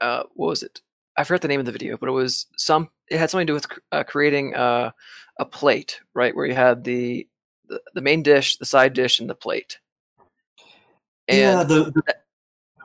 Uh, 0.00 0.22
what 0.34 0.48
was 0.48 0.62
it? 0.62 0.80
I 1.16 1.24
forgot 1.24 1.42
the 1.42 1.48
name 1.48 1.60
of 1.60 1.66
the 1.66 1.72
video, 1.72 1.96
but 1.96 2.08
it 2.08 2.12
was 2.12 2.46
some. 2.56 2.88
It 3.08 3.18
had 3.18 3.30
something 3.30 3.46
to 3.46 3.50
do 3.50 3.54
with 3.54 4.06
creating 4.06 4.54
a 5.38 5.44
plate, 5.50 6.00
right? 6.14 6.34
Where 6.34 6.46
you 6.46 6.54
had 6.54 6.84
the, 6.84 7.26
the, 7.68 7.80
the 7.94 8.00
main 8.00 8.22
dish, 8.22 8.56
the 8.56 8.66
side 8.66 8.92
dish, 8.92 9.20
and 9.20 9.30
the 9.30 9.34
plate. 9.34 9.78
And 11.28 11.38
yeah, 11.38 11.62
the, 11.62 11.90
the 11.90 12.02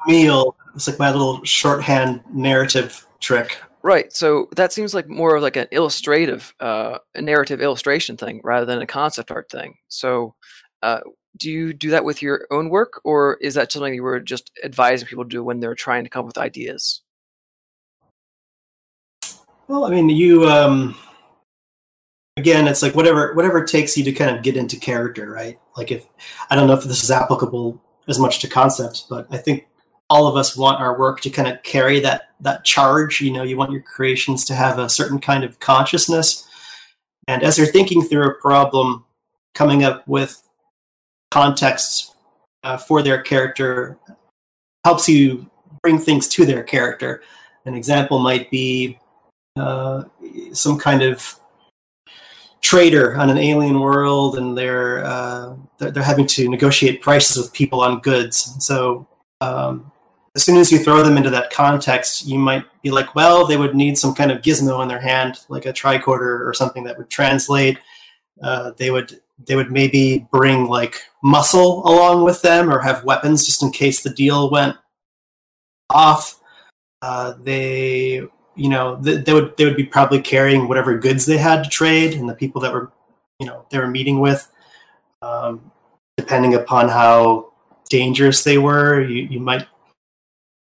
meal. 0.08 0.56
It's 0.76 0.88
like 0.88 0.99
my 0.99 1.12
little 1.12 1.43
shorthand 1.43 2.22
narrative 2.32 3.06
trick. 3.20 3.58
Right. 3.84 4.14
So 4.14 4.48
that 4.56 4.72
seems 4.72 4.94
like 4.94 5.10
more 5.10 5.36
of 5.36 5.44
like 5.44 5.58
an 5.58 5.68
illustrative, 5.72 6.54
uh, 6.62 7.00
a 7.16 7.22
narrative 7.22 7.62
illustration 7.62 8.16
thing 8.16 8.40
rather 8.44 8.66
than 8.66 8.82
a 8.82 8.88
concept 8.88 9.30
art 9.30 9.52
thing. 9.52 9.76
So, 9.90 10.36
uh, 10.82 11.02
do 11.36 11.52
you 11.52 11.74
do 11.74 11.90
that 11.90 12.06
with 12.06 12.22
your 12.22 12.48
own 12.52 12.70
work, 12.70 13.02
or 13.04 13.38
is 13.42 13.56
that 13.56 13.72
something 13.72 13.94
you 13.94 14.04
were 14.04 14.20
just 14.20 14.52
advising 14.64 15.08
people 15.08 15.24
to 15.24 15.30
do 15.30 15.44
when 15.44 15.60
they're 15.60 15.76
trying 15.76 16.04
to 16.04 16.10
come 16.10 16.22
up 16.22 16.28
with 16.28 16.38
ideas? 16.38 17.02
Well, 19.68 19.86
I 19.86 19.90
mean, 19.90 20.10
you 20.10 20.48
um, 20.48 20.96
again, 22.38 22.68
it's 22.68 22.82
like 22.82 22.96
whatever 22.96 23.34
whatever 23.34 23.64
takes 23.66 23.98
you 23.98 24.04
to 24.04 24.12
kind 24.12 24.36
of 24.36 24.44
get 24.44 24.56
into 24.56 24.78
character, 24.78 25.30
right? 25.30 25.60
Like 25.76 25.92
if 25.92 26.06
I 26.50 26.56
don't 26.56 26.68
know 26.68 26.74
if 26.74 26.84
this 26.84 27.04
is 27.04 27.12
applicable 27.12 27.82
as 28.08 28.20
much 28.20 28.40
to 28.40 28.48
concepts, 28.48 29.06
but 29.10 29.28
I 29.32 29.38
think 29.38 29.68
all 30.10 30.28
of 30.28 30.36
us 30.36 30.58
want 30.58 30.82
our 30.82 30.97
work 30.97 31.22
to 31.22 31.30
kind 31.30 31.47
of 31.47 31.62
carry 31.64 31.99
that 32.01 32.30
that 32.41 32.64
charge. 32.64 33.22
You 33.22 33.32
know, 33.32 33.43
you 33.43 33.58
want 33.58 33.72
your 33.72 33.82
creations 33.82 34.45
to 34.45 34.56
have 34.56 34.80
a 34.80 34.89
certain 34.89 35.20
kind 35.20 35.43
of 35.43 35.60
consciousness. 35.60 36.47
And 37.28 37.41
as 37.41 37.58
you're 37.58 37.68
thinking 37.68 38.01
through 38.01 38.28
a 38.28 38.34
problem, 38.34 39.06
coming 39.54 39.84
up 39.84 40.08
with 40.08 40.41
contexts 41.32 42.14
uh, 42.64 42.78
for 42.78 43.01
their 43.01 43.22
character 43.22 43.97
helps 44.84 45.08
you 45.08 45.49
bring 45.82 45.99
things 45.99 46.28
to 46.30 46.45
their 46.45 46.64
character. 46.64 47.24
An 47.66 47.76
example 47.76 48.20
might 48.20 48.51
be 48.51 48.99
uh, 49.56 50.04
some 50.51 50.78
kind 50.78 51.01
of 51.01 51.39
trader 52.62 53.16
on 53.18 53.30
an 53.30 53.38
alien 53.38 53.80
world, 53.80 54.38
and 54.38 54.58
they're, 54.58 55.06
uh, 55.06 55.56
they're, 55.80 55.91
they're 55.91 56.04
having 56.04 56.28
to 56.28 56.49
negotiate 56.49 57.01
prices 57.01 57.38
with 57.38 57.54
people 57.54 57.82
on 57.82 57.99
goods. 57.99 58.56
So 58.60 59.08
um, 59.41 59.91
as 60.36 60.44
soon 60.44 60.58
as 60.58 60.72
you 60.72 60.80
throw 60.80 61.04
them 61.04 61.18
into 61.18 61.30
that 61.30 61.52
context, 61.52 62.26
you 62.26 62.40
might 62.40 62.66
be 62.82 62.90
like, 62.90 63.14
well, 63.14 63.46
they 63.46 63.58
would 63.58 63.76
need 63.76 63.98
some 63.98 64.16
kind 64.16 64.32
of 64.32 64.42
gizmo 64.42 64.82
in 64.82 64.88
their 64.88 65.00
hand, 65.00 65.38
like 65.48 65.66
a 65.66 65.74
tricorder 65.74 66.46
or 66.46 66.54
something 66.54 66.84
that 66.84 66.98
would 66.98 67.10
translate. 67.10 67.78
Uh, 68.42 68.72
they 68.78 68.90
would 68.90 69.20
they 69.46 69.56
would 69.56 69.72
maybe 69.72 70.28
bring 70.32 70.68
like 70.68 71.02
muscle 71.24 71.86
along 71.88 72.24
with 72.24 72.42
them 72.42 72.70
or 72.70 72.80
have 72.80 73.04
weapons 73.04 73.46
just 73.46 73.62
in 73.62 73.72
case 73.72 74.02
the 74.02 74.10
deal 74.10 74.50
went 74.50 74.76
off. 75.90 76.40
Uh, 77.02 77.34
they 77.40 78.22
you 78.56 78.70
know 78.70 79.00
th- 79.04 79.26
they 79.26 79.34
would 79.34 79.56
they 79.58 79.66
would 79.66 79.78
be 79.78 79.86
probably 79.86 80.22
carrying 80.22 80.68
whatever 80.68 80.98
goods 80.98 81.26
they 81.26 81.38
had 81.38 81.64
to 81.64 81.70
trade 81.70 82.14
and 82.16 82.28
the 82.28 82.34
people 82.34 82.60
that 82.62 82.74
were 82.74 82.92
you 83.40 83.46
know 83.46 83.66
they 83.70 83.78
were 83.78 83.88
meeting 83.88 84.20
with. 84.20 84.50
Um, 85.22 85.72
depending 86.18 86.54
upon 86.56 86.90
how 86.90 87.54
dangerous 87.90 88.44
they 88.44 88.58
were, 88.58 89.02
you, 89.02 89.24
you 89.24 89.40
might 89.40 89.66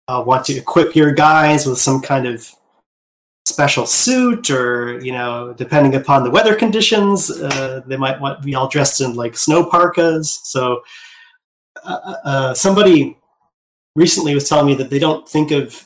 uh, 0.07 0.23
want 0.25 0.45
to 0.45 0.53
equip 0.53 0.95
your 0.95 1.11
guys 1.11 1.65
with 1.65 1.77
some 1.77 2.01
kind 2.01 2.27
of 2.27 2.49
special 3.45 3.85
suit 3.85 4.49
or 4.49 5.03
you 5.03 5.11
know 5.11 5.53
depending 5.57 5.95
upon 5.95 6.23
the 6.23 6.29
weather 6.29 6.55
conditions 6.55 7.31
uh, 7.31 7.81
they 7.87 7.97
might 7.97 8.19
want 8.21 8.39
to 8.39 8.45
be 8.45 8.55
all 8.55 8.67
dressed 8.67 9.01
in 9.01 9.13
like 9.15 9.37
snow 9.37 9.65
parkas. 9.65 10.39
So 10.43 10.83
uh, 11.83 11.99
uh, 12.03 12.15
uh, 12.23 12.53
somebody 12.53 13.17
recently 13.95 14.33
was 14.33 14.47
telling 14.47 14.67
me 14.67 14.75
that 14.75 14.89
they 14.89 14.99
don't 14.99 15.27
think 15.27 15.51
of 15.51 15.85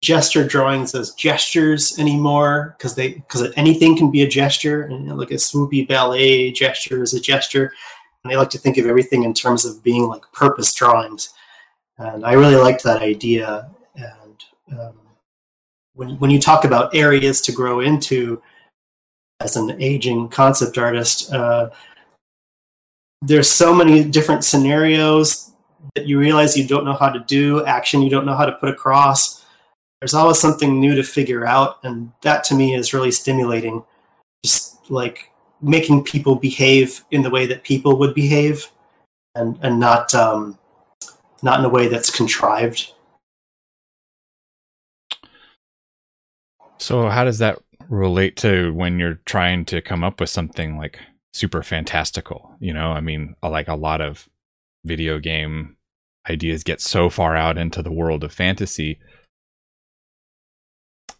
gesture 0.00 0.46
drawings 0.46 0.94
as 0.94 1.12
gestures 1.14 1.98
anymore 1.98 2.76
because 2.78 2.94
they 2.94 3.14
because 3.14 3.52
anything 3.56 3.96
can 3.96 4.10
be 4.10 4.22
a 4.22 4.28
gesture. 4.28 4.82
And 4.82 5.00
you 5.00 5.08
know, 5.08 5.14
like 5.16 5.32
a 5.32 5.34
swoopy 5.34 5.86
ballet 5.86 6.52
gesture 6.52 7.02
is 7.02 7.14
a 7.14 7.20
gesture. 7.20 7.72
And 8.22 8.32
they 8.32 8.36
like 8.36 8.50
to 8.50 8.58
think 8.58 8.78
of 8.78 8.86
everything 8.86 9.24
in 9.24 9.34
terms 9.34 9.64
of 9.64 9.82
being 9.82 10.04
like 10.04 10.22
purpose 10.32 10.72
drawings 10.74 11.30
and 11.98 12.24
I 12.24 12.32
really 12.32 12.56
liked 12.56 12.82
that 12.84 13.02
idea. 13.02 13.68
And 13.94 14.80
um, 14.80 15.00
when 15.94 16.18
when 16.18 16.30
you 16.30 16.40
talk 16.40 16.64
about 16.64 16.94
areas 16.94 17.40
to 17.42 17.52
grow 17.52 17.80
into 17.80 18.40
as 19.40 19.56
an 19.56 19.80
aging 19.80 20.28
concept 20.28 20.78
artist, 20.78 21.32
uh, 21.32 21.70
there's 23.22 23.50
so 23.50 23.74
many 23.74 24.04
different 24.04 24.44
scenarios 24.44 25.52
that 25.94 26.06
you 26.06 26.18
realize 26.18 26.56
you 26.56 26.66
don't 26.66 26.84
know 26.84 26.94
how 26.94 27.08
to 27.08 27.20
do, 27.20 27.64
action 27.64 28.02
you 28.02 28.10
don't 28.10 28.26
know 28.26 28.36
how 28.36 28.46
to 28.46 28.52
put 28.52 28.68
across. 28.68 29.44
There's 30.00 30.14
always 30.14 30.38
something 30.38 30.78
new 30.78 30.94
to 30.94 31.02
figure 31.02 31.44
out, 31.44 31.78
and 31.82 32.12
that 32.22 32.44
to 32.44 32.54
me 32.54 32.74
is 32.74 32.94
really 32.94 33.10
stimulating. 33.10 33.84
Just 34.44 34.88
like 34.90 35.32
making 35.60 36.04
people 36.04 36.36
behave 36.36 37.02
in 37.10 37.22
the 37.22 37.30
way 37.30 37.46
that 37.46 37.64
people 37.64 37.98
would 37.98 38.14
behave, 38.14 38.70
and 39.34 39.58
and 39.62 39.80
not 39.80 40.14
um, 40.14 40.56
not 41.42 41.58
in 41.58 41.64
a 41.64 41.68
way 41.68 41.88
that's 41.88 42.10
contrived. 42.10 42.92
So, 46.78 47.08
how 47.08 47.24
does 47.24 47.38
that 47.38 47.58
relate 47.88 48.36
to 48.38 48.72
when 48.72 48.98
you're 48.98 49.20
trying 49.26 49.64
to 49.66 49.82
come 49.82 50.04
up 50.04 50.20
with 50.20 50.30
something 50.30 50.78
like 50.78 50.98
super 51.32 51.62
fantastical? 51.62 52.54
You 52.60 52.72
know, 52.72 52.92
I 52.92 53.00
mean, 53.00 53.34
uh, 53.42 53.50
like 53.50 53.68
a 53.68 53.74
lot 53.74 54.00
of 54.00 54.28
video 54.84 55.18
game 55.18 55.76
ideas 56.28 56.62
get 56.62 56.80
so 56.80 57.10
far 57.10 57.36
out 57.36 57.58
into 57.58 57.82
the 57.82 57.92
world 57.92 58.22
of 58.22 58.32
fantasy. 58.32 59.00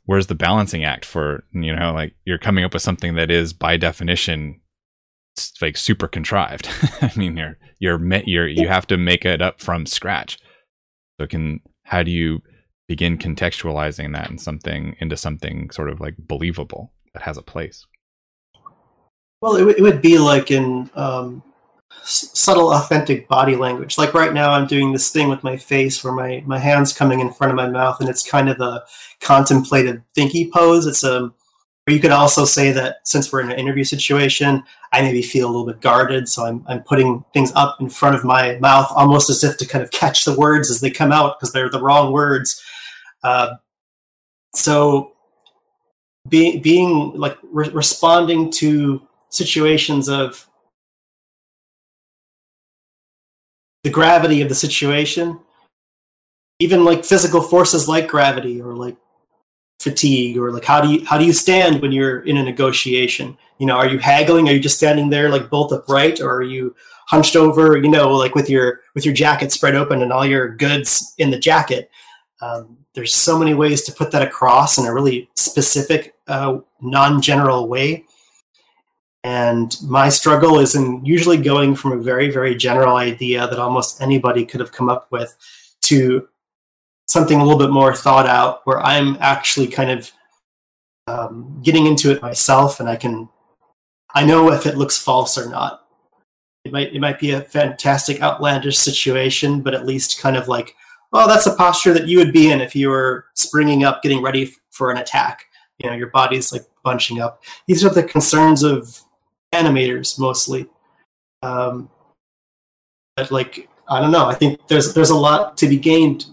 Where's 0.04 0.28
the 0.28 0.34
balancing 0.34 0.84
act 0.84 1.04
for, 1.04 1.44
you 1.52 1.74
know, 1.74 1.92
like 1.92 2.14
you're 2.24 2.38
coming 2.38 2.64
up 2.64 2.72
with 2.72 2.82
something 2.82 3.14
that 3.16 3.30
is 3.30 3.52
by 3.52 3.76
definition 3.76 4.60
like 5.60 5.76
super 5.76 6.08
contrived. 6.08 6.68
I 7.00 7.12
mean, 7.16 7.36
you're 7.36 7.58
you're 7.78 8.00
you're 8.26 8.48
you 8.48 8.68
have 8.68 8.86
to 8.88 8.96
make 8.96 9.24
it 9.24 9.42
up 9.42 9.60
from 9.60 9.86
scratch. 9.86 10.38
So 11.20 11.26
can 11.26 11.60
how 11.84 12.02
do 12.02 12.10
you 12.10 12.40
begin 12.86 13.18
contextualizing 13.18 14.14
that 14.14 14.30
in 14.30 14.38
something 14.38 14.96
into 15.00 15.16
something 15.16 15.70
sort 15.70 15.90
of 15.90 16.00
like 16.00 16.14
believable 16.18 16.92
that 17.14 17.22
has 17.22 17.36
a 17.36 17.42
place? 17.42 17.86
Well, 19.40 19.56
it, 19.56 19.60
w- 19.60 19.76
it 19.76 19.82
would 19.82 20.02
be 20.02 20.18
like 20.18 20.50
in 20.50 20.90
um, 20.94 21.42
s- 22.02 22.30
subtle, 22.34 22.72
authentic 22.72 23.28
body 23.28 23.56
language. 23.56 23.98
Like 23.98 24.14
right 24.14 24.32
now, 24.32 24.50
I'm 24.50 24.66
doing 24.66 24.92
this 24.92 25.10
thing 25.10 25.28
with 25.28 25.44
my 25.44 25.56
face 25.56 26.02
where 26.02 26.12
my, 26.12 26.42
my 26.46 26.58
hand's 26.58 26.92
coming 26.92 27.20
in 27.20 27.32
front 27.32 27.52
of 27.52 27.56
my 27.56 27.68
mouth, 27.68 28.00
and 28.00 28.08
it's 28.08 28.28
kind 28.28 28.48
of 28.48 28.60
a 28.60 28.82
contemplative, 29.20 30.02
thinky 30.16 30.50
pose. 30.50 30.86
It's 30.86 31.04
a 31.04 31.32
or 31.88 31.90
you 31.90 32.00
could 32.00 32.10
also 32.10 32.44
say 32.44 32.70
that 32.70 32.98
since 33.04 33.32
we're 33.32 33.40
in 33.40 33.50
an 33.50 33.58
interview 33.58 33.82
situation, 33.82 34.62
I 34.92 35.00
maybe 35.00 35.22
feel 35.22 35.46
a 35.46 35.50
little 35.50 35.64
bit 35.64 35.80
guarded, 35.80 36.28
so 36.28 36.44
I'm, 36.44 36.62
I'm 36.68 36.82
putting 36.82 37.24
things 37.32 37.50
up 37.54 37.80
in 37.80 37.88
front 37.88 38.14
of 38.14 38.24
my 38.24 38.58
mouth 38.58 38.92
almost 38.94 39.30
as 39.30 39.42
if 39.42 39.56
to 39.56 39.66
kind 39.66 39.82
of 39.82 39.90
catch 39.90 40.26
the 40.26 40.36
words 40.36 40.70
as 40.70 40.80
they 40.80 40.90
come 40.90 41.12
out 41.12 41.38
because 41.38 41.50
they're 41.50 41.70
the 41.70 41.80
wrong 41.80 42.12
words. 42.12 42.62
Uh, 43.22 43.54
so 44.54 45.12
being 46.28 46.60
being 46.60 47.12
like 47.14 47.38
re- 47.50 47.70
responding 47.70 48.52
to 48.52 49.00
situations 49.30 50.10
of 50.10 50.46
the 53.82 53.88
gravity 53.88 54.42
of 54.42 54.50
the 54.50 54.54
situation 54.54 55.40
even 56.58 56.84
like 56.84 57.04
physical 57.04 57.40
forces 57.40 57.88
like 57.88 58.08
gravity 58.08 58.60
or 58.60 58.74
like 58.74 58.96
fatigue 59.80 60.36
or 60.36 60.50
like 60.50 60.64
how 60.64 60.80
do 60.80 60.88
you 60.92 61.04
how 61.06 61.16
do 61.16 61.24
you 61.24 61.32
stand 61.32 61.80
when 61.80 61.92
you're 61.92 62.20
in 62.20 62.36
a 62.36 62.42
negotiation? 62.42 63.36
You 63.58 63.66
know 63.66 63.76
are 63.76 63.88
you 63.88 63.98
haggling? 63.98 64.48
Are 64.48 64.52
you 64.52 64.60
just 64.60 64.76
standing 64.76 65.10
there 65.10 65.28
like 65.28 65.50
bolt 65.50 65.72
upright 65.72 66.20
or 66.20 66.36
are 66.36 66.42
you 66.42 66.74
hunched 67.06 67.36
over 67.36 67.76
you 67.76 67.88
know 67.88 68.10
like 68.10 68.34
with 68.34 68.50
your 68.50 68.80
with 68.94 69.04
your 69.04 69.14
jacket 69.14 69.52
spread 69.52 69.74
open 69.74 70.02
and 70.02 70.12
all 70.12 70.26
your 70.26 70.48
goods 70.48 71.14
in 71.18 71.30
the 71.30 71.38
jacket? 71.38 71.90
Um, 72.40 72.78
there's 72.94 73.14
so 73.14 73.38
many 73.38 73.54
ways 73.54 73.82
to 73.84 73.92
put 73.92 74.10
that 74.10 74.22
across 74.22 74.78
in 74.78 74.86
a 74.86 74.94
really 74.94 75.28
specific 75.36 76.14
uh, 76.26 76.58
non-general 76.80 77.68
way. 77.68 78.04
And 79.24 79.76
my 79.82 80.08
struggle 80.08 80.58
is 80.58 80.74
in 80.74 81.04
usually 81.04 81.36
going 81.36 81.74
from 81.76 81.92
a 81.92 82.02
very 82.02 82.30
very 82.30 82.56
general 82.56 82.96
idea 82.96 83.46
that 83.46 83.58
almost 83.58 84.00
anybody 84.00 84.44
could 84.44 84.60
have 84.60 84.72
come 84.72 84.88
up 84.88 85.06
with 85.12 85.36
to 85.82 86.28
something 87.08 87.40
a 87.40 87.44
little 87.44 87.58
bit 87.58 87.70
more 87.70 87.94
thought 87.94 88.26
out 88.26 88.60
where 88.64 88.80
I'm 88.80 89.16
actually 89.20 89.66
kind 89.66 89.90
of 89.90 90.12
um, 91.06 91.60
getting 91.64 91.86
into 91.86 92.10
it 92.12 92.22
myself 92.22 92.80
and 92.80 92.88
I 92.88 92.96
can 92.96 93.28
I 94.14 94.24
know 94.24 94.50
if 94.52 94.66
it 94.66 94.76
looks 94.76 94.98
false 94.98 95.36
or 95.36 95.48
not. 95.48 95.84
It 96.64 96.72
might 96.72 96.92
it 96.92 97.00
might 97.00 97.18
be 97.18 97.32
a 97.32 97.42
fantastic 97.42 98.20
outlandish 98.20 98.78
situation, 98.78 99.60
but 99.60 99.74
at 99.74 99.86
least 99.86 100.20
kind 100.20 100.36
of 100.36 100.48
like, 100.48 100.74
oh, 101.12 101.28
that's 101.28 101.46
a 101.46 101.54
posture 101.54 101.92
that 101.94 102.08
you 102.08 102.18
would 102.18 102.32
be 102.32 102.50
in 102.50 102.60
if 102.60 102.74
you 102.74 102.88
were 102.88 103.26
springing 103.34 103.84
up, 103.84 104.02
getting 104.02 104.22
ready 104.22 104.52
for 104.70 104.90
an 104.90 104.98
attack. 104.98 105.44
You 105.78 105.88
know, 105.88 105.96
your 105.96 106.08
body's 106.08 106.52
like 106.52 106.66
bunching 106.82 107.20
up. 107.20 107.42
These 107.66 107.84
are 107.84 107.90
the 107.90 108.02
concerns 108.02 108.62
of 108.62 109.00
animators 109.54 110.18
mostly. 110.18 110.66
Um, 111.42 111.90
but 113.16 113.30
like, 113.30 113.68
I 113.88 114.00
don't 114.00 114.10
know. 114.10 114.26
I 114.26 114.34
think 114.34 114.66
there's 114.68 114.94
there's 114.94 115.10
a 115.10 115.16
lot 115.16 115.56
to 115.58 115.68
be 115.68 115.78
gained 115.78 116.26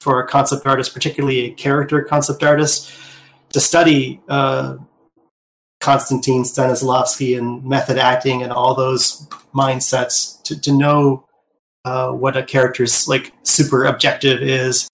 for 0.00 0.22
a 0.22 0.26
concept 0.26 0.66
artist, 0.66 0.94
particularly 0.94 1.40
a 1.40 1.50
character 1.50 2.02
concept 2.02 2.42
artist, 2.42 2.90
to 3.50 3.60
study 3.60 4.20
uh, 4.28 4.76
Konstantin 5.80 6.42
Stanislavski 6.42 7.36
and 7.36 7.64
method 7.64 7.98
acting 7.98 8.42
and 8.42 8.52
all 8.52 8.74
those 8.74 9.26
mindsets 9.54 10.42
to, 10.44 10.60
to 10.60 10.72
know 10.72 11.26
uh, 11.84 12.10
what 12.10 12.36
a 12.36 12.42
character's 12.42 13.08
like 13.08 13.32
super 13.42 13.84
objective 13.84 14.42
is. 14.42 14.88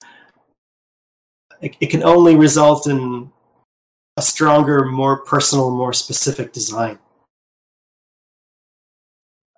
It, 1.61 1.77
it, 1.81 1.87
can 1.87 2.03
only 2.03 2.37
result 2.37 2.87
in 2.87 3.33
a 4.17 4.23
stronger, 4.23 4.85
more 4.85 5.25
personal, 5.25 5.71
more 5.71 5.93
specific 5.93 6.53
design. 6.53 6.99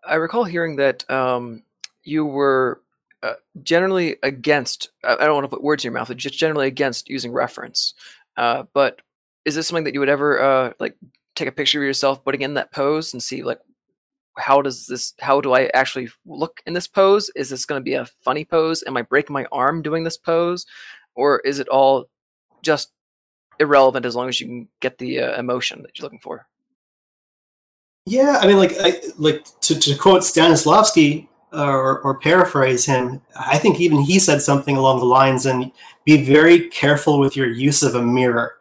I 0.06 0.14
recall 0.14 0.44
hearing 0.44 0.76
that 0.76 1.08
um, 1.10 1.64
you 2.04 2.24
were 2.24 2.80
uh, 3.22 3.34
generally 3.62 4.16
against. 4.22 4.90
I 5.04 5.16
don't 5.16 5.34
want 5.34 5.44
to 5.44 5.48
put 5.48 5.62
words 5.62 5.84
in 5.84 5.90
your 5.90 5.98
mouth, 5.98 6.08
but 6.08 6.16
just 6.16 6.38
generally 6.38 6.66
against 6.66 7.08
using 7.08 7.32
reference. 7.32 7.94
Uh, 8.36 8.64
but 8.72 9.00
is 9.44 9.54
this 9.54 9.66
something 9.66 9.84
that 9.84 9.94
you 9.94 10.00
would 10.00 10.08
ever 10.08 10.40
uh, 10.40 10.72
like 10.78 10.96
take 11.34 11.48
a 11.48 11.52
picture 11.52 11.80
of 11.80 11.86
yourself 11.86 12.24
putting 12.24 12.42
in 12.42 12.54
that 12.54 12.72
pose 12.72 13.12
and 13.12 13.22
see 13.22 13.42
like 13.42 13.60
how 14.36 14.60
does 14.62 14.86
this 14.86 15.14
how 15.20 15.40
do 15.40 15.52
i 15.52 15.70
actually 15.74 16.08
look 16.26 16.60
in 16.66 16.72
this 16.72 16.86
pose 16.86 17.30
is 17.34 17.50
this 17.50 17.64
going 17.64 17.80
to 17.80 17.84
be 17.84 17.94
a 17.94 18.06
funny 18.22 18.44
pose 18.44 18.84
am 18.86 18.96
i 18.96 19.02
breaking 19.02 19.34
my 19.34 19.46
arm 19.50 19.82
doing 19.82 20.04
this 20.04 20.16
pose 20.16 20.66
or 21.14 21.40
is 21.40 21.58
it 21.58 21.68
all 21.68 22.06
just 22.62 22.92
irrelevant 23.58 24.04
as 24.06 24.14
long 24.14 24.28
as 24.28 24.40
you 24.40 24.46
can 24.46 24.68
get 24.80 24.98
the 24.98 25.20
uh, 25.20 25.38
emotion 25.38 25.82
that 25.82 25.98
you're 25.98 26.04
looking 26.04 26.20
for 26.20 26.46
yeah 28.06 28.38
i 28.40 28.46
mean 28.46 28.56
like 28.56 28.74
I, 28.80 29.00
like 29.16 29.44
to, 29.62 29.78
to 29.78 29.96
quote 29.96 30.22
stanislavski 30.22 31.28
or, 31.52 32.00
or 32.00 32.18
paraphrase 32.18 32.84
him, 32.84 33.20
I 33.36 33.58
think 33.58 33.80
even 33.80 34.00
he 34.00 34.18
said 34.18 34.42
something 34.42 34.76
along 34.76 34.98
the 34.98 35.06
lines 35.06 35.46
and 35.46 35.72
be 36.04 36.24
very 36.24 36.68
careful 36.68 37.18
with 37.18 37.36
your 37.36 37.48
use 37.48 37.82
of 37.82 37.94
a 37.94 38.02
mirror, 38.02 38.56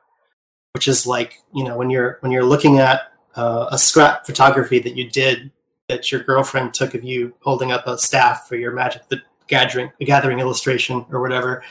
which 0.73 0.87
is 0.87 1.07
like 1.07 1.41
you 1.53 1.63
know 1.63 1.77
when 1.77 1.89
you're 1.89 2.17
when 2.21 2.31
you're 2.31 2.43
looking 2.43 2.79
at 2.79 3.13
uh, 3.35 3.67
a 3.71 3.77
scrap 3.77 4.25
photography 4.25 4.79
that 4.79 4.95
you 4.95 5.09
did 5.09 5.51
that 5.89 6.11
your 6.11 6.21
girlfriend 6.21 6.73
took 6.73 6.93
of 6.93 7.03
you 7.03 7.33
holding 7.41 7.71
up 7.71 7.87
a 7.87 7.97
staff 7.97 8.47
for 8.47 8.57
your 8.57 8.73
magic 8.73 9.07
the 9.07 9.21
gathering 9.47 9.91
the 9.99 10.05
gathering 10.05 10.39
illustration 10.39 11.05
or 11.11 11.21
whatever, 11.21 11.63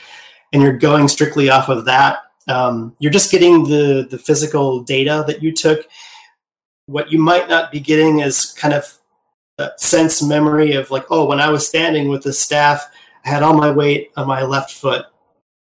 and 0.53 0.61
you're 0.61 0.77
going 0.77 1.07
strictly 1.07 1.49
off 1.49 1.69
of 1.69 1.85
that. 1.85 2.19
Um, 2.47 2.95
you're 2.99 3.11
just 3.11 3.31
getting 3.31 3.63
the 3.63 4.07
the 4.09 4.17
physical 4.17 4.81
data 4.81 5.23
that 5.27 5.41
you 5.43 5.51
took. 5.51 5.87
What 6.85 7.11
you 7.11 7.19
might 7.19 7.49
not 7.49 7.71
be 7.71 7.79
getting 7.81 8.21
is 8.21 8.45
kind 8.53 8.73
of 8.73 8.96
sense 9.77 10.21
memory 10.21 10.73
of 10.73 10.91
like, 10.91 11.05
oh, 11.09 11.25
when 11.25 11.39
I 11.39 11.49
was 11.49 11.67
standing 11.67 12.09
with 12.09 12.23
the 12.23 12.33
staff, 12.33 12.89
I 13.25 13.29
had 13.29 13.43
all 13.43 13.53
my 13.53 13.71
weight 13.71 14.11
on 14.15 14.27
my 14.27 14.43
left 14.43 14.71
foot 14.71 15.05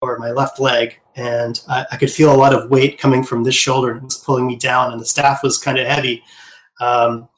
or 0.02 0.18
my 0.18 0.32
left 0.32 0.60
leg, 0.60 1.00
and 1.16 1.62
I, 1.68 1.86
I 1.92 1.98
could 1.98 2.12
feel 2.12 2.34
a 2.34 2.36
lot 2.36 2.54
of 2.54 2.70
weight 2.72 2.98
coming 2.98 3.24
from 3.24 3.44
this 3.44 3.56
shoulder 3.56 3.92
and 3.92 4.00
it 4.00 4.04
was 4.04 4.18
pulling 4.18 4.48
me 4.48 4.56
down, 4.56 4.92
and 4.92 5.02
the 5.02 5.06
staff 5.06 5.44
was 5.44 5.58
kind 5.58 5.78
of 5.78 5.88
heavy. 5.88 6.24
Um, 6.80 7.30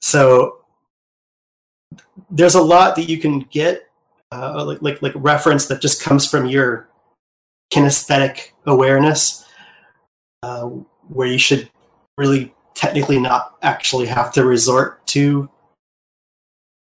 so 0.00 0.58
there's 2.30 2.54
a 2.54 2.62
lot 2.62 2.94
that 2.96 3.08
you 3.08 3.18
can 3.18 3.40
get, 3.50 3.88
uh, 4.30 4.64
like, 4.64 4.82
like 4.82 5.02
like 5.02 5.12
reference 5.16 5.66
that 5.66 5.80
just 5.80 6.02
comes 6.02 6.28
from 6.28 6.46
your 6.46 6.88
kinesthetic 7.72 8.52
awareness, 8.66 9.44
uh, 10.42 10.64
where 11.08 11.26
you 11.26 11.38
should 11.38 11.68
really 12.16 12.54
technically 12.74 13.18
not 13.18 13.56
actually 13.62 14.06
have 14.06 14.32
to 14.32 14.44
resort 14.44 15.04
to 15.08 15.50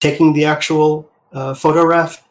taking 0.02 0.34
the 0.34 0.46
actual 0.46 1.10
uh, 1.32 1.54
photograph. 1.54 2.28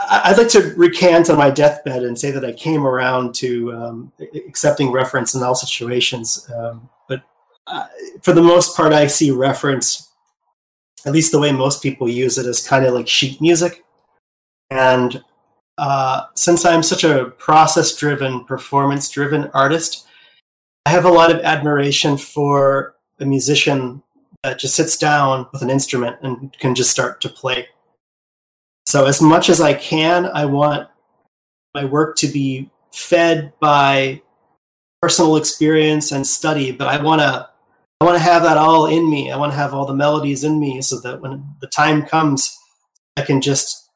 I'd 0.00 0.38
like 0.38 0.48
to 0.50 0.74
recant 0.76 1.28
on 1.28 1.38
my 1.38 1.50
deathbed 1.50 2.04
and 2.04 2.18
say 2.18 2.30
that 2.30 2.44
I 2.44 2.52
came 2.52 2.86
around 2.86 3.34
to 3.36 3.72
um, 3.72 4.12
accepting 4.34 4.92
reference 4.92 5.34
in 5.34 5.42
all 5.42 5.54
situations. 5.54 6.48
Um, 6.56 6.88
but 7.08 7.22
uh, 7.66 7.86
for 8.22 8.32
the 8.32 8.42
most 8.42 8.76
part, 8.76 8.92
I 8.92 9.08
see 9.08 9.30
reference, 9.32 10.10
at 11.04 11.12
least 11.12 11.32
the 11.32 11.40
way 11.40 11.50
most 11.50 11.82
people 11.82 12.08
use 12.08 12.38
it, 12.38 12.46
as 12.46 12.66
kind 12.66 12.86
of 12.86 12.94
like 12.94 13.08
sheet 13.08 13.40
music. 13.40 13.84
And 14.70 15.22
uh, 15.78 16.26
since 16.34 16.64
I'm 16.64 16.84
such 16.84 17.02
a 17.02 17.32
process 17.38 17.96
driven, 17.96 18.44
performance 18.44 19.08
driven 19.10 19.50
artist, 19.52 20.06
I 20.86 20.90
have 20.90 21.04
a 21.06 21.10
lot 21.10 21.32
of 21.32 21.40
admiration 21.40 22.16
for 22.16 22.94
a 23.18 23.24
musician 23.24 24.02
that 24.42 24.58
just 24.58 24.74
sits 24.74 24.96
down 24.96 25.46
with 25.52 25.62
an 25.62 25.70
instrument 25.70 26.16
and 26.22 26.56
can 26.58 26.74
just 26.74 26.90
start 26.90 27.20
to 27.22 27.28
play. 27.28 27.68
So, 28.86 29.06
as 29.06 29.20
much 29.20 29.48
as 29.48 29.60
I 29.60 29.74
can, 29.74 30.26
I 30.26 30.46
want 30.46 30.88
my 31.74 31.84
work 31.84 32.16
to 32.16 32.26
be 32.26 32.70
fed 32.92 33.52
by 33.60 34.22
personal 35.02 35.36
experience 35.36 36.12
and 36.12 36.26
study, 36.26 36.72
but 36.72 36.88
I 36.88 37.02
want 37.02 37.20
to 37.20 37.48
I 38.00 38.04
want 38.04 38.16
to 38.16 38.22
have 38.22 38.44
that 38.44 38.56
all 38.56 38.86
in 38.86 39.10
me. 39.10 39.32
I 39.32 39.36
want 39.36 39.52
to 39.52 39.58
have 39.58 39.74
all 39.74 39.84
the 39.84 39.94
melodies 39.94 40.44
in 40.44 40.60
me 40.60 40.80
so 40.82 41.00
that 41.00 41.20
when 41.20 41.44
the 41.60 41.66
time 41.66 42.06
comes, 42.06 42.56
I 43.16 43.22
can 43.22 43.40
just 43.40 43.90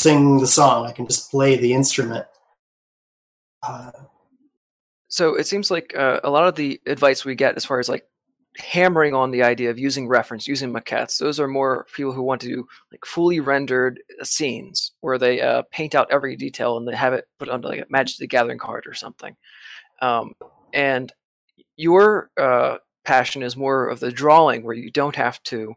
sing 0.00 0.38
the 0.38 0.46
song. 0.46 0.86
I 0.86 0.92
can 0.92 1.06
just 1.06 1.30
play 1.30 1.56
the 1.56 1.72
instrument. 1.72 2.26
Uh, 3.62 3.90
so 5.08 5.34
it 5.34 5.46
seems 5.46 5.70
like 5.70 5.96
uh, 5.96 6.20
a 6.22 6.30
lot 6.30 6.46
of 6.46 6.54
the 6.56 6.80
advice 6.86 7.24
we 7.24 7.34
get 7.34 7.56
as 7.56 7.64
far 7.64 7.80
as 7.80 7.88
like 7.88 8.06
hammering 8.58 9.14
on 9.14 9.30
the 9.30 9.42
idea 9.42 9.70
of 9.70 9.78
using 9.78 10.08
reference, 10.08 10.48
using 10.48 10.72
maquettes. 10.72 11.18
Those 11.18 11.38
are 11.40 11.48
more 11.48 11.86
people 11.94 12.12
who 12.12 12.22
want 12.22 12.40
to 12.42 12.48
do 12.48 12.66
like 12.90 13.04
fully 13.04 13.40
rendered 13.40 14.00
scenes 14.22 14.92
where 15.00 15.18
they 15.18 15.40
uh, 15.40 15.62
paint 15.70 15.94
out 15.94 16.10
every 16.10 16.36
detail 16.36 16.76
and 16.76 16.86
they 16.86 16.94
have 16.94 17.12
it 17.12 17.26
put 17.38 17.48
onto 17.48 17.68
like 17.68 17.80
a 17.80 17.86
Magic 17.88 18.18
the 18.18 18.26
Gathering 18.26 18.58
card 18.58 18.86
or 18.86 18.94
something. 18.94 19.36
Um, 20.02 20.34
and 20.72 21.12
your 21.76 22.30
uh, 22.36 22.78
passion 23.04 23.42
is 23.42 23.56
more 23.56 23.88
of 23.88 24.00
the 24.00 24.12
drawing 24.12 24.64
where 24.64 24.74
you 24.74 24.90
don't 24.90 25.16
have 25.16 25.42
to 25.44 25.74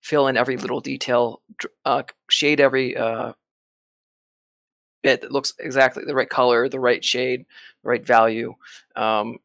fill 0.00 0.28
in 0.28 0.36
every 0.36 0.56
little 0.56 0.80
detail, 0.80 1.42
uh, 1.84 2.04
shade 2.30 2.60
every 2.60 2.96
uh, 2.96 3.32
bit 5.02 5.20
that 5.22 5.32
looks 5.32 5.54
exactly 5.58 6.04
the 6.04 6.14
right 6.14 6.30
color, 6.30 6.68
the 6.68 6.80
right 6.80 7.04
shade, 7.04 7.44
the 7.82 7.88
right 7.88 8.04
value. 8.04 8.54
Um, 8.96 9.38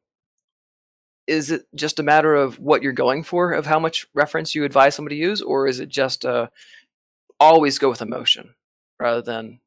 is 1.27 1.51
it 1.51 1.65
just 1.73 1.99
a 1.99 2.03
matter 2.03 2.35
of 2.35 2.59
what 2.59 2.83
you're 2.83 2.93
going 2.93 3.23
for, 3.23 3.53
of 3.53 3.65
how 3.65 3.79
much 3.79 4.05
reference 4.13 4.53
you 4.53 4.63
advise 4.63 4.95
somebody 4.95 5.17
to 5.17 5.21
use, 5.21 5.41
or 5.41 5.67
is 5.67 5.79
it 5.79 5.89
just 5.89 6.25
uh, 6.25 6.47
always 7.39 7.79
go 7.79 7.89
with 7.89 8.01
emotion 8.01 8.53
rather 8.99 9.21
than 9.21 9.59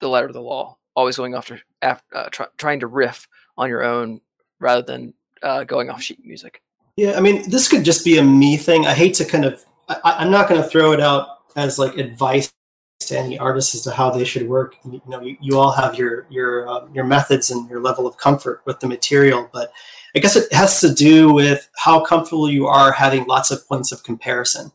the 0.00 0.08
letter 0.08 0.26
of 0.26 0.32
the 0.32 0.42
law? 0.42 0.76
Always 0.94 1.16
going 1.16 1.34
after, 1.34 1.60
after 1.82 2.16
uh, 2.16 2.28
try, 2.30 2.46
trying 2.56 2.80
to 2.80 2.86
riff 2.86 3.28
on 3.58 3.68
your 3.68 3.84
own 3.84 4.20
rather 4.60 4.82
than 4.82 5.14
uh, 5.42 5.64
going 5.64 5.90
off 5.90 6.02
sheet 6.02 6.24
music. 6.24 6.62
Yeah, 6.96 7.12
I 7.16 7.20
mean, 7.20 7.50
this 7.50 7.68
could 7.68 7.84
just 7.84 8.04
be 8.04 8.16
a 8.18 8.22
me 8.22 8.56
thing. 8.56 8.86
I 8.86 8.94
hate 8.94 9.14
to 9.14 9.24
kind 9.24 9.44
of, 9.44 9.64
I, 9.88 10.24
am 10.24 10.30
not 10.30 10.48
going 10.48 10.62
to 10.62 10.66
throw 10.66 10.92
it 10.92 11.00
out 11.00 11.28
as 11.54 11.78
like 11.78 11.98
advice 11.98 12.52
to 13.00 13.18
any 13.18 13.38
artist 13.38 13.74
as 13.74 13.82
to 13.82 13.90
how 13.90 14.10
they 14.10 14.24
should 14.24 14.48
work. 14.48 14.76
You, 14.84 15.02
know, 15.06 15.20
you, 15.20 15.36
you 15.40 15.58
all 15.58 15.72
have 15.72 15.96
your 15.96 16.26
your 16.30 16.68
uh, 16.68 16.86
your 16.92 17.04
methods 17.04 17.50
and 17.50 17.68
your 17.68 17.80
level 17.80 18.06
of 18.06 18.16
comfort 18.16 18.62
with 18.64 18.80
the 18.80 18.86
material, 18.86 19.50
but 19.52 19.72
I 20.14 20.18
guess 20.18 20.36
it 20.36 20.52
has 20.52 20.80
to 20.80 20.94
do 20.94 21.32
with 21.32 21.68
how 21.76 22.04
comfortable 22.04 22.50
you 22.50 22.66
are 22.66 22.92
having 22.92 23.26
lots 23.26 23.50
of 23.50 23.66
points 23.68 23.92
of 23.92 24.02
comparison. 24.02 24.72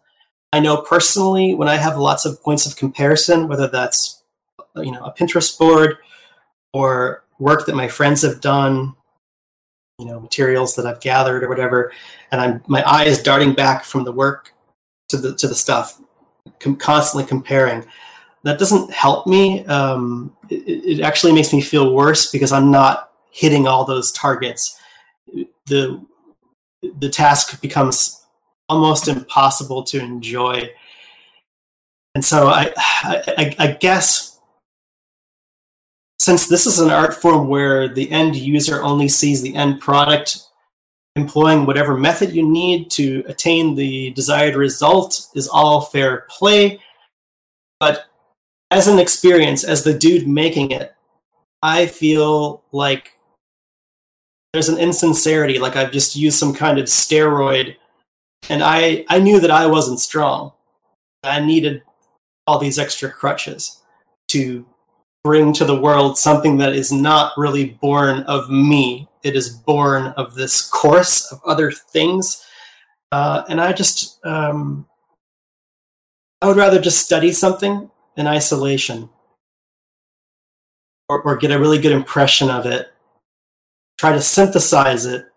I 0.53 0.59
know 0.59 0.77
personally 0.77 1.55
when 1.55 1.67
I 1.67 1.75
have 1.75 1.97
lots 1.97 2.25
of 2.25 2.41
points 2.43 2.65
of 2.65 2.75
comparison, 2.75 3.47
whether 3.47 3.67
that's 3.67 4.21
you 4.75 4.91
know 4.91 5.03
a 5.03 5.13
Pinterest 5.13 5.57
board 5.57 5.97
or 6.73 7.23
work 7.39 7.65
that 7.65 7.75
my 7.75 7.87
friends 7.87 8.21
have 8.21 8.41
done, 8.41 8.95
you 9.97 10.05
know 10.05 10.19
materials 10.19 10.75
that 10.75 10.85
I've 10.85 10.99
gathered 10.99 11.43
or 11.43 11.49
whatever, 11.49 11.91
and 12.31 12.41
I'm 12.41 12.63
my 12.67 12.83
eye 12.83 13.05
is 13.05 13.23
darting 13.23 13.53
back 13.53 13.83
from 13.83 14.03
the 14.03 14.11
work 14.11 14.53
to 15.09 15.17
the 15.17 15.35
to 15.35 15.47
the 15.47 15.55
stuff, 15.55 16.01
com- 16.59 16.75
constantly 16.75 17.27
comparing. 17.27 17.85
That 18.43 18.57
doesn't 18.59 18.91
help 18.91 19.27
me. 19.27 19.63
Um, 19.65 20.35
it, 20.49 20.99
it 20.99 21.01
actually 21.01 21.31
makes 21.31 21.53
me 21.53 21.61
feel 21.61 21.93
worse 21.93 22.31
because 22.31 22.51
I'm 22.51 22.71
not 22.71 23.11
hitting 23.29 23.67
all 23.67 23.85
those 23.85 24.11
targets 24.11 24.80
the 25.65 26.05
the 26.99 27.09
task 27.09 27.61
becomes 27.61 28.25
almost 28.67 29.07
impossible 29.07 29.83
to 29.83 29.99
enjoy. 29.99 30.69
And 32.15 32.23
so 32.25 32.47
I, 32.47 32.73
I, 32.77 33.55
I 33.59 33.67
guess 33.79 34.39
since 36.19 36.47
this 36.47 36.65
is 36.65 36.79
an 36.79 36.91
art 36.91 37.13
form 37.13 37.47
where 37.47 37.87
the 37.87 38.09
end 38.11 38.35
user 38.35 38.83
only 38.83 39.07
sees 39.07 39.41
the 39.41 39.55
end 39.55 39.81
product, 39.81 40.43
employing 41.15 41.65
whatever 41.65 41.97
method 41.97 42.31
you 42.31 42.47
need 42.47 42.91
to 42.91 43.23
attain 43.27 43.75
the 43.75 44.11
desired 44.11 44.55
result 44.55 45.27
is 45.35 45.47
all 45.47 45.81
fair 45.81 46.25
play. 46.29 46.79
But 47.79 48.05
as 48.69 48.87
an 48.87 48.99
experience, 48.99 49.63
as 49.63 49.83
the 49.83 49.97
dude 49.97 50.27
making 50.27 50.71
it, 50.71 50.93
I 51.63 51.87
feel 51.87 52.63
like 52.71 53.13
there's 54.53 54.69
an 54.69 54.77
insincerity, 54.77 55.59
like 55.59 55.75
I've 55.75 55.91
just 55.91 56.15
used 56.15 56.37
some 56.37 56.53
kind 56.53 56.77
of 56.77 56.85
steroid, 56.85 57.75
and 58.49 58.61
I 58.61 59.05
I 59.07 59.19
knew 59.19 59.39
that 59.39 59.51
I 59.51 59.67
wasn't 59.67 59.99
strong. 59.99 60.51
I 61.23 61.39
needed 61.39 61.83
all 62.47 62.59
these 62.59 62.79
extra 62.79 63.09
crutches 63.09 63.81
to 64.29 64.65
bring 65.23 65.53
to 65.53 65.65
the 65.65 65.79
world 65.79 66.17
something 66.17 66.57
that 66.57 66.73
is 66.73 66.91
not 66.91 67.33
really 67.37 67.77
born 67.81 68.23
of 68.23 68.49
me. 68.49 69.07
It 69.23 69.35
is 69.35 69.49
born 69.49 70.07
of 70.17 70.33
this 70.33 70.67
course 70.67 71.31
of 71.31 71.39
other 71.45 71.71
things, 71.71 72.45
uh, 73.11 73.43
and 73.47 73.61
I 73.61 73.71
just 73.71 74.23
um, 74.25 74.85
I 76.41 76.47
would 76.47 76.57
rather 76.57 76.81
just 76.81 77.05
study 77.05 77.31
something 77.31 77.89
in 78.17 78.27
isolation, 78.27 79.09
or, 81.07 81.21
or 81.21 81.37
get 81.37 81.51
a 81.51 81.59
really 81.59 81.79
good 81.79 81.93
impression 81.93 82.49
of 82.49 82.65
it 82.65 82.90
try 84.01 84.11
to 84.11 84.21
synthesize 84.21 85.05
it, 85.05 85.27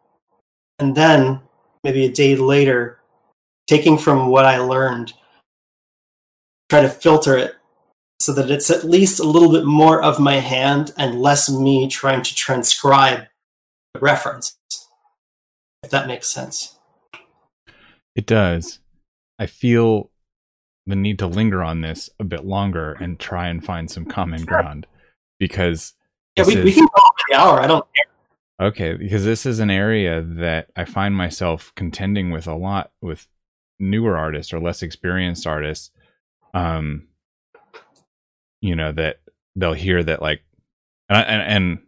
and 0.78 0.96
then 0.96 1.38
maybe 1.84 2.06
a 2.06 2.10
day 2.10 2.34
later, 2.34 2.98
taking 3.66 3.98
from 3.98 4.28
what 4.28 4.46
I 4.46 4.56
learned, 4.56 5.12
try 6.70 6.80
to 6.80 6.88
filter 6.88 7.36
it 7.36 7.56
so 8.18 8.32
that 8.32 8.50
it's 8.50 8.70
at 8.70 8.84
least 8.84 9.20
a 9.20 9.24
little 9.28 9.52
bit 9.52 9.66
more 9.66 10.02
of 10.02 10.18
my 10.18 10.36
hand 10.36 10.94
and 10.96 11.20
less 11.20 11.50
me 11.50 11.88
trying 11.88 12.22
to 12.22 12.34
transcribe 12.34 13.24
the 13.92 14.00
reference. 14.00 14.56
If 15.82 15.90
that 15.90 16.06
makes 16.06 16.28
sense. 16.28 16.78
It 18.16 18.24
does. 18.24 18.78
I 19.38 19.44
feel 19.44 20.10
the 20.86 20.96
need 20.96 21.18
to 21.18 21.26
linger 21.26 21.62
on 21.62 21.82
this 21.82 22.08
a 22.18 22.24
bit 22.24 22.46
longer 22.46 22.92
and 22.94 23.20
try 23.20 23.48
and 23.48 23.62
find 23.62 23.90
some 23.90 24.06
common 24.06 24.46
ground 24.46 24.86
because 25.38 25.92
yeah, 26.34 26.46
we, 26.46 26.56
is, 26.56 26.64
we 26.64 26.72
can 26.72 26.86
go 26.86 27.02
over 27.02 27.22
the 27.28 27.36
hour. 27.36 27.60
I 27.60 27.66
don't 27.66 27.84
care. 27.94 28.13
Okay, 28.60 28.94
because 28.94 29.24
this 29.24 29.46
is 29.46 29.58
an 29.58 29.70
area 29.70 30.22
that 30.22 30.68
I 30.76 30.84
find 30.84 31.16
myself 31.16 31.72
contending 31.74 32.30
with 32.30 32.46
a 32.46 32.54
lot 32.54 32.92
with 33.02 33.26
newer 33.80 34.16
artists 34.16 34.52
or 34.52 34.60
less 34.60 34.82
experienced 34.82 35.46
artists. 35.46 35.90
Um, 36.52 37.08
you 38.60 38.76
know 38.76 38.92
that 38.92 39.16
they'll 39.56 39.72
hear 39.72 40.02
that 40.02 40.22
like, 40.22 40.42
and 41.08 41.18
and, 41.18 41.42
and 41.42 41.78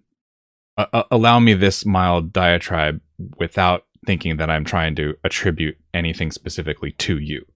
uh, 0.77 0.87
uh, 0.93 1.03
allow 1.11 1.39
me 1.39 1.55
this 1.55 1.87
mild 1.87 2.33
diatribe 2.33 3.01
without 3.39 3.87
thinking 4.05 4.37
that 4.37 4.51
I'm 4.51 4.64
trying 4.64 4.95
to 4.97 5.14
attribute 5.25 5.79
anything 5.95 6.33
specifically 6.33 6.93
to 6.93 7.19
you, 7.19 7.47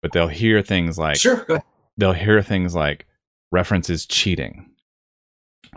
but 0.00 0.12
they'll 0.12 0.28
hear 0.28 0.62
things 0.62 0.98
like 0.98 1.16
sure, 1.16 1.46
they'll 1.96 2.12
hear 2.12 2.40
things 2.42 2.76
like 2.76 3.06
references 3.50 4.06
cheating, 4.06 4.70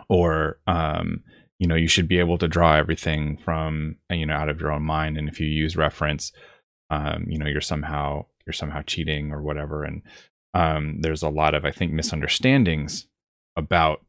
or 0.08 0.58
um, 0.68 1.24
you 1.58 1.66
know 1.66 1.74
you 1.74 1.88
should 1.88 2.08
be 2.08 2.18
able 2.18 2.38
to 2.38 2.48
draw 2.48 2.76
everything 2.76 3.36
from 3.38 3.96
you 4.10 4.26
know 4.26 4.34
out 4.34 4.48
of 4.48 4.60
your 4.60 4.72
own 4.72 4.82
mind 4.82 5.16
and 5.16 5.28
if 5.28 5.40
you 5.40 5.46
use 5.46 5.76
reference 5.76 6.32
um, 6.90 7.24
you 7.28 7.38
know 7.38 7.46
you're 7.46 7.60
somehow 7.60 8.24
you're 8.46 8.52
somehow 8.52 8.82
cheating 8.82 9.32
or 9.32 9.42
whatever 9.42 9.84
and 9.84 10.02
um, 10.54 11.00
there's 11.00 11.22
a 11.22 11.28
lot 11.28 11.54
of 11.54 11.64
i 11.64 11.70
think 11.70 11.92
misunderstandings 11.92 13.06
about 13.56 14.00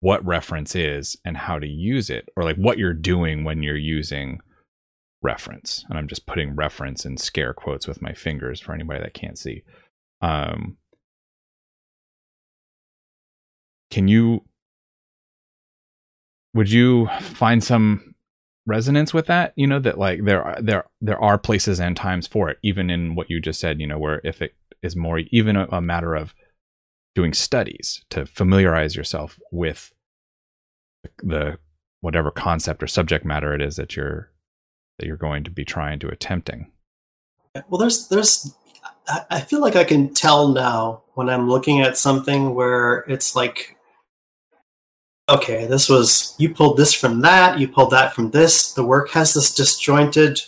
what 0.00 0.24
reference 0.26 0.74
is 0.74 1.16
and 1.24 1.36
how 1.36 1.58
to 1.58 1.66
use 1.66 2.10
it 2.10 2.28
or 2.36 2.42
like 2.42 2.56
what 2.56 2.78
you're 2.78 2.92
doing 2.92 3.44
when 3.44 3.62
you're 3.62 3.76
using 3.76 4.40
reference 5.22 5.84
and 5.88 5.98
i'm 5.98 6.08
just 6.08 6.26
putting 6.26 6.54
reference 6.56 7.04
in 7.04 7.16
scare 7.16 7.54
quotes 7.54 7.86
with 7.86 8.02
my 8.02 8.12
fingers 8.12 8.60
for 8.60 8.74
anybody 8.74 9.00
that 9.00 9.14
can't 9.14 9.38
see. 9.38 9.62
Um, 10.20 10.76
can 13.90 14.08
you 14.08 14.44
would 16.54 16.70
you 16.70 17.08
find 17.20 17.62
some 17.62 18.14
resonance 18.66 19.12
with 19.12 19.26
that? 19.26 19.52
You 19.56 19.66
know 19.66 19.78
that 19.80 19.98
like 19.98 20.24
there 20.24 20.42
are 20.42 20.60
there 20.60 20.84
there 21.00 21.22
are 21.22 21.38
places 21.38 21.80
and 21.80 21.96
times 21.96 22.26
for 22.26 22.48
it 22.50 22.58
even 22.62 22.90
in 22.90 23.14
what 23.14 23.30
you 23.30 23.40
just 23.40 23.60
said 23.60 23.80
you 23.80 23.86
know 23.86 23.98
where 23.98 24.20
if 24.24 24.42
it 24.42 24.54
is 24.82 24.96
more 24.96 25.20
even 25.30 25.56
a, 25.56 25.66
a 25.70 25.80
matter 25.80 26.14
of 26.14 26.34
doing 27.14 27.32
studies 27.32 28.04
to 28.10 28.26
familiarize 28.26 28.96
yourself 28.96 29.38
with 29.50 29.92
the 31.22 31.58
whatever 32.00 32.30
concept 32.30 32.82
or 32.82 32.86
subject 32.86 33.24
matter 33.24 33.54
it 33.54 33.62
is 33.62 33.76
that 33.76 33.96
you're 33.96 34.30
that 34.98 35.06
you're 35.06 35.16
going 35.16 35.44
to 35.44 35.50
be 35.50 35.64
trying 35.64 35.98
to 35.98 36.08
attempting. 36.08 36.70
Well 37.68 37.78
there's 37.78 38.08
there's 38.08 38.54
i 39.30 39.40
feel 39.40 39.60
like 39.60 39.74
i 39.74 39.82
can 39.82 40.14
tell 40.14 40.48
now 40.48 41.02
when 41.14 41.28
i'm 41.28 41.48
looking 41.48 41.80
at 41.80 41.98
something 41.98 42.54
where 42.54 43.00
it's 43.08 43.34
like 43.34 43.76
okay, 45.28 45.66
this 45.66 45.88
was, 45.88 46.34
you 46.38 46.52
pulled 46.52 46.76
this 46.76 46.92
from 46.92 47.20
that, 47.20 47.58
you 47.58 47.68
pulled 47.68 47.90
that 47.90 48.14
from 48.14 48.30
this. 48.30 48.72
The 48.72 48.84
work 48.84 49.10
has 49.10 49.34
this 49.34 49.54
disjointed 49.54 50.40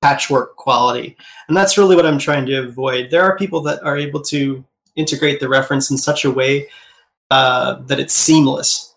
patchwork 0.00 0.56
quality. 0.56 1.16
And 1.48 1.56
that's 1.56 1.78
really 1.78 1.96
what 1.96 2.06
I'm 2.06 2.18
trying 2.18 2.46
to 2.46 2.64
avoid. 2.64 3.10
There 3.10 3.22
are 3.22 3.36
people 3.36 3.60
that 3.62 3.82
are 3.82 3.96
able 3.96 4.20
to 4.22 4.64
integrate 4.96 5.40
the 5.40 5.48
reference 5.48 5.90
in 5.90 5.98
such 5.98 6.24
a 6.24 6.30
way 6.30 6.68
uh, 7.30 7.80
that 7.82 8.00
it's 8.00 8.14
seamless. 8.14 8.94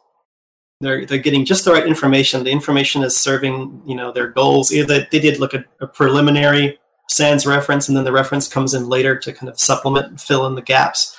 They're, 0.82 1.06
they're 1.06 1.20
getting 1.20 1.46
just 1.46 1.64
the 1.64 1.72
right 1.72 1.88
information. 1.88 2.44
The 2.44 2.52
information 2.52 3.04
is 3.04 3.16
serving, 3.16 3.82
you 3.86 3.96
know, 3.96 4.12
their 4.12 4.28
goals. 4.28 4.74
Either 4.74 5.08
they, 5.10 5.20
did 5.20 5.40
look 5.40 5.54
at 5.54 5.66
a 5.80 5.88
preliminary 5.88 6.78
sans 7.10 7.46
reference, 7.46 7.88
and 7.88 7.96
then 7.96 8.04
the 8.04 8.12
reference 8.12 8.48
comes 8.48 8.74
in 8.74 8.90
later 8.90 9.18
to 9.18 9.32
kind 9.32 9.48
of 9.48 9.60
supplement 9.60 10.08
and 10.08 10.20
fill 10.20 10.48
in 10.48 10.56
the 10.56 10.62
gaps. 10.62 11.16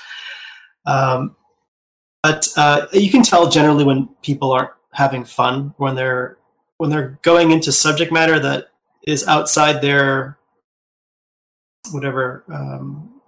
Um, 0.85 1.37
but 2.27 2.49
uh, 2.57 2.89
you 2.93 3.09
can 3.09 3.23
tell 3.23 3.49
generally 3.49 3.85
when 3.85 4.09
people 4.21 4.51
aren't 4.51 4.73
having 4.93 5.25
fun 5.25 5.73
when 5.77 5.95
they're 5.95 6.39
when 6.79 6.91
they're 6.91 7.21
going 7.23 7.53
into 7.53 7.71
subject 7.71 8.11
matter 8.11 8.41
that 8.41 8.67
is 9.07 9.29
outside 9.29 9.81
their 9.81 10.37
whatever 11.93 12.43
um, 12.53 13.21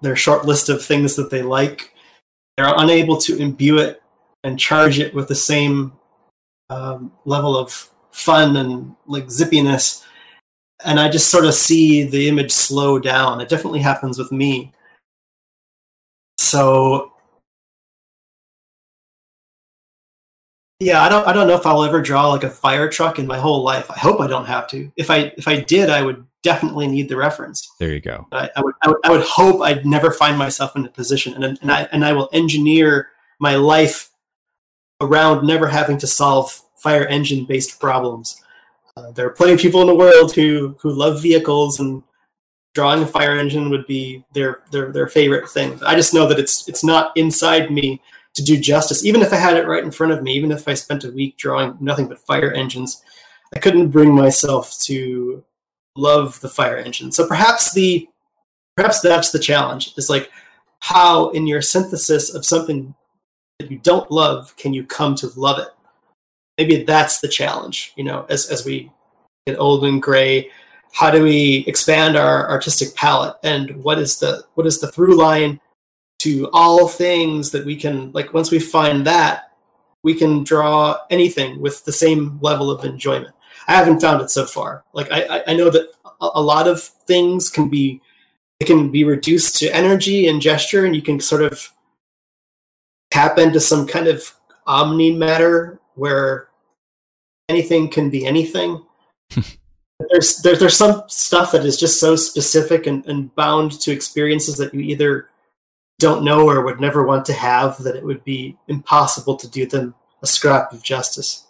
their 0.00 0.14
short 0.14 0.44
list 0.44 0.68
of 0.68 0.80
things 0.80 1.16
that 1.16 1.28
they 1.32 1.42
like. 1.42 1.92
They're 2.56 2.72
unable 2.76 3.16
to 3.22 3.36
imbue 3.36 3.78
it 3.78 4.00
and 4.44 4.56
charge 4.56 5.00
it 5.00 5.12
with 5.12 5.26
the 5.26 5.34
same 5.34 5.92
um, 6.68 7.10
level 7.24 7.56
of 7.56 7.90
fun 8.12 8.56
and 8.58 8.94
like 9.06 9.26
zippiness. 9.26 10.04
And 10.84 11.00
I 11.00 11.08
just 11.08 11.30
sort 11.30 11.46
of 11.46 11.54
see 11.54 12.04
the 12.04 12.28
image 12.28 12.52
slow 12.52 13.00
down. 13.00 13.40
It 13.40 13.48
definitely 13.48 13.80
happens 13.80 14.20
with 14.20 14.30
me. 14.30 14.72
So 16.38 17.10
Yeah, 20.80 21.02
I 21.02 21.10
don't. 21.10 21.26
I 21.28 21.34
don't 21.34 21.46
know 21.46 21.56
if 21.56 21.66
I'll 21.66 21.84
ever 21.84 22.00
draw 22.00 22.28
like 22.28 22.42
a 22.42 22.50
fire 22.50 22.88
truck 22.88 23.18
in 23.18 23.26
my 23.26 23.38
whole 23.38 23.62
life. 23.62 23.90
I 23.90 23.98
hope 23.98 24.18
I 24.18 24.26
don't 24.26 24.46
have 24.46 24.66
to. 24.68 24.90
If 24.96 25.10
I 25.10 25.32
if 25.36 25.46
I 25.46 25.60
did, 25.60 25.90
I 25.90 26.00
would 26.00 26.26
definitely 26.42 26.86
need 26.86 27.10
the 27.10 27.16
reference. 27.16 27.70
There 27.78 27.92
you 27.92 28.00
go. 28.00 28.26
I, 28.32 28.48
I, 28.56 28.62
would, 28.62 28.74
I, 28.82 28.88
would, 28.88 28.96
I 29.04 29.10
would 29.10 29.22
hope 29.22 29.60
I'd 29.60 29.84
never 29.84 30.10
find 30.10 30.38
myself 30.38 30.74
in 30.76 30.86
a 30.86 30.88
position, 30.88 31.34
and 31.34 31.58
and 31.60 31.70
I 31.70 31.82
and 31.92 32.02
I 32.02 32.14
will 32.14 32.30
engineer 32.32 33.08
my 33.38 33.56
life 33.56 34.10
around 35.02 35.46
never 35.46 35.66
having 35.66 35.98
to 35.98 36.06
solve 36.06 36.62
fire 36.76 37.04
engine 37.06 37.44
based 37.44 37.78
problems. 37.78 38.42
Uh, 38.96 39.10
there 39.10 39.26
are 39.26 39.30
plenty 39.30 39.52
of 39.52 39.60
people 39.60 39.82
in 39.82 39.86
the 39.86 39.94
world 39.94 40.34
who 40.34 40.76
who 40.80 40.90
love 40.90 41.20
vehicles 41.20 41.78
and 41.78 42.02
drawing 42.74 43.02
a 43.02 43.06
fire 43.06 43.38
engine 43.38 43.68
would 43.68 43.86
be 43.86 44.24
their 44.32 44.62
their 44.70 44.92
their 44.92 45.08
favorite 45.08 45.50
thing. 45.50 45.78
I 45.84 45.94
just 45.94 46.14
know 46.14 46.26
that 46.26 46.38
it's 46.38 46.66
it's 46.68 46.84
not 46.84 47.14
inside 47.16 47.70
me 47.70 48.00
to 48.34 48.42
do 48.42 48.58
justice. 48.58 49.04
Even 49.04 49.22
if 49.22 49.32
I 49.32 49.36
had 49.36 49.56
it 49.56 49.66
right 49.66 49.82
in 49.82 49.90
front 49.90 50.12
of 50.12 50.22
me, 50.22 50.32
even 50.34 50.52
if 50.52 50.68
I 50.68 50.74
spent 50.74 51.04
a 51.04 51.10
week 51.10 51.36
drawing 51.36 51.76
nothing 51.80 52.08
but 52.08 52.18
fire 52.18 52.52
engines, 52.52 53.02
I 53.54 53.58
couldn't 53.58 53.88
bring 53.88 54.14
myself 54.14 54.78
to 54.82 55.44
love 55.96 56.40
the 56.40 56.48
fire 56.48 56.76
engine. 56.76 57.10
So 57.12 57.26
perhaps 57.26 57.72
the 57.72 58.08
perhaps 58.76 59.00
that's 59.00 59.32
the 59.32 59.38
challenge. 59.38 59.94
Is 59.96 60.10
like 60.10 60.30
how 60.80 61.30
in 61.30 61.46
your 61.46 61.62
synthesis 61.62 62.34
of 62.34 62.46
something 62.46 62.94
that 63.58 63.70
you 63.70 63.78
don't 63.78 64.10
love 64.10 64.56
can 64.56 64.72
you 64.72 64.84
come 64.84 65.14
to 65.16 65.28
love 65.38 65.58
it? 65.58 65.68
Maybe 66.58 66.84
that's 66.84 67.20
the 67.20 67.28
challenge. 67.28 67.92
You 67.96 68.04
know, 68.04 68.26
as 68.28 68.48
as 68.50 68.64
we 68.64 68.90
get 69.46 69.58
old 69.58 69.84
and 69.84 70.00
gray, 70.00 70.50
how 70.92 71.10
do 71.10 71.22
we 71.22 71.64
expand 71.66 72.16
our 72.16 72.48
artistic 72.48 72.94
palette 72.94 73.36
and 73.42 73.82
what 73.82 73.98
is 73.98 74.18
the 74.18 74.44
what 74.54 74.66
is 74.66 74.80
the 74.80 74.90
through 74.92 75.16
line 75.16 75.60
to 76.20 76.50
all 76.52 76.86
things 76.86 77.50
that 77.50 77.64
we 77.64 77.74
can 77.76 78.12
like 78.12 78.32
once 78.32 78.50
we 78.50 78.58
find 78.58 79.06
that 79.06 79.52
we 80.02 80.14
can 80.14 80.44
draw 80.44 80.96
anything 81.10 81.60
with 81.60 81.84
the 81.84 81.92
same 81.92 82.38
level 82.40 82.70
of 82.70 82.84
enjoyment. 82.84 83.34
I 83.68 83.74
haven't 83.74 84.00
found 84.00 84.22
it 84.22 84.30
so 84.30 84.46
far. 84.46 84.84
Like 84.92 85.10
i 85.10 85.42
i 85.46 85.54
know 85.54 85.70
that 85.70 85.90
a 86.20 86.42
lot 86.42 86.68
of 86.68 86.82
things 86.82 87.48
can 87.48 87.68
be 87.68 88.00
it 88.58 88.66
can 88.66 88.90
be 88.90 89.04
reduced 89.04 89.56
to 89.58 89.74
energy 89.74 90.28
and 90.28 90.40
gesture 90.40 90.84
and 90.84 90.94
you 90.94 91.02
can 91.02 91.18
sort 91.18 91.42
of 91.42 91.72
tap 93.10 93.38
into 93.38 93.58
some 93.58 93.86
kind 93.86 94.06
of 94.06 94.34
omni 94.66 95.12
matter 95.12 95.80
where 95.94 96.48
anything 97.48 97.88
can 97.88 98.10
be 98.10 98.26
anything. 98.26 98.84
There's 100.10 100.38
there, 100.38 100.56
there's 100.56 100.78
some 100.78 101.02
stuff 101.08 101.52
that 101.52 101.66
is 101.66 101.78
just 101.78 102.00
so 102.00 102.16
specific 102.16 102.86
and, 102.86 103.04
and 103.04 103.34
bound 103.34 103.72
to 103.82 103.92
experiences 103.92 104.56
that 104.56 104.72
you 104.72 104.80
either 104.80 105.29
don't 106.00 106.24
know 106.24 106.48
or 106.48 106.64
would 106.64 106.80
never 106.80 107.04
want 107.04 107.24
to 107.26 107.32
have 107.32 107.82
that 107.84 107.94
it 107.94 108.04
would 108.04 108.24
be 108.24 108.56
impossible 108.66 109.36
to 109.36 109.48
do 109.48 109.66
them 109.66 109.94
a 110.22 110.26
scrap 110.26 110.72
of 110.72 110.82
justice. 110.82 111.46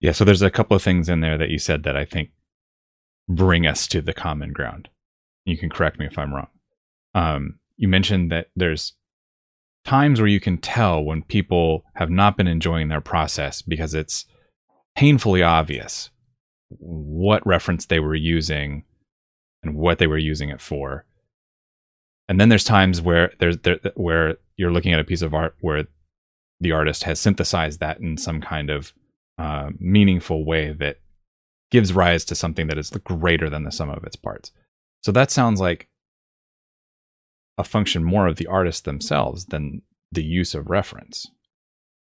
Yeah, 0.00 0.12
so 0.12 0.24
there's 0.24 0.42
a 0.42 0.50
couple 0.50 0.76
of 0.76 0.82
things 0.82 1.08
in 1.08 1.20
there 1.20 1.38
that 1.38 1.50
you 1.50 1.58
said 1.58 1.82
that 1.82 1.96
I 1.96 2.04
think 2.04 2.30
bring 3.28 3.66
us 3.66 3.86
to 3.88 4.00
the 4.00 4.12
common 4.12 4.52
ground. 4.52 4.88
You 5.44 5.56
can 5.56 5.70
correct 5.70 5.98
me 5.98 6.06
if 6.06 6.18
I'm 6.18 6.34
wrong. 6.34 6.48
Um, 7.14 7.58
you 7.76 7.88
mentioned 7.88 8.30
that 8.30 8.48
there's 8.54 8.94
times 9.84 10.20
where 10.20 10.28
you 10.28 10.40
can 10.40 10.58
tell 10.58 11.02
when 11.02 11.22
people 11.22 11.84
have 11.94 12.10
not 12.10 12.36
been 12.36 12.48
enjoying 12.48 12.88
their 12.88 13.00
process 13.00 13.62
because 13.62 13.94
it's 13.94 14.26
painfully 14.96 15.42
obvious 15.42 16.10
what 16.68 17.46
reference 17.46 17.86
they 17.86 18.00
were 18.00 18.14
using 18.14 18.84
and 19.62 19.76
what 19.76 19.98
they 19.98 20.06
were 20.06 20.18
using 20.18 20.50
it 20.50 20.60
for. 20.60 21.04
And 22.28 22.40
then 22.40 22.48
there's 22.48 22.64
times 22.64 23.00
where 23.00 23.32
there's 23.38 23.58
there, 23.58 23.78
where 23.94 24.36
you're 24.56 24.72
looking 24.72 24.92
at 24.92 25.00
a 25.00 25.04
piece 25.04 25.22
of 25.22 25.34
art 25.34 25.56
where 25.60 25.86
the 26.60 26.72
artist 26.72 27.04
has 27.04 27.20
synthesized 27.20 27.80
that 27.80 28.00
in 28.00 28.16
some 28.16 28.40
kind 28.40 28.70
of 28.70 28.92
uh, 29.38 29.70
meaningful 29.78 30.44
way 30.44 30.72
that 30.72 30.98
gives 31.70 31.92
rise 31.92 32.24
to 32.24 32.34
something 32.34 32.68
that 32.68 32.78
is 32.78 32.90
greater 32.90 33.50
than 33.50 33.64
the 33.64 33.72
sum 33.72 33.90
of 33.90 34.04
its 34.04 34.16
parts. 34.16 34.52
So 35.02 35.12
that 35.12 35.30
sounds 35.30 35.60
like 35.60 35.88
a 37.58 37.64
function 37.64 38.04
more 38.04 38.26
of 38.26 38.36
the 38.36 38.46
artist 38.46 38.84
themselves 38.84 39.46
than 39.46 39.82
the 40.12 40.24
use 40.24 40.54
of 40.54 40.70
reference. 40.70 41.30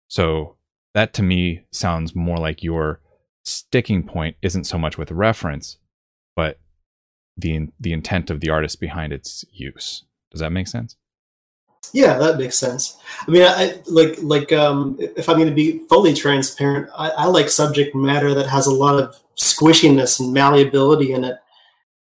So 0.08 0.56
that 0.94 1.14
to 1.16 1.24
me 1.24 1.66
sounds 1.72 2.16
more 2.16 2.38
like 2.38 2.64
your 2.64 3.02
sticking 3.44 4.04
point 4.04 4.38
isn't 4.42 4.66
so 4.66 4.78
much 4.78 4.98
with 4.98 5.12
reference, 5.12 5.78
but 6.36 6.60
the 7.42 7.68
the 7.80 7.94
intent 7.94 8.30
of 8.30 8.40
the 8.40 8.50
artist 8.50 8.80
behind 8.80 9.14
its 9.14 9.46
use. 9.52 10.04
Does 10.32 10.42
that 10.42 10.52
make 10.52 10.68
sense? 10.68 10.96
Yeah, 11.94 12.18
that 12.20 12.38
makes 12.38 12.58
sense. 12.58 12.98
I 13.28 13.32
mean, 13.32 13.44
I 13.44 13.82
like 13.88 14.18
like 14.22 14.52
um, 14.52 14.98
if 15.00 15.30
I'm 15.30 15.38
going 15.38 15.50
to 15.50 15.56
be 15.56 15.80
fully 15.90 16.14
transparent, 16.14 16.90
I, 16.98 17.10
I 17.10 17.26
like 17.26 17.50
subject 17.50 17.96
matter 17.96 18.34
that 18.34 18.48
has 18.48 18.68
a 18.68 18.74
lot 18.74 19.02
of 19.02 19.16
squishiness 19.38 20.20
and 20.20 20.34
malleability 20.34 21.14
in 21.14 21.24
it. 21.24 21.38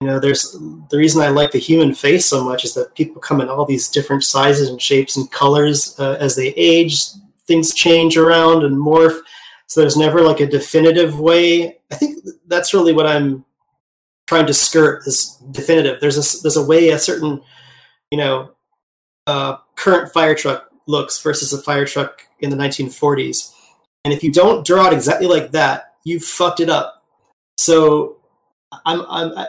You 0.01 0.07
know, 0.07 0.21
there's 0.21 0.53
the 0.53 0.99
reason 0.99 1.23
I 1.23 1.29
like 1.29 1.53
the 1.53 1.59
human 1.59 1.95
face 1.95 2.27
so 2.27 2.45
much 2.45 2.65
is 2.65 2.75
that 2.75 2.95
people 2.95 3.21
come 3.21 3.41
in 3.41 3.49
all 3.49 3.65
these 3.65 3.89
different 3.89 4.25
sizes 4.25 4.69
and 4.69 4.81
shapes 4.81 5.17
and 5.17 5.31
colors 5.31 5.99
uh, 5.99 6.17
as 6.21 6.37
they 6.37 6.49
age. 6.49 7.05
Things 7.47 7.73
change 7.73 8.17
around 8.17 8.63
and 8.65 8.77
morph 8.77 9.23
so 9.69 9.83
there's 9.83 9.99
never 9.99 10.23
like 10.23 10.41
a 10.41 10.47
definitive 10.47 11.21
way. 11.21 11.79
I 11.93 11.95
think 11.95 12.25
that's 12.47 12.75
really 12.75 12.95
what 12.95 13.07
I'm 13.07 13.45
trying 14.29 14.47
to 14.47 14.53
skirt 14.53 15.07
is 15.07 15.39
definitive. 15.51 16.01
There's 16.01 16.19
a 16.19 16.43
there's 16.43 16.59
a 16.59 16.65
way 16.65 16.91
a 16.91 16.99
certain 16.99 17.43
you 18.11 18.19
know 18.19 18.51
uh, 19.27 19.57
current 19.75 20.13
fire 20.13 20.35
truck 20.35 20.71
looks 20.87 21.21
versus 21.21 21.53
a 21.53 21.63
fire 21.63 21.87
truck 21.87 22.23
in 22.41 22.51
the 22.51 22.57
1940s, 22.57 23.53
and 24.05 24.13
if 24.13 24.23
you 24.23 24.31
don't 24.31 24.67
draw 24.67 24.87
it 24.87 24.93
exactly 24.93 25.27
like 25.27 25.51
that, 25.53 25.95
you 26.05 26.21
fucked 26.21 26.61
it 26.61 26.69
up. 26.69 27.03
So 27.57 28.19
I'm 28.85 29.03
I'm 29.09 29.47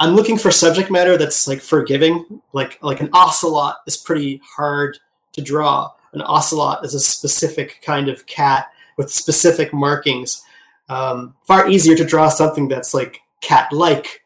I'm 0.00 0.14
looking 0.14 0.38
for 0.38 0.52
subject 0.52 0.90
matter 0.90 1.18
that's 1.18 1.48
like 1.48 1.60
forgiving. 1.60 2.40
Like 2.52 2.78
like 2.82 3.00
an 3.00 3.10
ocelot 3.12 3.78
is 3.88 3.96
pretty 3.96 4.40
hard 4.56 4.96
to 5.32 5.42
draw. 5.42 5.90
An 6.12 6.22
ocelot 6.22 6.84
is 6.84 6.94
a 6.94 7.00
specific 7.00 7.82
kind 7.82 8.08
of 8.08 8.26
cat 8.26 8.68
with 8.96 9.10
specific 9.10 9.74
markings. 9.74 10.42
Um, 10.88 11.34
far 11.46 11.68
easier 11.68 11.96
to 11.96 12.04
draw 12.04 12.28
something 12.28 12.68
that's 12.68 12.94
like 12.94 13.20
cat-like, 13.40 14.22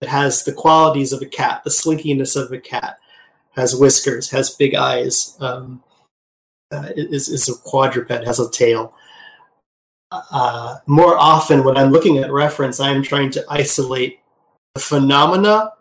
that 0.00 0.10
has 0.10 0.44
the 0.44 0.52
qualities 0.52 1.12
of 1.12 1.22
a 1.22 1.26
cat, 1.26 1.62
the 1.64 1.70
slinkiness 1.70 2.36
of 2.36 2.52
a 2.52 2.58
cat, 2.58 2.98
has 3.56 3.74
whiskers, 3.74 4.30
has 4.30 4.50
big 4.50 4.74
eyes, 4.74 5.36
um, 5.40 5.82
uh, 6.72 6.88
is, 6.96 7.28
is 7.28 7.48
a 7.48 7.54
quadruped, 7.54 8.10
has 8.10 8.40
a 8.40 8.50
tail. 8.50 8.94
Uh, 10.10 10.76
more 10.86 11.16
often, 11.16 11.64
when 11.64 11.76
I'm 11.76 11.90
looking 11.90 12.18
at 12.18 12.30
reference, 12.30 12.80
I'm 12.80 13.02
trying 13.02 13.30
to 13.32 13.44
isolate 13.48 14.20
the 14.74 14.80
phenomena, 14.80 15.72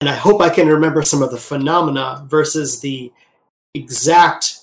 and 0.00 0.08
I 0.08 0.14
hope 0.14 0.40
I 0.40 0.50
can 0.50 0.68
remember 0.68 1.02
some 1.02 1.22
of 1.22 1.30
the 1.30 1.38
phenomena 1.38 2.24
versus 2.28 2.80
the 2.80 3.12
exact 3.74 4.58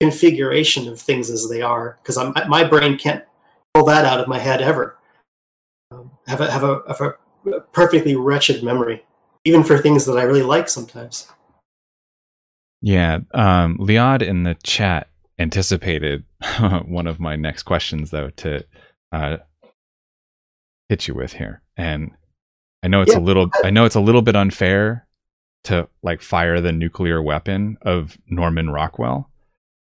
configuration 0.00 0.88
of 0.88 1.00
things 1.00 1.30
as 1.30 1.48
they 1.48 1.62
are 1.62 1.98
because 2.02 2.18
my 2.48 2.64
brain 2.64 2.96
can't 2.98 3.24
pull 3.74 3.84
that 3.86 4.04
out 4.04 4.20
of 4.20 4.28
my 4.28 4.38
head 4.38 4.60
ever. 4.60 4.98
Have 6.26 6.40
a 6.40 6.50
have 6.50 6.62
a 6.62 6.82
have 6.86 7.00
a 7.00 7.60
perfectly 7.72 8.14
wretched 8.16 8.62
memory, 8.62 9.04
even 9.44 9.64
for 9.64 9.78
things 9.78 10.04
that 10.06 10.16
I 10.16 10.22
really 10.22 10.42
like 10.42 10.68
sometimes. 10.68 11.28
Yeah, 12.80 13.20
um, 13.32 13.78
Liad 13.78 14.22
in 14.22 14.42
the 14.42 14.56
chat 14.62 15.08
anticipated 15.38 16.24
one 16.84 17.06
of 17.06 17.20
my 17.20 17.36
next 17.36 17.64
questions 17.64 18.10
though 18.10 18.30
to 18.30 18.64
uh, 19.12 19.38
hit 20.88 21.08
you 21.08 21.14
with 21.14 21.32
here, 21.34 21.62
and 21.76 22.12
I 22.82 22.88
know 22.88 23.02
it's 23.02 23.12
yeah. 23.12 23.18
a 23.18 23.20
little 23.20 23.50
I 23.64 23.70
know 23.70 23.84
it's 23.84 23.96
a 23.96 24.00
little 24.00 24.22
bit 24.22 24.36
unfair 24.36 25.06
to 25.64 25.88
like 26.02 26.22
fire 26.22 26.60
the 26.60 26.72
nuclear 26.72 27.22
weapon 27.22 27.78
of 27.82 28.18
Norman 28.28 28.70
Rockwell 28.70 29.28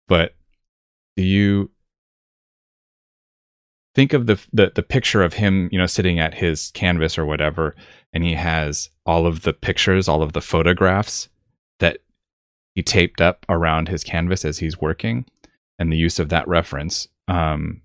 but 0.07 0.35
do 1.15 1.23
you 1.23 1.71
think 3.95 4.13
of 4.13 4.27
the, 4.27 4.39
the 4.53 4.71
the 4.75 4.83
picture 4.83 5.23
of 5.23 5.33
him, 5.33 5.69
you 5.71 5.79
know, 5.79 5.87
sitting 5.87 6.19
at 6.19 6.35
his 6.35 6.71
canvas 6.71 7.17
or 7.17 7.25
whatever, 7.25 7.75
and 8.13 8.23
he 8.23 8.33
has 8.33 8.89
all 9.05 9.25
of 9.25 9.41
the 9.41 9.53
pictures, 9.53 10.07
all 10.07 10.21
of 10.21 10.33
the 10.33 10.41
photographs 10.41 11.29
that 11.79 11.99
he 12.75 12.83
taped 12.83 13.21
up 13.21 13.45
around 13.49 13.87
his 13.87 14.03
canvas 14.03 14.45
as 14.45 14.59
he's 14.59 14.79
working, 14.79 15.25
and 15.79 15.91
the 15.91 15.97
use 15.97 16.19
of 16.19 16.29
that 16.29 16.47
reference. 16.47 17.07
Um, 17.27 17.81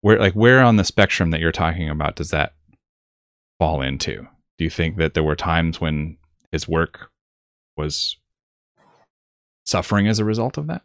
where 0.00 0.18
like 0.18 0.34
where 0.34 0.62
on 0.62 0.76
the 0.76 0.84
spectrum 0.84 1.30
that 1.30 1.40
you're 1.40 1.52
talking 1.52 1.90
about 1.90 2.16
does 2.16 2.30
that 2.30 2.54
fall 3.58 3.82
into? 3.82 4.26
Do 4.56 4.64
you 4.64 4.70
think 4.70 4.96
that 4.96 5.14
there 5.14 5.22
were 5.22 5.36
times 5.36 5.80
when 5.80 6.16
his 6.52 6.66
work 6.66 7.10
was 7.76 8.16
suffering 9.66 10.06
as 10.06 10.18
a 10.18 10.24
result 10.24 10.56
of 10.56 10.66
that? 10.68 10.82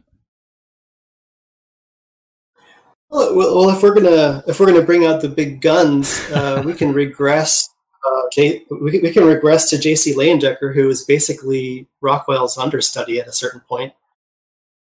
Well, 3.10 3.36
well, 3.36 3.70
if 3.70 3.82
we're 3.82 3.94
gonna 3.94 4.42
if 4.46 4.58
we're 4.58 4.66
gonna 4.66 4.82
bring 4.82 5.06
out 5.06 5.22
the 5.22 5.28
big 5.28 5.60
guns, 5.60 6.20
uh, 6.32 6.62
we 6.66 6.74
can 6.74 6.92
regress. 6.92 7.70
Uh, 8.06 8.22
J- 8.32 8.64
we, 8.70 9.00
we 9.00 9.12
can 9.12 9.24
regress 9.24 9.68
to 9.70 9.78
J.C. 9.78 10.14
Leyendecker, 10.14 10.74
who 10.74 10.86
was 10.86 11.04
basically 11.04 11.88
Rockwell's 12.00 12.56
understudy 12.56 13.20
at 13.20 13.26
a 13.26 13.32
certain 13.32 13.60
point. 13.68 13.92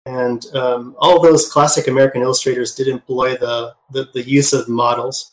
And 0.07 0.45
um, 0.55 0.95
all 0.99 1.21
those 1.21 1.51
classic 1.51 1.89
American 1.89 2.21
illustrators 2.21 2.75
did 2.75 2.89
employ 2.89 3.37
the, 3.37 3.75
the, 3.91 4.11
the, 4.13 4.23
use 4.23 4.53
of 4.53 4.69
models. 4.69 5.33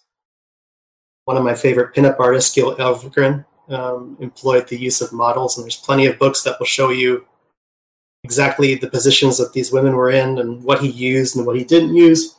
One 1.26 1.36
of 1.36 1.44
my 1.44 1.56
favorite 1.56 1.94
pinup 1.94 2.20
artists, 2.20 2.56
Gil 2.56 2.78
Elvgren, 2.78 3.46
um, 3.68 4.16
employed 4.22 4.70
the 4.70 4.78
use 4.78 5.02
of 5.02 5.12
models, 5.12 5.58
and 5.58 5.66
there's 5.66 5.76
plenty 5.76 6.06
of 6.06 6.18
books 6.18 6.44
that 6.44 6.58
will 6.58 6.66
show 6.66 6.90
you 6.90 7.26
exactly 8.24 8.76
the 8.76 8.90
positions 8.90 9.38
that 9.38 9.52
these 9.52 9.74
women 9.74 9.94
were 9.94 10.12
in 10.12 10.38
and 10.40 10.64
what 10.64 10.80
he 10.80 10.90
used 10.90 11.36
and 11.36 11.46
what 11.46 11.58
he 11.58 11.66
didn't 11.66 11.96
use. 11.96 12.38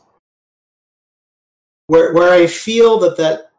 Where, 1.93 2.15
where 2.15 2.33
I 2.33 2.47
feel 2.47 2.99
that 3.01 3.19
that 3.19 3.51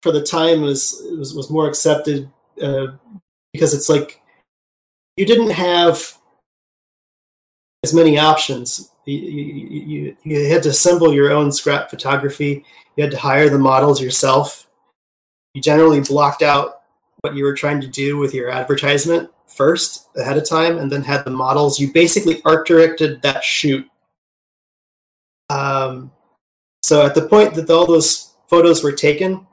for 0.00 0.12
the 0.12 0.22
time 0.22 0.60
was 0.60 1.02
was, 1.18 1.34
was 1.34 1.50
more 1.50 1.66
accepted 1.66 2.30
uh, 2.62 2.86
because 3.52 3.74
it's 3.74 3.88
like 3.88 4.22
you 5.16 5.26
didn't 5.26 5.50
have 5.50 6.16
as 7.82 7.92
many 7.92 8.16
options. 8.16 8.92
You, 9.06 9.18
you, 9.18 10.16
you, 10.22 10.48
had 10.50 10.62
to 10.62 10.68
assemble 10.68 11.12
your 11.12 11.32
own 11.32 11.50
scrap 11.50 11.90
photography. 11.90 12.64
You 12.94 13.02
had 13.02 13.10
to 13.10 13.18
hire 13.18 13.48
the 13.48 13.58
models 13.58 14.00
yourself. 14.00 14.70
You 15.54 15.62
generally 15.62 16.02
blocked 16.02 16.42
out 16.42 16.82
what 17.22 17.34
you 17.34 17.42
were 17.42 17.56
trying 17.56 17.80
to 17.80 17.88
do 17.88 18.18
with 18.18 18.32
your 18.32 18.50
advertisement 18.50 19.30
first 19.48 20.06
ahead 20.16 20.38
of 20.38 20.48
time 20.48 20.78
and 20.78 20.92
then 20.92 21.02
had 21.02 21.24
the 21.24 21.32
models. 21.32 21.80
You 21.80 21.92
basically 21.92 22.40
art 22.44 22.68
directed 22.68 23.20
that 23.22 23.42
shoot. 23.42 23.84
Um, 25.48 26.12
so 26.82 27.04
at 27.04 27.14
the 27.14 27.28
point 27.28 27.54
that 27.54 27.70
all 27.70 27.86
those 27.86 28.34
photos 28.48 28.82
were 28.82 28.92
taken, 28.92 29.46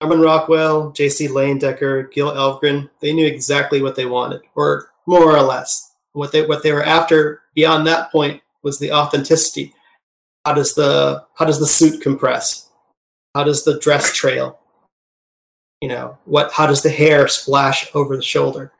Norman 0.00 0.20
Rockwell, 0.20 0.90
J.C. 0.90 1.28
Leyendecker, 1.28 2.10
Gil 2.12 2.32
Elvgren, 2.32 2.90
they 3.00 3.12
knew 3.12 3.26
exactly 3.26 3.82
what 3.82 3.94
they 3.94 4.06
wanted, 4.06 4.42
or 4.56 4.90
more 5.06 5.36
or 5.36 5.42
less. 5.42 5.94
What 6.12 6.32
they 6.32 6.44
what 6.44 6.62
they 6.62 6.72
were 6.72 6.84
after 6.84 7.42
beyond 7.54 7.86
that 7.86 8.10
point 8.10 8.42
was 8.62 8.78
the 8.78 8.92
authenticity. 8.92 9.72
How 10.44 10.54
does 10.54 10.74
the 10.74 11.24
how 11.34 11.44
does 11.44 11.60
the 11.60 11.66
suit 11.66 12.00
compress? 12.02 12.68
How 13.34 13.44
does 13.44 13.64
the 13.64 13.78
dress 13.78 14.12
trail? 14.12 14.58
You 15.80 15.88
know, 15.88 16.18
what 16.24 16.52
how 16.52 16.66
does 16.66 16.82
the 16.82 16.90
hair 16.90 17.28
splash 17.28 17.88
over 17.94 18.16
the 18.16 18.22
shoulder? 18.22 18.72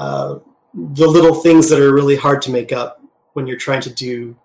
Uh, 0.00 0.40
the 0.74 1.06
little 1.06 1.34
things 1.34 1.70
that 1.70 1.80
are 1.80 1.94
really 1.94 2.16
hard 2.16 2.42
to 2.42 2.50
make 2.50 2.72
up 2.72 3.00
when 3.34 3.46
you're 3.46 3.56
trying 3.56 3.82
to 3.82 3.90
do 3.90 4.36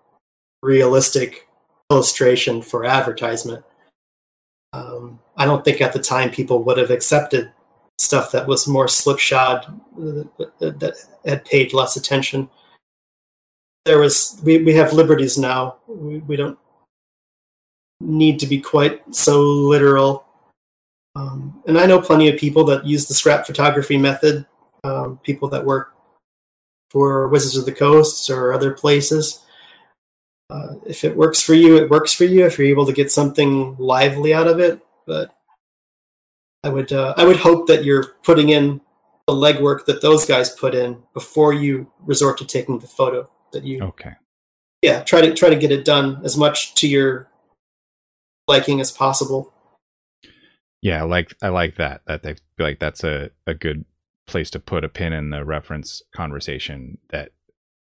realistic 0.62 1.48
illustration 1.90 2.62
for 2.62 2.84
advertisement. 2.84 3.64
Um, 4.72 5.18
I 5.36 5.44
don't 5.44 5.64
think 5.64 5.80
at 5.80 5.92
the 5.92 5.98
time 5.98 6.30
people 6.30 6.62
would 6.62 6.78
have 6.78 6.90
accepted 6.90 7.50
stuff 7.98 8.32
that 8.32 8.46
was 8.46 8.68
more 8.68 8.88
slipshod, 8.88 9.66
uh, 9.98 10.24
that 10.58 10.94
had 11.24 11.44
paid 11.44 11.72
less 11.72 11.96
attention. 11.96 12.48
There 13.84 13.98
was 13.98 14.40
we, 14.44 14.62
we 14.62 14.74
have 14.74 14.92
liberties 14.92 15.36
now. 15.36 15.76
We, 15.88 16.18
we 16.18 16.36
don't 16.36 16.58
need 18.00 18.38
to 18.40 18.46
be 18.46 18.60
quite 18.60 19.14
so 19.14 19.40
literal. 19.40 20.24
Um, 21.16 21.62
and 21.66 21.78
I 21.78 21.86
know 21.86 22.00
plenty 22.00 22.28
of 22.28 22.38
people 22.38 22.64
that 22.64 22.86
use 22.86 23.06
the 23.06 23.14
scrap 23.14 23.46
photography 23.46 23.96
method. 23.96 24.46
Um, 24.84 25.18
people 25.22 25.48
that 25.48 25.64
work 25.64 25.92
for 26.90 27.28
Wizards 27.28 27.56
of 27.56 27.66
the 27.66 27.72
Coast 27.72 28.30
or 28.30 28.52
other 28.52 28.72
places 28.72 29.44
uh, 30.50 30.74
if 30.86 31.04
it 31.04 31.16
works 31.16 31.40
for 31.40 31.54
you, 31.54 31.76
it 31.76 31.90
works 31.90 32.12
for 32.12 32.24
you. 32.24 32.44
If 32.44 32.58
you're 32.58 32.68
able 32.68 32.86
to 32.86 32.92
get 32.92 33.10
something 33.10 33.76
lively 33.78 34.34
out 34.34 34.48
of 34.48 34.58
it, 34.58 34.80
but 35.06 35.34
I 36.64 36.68
would 36.68 36.92
uh, 36.92 37.14
I 37.16 37.24
would 37.24 37.36
hope 37.36 37.66
that 37.68 37.84
you're 37.84 38.14
putting 38.22 38.48
in 38.48 38.80
the 39.26 39.32
legwork 39.32 39.86
that 39.86 40.02
those 40.02 40.26
guys 40.26 40.50
put 40.50 40.74
in 40.74 41.02
before 41.14 41.52
you 41.52 41.90
resort 42.00 42.38
to 42.38 42.44
taking 42.44 42.80
the 42.80 42.86
photo. 42.86 43.30
That 43.52 43.64
you 43.64 43.82
okay. 43.82 44.14
Yeah, 44.82 45.02
try 45.02 45.20
to 45.20 45.34
try 45.34 45.50
to 45.50 45.56
get 45.56 45.72
it 45.72 45.84
done 45.84 46.20
as 46.24 46.36
much 46.36 46.74
to 46.76 46.88
your 46.88 47.28
liking 48.48 48.80
as 48.80 48.90
possible. 48.90 49.52
Yeah, 50.82 51.00
I 51.00 51.04
like 51.04 51.34
I 51.42 51.48
like 51.48 51.76
that. 51.76 52.02
That 52.06 52.22
they 52.22 52.34
feel 52.34 52.66
like 52.66 52.80
that's 52.80 53.04
a, 53.04 53.30
a 53.46 53.54
good 53.54 53.84
place 54.26 54.50
to 54.50 54.60
put 54.60 54.84
a 54.84 54.88
pin 54.88 55.12
in 55.12 55.30
the 55.30 55.44
reference 55.44 56.02
conversation. 56.14 56.98
That 57.10 57.30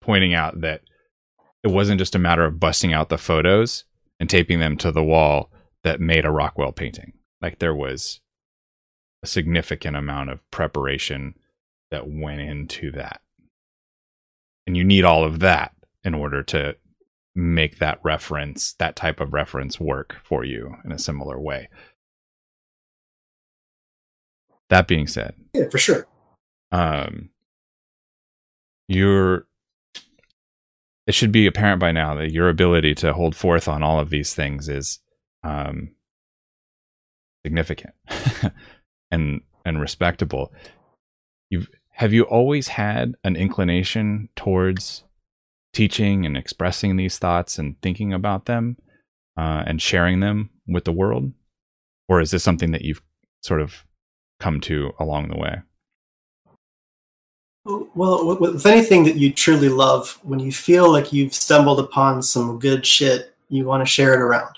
pointing 0.01 0.33
out 0.33 0.61
that 0.61 0.81
it 1.63 1.71
wasn't 1.71 1.99
just 1.99 2.15
a 2.15 2.19
matter 2.19 2.43
of 2.43 2.59
busting 2.59 2.93
out 2.93 3.09
the 3.09 3.17
photos 3.17 3.85
and 4.19 4.29
taping 4.29 4.59
them 4.59 4.77
to 4.77 4.91
the 4.91 5.03
wall 5.03 5.51
that 5.83 5.99
made 5.99 6.25
a 6.25 6.31
Rockwell 6.31 6.71
painting. 6.71 7.13
Like 7.41 7.59
there 7.59 7.75
was 7.75 8.19
a 9.23 9.27
significant 9.27 9.95
amount 9.95 10.29
of 10.29 10.39
preparation 10.51 11.35
that 11.91 12.09
went 12.09 12.41
into 12.41 12.91
that. 12.91 13.21
And 14.67 14.75
you 14.77 14.83
need 14.83 15.03
all 15.03 15.23
of 15.23 15.39
that 15.39 15.73
in 16.03 16.13
order 16.13 16.43
to 16.43 16.75
make 17.35 17.79
that 17.79 17.99
reference, 18.03 18.73
that 18.73 18.95
type 18.95 19.19
of 19.19 19.33
reference 19.33 19.79
work 19.79 20.15
for 20.23 20.43
you 20.43 20.75
in 20.85 20.91
a 20.91 20.99
similar 20.99 21.39
way. 21.39 21.69
That 24.69 24.87
being 24.87 25.07
said, 25.07 25.35
yeah, 25.53 25.69
for 25.69 25.77
sure. 25.77 26.07
Um, 26.71 27.29
you're 28.87 29.45
it 31.05 31.13
should 31.13 31.31
be 31.31 31.47
apparent 31.47 31.79
by 31.79 31.91
now 31.91 32.15
that 32.15 32.31
your 32.31 32.49
ability 32.49 32.95
to 32.95 33.13
hold 33.13 33.35
forth 33.35 33.67
on 33.67 33.83
all 33.83 33.99
of 33.99 34.09
these 34.09 34.33
things 34.33 34.69
is 34.69 34.99
um, 35.43 35.91
significant 37.45 37.93
and 39.11 39.41
and 39.65 39.79
respectable. 39.79 40.53
You've 41.49 41.69
have 41.91 42.13
you 42.13 42.23
always 42.23 42.69
had 42.69 43.15
an 43.23 43.35
inclination 43.35 44.29
towards 44.35 45.03
teaching 45.73 46.25
and 46.25 46.37
expressing 46.37 46.95
these 46.95 47.17
thoughts 47.17 47.59
and 47.59 47.79
thinking 47.81 48.13
about 48.13 48.45
them 48.45 48.77
uh, 49.37 49.63
and 49.65 49.81
sharing 49.81 50.19
them 50.19 50.49
with 50.67 50.85
the 50.85 50.91
world, 50.91 51.31
or 52.07 52.21
is 52.21 52.31
this 52.31 52.43
something 52.43 52.71
that 52.71 52.83
you've 52.83 53.01
sort 53.41 53.61
of 53.61 53.83
come 54.39 54.61
to 54.61 54.91
along 54.99 55.29
the 55.29 55.37
way? 55.37 55.61
Well, 57.65 58.37
with 58.37 58.65
anything 58.65 59.05
that 59.05 59.15
you 59.15 59.31
truly 59.31 59.69
love, 59.69 60.19
when 60.23 60.39
you 60.39 60.51
feel 60.51 60.91
like 60.91 61.13
you've 61.13 61.33
stumbled 61.33 61.79
upon 61.79 62.21
some 62.21 62.59
good 62.59 62.85
shit, 62.85 63.33
you 63.47 63.63
want 63.63 63.81
to 63.81 63.89
share 63.89 64.13
it 64.13 64.19
around. 64.19 64.57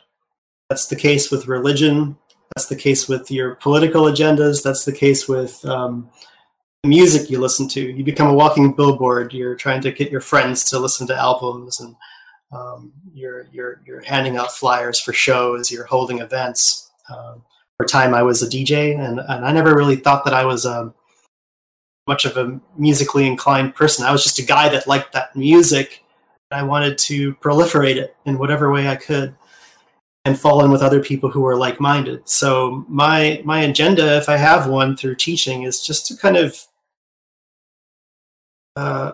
That's 0.70 0.88
the 0.88 0.95
case 0.95 1.30
with 1.30 1.47
religion. 1.47 2.18
That's 2.56 2.68
the 2.68 2.76
case 2.76 3.08
with 3.08 3.30
your 3.30 3.56
political 3.56 4.03
agendas. 4.03 4.64
That's 4.64 4.86
the 4.86 4.91
case 4.91 5.28
with 5.28 5.64
um, 5.66 6.10
the 6.82 6.89
music 6.89 7.30
you 7.30 7.39
listen 7.39 7.68
to. 7.70 7.82
You 7.82 8.03
become 8.03 8.28
a 8.28 8.34
walking 8.34 8.74
billboard. 8.74 9.34
You're 9.34 9.56
trying 9.56 9.82
to 9.82 9.91
get 9.91 10.10
your 10.10 10.22
friends 10.22 10.64
to 10.66 10.80
listen 10.80 11.06
to 11.08 11.16
albums, 11.16 11.80
and 11.80 11.95
um, 12.51 12.91
you're 13.14 13.47
you're 13.51 13.82
you're 13.86 14.01
handing 14.01 14.38
out 14.38 14.51
flyers 14.51 14.99
for 14.99 15.14
shows. 15.14 15.72
You're 15.72 15.86
holding 15.86 16.20
events. 16.20 16.89
Um, 17.10 17.43
for 17.78 17.86
time, 17.86 18.16
I 18.16 18.24
was 18.24 18.41
a 18.41 18.47
DJ, 18.47 18.97
and 18.97 19.20
and 19.20 19.45
I 19.45 19.51
never 19.51 19.76
really 19.76 19.97
thought 19.97 20.26
that 20.26 20.34
I 20.34 20.45
was 20.45 20.66
a 20.66 20.82
um, 20.82 20.93
much 22.08 22.26
of 22.26 22.38
a 22.38 22.60
musically 22.78 23.26
inclined 23.28 23.76
person. 23.76 24.06
I 24.06 24.12
was 24.12 24.24
just 24.24 24.39
a 24.39 24.45
guy 24.45 24.70
that 24.70 24.88
liked 24.88 25.14
that 25.14 25.36
music. 25.36 26.03
I 26.51 26.64
wanted 26.64 26.97
to 26.99 27.34
proliferate 27.36 27.95
it 27.95 28.16
in 28.26 28.38
whatever 28.38 28.72
way 28.72 28.88
I 28.88 28.95
could 28.95 29.36
and 30.26 30.39
fall 30.39 30.64
in 30.64 30.72
with 30.72 30.82
other 30.82 31.01
people 31.01 31.30
who 31.30 31.45
are 31.45 31.56
like-minded. 31.56 32.28
So 32.30 32.86
my 32.88 33.41
my 33.43 33.62
agenda, 33.62 34.18
if 34.18 34.30
I 34.30 34.38
have 34.38 34.68
one 34.68 34.95
through 34.95 35.16
teaching, 35.16 35.64
is 35.64 35.82
just 35.82 36.08
to 36.08 36.16
kind 36.16 36.38
of 36.38 36.66
uh, 38.76 39.14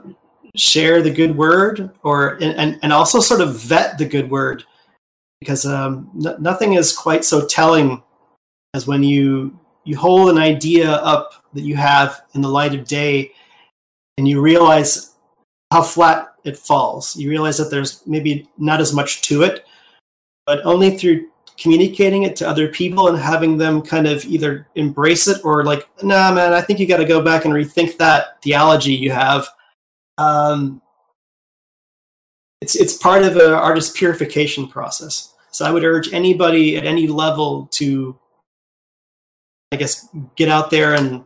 share 0.55 1.01
the 1.01 1.11
good 1.11 1.35
word, 1.35 1.91
or 2.03 2.37
and 2.41 2.79
and 2.81 2.93
also 2.93 3.19
sort 3.19 3.41
of 3.41 3.59
vet 3.59 3.97
the 3.97 4.05
good 4.05 4.29
word, 4.29 4.63
because 5.39 5.65
um, 5.65 6.11
n- 6.25 6.35
nothing 6.39 6.73
is 6.73 6.95
quite 6.95 7.25
so 7.25 7.45
telling 7.47 8.03
as 8.73 8.87
when 8.87 9.03
you 9.03 9.59
you 9.83 9.97
hold 9.97 10.29
an 10.29 10.37
idea 10.37 10.91
up 10.91 11.43
that 11.53 11.61
you 11.61 11.75
have 11.75 12.21
in 12.33 12.41
the 12.41 12.49
light 12.49 12.73
of 12.73 12.85
day 12.85 13.31
and 14.17 14.27
you 14.27 14.41
realize 14.41 15.15
how 15.71 15.81
flat 15.81 16.33
it 16.43 16.57
falls. 16.57 17.15
You 17.15 17.29
realize 17.29 17.57
that 17.57 17.71
there's 17.71 18.05
maybe 18.05 18.47
not 18.57 18.81
as 18.81 18.93
much 18.93 19.21
to 19.23 19.43
it, 19.43 19.65
but 20.45 20.65
only 20.65 20.97
through 20.97 21.29
communicating 21.57 22.23
it 22.23 22.35
to 22.35 22.47
other 22.47 22.67
people 22.67 23.07
and 23.07 23.17
having 23.17 23.57
them 23.57 23.81
kind 23.81 24.07
of 24.07 24.25
either 24.25 24.67
embrace 24.75 25.27
it 25.27 25.43
or 25.45 25.63
like, 25.63 25.87
nah, 26.03 26.33
man, 26.33 26.53
I 26.53 26.61
think 26.61 26.79
you 26.79 26.87
got 26.87 26.97
to 26.97 27.05
go 27.05 27.21
back 27.21 27.45
and 27.45 27.53
rethink 27.53 27.97
that 27.97 28.41
theology 28.41 28.93
you 28.93 29.11
have. 29.11 29.47
Um, 30.17 30.81
it's 32.61 32.75
it's 32.75 32.97
part 32.97 33.23
of 33.23 33.35
an 33.35 33.53
artist 33.53 33.95
purification 33.95 34.67
process. 34.67 35.33
So 35.51 35.65
I 35.65 35.71
would 35.71 35.83
urge 35.83 36.13
anybody 36.13 36.77
at 36.77 36.85
any 36.85 37.07
level 37.07 37.67
to 37.73 38.17
I 39.71 39.77
guess 39.77 40.07
get 40.35 40.49
out 40.49 40.69
there 40.69 40.93
and 40.93 41.25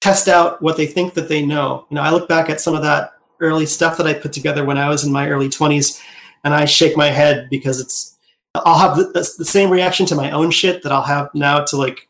test 0.00 0.28
out 0.28 0.60
what 0.62 0.76
they 0.76 0.86
think 0.86 1.14
that 1.14 1.28
they 1.28 1.44
know. 1.44 1.86
You 1.90 1.96
know, 1.96 2.02
I 2.02 2.10
look 2.10 2.28
back 2.28 2.50
at 2.50 2.60
some 2.60 2.74
of 2.74 2.82
that 2.82 3.12
early 3.40 3.66
stuff 3.66 3.96
that 3.96 4.06
I 4.06 4.14
put 4.14 4.32
together 4.32 4.64
when 4.64 4.78
I 4.78 4.88
was 4.88 5.04
in 5.04 5.12
my 5.12 5.28
early 5.28 5.48
20s 5.48 6.00
and 6.44 6.54
I 6.54 6.64
shake 6.64 6.96
my 6.96 7.08
head 7.08 7.48
because 7.50 7.80
it's 7.80 8.16
I'll 8.54 8.78
have 8.78 8.96
the, 8.96 9.04
the, 9.38 9.44
same 9.44 9.70
reaction 9.70 10.04
to 10.06 10.14
my 10.14 10.30
own 10.30 10.50
shit 10.50 10.82
that 10.82 10.92
I'll 10.92 11.02
have 11.02 11.30
now 11.34 11.64
to 11.64 11.76
like 11.76 12.08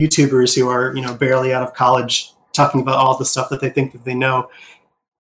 YouTubers 0.00 0.54
who 0.54 0.68
are, 0.68 0.94
you 0.94 1.02
know, 1.02 1.14
barely 1.14 1.52
out 1.52 1.64
of 1.64 1.74
college 1.74 2.32
talking 2.52 2.80
about 2.80 2.96
all 2.96 3.18
the 3.18 3.24
stuff 3.24 3.48
that 3.48 3.60
they 3.60 3.70
think 3.70 3.92
that 3.92 4.04
they 4.04 4.14
know. 4.14 4.48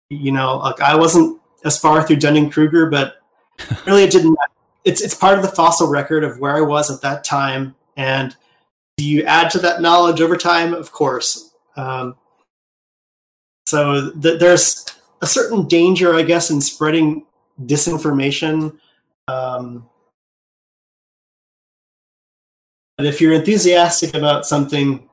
you 0.09 0.32
know, 0.32 0.59
like 0.59 0.80
I 0.80 0.96
wasn't 0.96 1.40
as 1.64 1.78
far 1.78 2.03
through 2.03 2.16
Dunning 2.16 2.51
Kruger, 2.51 2.86
but 2.86 3.16
really 3.86 4.05
it 4.05 4.11
didn't. 4.11 4.36
It's 4.84 5.03
it's 5.03 5.14
part 5.14 5.38
of 5.38 5.42
the 5.42 5.51
fossil 5.51 5.88
record 5.88 6.24
of 6.24 6.40
where 6.40 6.57
I 6.57 6.62
was 6.62 6.90
at 6.90 7.03
that 7.03 7.22
time, 7.22 7.74
and 7.96 8.34
do 9.01 9.07
you 9.07 9.22
add 9.22 9.51
to 9.51 9.59
that 9.61 9.80
knowledge 9.80 10.20
over 10.20 10.36
time? 10.36 10.74
Of 10.74 10.92
course. 10.92 11.55
Um, 11.74 12.16
so 13.64 14.11
th- 14.11 14.38
there's 14.38 14.84
a 15.22 15.26
certain 15.26 15.66
danger, 15.66 16.14
I 16.14 16.20
guess, 16.20 16.51
in 16.51 16.61
spreading 16.61 17.24
disinformation. 17.62 18.78
Um, 19.26 19.88
but 22.98 23.07
if 23.07 23.22
you're 23.22 23.32
enthusiastic 23.32 24.14
about 24.14 24.44
something, 24.44 25.09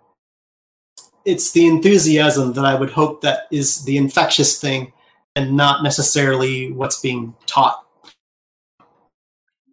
it's 1.24 1.52
the 1.52 1.66
enthusiasm 1.66 2.52
that 2.54 2.66
I 2.66 2.76
would 2.76 2.90
hope 2.90 3.22
that 3.22 3.48
is 3.52 3.86
the 3.86 3.96
infectious 3.96 4.60
thing 4.60 4.92
and 5.38 5.56
not 5.56 5.82
necessarily 5.82 6.74
what's 6.74 7.00
being 7.00 7.36
taught. 7.46 7.87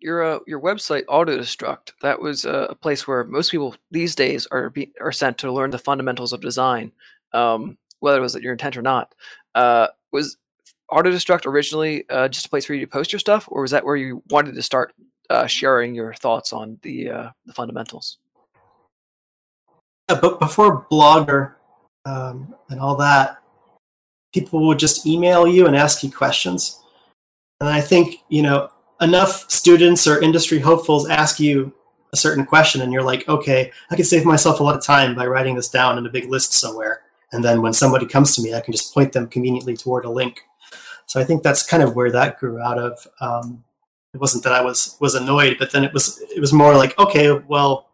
Your 0.04 0.22
uh, 0.22 0.38
your 0.46 0.60
website 0.60 1.06
Autodestruct 1.06 1.92
that 2.02 2.20
was 2.20 2.44
uh, 2.44 2.66
a 2.68 2.74
place 2.74 3.08
where 3.08 3.24
most 3.24 3.50
people 3.50 3.74
these 3.90 4.14
days 4.14 4.46
are 4.50 4.68
be, 4.68 4.92
are 5.00 5.12
sent 5.12 5.38
to 5.38 5.50
learn 5.50 5.70
the 5.70 5.78
fundamentals 5.78 6.34
of 6.34 6.42
design, 6.42 6.92
um, 7.32 7.78
whether 8.00 8.18
it 8.18 8.20
was 8.20 8.34
your 8.34 8.52
intent 8.52 8.76
or 8.76 8.82
not. 8.82 9.14
Uh, 9.54 9.86
was 10.12 10.36
Autodestruct 10.90 11.46
originally 11.46 12.04
uh, 12.10 12.28
just 12.28 12.44
a 12.44 12.50
place 12.50 12.66
for 12.66 12.74
you 12.74 12.80
to 12.80 12.86
post 12.86 13.14
your 13.14 13.18
stuff, 13.18 13.48
or 13.48 13.62
was 13.62 13.70
that 13.70 13.82
where 13.82 13.96
you 13.96 14.22
wanted 14.28 14.54
to 14.54 14.62
start 14.62 14.92
uh, 15.30 15.46
sharing 15.46 15.94
your 15.94 16.12
thoughts 16.12 16.52
on 16.52 16.78
the 16.82 17.10
uh, 17.10 17.30
the 17.46 17.54
fundamentals? 17.54 18.18
Yeah, 20.10 20.20
but 20.20 20.38
before 20.38 20.86
Blogger 20.92 21.54
um, 22.04 22.54
and 22.68 22.78
all 22.78 22.96
that, 22.96 23.38
people 24.34 24.66
would 24.66 24.78
just 24.78 25.06
email 25.06 25.46
you 25.46 25.66
and 25.66 25.74
ask 25.74 26.02
you 26.02 26.10
questions. 26.10 26.78
And 27.60 27.70
I 27.70 27.80
think, 27.80 28.16
you 28.28 28.42
know, 28.42 28.68
enough 29.00 29.50
students 29.50 30.06
or 30.06 30.20
industry 30.22 30.58
hopefuls 30.58 31.08
ask 31.08 31.40
you 31.40 31.72
a 32.12 32.16
certain 32.16 32.46
question 32.46 32.80
and 32.80 32.92
you're 32.92 33.02
like, 33.02 33.28
okay, 33.28 33.72
I 33.90 33.96
can 33.96 34.04
save 34.04 34.24
myself 34.24 34.60
a 34.60 34.62
lot 34.62 34.76
of 34.76 34.84
time 34.84 35.14
by 35.14 35.26
writing 35.26 35.56
this 35.56 35.68
down 35.68 35.98
in 35.98 36.06
a 36.06 36.10
big 36.10 36.30
list 36.30 36.52
somewhere. 36.52 37.02
And 37.32 37.44
then 37.44 37.62
when 37.62 37.72
somebody 37.72 38.06
comes 38.06 38.36
to 38.36 38.42
me, 38.42 38.54
I 38.54 38.60
can 38.60 38.72
just 38.72 38.94
point 38.94 39.12
them 39.12 39.26
conveniently 39.26 39.76
toward 39.76 40.04
a 40.04 40.10
link. 40.10 40.40
So 41.06 41.20
I 41.20 41.24
think 41.24 41.42
that's 41.42 41.66
kind 41.66 41.82
of 41.82 41.96
where 41.96 42.12
that 42.12 42.38
grew 42.38 42.60
out 42.60 42.78
of. 42.78 43.06
Um, 43.20 43.64
it 44.14 44.20
wasn't 44.20 44.44
that 44.44 44.52
I 44.52 44.62
was 44.62 44.96
was 45.00 45.16
annoyed, 45.16 45.56
but 45.58 45.72
then 45.72 45.82
it 45.82 45.92
was 45.92 46.22
it 46.34 46.40
was 46.40 46.52
more 46.52 46.76
like, 46.76 46.96
okay, 46.98 47.32
well, 47.32 47.88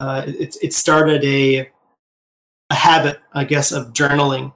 uh, 0.00 0.24
it 0.26 0.56
it 0.62 0.72
started 0.72 1.22
a 1.22 1.70
a 2.70 2.74
habit, 2.74 3.20
I 3.34 3.44
guess, 3.44 3.72
of 3.72 3.92
journaling 3.92 4.54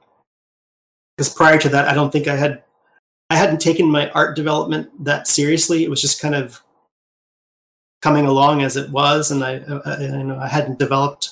because 1.16 1.32
prior 1.32 1.58
to 1.58 1.68
that, 1.68 1.88
I 1.88 1.94
don't 1.94 2.10
think 2.10 2.26
I 2.26 2.36
had 2.36 2.62
I 3.30 3.36
hadn't 3.36 3.60
taken 3.60 3.90
my 3.90 4.10
art 4.10 4.36
development 4.36 5.04
that 5.04 5.26
seriously. 5.26 5.84
It 5.84 5.90
was 5.90 6.00
just 6.00 6.20
kind 6.20 6.34
of 6.34 6.62
coming 8.02 8.26
along 8.26 8.62
as 8.62 8.76
it 8.76 8.90
was, 8.90 9.30
and 9.30 9.42
I 9.42 9.62
I, 9.84 10.00
you 10.00 10.24
know 10.24 10.38
I 10.38 10.48
hadn't 10.48 10.78
developed 10.78 11.30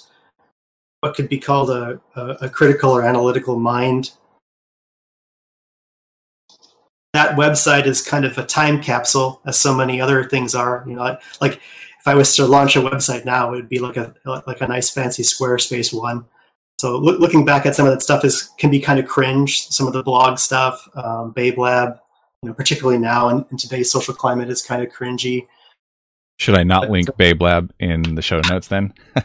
what 1.00 1.14
could 1.14 1.28
be 1.28 1.38
called 1.38 1.70
a, 1.70 2.00
a, 2.16 2.26
a 2.42 2.48
critical 2.48 2.90
or 2.90 3.02
analytical 3.02 3.58
mind. 3.58 4.12
That 7.12 7.36
website 7.36 7.86
is 7.86 8.00
kind 8.00 8.24
of 8.24 8.38
a 8.38 8.46
time 8.46 8.82
capsule, 8.82 9.42
as 9.44 9.58
so 9.58 9.74
many 9.74 10.00
other 10.00 10.24
things 10.24 10.54
are. 10.54 10.84
You 10.86 10.94
know, 10.94 11.18
like 11.40 11.54
if 11.54 12.06
I 12.06 12.14
was 12.14 12.34
to 12.36 12.46
launch 12.46 12.74
a 12.74 12.80
website 12.80 13.26
now, 13.26 13.52
it 13.52 13.56
would 13.56 13.68
be 13.68 13.78
like 13.80 13.98
a 13.98 14.14
like 14.46 14.62
a 14.62 14.66
nice 14.66 14.90
fancy 14.90 15.22
Squarespace 15.22 15.92
one 15.92 16.24
so 16.82 16.98
look, 16.98 17.20
looking 17.20 17.44
back 17.44 17.64
at 17.64 17.76
some 17.76 17.86
of 17.86 17.92
that 17.92 18.02
stuff 18.02 18.24
is 18.24 18.50
can 18.58 18.68
be 18.68 18.80
kind 18.80 18.98
of 18.98 19.06
cringe. 19.06 19.68
Some 19.68 19.86
of 19.86 19.92
the 19.92 20.02
blog 20.02 20.36
stuff, 20.36 20.88
um, 20.96 21.30
Babe 21.30 21.56
Lab, 21.56 22.00
you 22.42 22.48
know, 22.48 22.54
particularly 22.54 22.98
now 22.98 23.28
in, 23.28 23.46
in 23.52 23.56
today's 23.56 23.88
social 23.88 24.12
climate, 24.12 24.50
is 24.50 24.62
kind 24.62 24.82
of 24.82 24.92
cringy. 24.92 25.46
Should 26.40 26.58
I 26.58 26.64
not 26.64 26.90
link 26.90 27.08
Babe 27.16 27.40
Lab 27.40 27.72
in 27.78 28.16
the 28.16 28.20
show 28.20 28.40
notes 28.50 28.66
then? 28.66 28.92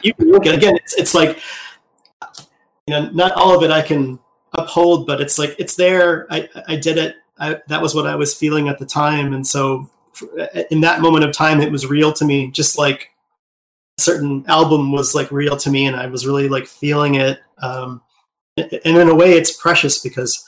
you 0.00 0.14
can 0.14 0.32
link 0.32 0.46
it 0.46 0.54
again. 0.54 0.76
It's 0.76 0.94
it's 0.94 1.14
like 1.14 1.38
you 2.86 2.94
know, 2.94 3.10
not 3.10 3.32
all 3.32 3.54
of 3.54 3.62
it 3.62 3.70
I 3.70 3.82
can 3.82 4.18
uphold, 4.54 5.06
but 5.06 5.20
it's 5.20 5.38
like 5.38 5.54
it's 5.58 5.74
there. 5.74 6.26
I 6.32 6.48
I 6.66 6.76
did 6.76 6.96
it. 6.96 7.16
I, 7.38 7.60
that 7.68 7.82
was 7.82 7.94
what 7.94 8.06
I 8.06 8.16
was 8.16 8.32
feeling 8.32 8.70
at 8.70 8.78
the 8.78 8.86
time, 8.86 9.34
and 9.34 9.46
so 9.46 9.90
in 10.70 10.80
that 10.80 11.02
moment 11.02 11.24
of 11.24 11.32
time, 11.32 11.60
it 11.60 11.70
was 11.70 11.84
real 11.84 12.14
to 12.14 12.24
me. 12.24 12.50
Just 12.50 12.78
like 12.78 13.10
certain 14.00 14.44
album 14.48 14.92
was 14.92 15.14
like 15.14 15.30
real 15.30 15.56
to 15.56 15.70
me 15.70 15.86
and 15.86 15.96
I 15.96 16.06
was 16.06 16.26
really 16.26 16.48
like 16.48 16.66
feeling 16.66 17.16
it. 17.16 17.40
Um, 17.58 18.02
and 18.56 18.96
in 18.96 19.08
a 19.08 19.14
way, 19.14 19.32
it's 19.32 19.56
precious 19.56 19.98
because 19.98 20.44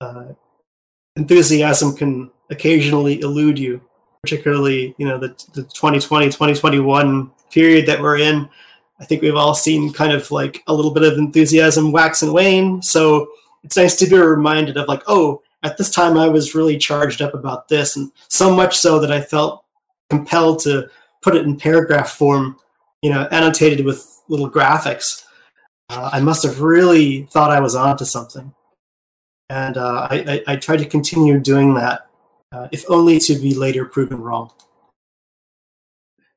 uh, 0.00 0.26
enthusiasm 1.16 1.96
can 1.96 2.30
occasionally 2.50 3.20
elude 3.20 3.58
you, 3.58 3.80
particularly, 4.22 4.94
you 4.98 5.06
know, 5.06 5.18
the, 5.18 5.28
the 5.54 5.62
2020, 5.62 6.26
2021 6.26 7.30
period 7.50 7.86
that 7.86 8.00
we're 8.00 8.18
in. 8.18 8.48
I 8.98 9.04
think 9.04 9.22
we've 9.22 9.36
all 9.36 9.54
seen 9.54 9.92
kind 9.92 10.12
of 10.12 10.30
like 10.30 10.62
a 10.66 10.74
little 10.74 10.92
bit 10.92 11.02
of 11.02 11.18
enthusiasm 11.18 11.92
wax 11.92 12.22
and 12.22 12.32
wane. 12.32 12.80
So 12.82 13.28
it's 13.62 13.76
nice 13.76 13.96
to 13.96 14.06
be 14.06 14.16
reminded 14.16 14.76
of 14.76 14.88
like, 14.88 15.02
oh, 15.06 15.42
at 15.62 15.76
this 15.76 15.90
time 15.90 16.16
I 16.16 16.28
was 16.28 16.54
really 16.54 16.78
charged 16.78 17.20
up 17.20 17.34
about 17.34 17.68
this, 17.68 17.96
and 17.96 18.12
so 18.28 18.54
much 18.54 18.76
so 18.76 18.98
that 19.00 19.10
I 19.10 19.20
felt 19.20 19.64
compelled 20.10 20.60
to 20.60 20.88
put 21.26 21.34
it 21.34 21.44
in 21.44 21.56
paragraph 21.56 22.10
form, 22.12 22.56
you 23.02 23.10
know, 23.10 23.26
annotated 23.32 23.84
with 23.84 24.22
little 24.28 24.48
graphics. 24.48 25.24
Uh, 25.90 26.08
I 26.12 26.20
must 26.20 26.44
have 26.44 26.60
really 26.60 27.24
thought 27.32 27.50
I 27.50 27.58
was 27.58 27.74
onto 27.74 28.04
something, 28.04 28.54
and 29.50 29.76
uh, 29.76 30.06
I, 30.08 30.42
I, 30.46 30.52
I 30.52 30.56
tried 30.56 30.78
to 30.78 30.84
continue 30.84 31.40
doing 31.40 31.74
that, 31.74 32.06
uh, 32.52 32.68
if 32.70 32.88
only 32.88 33.18
to 33.18 33.34
be 33.34 33.56
later 33.56 33.84
proven 33.84 34.20
wrong. 34.20 34.52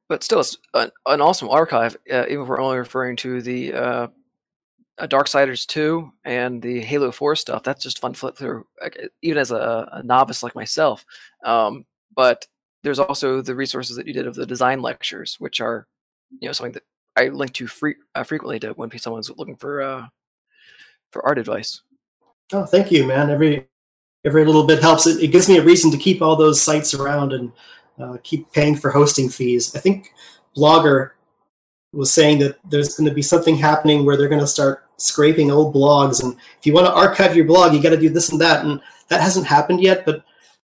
But 0.07 0.23
still, 0.23 0.39
it's 0.39 0.57
an, 0.73 0.89
an 1.05 1.21
awesome 1.21 1.49
archive. 1.49 1.95
Uh, 2.11 2.25
even 2.27 2.41
if 2.41 2.47
we're 2.47 2.59
only 2.59 2.79
referring 2.79 3.15
to 3.17 3.43
the 3.43 3.73
uh, 3.73 4.07
Darksiders 4.99 5.67
2 5.67 6.11
and 6.25 6.63
the 6.63 6.81
Halo 6.81 7.11
4 7.11 7.35
stuff, 7.35 7.61
that's 7.61 7.83
just 7.83 7.99
fun 8.01 8.15
flip 8.15 8.35
through, 8.35 8.65
even 9.21 9.37
as 9.37 9.51
a, 9.51 9.87
a 9.91 10.03
novice 10.03 10.41
like 10.41 10.55
myself. 10.55 11.05
Um, 11.45 11.85
but 12.15 12.47
there's 12.84 12.99
also 12.99 13.41
the 13.41 13.55
resources 13.55 13.95
that 13.95 14.07
you 14.07 14.13
did 14.13 14.27
of 14.27 14.36
the 14.36 14.45
design 14.45 14.82
lectures, 14.82 15.36
which 15.39 15.61
are, 15.61 15.88
you 16.39 16.47
know, 16.47 16.53
something 16.53 16.73
that 16.73 16.84
I 17.15 17.27
link 17.30 17.53
to 17.53 17.67
free, 17.67 17.95
uh, 18.15 18.23
frequently 18.23 18.59
to 18.59 18.71
when 18.71 18.97
someone's 18.97 19.30
looking 19.38 19.55
for 19.55 19.82
uh, 19.82 20.07
for 21.11 21.25
art 21.25 21.38
advice. 21.38 21.82
Oh, 22.53 22.65
thank 22.65 22.91
you, 22.91 23.05
man. 23.05 23.30
Every 23.30 23.67
every 24.25 24.45
little 24.45 24.65
bit 24.65 24.82
helps. 24.82 25.07
It, 25.07 25.21
it 25.21 25.27
gives 25.27 25.49
me 25.49 25.57
a 25.57 25.63
reason 25.63 25.91
to 25.91 25.97
keep 25.97 26.21
all 26.21 26.36
those 26.36 26.61
sites 26.61 26.93
around 26.93 27.34
and 27.34 27.51
uh, 27.99 28.18
keep 28.23 28.51
paying 28.53 28.76
for 28.76 28.91
hosting 28.91 29.30
fees. 29.30 29.76
I 29.76 29.80
think 29.80 30.14
Blogger 30.56 31.11
was 31.91 32.11
saying 32.11 32.39
that 32.39 32.57
there's 32.69 32.95
going 32.95 33.10
to 33.10 33.15
be 33.15 33.22
something 33.22 33.57
happening 33.57 34.06
where 34.06 34.15
they're 34.15 34.30
going 34.30 34.41
to 34.41 34.47
start 34.47 34.85
scraping 34.97 35.51
old 35.51 35.73
blogs, 35.73 36.23
and 36.23 36.35
if 36.57 36.65
you 36.65 36.73
want 36.73 36.88
to 36.88 36.93
archive 36.93 37.35
your 37.35 37.45
blog, 37.45 37.73
you 37.73 37.81
got 37.81 37.89
to 37.89 37.97
do 37.97 38.10
this 38.10 38.30
and 38.30 38.39
that, 38.39 38.64
and 38.64 38.80
that 39.10 39.22
hasn't 39.22 39.47
happened 39.47 39.81
yet, 39.81 40.06
but 40.06 40.23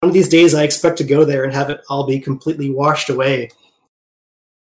one 0.01 0.09
of 0.09 0.15
these 0.15 0.29
days 0.29 0.55
I 0.55 0.65
expect 0.65 0.97
to 0.99 1.05
go 1.05 1.25
there 1.25 1.45
and 1.45 1.53
have 1.53 1.69
it 1.69 1.83
all 1.91 2.07
be 2.07 2.19
completely 2.19 2.71
washed 2.71 3.11
away. 3.11 3.51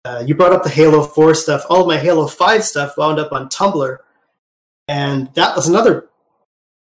Uh, 0.05 0.23
you 0.27 0.35
brought 0.35 0.53
up 0.53 0.62
the 0.62 0.71
Halo 0.71 1.03
4 1.03 1.35
stuff. 1.35 1.65
All 1.71 1.87
my 1.87 1.97
Halo 1.97 2.27
5 2.27 2.62
stuff 2.62 2.97
wound 2.99 3.19
up 3.19 3.33
on 3.33 3.49
Tumblr. 3.49 3.97
And 4.89 5.33
that 5.35 5.57
was 5.57 5.69
another 5.69 6.09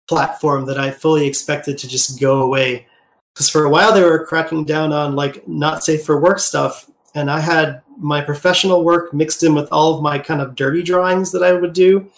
platform 0.09 0.67
that 0.67 0.79
I 0.79 0.91
fully 0.91 1.27
expected 1.27 1.79
to 1.79 1.89
just 1.89 2.21
go 2.21 2.43
away. 2.43 2.87
Because 3.33 3.49
for 3.49 3.65
a 3.65 3.71
while 3.71 3.93
they 3.93 4.03
were 4.03 4.27
cracking 4.27 4.65
down 4.65 4.93
on 4.93 5.15
like 5.15 5.47
not 5.47 5.85
safe 5.85 6.05
for 6.05 6.21
work 6.21 6.41
stuff. 6.41 6.91
And 7.15 7.31
I 7.31 7.39
had 7.39 7.83
my 7.97 8.21
professional 8.21 8.85
work 8.85 9.15
mixed 9.15 9.45
in 9.45 9.55
with 9.55 9.69
all 9.71 9.95
of 9.95 10.03
my 10.03 10.19
kind 10.19 10.41
of 10.41 10.57
dirty 10.57 10.83
drawings 10.83 11.31
that 11.31 11.45
I 11.45 11.53
would 11.53 11.73
do. 11.73 12.11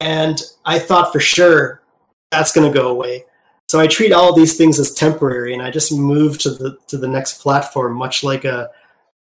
And 0.00 0.42
I 0.66 0.78
thought 0.78 1.12
for 1.12 1.20
sure 1.20 1.82
that's 2.30 2.52
going 2.52 2.70
to 2.70 2.78
go 2.78 2.88
away 2.88 3.24
so 3.68 3.80
I 3.80 3.86
treat 3.88 4.12
all 4.12 4.32
these 4.32 4.56
things 4.56 4.78
as 4.78 4.92
temporary, 4.92 5.52
and 5.52 5.62
I 5.62 5.70
just 5.70 5.92
move 5.92 6.38
to 6.38 6.50
the 6.50 6.78
to 6.88 6.96
the 6.96 7.08
next 7.08 7.40
platform, 7.40 7.94
much 7.94 8.22
like 8.22 8.44
a 8.44 8.70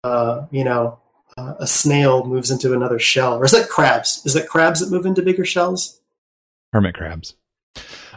uh, 0.04 0.46
you 0.52 0.64
know 0.64 1.00
uh, 1.38 1.56
a 1.60 1.68
snail 1.68 2.26
moves 2.26 2.50
into 2.50 2.74
another 2.74 3.00
shell. 3.00 3.38
Or 3.38 3.46
is 3.46 3.52
that 3.52 3.70
crabs? 3.70 4.22
Is 4.26 4.34
that 4.34 4.48
crabs 4.48 4.80
that 4.80 4.92
move 4.92 5.06
into 5.06 5.22
bigger 5.22 5.46
shells? 5.46 6.00
Hermit 6.72 6.96
crabs. 6.96 7.36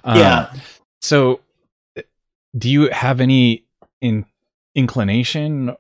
Um, 0.05 0.19
yeah. 0.19 0.53
So, 1.01 1.41
do 2.57 2.71
you 2.71 2.91
have 2.91 3.21
any 3.21 3.65
in, 4.01 4.25
inclination 4.75 5.75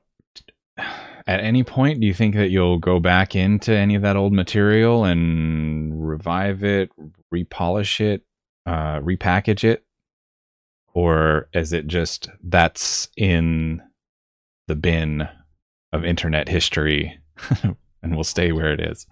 at 0.76 1.40
any 1.40 1.62
point? 1.62 2.00
Do 2.00 2.06
you 2.06 2.14
think 2.14 2.34
that 2.34 2.50
you'll 2.50 2.78
go 2.78 2.98
back 2.98 3.36
into 3.36 3.72
any 3.72 3.94
of 3.94 4.02
that 4.02 4.16
old 4.16 4.32
material 4.32 5.04
and 5.04 6.08
revive 6.08 6.64
it, 6.64 6.90
repolish 7.32 8.00
it, 8.00 8.22
uh, 8.66 8.98
repackage 9.00 9.64
it? 9.64 9.84
Or 10.94 11.48
is 11.52 11.72
it 11.72 11.86
just 11.86 12.28
that's 12.42 13.08
in 13.16 13.82
the 14.68 14.76
bin 14.76 15.28
of 15.92 16.04
internet 16.04 16.48
history 16.48 17.18
and 18.02 18.16
will 18.16 18.24
stay 18.24 18.52
where 18.52 18.72
it 18.72 18.80
is? 18.80 19.06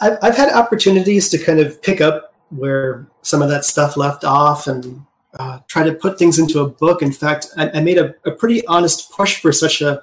I've 0.00 0.36
had 0.36 0.52
opportunities 0.52 1.28
to 1.30 1.38
kind 1.38 1.60
of 1.60 1.80
pick 1.80 2.00
up 2.00 2.34
where 2.50 3.06
some 3.22 3.42
of 3.42 3.48
that 3.48 3.64
stuff 3.64 3.96
left 3.96 4.24
off 4.24 4.66
and 4.66 5.04
uh, 5.38 5.60
try 5.68 5.82
to 5.82 5.92
put 5.92 6.18
things 6.18 6.38
into 6.38 6.60
a 6.60 6.68
book. 6.68 7.02
In 7.02 7.12
fact, 7.12 7.48
I, 7.56 7.80
made 7.80 7.98
a, 7.98 8.14
a, 8.24 8.30
pretty 8.30 8.66
honest 8.66 9.10
push 9.12 9.40
for 9.40 9.52
such 9.52 9.82
a, 9.82 10.02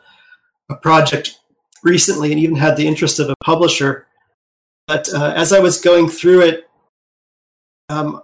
a, 0.70 0.76
project 0.76 1.40
recently 1.84 2.32
and 2.32 2.40
even 2.40 2.56
had 2.56 2.78
the 2.78 2.88
interest 2.88 3.20
of 3.20 3.30
a 3.30 3.36
publisher. 3.44 4.06
But 4.88 5.12
uh, 5.14 5.34
as 5.36 5.52
I 5.52 5.60
was 5.60 5.82
going 5.82 6.08
through 6.10 6.42
it, 6.42 6.70
um, 7.90 8.22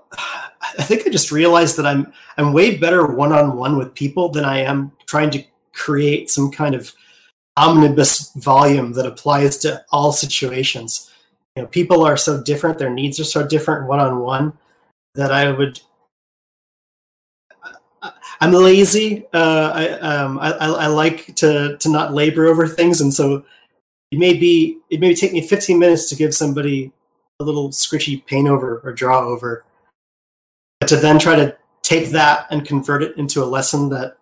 I 0.62 0.84
think 0.84 1.08
I 1.08 1.10
just 1.10 1.32
realized 1.32 1.78
that 1.78 1.86
I'm 1.86 2.12
I'm 2.38 2.54
way 2.54 2.78
better 2.78 3.06
one 3.06 3.32
on 3.32 3.58
one 3.58 3.78
with 3.78 3.94
people 3.94 4.30
than 4.30 4.46
I 4.46 4.60
am 4.60 4.92
trying 5.06 5.30
to 5.32 5.44
create 5.74 6.30
some 6.30 6.52
kind 6.52 6.76
of 6.76 6.94
omnibus 7.58 8.32
volume 8.34 8.94
that 8.94 9.06
applies 9.06 9.58
to 9.60 9.84
all 9.92 10.12
situations. 10.12 11.12
You 11.56 11.64
know, 11.64 11.68
people 11.68 12.04
are 12.04 12.18
so 12.18 12.42
different; 12.42 12.78
their 12.78 12.90
needs 12.90 13.20
are 13.20 13.26
so 13.26 13.46
different 13.46 13.88
one 13.88 14.00
on 14.00 14.20
one 14.20 14.54
that 15.16 15.32
I 15.32 15.52
would. 15.52 15.80
I'm 18.42 18.54
lazy. 18.54 19.26
Uh, 19.34 19.72
I, 19.74 19.90
um, 20.00 20.40
I, 20.40 20.52
I 20.52 20.88
like 20.88 21.36
to 21.38 21.78
to 21.78 21.90
not 21.90 22.14
labor 22.14 22.48
over 22.48 22.68
things, 22.68 23.02
and 23.02 23.14
so 23.14 23.44
it 24.12 24.20
may 24.20 24.34
be 24.34 24.80
it 24.90 25.00
may 25.00 25.14
take 25.14 25.34
me 25.34 25.42
15 25.46 25.78
minutes 25.78 26.10
to 26.10 26.16
give 26.16 26.34
somebody 26.34 26.92
a 27.40 27.44
little 27.44 27.70
scritchy 27.70 28.26
paint 28.26 28.48
over 28.48 28.82
or 28.84 28.94
draw 28.94 29.20
over, 29.26 29.64
but 30.80 30.90
to 30.90 30.96
then 30.96 31.20
try 31.20 31.36
to 31.36 31.56
take 31.82 32.10
that 32.12 32.48
and 32.52 32.66
convert 32.66 33.04
it 33.04 33.18
into 33.18 33.44
a 33.44 33.46
lesson 33.46 33.90
that 33.90 34.18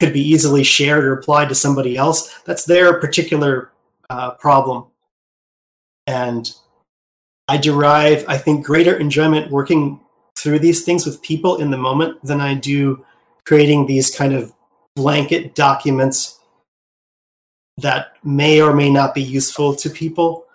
could 0.00 0.12
be 0.12 0.20
easily 0.20 0.64
shared 0.64 1.04
or 1.04 1.12
applied 1.12 1.48
to 1.48 1.54
somebody 1.54 1.96
else. 1.96 2.40
That's 2.40 2.64
their 2.64 2.98
particular 2.98 3.70
uh, 4.10 4.32
problem. 4.32 4.86
And 6.06 6.52
I 7.48 7.56
derive, 7.56 8.24
I 8.28 8.36
think, 8.36 8.66
greater 8.66 8.96
enjoyment 8.96 9.50
working 9.50 10.00
through 10.36 10.58
these 10.58 10.84
things 10.84 11.06
with 11.06 11.22
people 11.22 11.58
in 11.58 11.70
the 11.70 11.76
moment 11.76 12.22
than 12.24 12.40
I 12.40 12.54
do 12.54 13.04
creating 13.44 13.86
these 13.86 14.14
kind 14.14 14.34
of 14.34 14.52
blanket 14.96 15.54
documents 15.54 16.38
that 17.78 18.16
may 18.24 18.60
or 18.60 18.74
may 18.74 18.90
not 18.90 19.14
be 19.14 19.22
useful 19.22 19.74
to 19.76 19.90
people. 19.90 20.46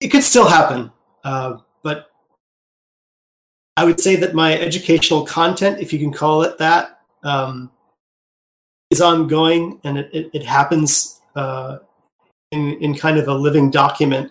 It 0.00 0.08
could 0.08 0.24
still 0.24 0.48
happen, 0.48 0.90
uh, 1.22 1.58
but 1.82 2.10
I 3.76 3.84
would 3.84 4.00
say 4.00 4.16
that 4.16 4.34
my 4.34 4.56
educational 4.58 5.24
content, 5.24 5.80
if 5.80 5.92
you 5.92 5.98
can 5.98 6.12
call 6.12 6.42
it 6.42 6.58
that, 6.58 7.00
um, 7.24 7.70
is 8.90 9.00
ongoing 9.00 9.80
and 9.82 9.98
it, 9.98 10.10
it, 10.12 10.30
it 10.32 10.44
happens 10.44 11.20
uh, 11.34 11.78
in, 12.52 12.74
in 12.80 12.94
kind 12.94 13.18
of 13.18 13.26
a 13.26 13.34
living 13.34 13.70
document, 13.70 14.30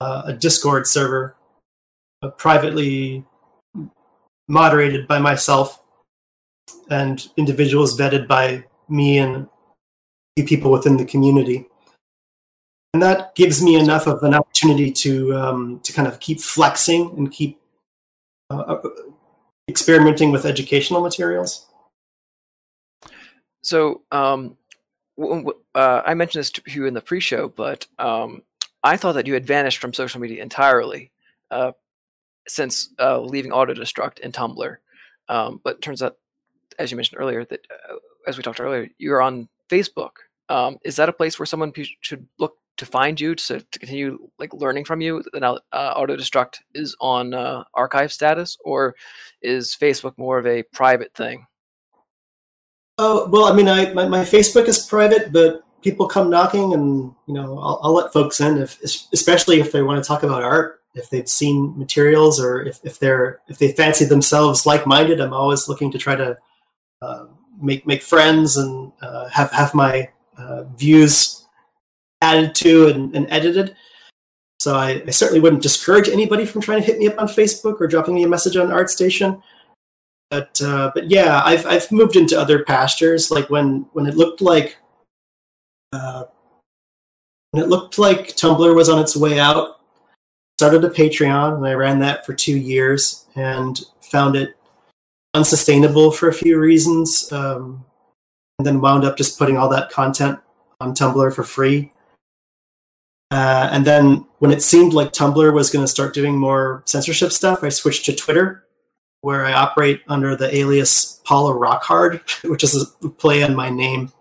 uh, 0.00 0.22
a 0.26 0.32
Discord 0.34 0.86
server, 0.86 1.34
uh, 2.22 2.30
privately 2.30 3.24
moderated 4.48 5.08
by 5.08 5.18
myself 5.18 5.82
and 6.90 7.28
individuals 7.36 7.98
vetted 7.98 8.26
by 8.26 8.64
me 8.88 9.18
and 9.18 9.48
people 10.46 10.70
within 10.70 10.96
the 10.96 11.04
community. 11.04 11.66
And 12.92 13.02
that 13.02 13.34
gives 13.34 13.62
me 13.62 13.76
enough 13.76 14.06
of 14.06 14.22
an 14.22 14.34
opportunity 14.34 14.90
to 14.92 15.34
um, 15.34 15.80
to 15.80 15.92
kind 15.92 16.08
of 16.08 16.20
keep 16.20 16.40
flexing 16.40 17.10
and 17.16 17.30
keep 17.30 17.58
uh, 18.50 18.56
uh 18.56 18.80
experimenting 19.68 20.30
with 20.30 20.44
educational 20.46 21.00
materials. 21.00 21.66
So 23.62 24.02
um, 24.12 24.56
uh, 25.18 26.02
I 26.06 26.14
mentioned 26.14 26.40
this 26.40 26.50
to 26.52 26.62
you 26.66 26.86
in 26.86 26.94
the 26.94 27.00
pre-show, 27.00 27.48
but 27.48 27.86
um, 27.98 28.42
I 28.84 28.96
thought 28.96 29.14
that 29.14 29.26
you 29.26 29.34
had 29.34 29.46
vanished 29.46 29.78
from 29.78 29.92
social 29.92 30.20
media 30.20 30.42
entirely 30.42 31.10
uh, 31.50 31.72
since 32.46 32.90
uh, 33.00 33.20
leaving 33.20 33.50
Autodestruct 33.50 34.20
and 34.22 34.32
Tumblr. 34.32 34.76
Um, 35.28 35.60
but 35.64 35.82
turns 35.82 36.02
out, 36.02 36.16
as 36.78 36.90
you 36.90 36.96
mentioned 36.96 37.20
earlier, 37.20 37.44
that 37.44 37.66
uh, 37.70 37.96
as 38.28 38.36
we 38.36 38.44
talked 38.44 38.60
earlier, 38.60 38.88
you're 38.98 39.22
on 39.22 39.48
Facebook. 39.68 40.12
Um, 40.48 40.78
is 40.84 40.94
that 40.96 41.08
a 41.08 41.12
place 41.12 41.38
where 41.38 41.46
someone 41.46 41.72
should 42.00 42.28
look 42.38 42.56
to 42.76 42.86
find 42.86 43.20
you 43.20 43.34
to, 43.34 43.60
to 43.60 43.78
continue 43.78 44.18
like 44.38 44.52
learning 44.52 44.84
from 44.84 45.00
you? 45.00 45.22
Now, 45.34 45.58
uh, 45.72 45.94
Autodestruct 45.94 46.56
is 46.74 46.96
on 47.00 47.34
uh, 47.34 47.64
archive 47.74 48.12
status, 48.12 48.56
or 48.64 48.94
is 49.42 49.76
Facebook 49.80 50.16
more 50.16 50.38
of 50.38 50.46
a 50.46 50.62
private 50.72 51.14
thing? 51.14 51.46
Oh 52.98 53.28
well, 53.28 53.44
I 53.44 53.54
mean, 53.54 53.68
I 53.68 53.92
my, 53.92 54.06
my 54.06 54.24
Facebook 54.24 54.66
is 54.68 54.86
private, 54.86 55.32
but 55.32 55.62
people 55.82 56.06
come 56.06 56.30
knocking, 56.30 56.72
and 56.72 57.14
you 57.26 57.34
know, 57.34 57.58
I'll, 57.58 57.80
I'll 57.82 57.94
let 57.94 58.12
folks 58.12 58.40
in 58.40 58.58
if, 58.58 58.82
especially 58.82 59.60
if 59.60 59.72
they 59.72 59.82
want 59.82 60.02
to 60.02 60.06
talk 60.06 60.22
about 60.22 60.42
art, 60.42 60.80
if 60.94 61.10
they've 61.10 61.28
seen 61.28 61.78
materials, 61.78 62.40
or 62.40 62.62
if, 62.62 62.80
if 62.84 62.98
they're 62.98 63.40
if 63.48 63.58
they 63.58 63.72
fancy 63.72 64.04
themselves 64.04 64.66
like 64.66 64.86
minded. 64.86 65.20
I'm 65.20 65.34
always 65.34 65.68
looking 65.68 65.90
to 65.92 65.98
try 65.98 66.16
to 66.16 66.36
uh, 67.02 67.26
make 67.60 67.86
make 67.86 68.02
friends 68.02 68.56
and 68.56 68.92
uh, 69.02 69.28
have 69.28 69.50
have 69.52 69.74
my 69.74 70.08
uh, 70.38 70.64
views 70.76 71.45
added 72.22 72.54
to 72.56 72.88
and, 72.88 73.14
and 73.14 73.26
edited. 73.30 73.76
So 74.58 74.76
I, 74.76 75.02
I, 75.06 75.10
certainly 75.10 75.40
wouldn't 75.40 75.62
discourage 75.62 76.08
anybody 76.08 76.46
from 76.46 76.62
trying 76.62 76.80
to 76.80 76.86
hit 76.86 76.98
me 76.98 77.06
up 77.06 77.18
on 77.18 77.28
Facebook 77.28 77.80
or 77.80 77.86
dropping 77.86 78.14
me 78.14 78.24
a 78.24 78.28
message 78.28 78.56
on 78.56 78.68
ArtStation 78.68 79.42
but 80.30 80.60
uh, 80.60 80.90
but 80.94 81.08
yeah, 81.10 81.42
I've 81.44 81.66
I've 81.66 81.90
moved 81.92 82.16
into 82.16 82.38
other 82.38 82.64
pastures. 82.64 83.30
Like 83.30 83.48
when 83.48 83.86
when 83.92 84.06
it 84.06 84.16
looked 84.16 84.40
like 84.40 84.76
uh, 85.92 86.24
when 87.52 87.62
it 87.62 87.68
looked 87.68 87.98
like 87.98 88.28
Tumblr 88.28 88.74
was 88.74 88.88
on 88.88 88.98
its 88.98 89.16
way 89.16 89.38
out, 89.38 89.80
started 90.58 90.84
a 90.84 90.90
Patreon 90.90 91.56
and 91.56 91.66
I 91.66 91.74
ran 91.74 92.00
that 92.00 92.26
for 92.26 92.34
two 92.34 92.56
years 92.56 93.26
and 93.36 93.80
found 94.00 94.36
it 94.36 94.56
unsustainable 95.34 96.10
for 96.10 96.28
a 96.28 96.34
few 96.34 96.58
reasons. 96.58 97.30
Um, 97.32 97.84
and 98.58 98.66
then 98.66 98.80
wound 98.80 99.04
up 99.04 99.18
just 99.18 99.38
putting 99.38 99.58
all 99.58 99.68
that 99.68 99.90
content 99.90 100.38
on 100.80 100.94
Tumblr 100.94 101.34
for 101.34 101.44
free. 101.44 101.92
Uh, 103.30 103.68
and 103.72 103.84
then 103.84 104.24
when 104.38 104.50
it 104.50 104.62
seemed 104.62 104.92
like 104.92 105.12
Tumblr 105.12 105.52
was 105.52 105.70
going 105.70 105.84
to 105.84 105.90
start 105.90 106.14
doing 106.14 106.38
more 106.38 106.82
censorship 106.86 107.32
stuff, 107.32 107.64
I 107.64 107.70
switched 107.70 108.04
to 108.06 108.14
Twitter 108.14 108.64
where 109.22 109.44
I 109.44 109.52
operate 109.52 110.02
under 110.06 110.36
the 110.36 110.54
alias 110.56 111.20
Paula 111.24 111.52
Rockhard, 111.52 112.20
which 112.48 112.62
is 112.62 112.94
a 113.02 113.08
play 113.08 113.42
on 113.42 113.56
my 113.56 113.70
name. 113.70 114.12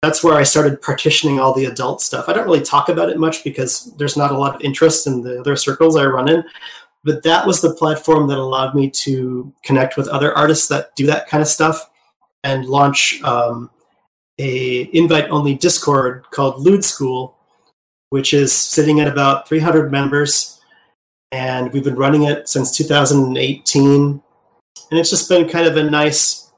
That's 0.00 0.22
where 0.22 0.36
I 0.36 0.44
started 0.44 0.80
partitioning 0.80 1.40
all 1.40 1.52
the 1.52 1.66
adult 1.66 2.00
stuff. 2.00 2.28
I 2.28 2.32
don't 2.32 2.46
really 2.46 2.62
talk 2.62 2.88
about 2.88 3.10
it 3.10 3.18
much 3.18 3.42
because 3.42 3.92
there's 3.96 4.16
not 4.16 4.30
a 4.30 4.38
lot 4.38 4.54
of 4.54 4.62
interest 4.62 5.06
in 5.06 5.22
the 5.22 5.40
other 5.40 5.56
circles 5.56 5.96
I 5.96 6.06
run 6.06 6.28
in. 6.28 6.44
But 7.04 7.22
that 7.24 7.46
was 7.46 7.60
the 7.60 7.74
platform 7.74 8.28
that 8.28 8.38
allowed 8.38 8.74
me 8.74 8.90
to 8.90 9.52
connect 9.64 9.96
with 9.96 10.08
other 10.08 10.36
artists 10.36 10.68
that 10.68 10.94
do 10.96 11.06
that 11.06 11.28
kind 11.28 11.42
of 11.42 11.48
stuff 11.48 11.90
and 12.44 12.66
launch 12.66 13.22
um, 13.22 13.70
a 14.38 14.88
invite 14.96 15.28
only 15.30 15.54
Discord 15.54 16.24
called 16.30 16.60
Lude 16.60 16.84
School, 16.84 17.37
which 18.10 18.32
is 18.34 18.52
sitting 18.52 19.00
at 19.00 19.08
about 19.08 19.48
300 19.48 19.90
members. 19.90 20.60
And 21.32 21.72
we've 21.72 21.84
been 21.84 21.96
running 21.96 22.24
it 22.24 22.48
since 22.48 22.76
2018 22.76 24.22
and 24.90 24.98
it's 24.98 25.10
just 25.10 25.28
been 25.28 25.48
kind 25.48 25.66
of 25.66 25.76
a 25.76 25.90
nice 25.90 26.50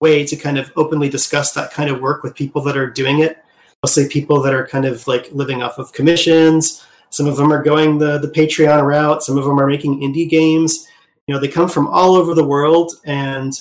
way 0.00 0.24
to 0.26 0.36
kind 0.36 0.58
of 0.58 0.72
openly 0.76 1.08
discuss 1.08 1.52
that 1.52 1.72
kind 1.72 1.90
of 1.90 2.00
work 2.00 2.22
with 2.22 2.34
people 2.34 2.62
that 2.62 2.76
are 2.76 2.90
doing 2.90 3.20
it. 3.20 3.38
Mostly 3.84 4.08
people 4.08 4.40
that 4.42 4.54
are 4.54 4.66
kind 4.66 4.84
of 4.84 5.06
like 5.08 5.30
living 5.32 5.62
off 5.62 5.78
of 5.78 5.92
commissions. 5.92 6.84
Some 7.10 7.26
of 7.26 7.36
them 7.36 7.52
are 7.52 7.62
going 7.62 7.98
the, 7.98 8.18
the 8.18 8.28
patreon 8.28 8.84
route. 8.84 9.22
Some 9.22 9.36
of 9.36 9.44
them 9.44 9.58
are 9.58 9.66
making 9.66 10.00
indie 10.00 10.28
games. 10.28 10.86
You 11.26 11.34
know 11.34 11.40
they 11.40 11.48
come 11.48 11.68
from 11.68 11.88
all 11.88 12.14
over 12.14 12.34
the 12.34 12.44
world. 12.44 12.92
And 13.04 13.52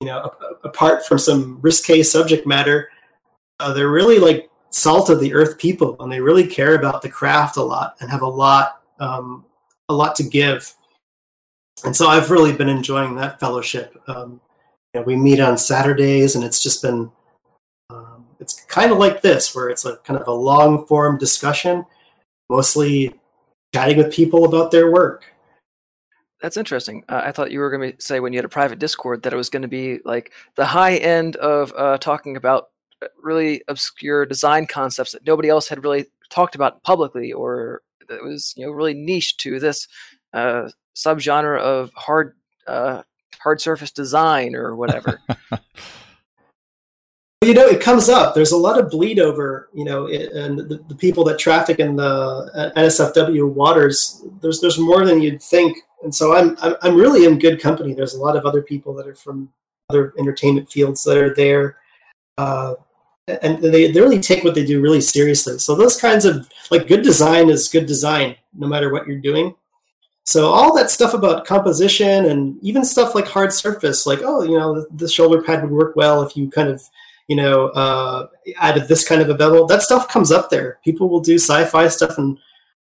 you 0.00 0.08
know 0.08 0.30
apart 0.64 1.06
from 1.06 1.18
some 1.18 1.58
risque 1.62 2.02
subject 2.02 2.46
matter 2.46 2.90
uh, 3.60 3.72
they're 3.72 3.90
really 3.90 4.18
like 4.18 4.50
salt 4.76 5.08
of 5.08 5.20
the 5.20 5.32
earth 5.32 5.56
people 5.58 5.96
and 6.00 6.12
they 6.12 6.20
really 6.20 6.46
care 6.46 6.74
about 6.74 7.00
the 7.00 7.08
craft 7.08 7.56
a 7.56 7.62
lot 7.62 7.96
and 8.00 8.10
have 8.10 8.20
a 8.20 8.28
lot 8.28 8.82
um, 9.00 9.44
a 9.88 9.94
lot 9.94 10.14
to 10.16 10.22
give. 10.22 10.72
And 11.84 11.96
so 11.96 12.08
I've 12.08 12.30
really 12.30 12.52
been 12.52 12.68
enjoying 12.68 13.16
that 13.16 13.40
fellowship. 13.40 13.96
Um, 14.06 14.40
you 14.92 15.00
know, 15.00 15.06
we 15.06 15.16
meet 15.16 15.40
on 15.40 15.58
Saturdays, 15.58 16.34
and 16.34 16.44
it's 16.44 16.62
just 16.62 16.82
been 16.82 17.10
um, 17.90 18.26
it's 18.38 18.64
kind 18.64 18.92
of 18.92 18.98
like 18.98 19.22
this, 19.22 19.54
where 19.54 19.68
it's 19.68 19.86
kind 20.04 20.20
of 20.20 20.28
a 20.28 20.32
long 20.32 20.86
form 20.86 21.18
discussion, 21.18 21.84
mostly 22.48 23.14
chatting 23.74 23.96
with 23.96 24.12
people 24.12 24.44
about 24.44 24.70
their 24.70 24.90
work. 24.90 25.24
That's 26.42 26.56
interesting. 26.56 27.02
Uh, 27.08 27.22
I 27.24 27.32
thought 27.32 27.50
you 27.50 27.60
were 27.60 27.70
going 27.70 27.92
to 27.92 28.02
say 28.02 28.20
when 28.20 28.32
you 28.32 28.38
had 28.38 28.44
a 28.44 28.50
private 28.50 28.78
Discord 28.78 29.22
that 29.22 29.32
it 29.32 29.36
was 29.36 29.50
going 29.50 29.62
to 29.62 29.68
be 29.68 30.00
like 30.04 30.32
the 30.54 30.66
high 30.66 30.96
end 30.96 31.36
of 31.36 31.72
uh, 31.76 31.96
talking 31.98 32.36
about 32.36 32.68
really 33.22 33.62
obscure 33.68 34.26
design 34.26 34.66
concepts 34.66 35.12
that 35.12 35.26
nobody 35.26 35.48
else 35.48 35.68
had 35.68 35.82
really 35.84 36.06
talked 36.30 36.54
about 36.54 36.82
publicly 36.82 37.32
or 37.32 37.82
that 38.08 38.22
was 38.22 38.54
you 38.56 38.64
know 38.64 38.72
really 38.72 38.94
niche 38.94 39.36
to 39.38 39.58
this 39.58 39.88
uh, 40.32 40.68
subgenre 40.94 41.60
of 41.60 41.92
hard 41.94 42.34
uh, 42.66 43.02
hard 43.38 43.60
surface 43.60 43.90
design 43.90 44.54
or 44.54 44.76
whatever. 44.76 45.20
you 47.42 47.54
know, 47.54 47.66
it 47.66 47.80
comes 47.80 48.08
up. 48.08 48.34
There's 48.34 48.52
a 48.52 48.56
lot 48.56 48.80
of 48.80 48.90
bleed 48.90 49.18
over, 49.18 49.68
you 49.72 49.84
know, 49.84 50.08
and 50.08 50.58
the, 50.58 50.82
the, 50.88 50.94
people 50.94 51.22
that 51.24 51.38
traffic 51.38 51.78
in 51.78 51.96
the 51.96 52.02
uh, 52.04 52.72
NSFW 52.76 53.52
waters. 53.52 54.24
There's 54.40 54.60
there's 54.60 54.78
more 54.78 55.04
than 55.04 55.22
you'd 55.22 55.42
think, 55.42 55.76
and 56.02 56.14
so 56.14 56.34
I'm 56.34 56.56
I'm 56.82 56.96
really 56.96 57.24
in 57.24 57.38
good 57.38 57.60
company. 57.60 57.94
There's 57.94 58.14
a 58.14 58.20
lot 58.20 58.36
of 58.36 58.44
other 58.44 58.62
people 58.62 58.94
that 58.94 59.06
are 59.06 59.14
from 59.14 59.50
other 59.90 60.12
entertainment 60.18 60.70
fields 60.70 61.04
that 61.04 61.16
are 61.16 61.34
there, 61.34 61.76
uh, 62.38 62.74
and 63.28 63.58
they 63.58 63.90
they 63.90 64.00
really 64.00 64.20
take 64.20 64.44
what 64.44 64.54
they 64.54 64.64
do 64.64 64.80
really 64.80 65.00
seriously. 65.00 65.58
So 65.58 65.74
those 65.74 66.00
kinds 66.00 66.24
of 66.24 66.48
like 66.70 66.88
good 66.88 67.02
design 67.02 67.48
is 67.50 67.68
good 67.68 67.86
design, 67.86 68.36
no 68.54 68.66
matter 68.66 68.92
what 68.92 69.06
you're 69.06 69.18
doing. 69.18 69.54
So 70.24 70.48
all 70.48 70.74
that 70.76 70.90
stuff 70.90 71.14
about 71.14 71.46
composition 71.46 72.26
and 72.26 72.58
even 72.62 72.84
stuff 72.84 73.14
like 73.14 73.26
hard 73.26 73.52
surface, 73.52 74.06
like 74.06 74.20
oh, 74.22 74.42
you 74.42 74.58
know, 74.58 74.86
the 74.94 75.08
shoulder 75.08 75.42
pad 75.42 75.62
would 75.62 75.70
work 75.70 75.96
well 75.96 76.22
if 76.22 76.36
you 76.36 76.50
kind 76.50 76.68
of 76.68 76.82
you 77.28 77.36
know, 77.36 77.68
uh, 77.68 78.28
added 78.60 78.88
this 78.88 79.06
kind 79.06 79.20
of 79.20 79.28
a 79.28 79.34
bevel. 79.34 79.66
That 79.66 79.82
stuff 79.82 80.08
comes 80.08 80.30
up 80.30 80.50
there. 80.50 80.78
People 80.84 81.08
will 81.08 81.20
do 81.20 81.34
sci-fi 81.36 81.88
stuff, 81.88 82.18
and 82.18 82.38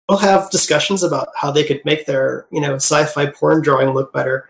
we'll 0.09 0.19
have 0.19 0.51
discussions 0.51 1.03
about 1.03 1.29
how 1.37 1.51
they 1.51 1.65
could 1.65 1.85
make 1.85 2.07
their, 2.07 2.47
you 2.51 2.61
know, 2.61 2.75
sci-fi 2.75 3.27
porn 3.27 3.63
drawing 3.63 3.91
look 3.91 4.13
better. 4.13 4.49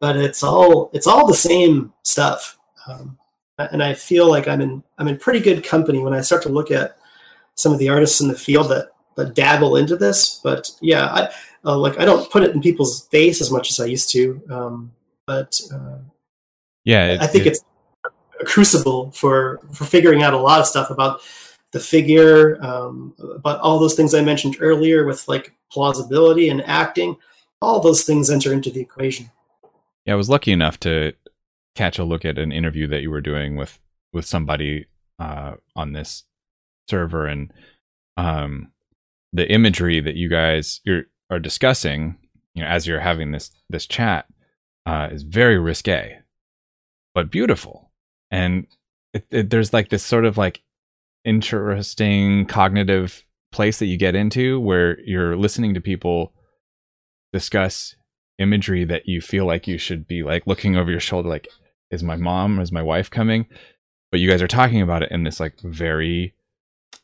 But 0.00 0.16
it's 0.16 0.42
all 0.42 0.90
it's 0.92 1.06
all 1.06 1.26
the 1.26 1.34
same 1.34 1.92
stuff, 2.02 2.58
um, 2.88 3.18
and 3.58 3.82
I 3.82 3.94
feel 3.94 4.28
like 4.28 4.48
I'm 4.48 4.60
in 4.60 4.82
I'm 4.98 5.08
in 5.08 5.18
pretty 5.18 5.40
good 5.40 5.64
company 5.64 5.98
when 5.98 6.14
I 6.14 6.20
start 6.20 6.42
to 6.44 6.48
look 6.48 6.70
at 6.70 6.96
some 7.54 7.72
of 7.72 7.78
the 7.78 7.88
artists 7.88 8.20
in 8.20 8.28
the 8.28 8.34
field 8.34 8.70
that 8.70 8.90
that 9.16 9.34
dabble 9.34 9.76
into 9.76 9.96
this. 9.96 10.40
But 10.42 10.70
yeah, 10.80 11.06
I 11.06 11.28
uh, 11.64 11.76
like 11.76 11.98
I 11.98 12.04
don't 12.04 12.30
put 12.30 12.42
it 12.42 12.54
in 12.54 12.62
people's 12.62 13.06
face 13.08 13.40
as 13.40 13.50
much 13.50 13.70
as 13.70 13.80
I 13.80 13.86
used 13.86 14.10
to. 14.12 14.42
Um, 14.48 14.92
but 15.26 15.60
uh, 15.72 15.98
yeah, 16.84 17.12
it, 17.12 17.20
I 17.20 17.26
think 17.26 17.46
it, 17.46 17.48
it's 17.50 17.64
a 18.40 18.44
crucible 18.44 19.10
for 19.10 19.60
for 19.72 19.84
figuring 19.84 20.22
out 20.22 20.34
a 20.34 20.38
lot 20.38 20.60
of 20.60 20.66
stuff 20.66 20.90
about 20.90 21.20
the 21.72 21.80
figure, 21.80 22.62
um, 22.64 23.14
about 23.20 23.60
all 23.60 23.78
those 23.78 23.94
things 23.94 24.14
I 24.14 24.22
mentioned 24.22 24.56
earlier 24.60 25.04
with 25.04 25.28
like 25.28 25.52
plausibility 25.70 26.48
and 26.48 26.62
acting. 26.62 27.16
All 27.60 27.80
those 27.80 28.04
things 28.04 28.30
enter 28.30 28.52
into 28.52 28.70
the 28.70 28.80
equation. 28.80 29.30
Yeah, 30.06 30.14
I 30.14 30.16
was 30.16 30.30
lucky 30.30 30.52
enough 30.52 30.78
to 30.80 31.12
catch 31.78 31.98
a 31.98 32.04
look 32.04 32.24
at 32.24 32.38
an 32.38 32.50
interview 32.50 32.88
that 32.88 33.02
you 33.02 33.10
were 33.10 33.20
doing 33.20 33.54
with 33.54 33.78
with 34.12 34.26
somebody 34.26 34.86
uh, 35.20 35.52
on 35.76 35.92
this 35.92 36.24
server, 36.90 37.24
and 37.26 37.52
um, 38.16 38.72
the 39.32 39.50
imagery 39.50 40.00
that 40.00 40.16
you 40.16 40.28
guys 40.28 40.80
are 41.30 41.38
discussing, 41.38 42.18
you 42.54 42.62
know, 42.62 42.68
as 42.68 42.86
you're 42.86 43.00
having 43.00 43.30
this 43.30 43.52
this 43.70 43.86
chat, 43.86 44.26
uh, 44.86 45.08
is 45.12 45.22
very 45.22 45.58
risque, 45.58 46.18
but 47.14 47.30
beautiful. 47.30 47.92
And 48.30 48.66
it, 49.14 49.26
it, 49.30 49.50
there's 49.50 49.72
like 49.72 49.88
this 49.88 50.04
sort 50.04 50.24
of 50.24 50.36
like 50.36 50.62
interesting 51.24 52.44
cognitive 52.46 53.22
place 53.52 53.78
that 53.78 53.86
you 53.86 53.96
get 53.96 54.16
into 54.16 54.58
where 54.60 55.00
you're 55.00 55.36
listening 55.36 55.74
to 55.74 55.80
people 55.80 56.32
discuss 57.32 57.94
imagery 58.38 58.84
that 58.84 59.06
you 59.06 59.20
feel 59.20 59.46
like 59.46 59.68
you 59.68 59.78
should 59.78 60.06
be 60.06 60.22
like 60.22 60.46
looking 60.46 60.76
over 60.76 60.90
your 60.90 61.00
shoulder 61.00 61.28
like 61.28 61.48
is 61.90 62.02
my 62.02 62.16
mom 62.16 62.60
is 62.60 62.72
my 62.72 62.82
wife 62.82 63.10
coming? 63.10 63.46
But 64.10 64.20
you 64.20 64.30
guys 64.30 64.42
are 64.42 64.48
talking 64.48 64.80
about 64.80 65.02
it 65.02 65.10
in 65.10 65.24
this 65.24 65.40
like 65.40 65.60
very 65.60 66.34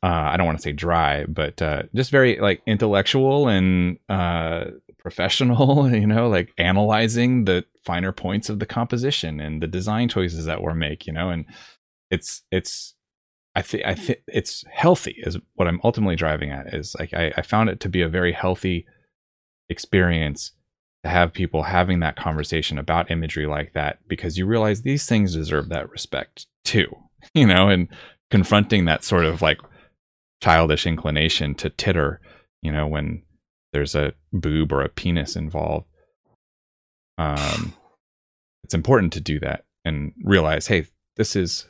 uh, 0.03 0.31
i 0.33 0.37
don't 0.37 0.47
want 0.47 0.59
to 0.59 0.63
say 0.63 0.73
dry 0.73 1.25
but 1.25 1.61
uh, 1.63 1.83
just 1.95 2.11
very 2.11 2.39
like 2.39 2.63
intellectual 2.67 3.49
and 3.49 3.99
uh, 4.09 4.67
professional 4.99 5.91
you 5.95 6.07
know 6.07 6.29
like 6.29 6.53
analyzing 6.59 7.45
the 7.45 7.65
finer 7.85 8.13
points 8.13 8.49
of 8.49 8.59
the 8.59 8.67
composition 8.67 9.41
and 9.41 9.63
the 9.63 9.67
design 9.67 10.09
choices 10.09 10.45
that 10.45 10.63
we're 10.63 10.75
make 10.75 11.07
you 11.07 11.13
know? 11.13 11.31
And 11.31 11.47
it's 12.11 12.43
it's 12.51 12.95
i 13.55 13.63
think 13.63 13.85
i 13.87 13.95
think 13.95 14.19
it's 14.29 14.63
healthy 14.71 15.17
is 15.19 15.39
what 15.55 15.67
i'm 15.67 15.81
ultimately 15.83 16.17
driving 16.17 16.51
at 16.51 16.73
is 16.75 16.95
like 16.99 17.15
I, 17.15 17.33
I 17.37 17.43
found 17.43 17.71
it 17.71 17.81
to 17.81 17.89
be 17.89 18.03
a 18.03 18.09
very 18.09 18.33
healthy 18.33 18.87
experience 19.69 20.53
have 21.05 21.33
people 21.33 21.63
having 21.63 22.01
that 22.01 22.17
conversation 22.17 22.79
about 22.79 23.11
imagery 23.11 23.47
like 23.47 23.73
that 23.73 23.99
because 24.09 24.39
you 24.39 24.47
realize 24.47 24.83
these 24.83 25.07
things 25.07 25.35
deserve 25.35 25.69
that 25.69 25.91
respect 25.91 26.47
too 26.65 26.89
you 27.35 27.47
know 27.47 27.69
and 27.69 27.89
confronting 28.31 28.85
that 28.85 29.05
sort 29.05 29.25
of 29.25 29.43
like 29.43 29.61
childish 30.43 30.87
inclination 30.87 31.55
to 31.55 31.71
titter 31.71 32.21
you 32.63 32.73
know 32.73 32.87
when 32.87 33.23
there's 33.73 33.95
a 33.95 34.13
boob 34.33 34.73
or 34.73 34.83
a 34.83 34.89
penis 34.89 35.37
involved 35.37 35.87
um, 37.19 37.75
it's 38.65 38.75
important 38.75 39.13
to 39.13 39.21
do 39.21 39.39
that 39.41 39.65
and 39.85 40.13
realize, 40.23 40.67
hey, 40.67 40.87
this 41.17 41.37
is 41.37 41.67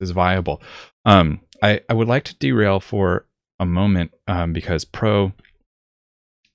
this 0.00 0.08
is 0.08 0.12
viable. 0.12 0.62
Um, 1.04 1.40
I 1.62 1.80
I 1.88 1.94
would 1.94 2.08
like 2.08 2.24
to 2.24 2.36
derail 2.36 2.80
for 2.80 3.26
a 3.58 3.66
moment 3.66 4.12
um, 4.26 4.52
because 4.52 4.84
Pro 4.84 5.32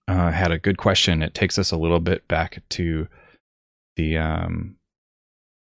uh, 0.08 0.32
had 0.32 0.52
a 0.52 0.60
good 0.60 0.78
question. 0.78 1.22
It 1.22 1.34
takes 1.34 1.58
us 1.58 1.72
a 1.72 1.78
little 1.78 2.00
bit 2.00 2.28
back 2.28 2.62
to 2.70 3.08
the 3.96 4.18
um, 4.18 4.76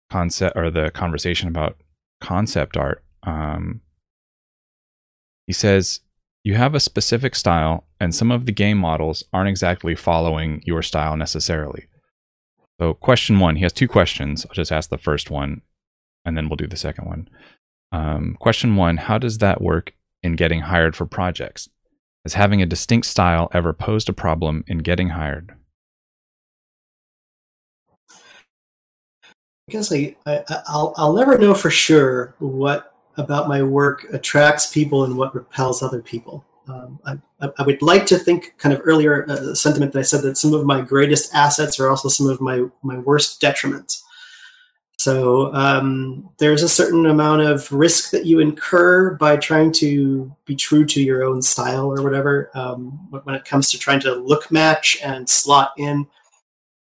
concept 0.09 0.57
or 0.57 0.69
the 0.69 0.91
conversation 0.91 1.47
about 1.47 1.77
concept 2.21 2.77
art. 2.77 3.03
Um, 3.23 3.81
he 5.47 5.53
says 5.53 6.01
you 6.43 6.55
have 6.55 6.75
a 6.75 6.79
specific 6.79 7.35
style, 7.35 7.85
and 7.99 8.13
some 8.13 8.31
of 8.31 8.45
the 8.45 8.51
game 8.51 8.77
models 8.77 9.23
aren't 9.31 9.49
exactly 9.49 9.95
following 9.95 10.61
your 10.65 10.81
style 10.81 11.15
necessarily. 11.15 11.87
So, 12.81 12.93
question 12.93 13.39
one, 13.39 13.55
he 13.55 13.63
has 13.63 13.71
two 13.71 13.87
questions. 13.87 14.45
I'll 14.45 14.55
just 14.55 14.71
ask 14.71 14.89
the 14.89 14.97
first 14.97 15.29
one 15.29 15.61
and 16.25 16.37
then 16.37 16.49
we'll 16.49 16.57
do 16.57 16.67
the 16.67 16.77
second 16.77 17.05
one. 17.05 17.29
Um, 17.91 18.37
question 18.39 18.75
one 18.75 18.97
How 18.97 19.17
does 19.17 19.39
that 19.39 19.61
work 19.61 19.93
in 20.21 20.35
getting 20.35 20.61
hired 20.61 20.95
for 20.95 21.05
projects? 21.05 21.69
Has 22.25 22.35
having 22.35 22.61
a 22.61 22.65
distinct 22.65 23.07
style 23.07 23.49
ever 23.53 23.73
posed 23.73 24.07
a 24.07 24.13
problem 24.13 24.63
in 24.67 24.77
getting 24.77 25.09
hired? 25.09 25.53
I 28.11 29.71
guess 29.71 29.91
I, 29.91 30.15
I 30.25 30.43
I'll, 30.67 30.93
I'll 30.95 31.13
never 31.13 31.37
know 31.37 31.53
for 31.53 31.69
sure 31.69 32.33
what 32.39 32.93
about 33.17 33.49
my 33.49 33.61
work 33.61 34.05
attracts 34.13 34.71
people 34.71 35.03
and 35.03 35.17
what 35.17 35.35
repels 35.35 35.83
other 35.83 36.01
people. 36.01 36.45
Um, 36.67 36.99
I, 37.05 37.17
I, 37.59 37.63
would 37.63 37.81
like 37.81 38.05
to 38.05 38.17
think, 38.17 38.55
kind 38.57 38.73
of 38.73 38.81
earlier 38.85 39.29
uh, 39.29 39.53
sentiment 39.53 39.91
that 39.91 39.99
I 39.99 40.03
said 40.03 40.21
that 40.21 40.37
some 40.37 40.53
of 40.53 40.65
my 40.65 40.79
greatest 40.79 41.33
assets 41.35 41.77
are 41.77 41.89
also 41.89 42.07
some 42.07 42.29
of 42.29 42.39
my 42.39 42.63
my 42.83 42.97
worst 42.99 43.41
detriments. 43.41 44.01
So 44.99 45.53
um, 45.53 46.29
there's 46.37 46.63
a 46.63 46.69
certain 46.69 47.07
amount 47.07 47.41
of 47.41 47.69
risk 47.71 48.11
that 48.11 48.25
you 48.25 48.39
incur 48.39 49.15
by 49.15 49.37
trying 49.37 49.71
to 49.73 50.33
be 50.45 50.55
true 50.55 50.85
to 50.85 51.01
your 51.01 51.23
own 51.23 51.41
style 51.41 51.91
or 51.91 52.01
whatever. 52.01 52.49
Um, 52.53 53.07
when 53.09 53.35
it 53.35 53.43
comes 53.43 53.69
to 53.71 53.79
trying 53.79 53.99
to 54.01 54.15
look 54.15 54.51
match 54.51 54.97
and 55.03 55.29
slot 55.29 55.73
in 55.77 56.07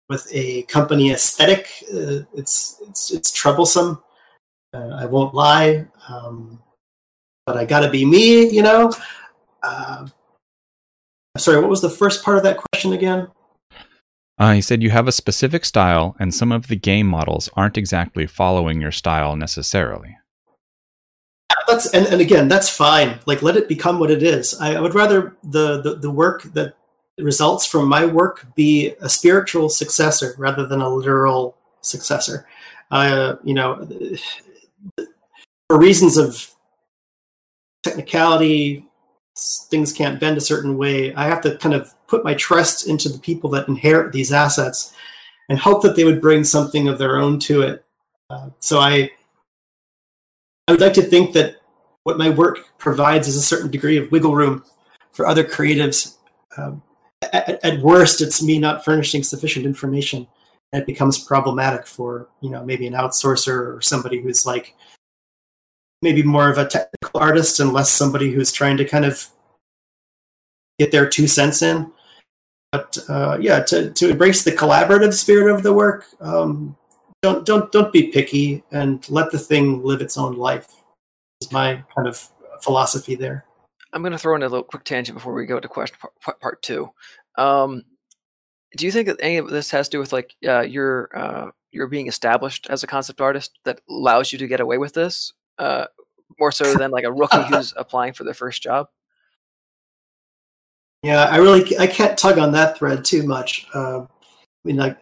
with 0.09 0.27
a 0.33 0.63
company 0.63 1.13
aesthetic, 1.13 1.69
uh, 1.95 2.27
it's 2.35 2.83
it's 2.89 3.11
it's 3.11 3.31
troublesome. 3.31 4.03
Uh, 4.75 4.89
I 4.89 5.07
won't 5.07 5.35
lie, 5.35 5.87
um, 6.09 6.61
but 7.47 7.57
I 7.57 7.65
got 7.65 7.81
to 7.81 7.91
be 7.91 8.05
me, 8.05 8.51
you 8.51 8.63
know. 8.63 8.93
Uh, 9.63 10.07
sorry, 11.39 11.61
what 11.61 11.71
was 11.71 11.81
the 11.81 11.91
first 11.91 12.25
part 12.25 12.37
of 12.37 12.43
that 12.43 12.59
question 12.59 12.93
again? 12.93 13.29
Uh, 14.41 14.55
he 14.55 14.63
said 14.63 14.83
you 14.83 14.89
have 14.89 15.07
a 15.07 15.13
specific 15.13 15.67
style, 15.67 16.17
and 16.19 16.35
some 16.35 16.51
of 16.51 16.69
the 16.69 16.75
game 16.75 17.07
models 17.07 17.51
aren't 17.57 17.77
exactly 17.77 18.27
following 18.27 18.81
your 18.81 18.91
style 18.91 19.37
necessarily. 19.37 20.17
That's 21.69 21.93
and, 21.93 22.07
and 22.07 22.23
again, 22.23 22.49
that's 22.49 22.71
fine. 22.71 23.21
Like, 23.27 23.43
let 23.43 23.57
it 23.57 23.69
become 23.69 23.99
what 23.99 24.11
it 24.11 24.23
is. 24.23 24.59
I, 24.59 24.77
I 24.77 24.81
would 24.81 24.95
rather 24.95 25.37
the, 25.45 25.83
the 25.83 25.97
the 25.97 26.11
work 26.11 26.43
that 26.55 26.75
results 27.19 27.67
from 27.67 27.87
my 27.87 28.07
work 28.07 28.47
be 28.55 28.95
a 29.03 29.11
spiritual 29.11 29.69
successor 29.69 30.35
rather 30.39 30.67
than 30.67 30.81
a 30.81 30.89
literal 30.89 31.59
successor. 31.83 32.47
Uh, 32.91 33.37
you 33.45 33.53
know, 33.53 33.87
for 35.69 35.79
reasons 35.79 36.17
of 36.17 36.51
technicality, 37.83 38.87
things 39.71 39.93
can't 39.93 40.21
bend 40.21 40.37
a 40.37 40.41
certain 40.41 40.77
way. 40.77 41.15
I 41.15 41.25
have 41.25 41.41
to 41.43 41.57
kind 41.59 41.75
of 41.75 41.93
put 42.07 42.25
my 42.25 42.35
trust 42.35 42.89
into 42.89 43.09
the 43.09 43.19
people 43.19 43.51
that 43.51 43.69
inherit 43.69 44.13
these 44.13 44.33
assets 44.33 44.93
and 45.49 45.59
hope 45.59 45.83
that 45.83 45.97
they 45.97 46.05
would 46.05 46.21
bring 46.21 46.45
something 46.45 46.89
of 46.89 46.99
their 46.99 47.19
own 47.19 47.39
to 47.41 47.63
it. 47.63 47.85
Uh, 48.29 48.51
so 48.61 48.79
I, 48.79 49.11
I 50.69 50.73
would 50.73 50.81
like 50.81 50.95
to 50.95 51.03
think 51.03 51.33
that 51.33 51.57
what 52.05 52.19
my 52.19 52.31
work 52.31 52.59
provides 52.79 53.29
is 53.29 53.37
a 53.37 53.43
certain 53.43 53.71
degree 53.71 53.97
of 53.97 54.11
wiggle 54.11 54.35
room 54.35 54.65
for 55.13 55.27
other 55.27 55.45
creatives. 55.45 56.17
Um, 56.57 56.83
at, 57.33 57.65
at, 57.65 57.81
worst, 57.83 58.21
it's 58.21 58.43
me 58.43 58.59
not 58.59 58.85
furnishing 58.85 59.23
sufficient 59.23 59.67
information, 59.67 60.27
and 60.73 60.83
it 60.83 60.87
becomes 60.87 61.19
problematic 61.19 61.87
for 61.87 62.29
you 62.41 62.51
know 62.51 62.65
maybe 62.65 62.87
an 62.87 62.95
outsourcer 62.95 63.77
or 63.77 63.81
somebody 63.83 64.21
who's 64.21 64.47
like 64.47 64.75
maybe 66.03 66.23
more 66.23 66.49
of 66.49 66.59
a 66.59 66.67
technical 66.67 67.21
artist 67.21 67.61
and 67.61 67.73
less 67.73 67.91
somebody 67.91 68.33
who's 68.33 68.53
trying 68.53 68.77
to 68.77 68.85
kind 68.85 69.05
of 69.05 69.29
get 70.79 70.93
their 70.93 71.09
two 71.09 71.27
cents 71.27 71.63
in. 71.63 71.91
But 72.73 72.99
uh, 73.09 73.39
yeah, 73.41 73.61
to, 73.65 73.91
to 73.91 74.11
embrace 74.11 74.45
the 74.45 74.53
collaborative 74.53 75.13
spirit 75.13 75.53
of 75.53 75.63
the 75.63 75.73
work, 75.73 76.07
um, 76.21 76.77
don't 77.23 77.45
don't 77.45 77.71
don't 77.73 77.93
be 77.93 78.05
picky 78.05 78.63
and 78.71 79.09
let 79.11 79.31
the 79.31 79.39
thing 79.39 79.83
live 79.83 80.01
its 80.01 80.17
own 80.17 80.37
life. 80.37 80.69
Is 81.43 81.53
my 81.53 81.83
kind 81.95 82.07
of 82.07 82.29
philosophy 82.63 83.15
there. 83.15 83.45
I'm 83.93 84.03
going 84.03 84.13
to 84.13 84.19
throw 84.19 84.37
in 84.37 84.43
a 84.43 84.49
little 84.49 84.63
quick 84.63 84.85
tangent 84.85 85.17
before 85.17 85.35
we 85.35 85.47
go 85.47 85.59
to 85.59 85.69
question 85.69 85.97
part, 86.21 86.41
part 86.41 86.63
two. 86.63 86.91
Um, 87.37 87.83
do 88.77 88.87
you 88.87 88.93
think 88.93 89.09
that 89.09 89.17
any 89.21 89.39
of 89.39 89.51
this 89.51 89.71
has 89.73 89.89
to 89.89 89.97
do 89.97 89.99
with 89.99 90.13
like 90.13 90.35
uh, 90.47 90.61
your 90.61 91.11
uh, 91.17 91.51
your 91.73 91.89
being 91.89 92.07
established 92.07 92.69
as 92.71 92.83
a 92.83 92.87
concept 92.87 93.21
artist 93.21 93.59
that 93.65 93.81
allows 93.89 94.33
you 94.33 94.39
to 94.39 94.47
get 94.47 94.61
away 94.61 94.79
with 94.79 94.95
this 94.95 95.33
uh, 95.61 95.87
more 96.41 96.51
so 96.51 96.75
than 96.75 96.91
like 96.91 97.05
a 97.05 97.13
rookie 97.13 97.43
who's 97.49 97.73
applying 97.77 98.13
for 98.15 98.25
their 98.25 98.35
first 98.35 98.63
job? 98.63 98.89
Yeah, 101.03 101.25
I 101.25 101.37
really 101.37 101.79
I 101.79 101.87
can't 101.87 102.19
tug 102.19 102.39
on 102.39 102.53
that 102.53 102.79
thread 102.79 103.05
too 103.05 103.23
much. 103.23 103.67
Uh, 103.75 104.01
I 104.01 104.07
mean, 104.65 104.77
like 104.77 104.99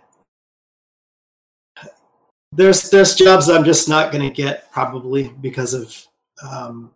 there's 2.52 2.90
there's 2.90 3.14
jobs 3.14 3.48
I'm 3.48 3.64
just 3.64 3.88
not 3.88 4.12
going 4.12 4.28
to 4.28 4.34
get 4.34 4.70
probably 4.70 5.32
because 5.40 5.74
of 5.74 6.06
um, 6.42 6.92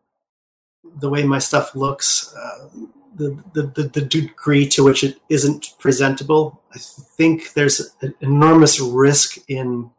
the 1.01 1.09
way 1.09 1.25
my 1.25 1.39
stuff 1.39 1.75
looks, 1.75 2.35
uh, 2.37 2.69
the, 3.17 3.43
the, 3.55 3.63
the 3.75 3.83
the 3.89 4.03
degree 4.03 4.69
to 4.69 4.85
which 4.85 5.03
it 5.03 5.21
isn't 5.29 5.75
presentable. 5.81 6.63
I 6.73 6.79
think 6.79 7.55
there's 7.55 7.95
an 8.03 8.15
enormous 8.21 8.79
risk 8.79 9.39
in 9.49 9.91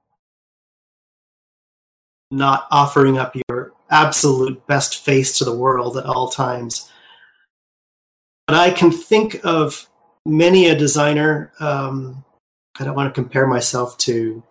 not 2.34 2.68
offering 2.72 3.18
up 3.18 3.35
your 3.49 3.72
absolute 3.89 4.65
best 4.68 5.03
face 5.05 5.38
to 5.38 5.45
the 5.45 5.55
world 5.55 5.97
at 5.97 6.05
all 6.05 6.30
times. 6.30 6.91
But 8.47 8.57
I 8.57 8.72
can 8.72 8.91
think 8.91 9.39
of 9.43 9.88
many 10.26 10.68
a 10.68 10.76
designer. 10.76 11.51
Um, 11.60 12.26
I 12.80 12.84
don't 12.84 12.95
want 12.95 13.14
to 13.14 13.22
compare 13.22 13.47
myself 13.47 13.97
to 13.99 14.43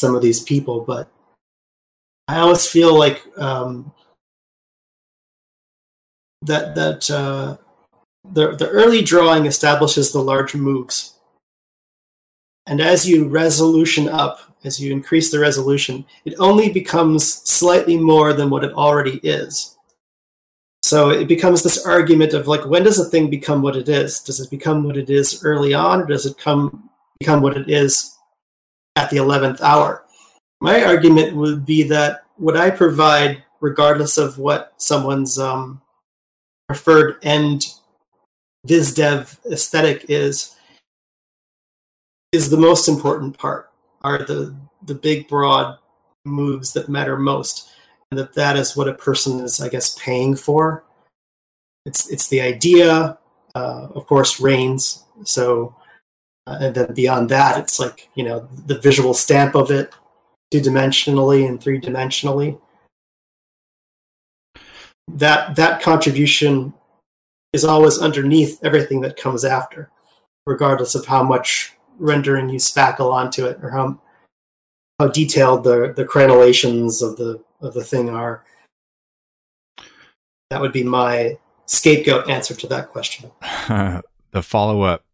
some 0.00 0.14
of 0.14 0.22
these 0.22 0.42
people, 0.42 0.80
but 0.80 1.10
I 2.28 2.38
always 2.38 2.66
feel 2.66 2.96
like 2.96 3.22
um, 3.36 3.92
that 6.42 6.74
that 6.76 7.10
uh, 7.10 7.56
the 8.24 8.54
the 8.54 8.68
early 8.68 9.02
drawing 9.02 9.46
establishes 9.46 10.12
the 10.12 10.20
large 10.20 10.54
moves, 10.54 11.14
and 12.66 12.80
as 12.80 13.08
you 13.08 13.28
resolution 13.28 14.08
up, 14.08 14.49
as 14.64 14.80
you 14.80 14.92
increase 14.92 15.30
the 15.30 15.38
resolution, 15.38 16.04
it 16.24 16.34
only 16.38 16.70
becomes 16.70 17.26
slightly 17.48 17.96
more 17.96 18.32
than 18.32 18.50
what 18.50 18.64
it 18.64 18.72
already 18.74 19.18
is. 19.22 19.76
So 20.82 21.10
it 21.10 21.28
becomes 21.28 21.62
this 21.62 21.86
argument 21.86 22.32
of 22.32 22.48
like, 22.48 22.64
when 22.66 22.84
does 22.84 22.98
a 22.98 23.04
thing 23.04 23.30
become 23.30 23.62
what 23.62 23.76
it 23.76 23.88
is? 23.88 24.20
Does 24.20 24.40
it 24.40 24.50
become 24.50 24.84
what 24.84 24.96
it 24.96 25.10
is 25.10 25.44
early 25.44 25.74
on, 25.74 26.02
or 26.02 26.06
does 26.06 26.26
it 26.26 26.38
come 26.38 26.90
become 27.20 27.42
what 27.42 27.56
it 27.56 27.68
is 27.68 28.16
at 28.96 29.10
the 29.10 29.18
11th 29.18 29.60
hour. 29.60 30.04
My 30.60 30.82
argument 30.82 31.36
would 31.36 31.64
be 31.64 31.82
that 31.84 32.24
what 32.36 32.56
I 32.56 32.70
provide, 32.70 33.44
regardless 33.60 34.18
of 34.18 34.38
what 34.38 34.74
someone's 34.78 35.38
um, 35.38 35.80
preferred 36.66 37.16
end 37.22 37.66
VizDev 38.66 39.38
aesthetic 39.50 40.06
is, 40.08 40.56
is 42.32 42.50
the 42.50 42.56
most 42.56 42.88
important 42.88 43.38
part, 43.38 43.69
are 44.02 44.18
the, 44.18 44.54
the 44.82 44.94
big, 44.94 45.28
broad 45.28 45.78
moves 46.24 46.72
that 46.72 46.88
matter 46.88 47.16
most. 47.16 47.70
And 48.10 48.18
that 48.18 48.34
that 48.34 48.56
is 48.56 48.76
what 48.76 48.88
a 48.88 48.94
person 48.94 49.40
is, 49.40 49.60
I 49.60 49.68
guess, 49.68 49.98
paying 49.98 50.36
for. 50.36 50.84
It's, 51.86 52.10
it's 52.10 52.28
the 52.28 52.40
idea, 52.40 53.18
uh, 53.54 53.88
of 53.94 54.06
course, 54.06 54.40
reigns. 54.40 55.04
So 55.24 55.74
uh, 56.46 56.58
and 56.60 56.74
then 56.74 56.94
beyond 56.94 57.28
that, 57.28 57.58
it's 57.58 57.78
like, 57.78 58.08
you 58.14 58.24
know, 58.24 58.48
the 58.66 58.78
visual 58.78 59.14
stamp 59.14 59.54
of 59.54 59.70
it 59.70 59.92
two 60.50 60.60
dimensionally 60.60 61.48
and 61.48 61.62
three 61.62 61.80
dimensionally. 61.80 62.58
That 65.08 65.56
that 65.56 65.82
contribution 65.82 66.72
is 67.52 67.64
always 67.64 67.98
underneath 67.98 68.58
everything 68.64 69.00
that 69.02 69.16
comes 69.16 69.44
after, 69.44 69.90
regardless 70.46 70.94
of 70.94 71.06
how 71.06 71.22
much 71.22 71.72
rendering 72.00 72.48
you 72.48 72.58
spackle 72.58 73.12
onto 73.12 73.44
it 73.46 73.58
or 73.62 73.70
how 73.70 74.00
how 74.98 75.08
detailed 75.08 75.64
the 75.64 75.92
the 75.94 76.04
crenellations 76.04 77.02
of 77.02 77.16
the 77.16 77.42
of 77.60 77.74
the 77.74 77.84
thing 77.84 78.08
are. 78.08 78.44
That 80.50 80.60
would 80.60 80.72
be 80.72 80.82
my 80.82 81.38
scapegoat 81.66 82.28
answer 82.28 82.54
to 82.54 82.66
that 82.66 82.88
question. 82.88 83.30
the 84.32 84.42
follow 84.42 84.82
up 84.82 85.04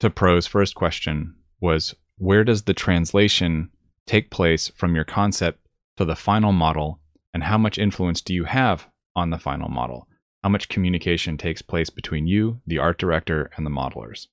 to 0.00 0.10
Pro's 0.10 0.46
first 0.46 0.74
question 0.74 1.36
was 1.60 1.94
where 2.16 2.42
does 2.42 2.62
the 2.62 2.74
translation 2.74 3.70
take 4.06 4.30
place 4.30 4.72
from 4.74 4.94
your 4.94 5.04
concept 5.04 5.60
to 5.96 6.04
the 6.04 6.16
final 6.16 6.52
model, 6.52 7.00
and 7.32 7.44
how 7.44 7.58
much 7.58 7.78
influence 7.78 8.20
do 8.20 8.34
you 8.34 8.44
have 8.44 8.88
on 9.14 9.30
the 9.30 9.38
final 9.38 9.68
model? 9.68 10.08
How 10.42 10.48
much 10.48 10.68
communication 10.68 11.36
takes 11.36 11.62
place 11.62 11.90
between 11.90 12.26
you, 12.26 12.60
the 12.66 12.78
art 12.78 12.98
director, 12.98 13.50
and 13.56 13.66
the 13.66 13.70
modelers? 13.70 14.26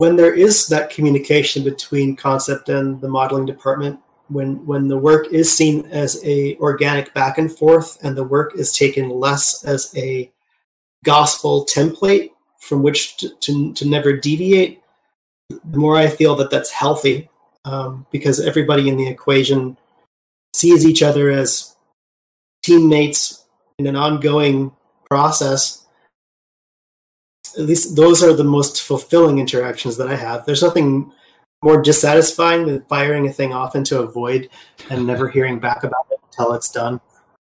When 0.00 0.16
there 0.16 0.32
is 0.32 0.66
that 0.68 0.88
communication 0.88 1.62
between 1.62 2.16
concept 2.16 2.70
and 2.70 2.98
the 3.02 3.08
modeling 3.08 3.44
department, 3.44 4.00
when 4.28 4.64
when 4.64 4.88
the 4.88 4.96
work 4.96 5.26
is 5.30 5.54
seen 5.54 5.84
as 5.90 6.24
a 6.24 6.56
organic 6.56 7.12
back 7.12 7.36
and 7.36 7.54
forth, 7.54 8.02
and 8.02 8.16
the 8.16 8.24
work 8.24 8.54
is 8.54 8.72
taken 8.72 9.10
less 9.10 9.62
as 9.62 9.92
a 9.94 10.32
gospel 11.04 11.66
template 11.66 12.30
from 12.60 12.82
which 12.82 13.18
to, 13.18 13.28
to, 13.40 13.74
to 13.74 13.86
never 13.86 14.16
deviate, 14.16 14.80
the 15.50 15.76
more 15.76 15.98
I 15.98 16.08
feel 16.08 16.34
that 16.36 16.50
that's 16.50 16.70
healthy 16.70 17.28
um, 17.66 18.06
because 18.10 18.40
everybody 18.40 18.88
in 18.88 18.96
the 18.96 19.06
equation 19.06 19.76
sees 20.54 20.86
each 20.86 21.02
other 21.02 21.28
as 21.28 21.76
teammates 22.62 23.44
in 23.78 23.86
an 23.86 23.96
ongoing 23.96 24.72
process. 25.10 25.79
At 27.58 27.66
least 27.66 27.96
those 27.96 28.22
are 28.22 28.32
the 28.32 28.44
most 28.44 28.82
fulfilling 28.82 29.38
interactions 29.38 29.96
that 29.96 30.08
I 30.08 30.16
have. 30.16 30.46
There's 30.46 30.62
nothing 30.62 31.12
more 31.62 31.82
dissatisfying 31.82 32.66
than 32.66 32.82
firing 32.82 33.26
a 33.26 33.32
thing 33.32 33.52
off 33.52 33.74
into 33.74 34.00
a 34.00 34.06
void 34.06 34.48
and 34.88 35.06
never 35.06 35.28
hearing 35.28 35.58
back 35.58 35.84
about 35.84 36.06
it 36.10 36.18
until 36.30 36.54
it's 36.54 36.70
done. 36.70 37.00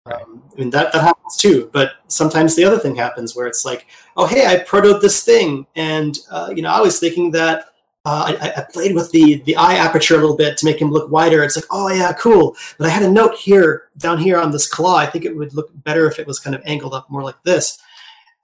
Um, 0.07 0.43
I 0.53 0.59
mean 0.59 0.71
that 0.71 0.93
that 0.93 1.03
happens 1.03 1.37
too, 1.37 1.71
but 1.73 1.93
sometimes 2.09 2.57
the 2.57 2.65
other 2.65 2.79
thing 2.79 2.97
happens 2.97 3.37
where 3.37 3.47
it's 3.47 3.65
like, 3.65 3.87
oh 4.17 4.27
hey, 4.27 4.47
I 4.47 4.57
protoed 4.65 5.01
this 5.01 5.23
thing, 5.23 5.67
and 5.77 6.19
uh, 6.31 6.53
you 6.55 6.63
know 6.63 6.71
I 6.71 6.81
was 6.81 6.99
thinking 6.99 7.31
that 7.33 7.67
uh, 8.07 8.35
I, 8.41 8.61
I, 8.63 8.67
played 8.73 8.95
with 8.95 9.11
the 9.11 9.43
the 9.45 9.57
eye 9.57 9.75
aperture 9.75 10.15
a 10.15 10.19
little 10.19 10.37
bit 10.37 10.57
to 10.57 10.65
make 10.65 10.81
him 10.81 10.91
look 10.91 11.11
wider. 11.11 11.45
It's 11.45 11.55
like, 11.55 11.67
oh 11.71 11.91
yeah, 11.91 12.15
cool. 12.15 12.57
But 12.79 12.87
I 12.87 12.91
had 12.91 13.03
a 13.03 13.11
note 13.11 13.37
here 13.37 13.89
down 13.99 14.17
here 14.19 14.39
on 14.39 14.51
this 14.51 14.67
claw. 14.67 14.97
I 14.97 15.05
think 15.05 15.27
it 15.27 15.37
would 15.37 15.53
look 15.53 15.71
better 15.85 16.07
if 16.07 16.19
it 16.19 16.27
was 16.27 16.41
kind 16.41 16.57
of 16.57 16.63
angled 16.65 16.95
up 16.95 17.11
more 17.11 17.23
like 17.23 17.41
this. 17.43 17.79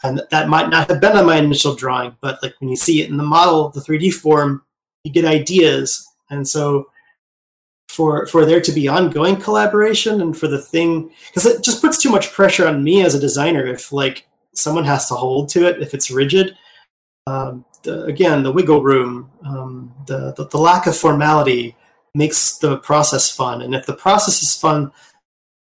And 0.03 0.23
that 0.31 0.49
might 0.49 0.69
not 0.69 0.91
have 0.91 1.01
been 1.01 1.17
on 1.17 1.27
my 1.27 1.37
initial 1.37 1.75
drawing, 1.75 2.17
but 2.21 2.43
like 2.43 2.55
when 2.61 2.69
you 2.69 2.77
see 2.77 3.01
it 3.01 3.11
in 3.11 3.17
the 3.17 3.23
model, 3.23 3.71
the 3.71 3.81
3D 3.81 4.13
form, 4.13 4.63
you 5.05 5.13
get 5.13 5.25
ideas. 5.25 6.07
And 6.31 6.47
so 6.47 6.89
for 7.89 8.27
for 8.27 8.45
there 8.45 8.61
to 8.61 8.73
be 8.73 8.89
ongoing 8.89 9.37
collaboration 9.37 10.21
and 10.21 10.37
for 10.37 10.49
the 10.49 10.61
thing 10.61 11.11
because 11.29 11.47
it 11.47 11.63
just 11.63 11.81
puts 11.81 11.99
too 11.99 12.11
much 12.11 12.33
pressure 12.33 12.67
on 12.67 12.83
me 12.83 13.05
as 13.05 13.15
a 13.15 13.21
designer 13.21 13.65
if 13.67 13.93
like 13.93 14.27
someone 14.55 14.85
has 14.85 15.07
to 15.09 15.15
hold 15.15 15.49
to 15.49 15.67
it 15.67 15.81
if 15.81 15.95
it's 15.95 16.11
rigid. 16.11 16.57
Um, 17.27 17.65
the, 17.83 18.05
again 18.05 18.43
the 18.43 18.53
wiggle 18.53 18.83
room 18.83 19.31
um, 19.45 19.95
the, 20.07 20.33
the, 20.37 20.47
the 20.47 20.59
lack 20.59 20.87
of 20.87 20.97
formality 20.97 21.77
makes 22.15 22.59
the 22.59 22.79
process 22.79 23.35
fun. 23.35 23.63
And 23.63 23.75
if 23.75 23.87
the 23.87 23.95
process 23.95 24.43
is 24.43 24.57
fun 24.57 24.91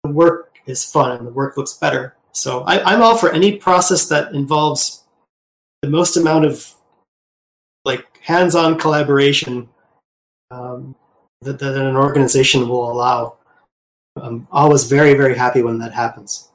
the 0.02 0.10
work 0.10 0.56
is 0.66 0.84
fun 0.84 1.12
and 1.16 1.26
the 1.26 1.32
work 1.32 1.56
looks 1.56 1.74
better 1.74 2.16
so 2.34 2.62
I, 2.62 2.82
i'm 2.92 3.02
all 3.02 3.16
for 3.16 3.32
any 3.32 3.56
process 3.56 4.06
that 4.08 4.34
involves 4.34 5.04
the 5.82 5.90
most 5.90 6.16
amount 6.16 6.46
of 6.46 6.74
like 7.84 8.06
hands-on 8.22 8.78
collaboration 8.78 9.68
um, 10.50 10.96
that, 11.42 11.58
that 11.58 11.76
an 11.76 11.96
organization 11.96 12.68
will 12.68 12.90
allow. 12.90 13.36
I'm 14.16 14.48
always 14.50 14.84
very, 14.84 15.14
very 15.14 15.36
happy 15.36 15.62
when 15.62 15.78
that 15.78 15.92
happens. 15.92 16.48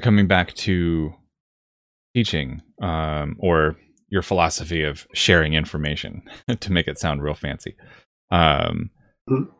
Coming 0.00 0.26
back 0.26 0.54
to 0.54 1.14
teaching 2.14 2.62
um, 2.82 3.36
or 3.38 3.76
your 4.10 4.22
philosophy 4.22 4.82
of 4.82 5.06
sharing 5.14 5.54
information 5.54 6.22
to 6.60 6.72
make 6.72 6.86
it 6.88 6.98
sound 6.98 7.22
real 7.22 7.34
fancy. 7.34 7.74
Um, 8.30 8.90
mm-hmm. 9.28 9.50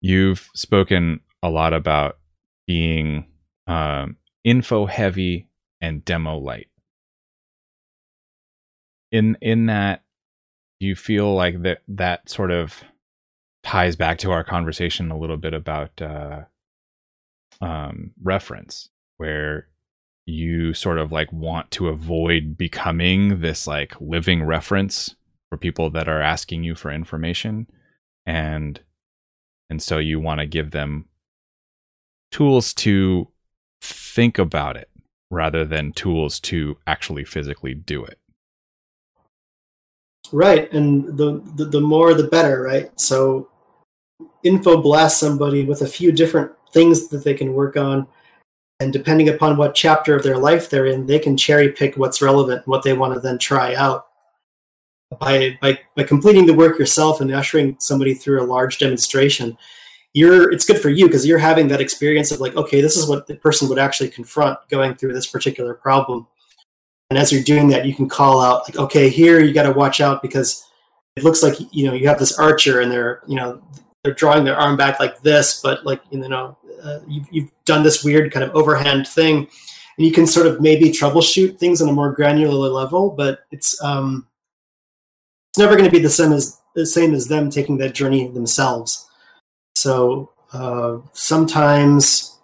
You've 0.00 0.48
spoken 0.54 1.20
a 1.42 1.50
lot 1.50 1.72
about 1.72 2.18
being 2.66 3.26
um, 3.66 4.16
info 4.44 4.86
heavy 4.86 5.48
and 5.80 6.04
demo 6.04 6.36
light. 6.38 6.68
In 9.12 9.36
in 9.40 9.66
that 9.66 10.02
do 10.80 10.86
you 10.86 10.96
feel 10.96 11.34
like 11.34 11.62
that 11.62 11.82
that 11.88 12.28
sort 12.28 12.50
of 12.50 12.82
ties 13.62 13.96
back 13.96 14.18
to 14.18 14.30
our 14.30 14.44
conversation 14.44 15.10
a 15.10 15.18
little 15.18 15.36
bit 15.36 15.54
about 15.54 16.00
uh, 16.00 16.42
um, 17.60 18.12
reference, 18.22 18.90
where 19.16 19.68
you 20.26 20.74
sort 20.74 20.98
of 20.98 21.12
like 21.12 21.32
want 21.32 21.70
to 21.70 21.88
avoid 21.88 22.56
becoming 22.56 23.40
this 23.40 23.66
like 23.66 23.94
living 24.00 24.42
reference 24.42 25.14
for 25.48 25.56
people 25.56 25.88
that 25.90 26.08
are 26.08 26.20
asking 26.20 26.64
you 26.64 26.74
for 26.74 26.90
information. 26.90 27.66
and 28.26 28.80
and 29.68 29.82
so 29.82 29.98
you 29.98 30.20
want 30.20 30.40
to 30.40 30.46
give 30.46 30.70
them 30.70 31.06
tools 32.36 32.74
to 32.74 33.28
think 33.80 34.38
about 34.38 34.76
it 34.76 34.90
rather 35.30 35.64
than 35.64 35.90
tools 35.92 36.38
to 36.38 36.76
actually 36.86 37.24
physically 37.24 37.72
do 37.72 38.04
it. 38.04 38.18
Right, 40.30 40.70
and 40.70 41.16
the, 41.16 41.40
the, 41.54 41.64
the 41.64 41.80
more 41.80 42.12
the 42.12 42.28
better, 42.28 42.60
right? 42.60 42.90
So 43.00 43.48
info 44.42 44.82
blast 44.82 45.18
somebody 45.18 45.64
with 45.64 45.80
a 45.80 45.86
few 45.86 46.12
different 46.12 46.52
things 46.72 47.08
that 47.08 47.24
they 47.24 47.32
can 47.32 47.54
work 47.54 47.76
on 47.78 48.06
and 48.80 48.92
depending 48.92 49.30
upon 49.30 49.56
what 49.56 49.74
chapter 49.74 50.14
of 50.14 50.22
their 50.22 50.36
life 50.36 50.68
they're 50.68 50.84
in, 50.84 51.06
they 51.06 51.18
can 51.18 51.38
cherry 51.38 51.72
pick 51.72 51.96
what's 51.96 52.20
relevant, 52.20 52.66
what 52.66 52.82
they 52.82 52.92
want 52.92 53.14
to 53.14 53.20
then 53.20 53.38
try 53.38 53.74
out. 53.74 54.08
By, 55.20 55.56
by 55.62 55.78
by 55.94 56.02
completing 56.02 56.44
the 56.44 56.52
work 56.52 56.78
yourself 56.78 57.22
and 57.22 57.32
ushering 57.32 57.76
somebody 57.78 58.12
through 58.12 58.42
a 58.42 58.44
large 58.44 58.78
demonstration, 58.78 59.56
you're 60.16 60.50
it's 60.50 60.64
good 60.64 60.80
for 60.80 60.88
you 60.88 61.04
because 61.04 61.26
you're 61.26 61.36
having 61.36 61.68
that 61.68 61.82
experience 61.82 62.32
of 62.32 62.40
like 62.40 62.56
okay 62.56 62.80
this 62.80 62.96
is 62.96 63.06
what 63.06 63.26
the 63.26 63.36
person 63.36 63.68
would 63.68 63.78
actually 63.78 64.08
confront 64.08 64.58
going 64.70 64.94
through 64.94 65.12
this 65.12 65.26
particular 65.26 65.74
problem. 65.74 66.26
And 67.10 67.18
as 67.18 67.30
you're 67.30 67.42
doing 67.42 67.68
that 67.68 67.84
you 67.84 67.94
can 67.94 68.08
call 68.08 68.40
out 68.40 68.62
like 68.66 68.78
okay 68.78 69.10
here 69.10 69.40
you 69.40 69.52
got 69.52 69.64
to 69.64 69.72
watch 69.72 70.00
out 70.00 70.22
because 70.22 70.66
it 71.16 71.22
looks 71.22 71.42
like 71.42 71.56
you 71.70 71.84
know 71.84 71.92
you 71.92 72.08
have 72.08 72.18
this 72.18 72.38
archer 72.38 72.80
and 72.80 72.90
they're 72.90 73.20
you 73.28 73.36
know 73.36 73.62
they're 74.02 74.14
drawing 74.14 74.44
their 74.44 74.56
arm 74.56 74.74
back 74.78 74.98
like 74.98 75.20
this 75.20 75.60
but 75.60 75.84
like 75.84 76.00
you 76.10 76.26
know 76.26 76.56
uh, 76.82 77.00
you've, 77.06 77.26
you've 77.30 77.50
done 77.66 77.82
this 77.82 78.02
weird 78.02 78.32
kind 78.32 78.44
of 78.44 78.54
overhand 78.56 79.06
thing. 79.06 79.46
And 79.98 80.06
you 80.06 80.12
can 80.12 80.26
sort 80.26 80.46
of 80.46 80.60
maybe 80.60 80.90
troubleshoot 80.90 81.58
things 81.58 81.82
on 81.82 81.90
a 81.90 81.92
more 81.92 82.12
granular 82.12 82.70
level 82.70 83.10
but 83.10 83.40
it's 83.50 83.78
um 83.82 84.26
it's 85.50 85.58
never 85.58 85.76
going 85.76 85.90
to 85.90 85.94
be 85.94 86.02
the 86.02 86.08
same 86.08 86.32
as 86.32 86.58
the 86.74 86.86
same 86.86 87.12
as 87.12 87.28
them 87.28 87.50
taking 87.50 87.76
that 87.78 87.94
journey 87.94 88.28
themselves 88.28 89.05
so 89.76 90.32
uh, 90.54 90.98
sometimes 91.12 92.38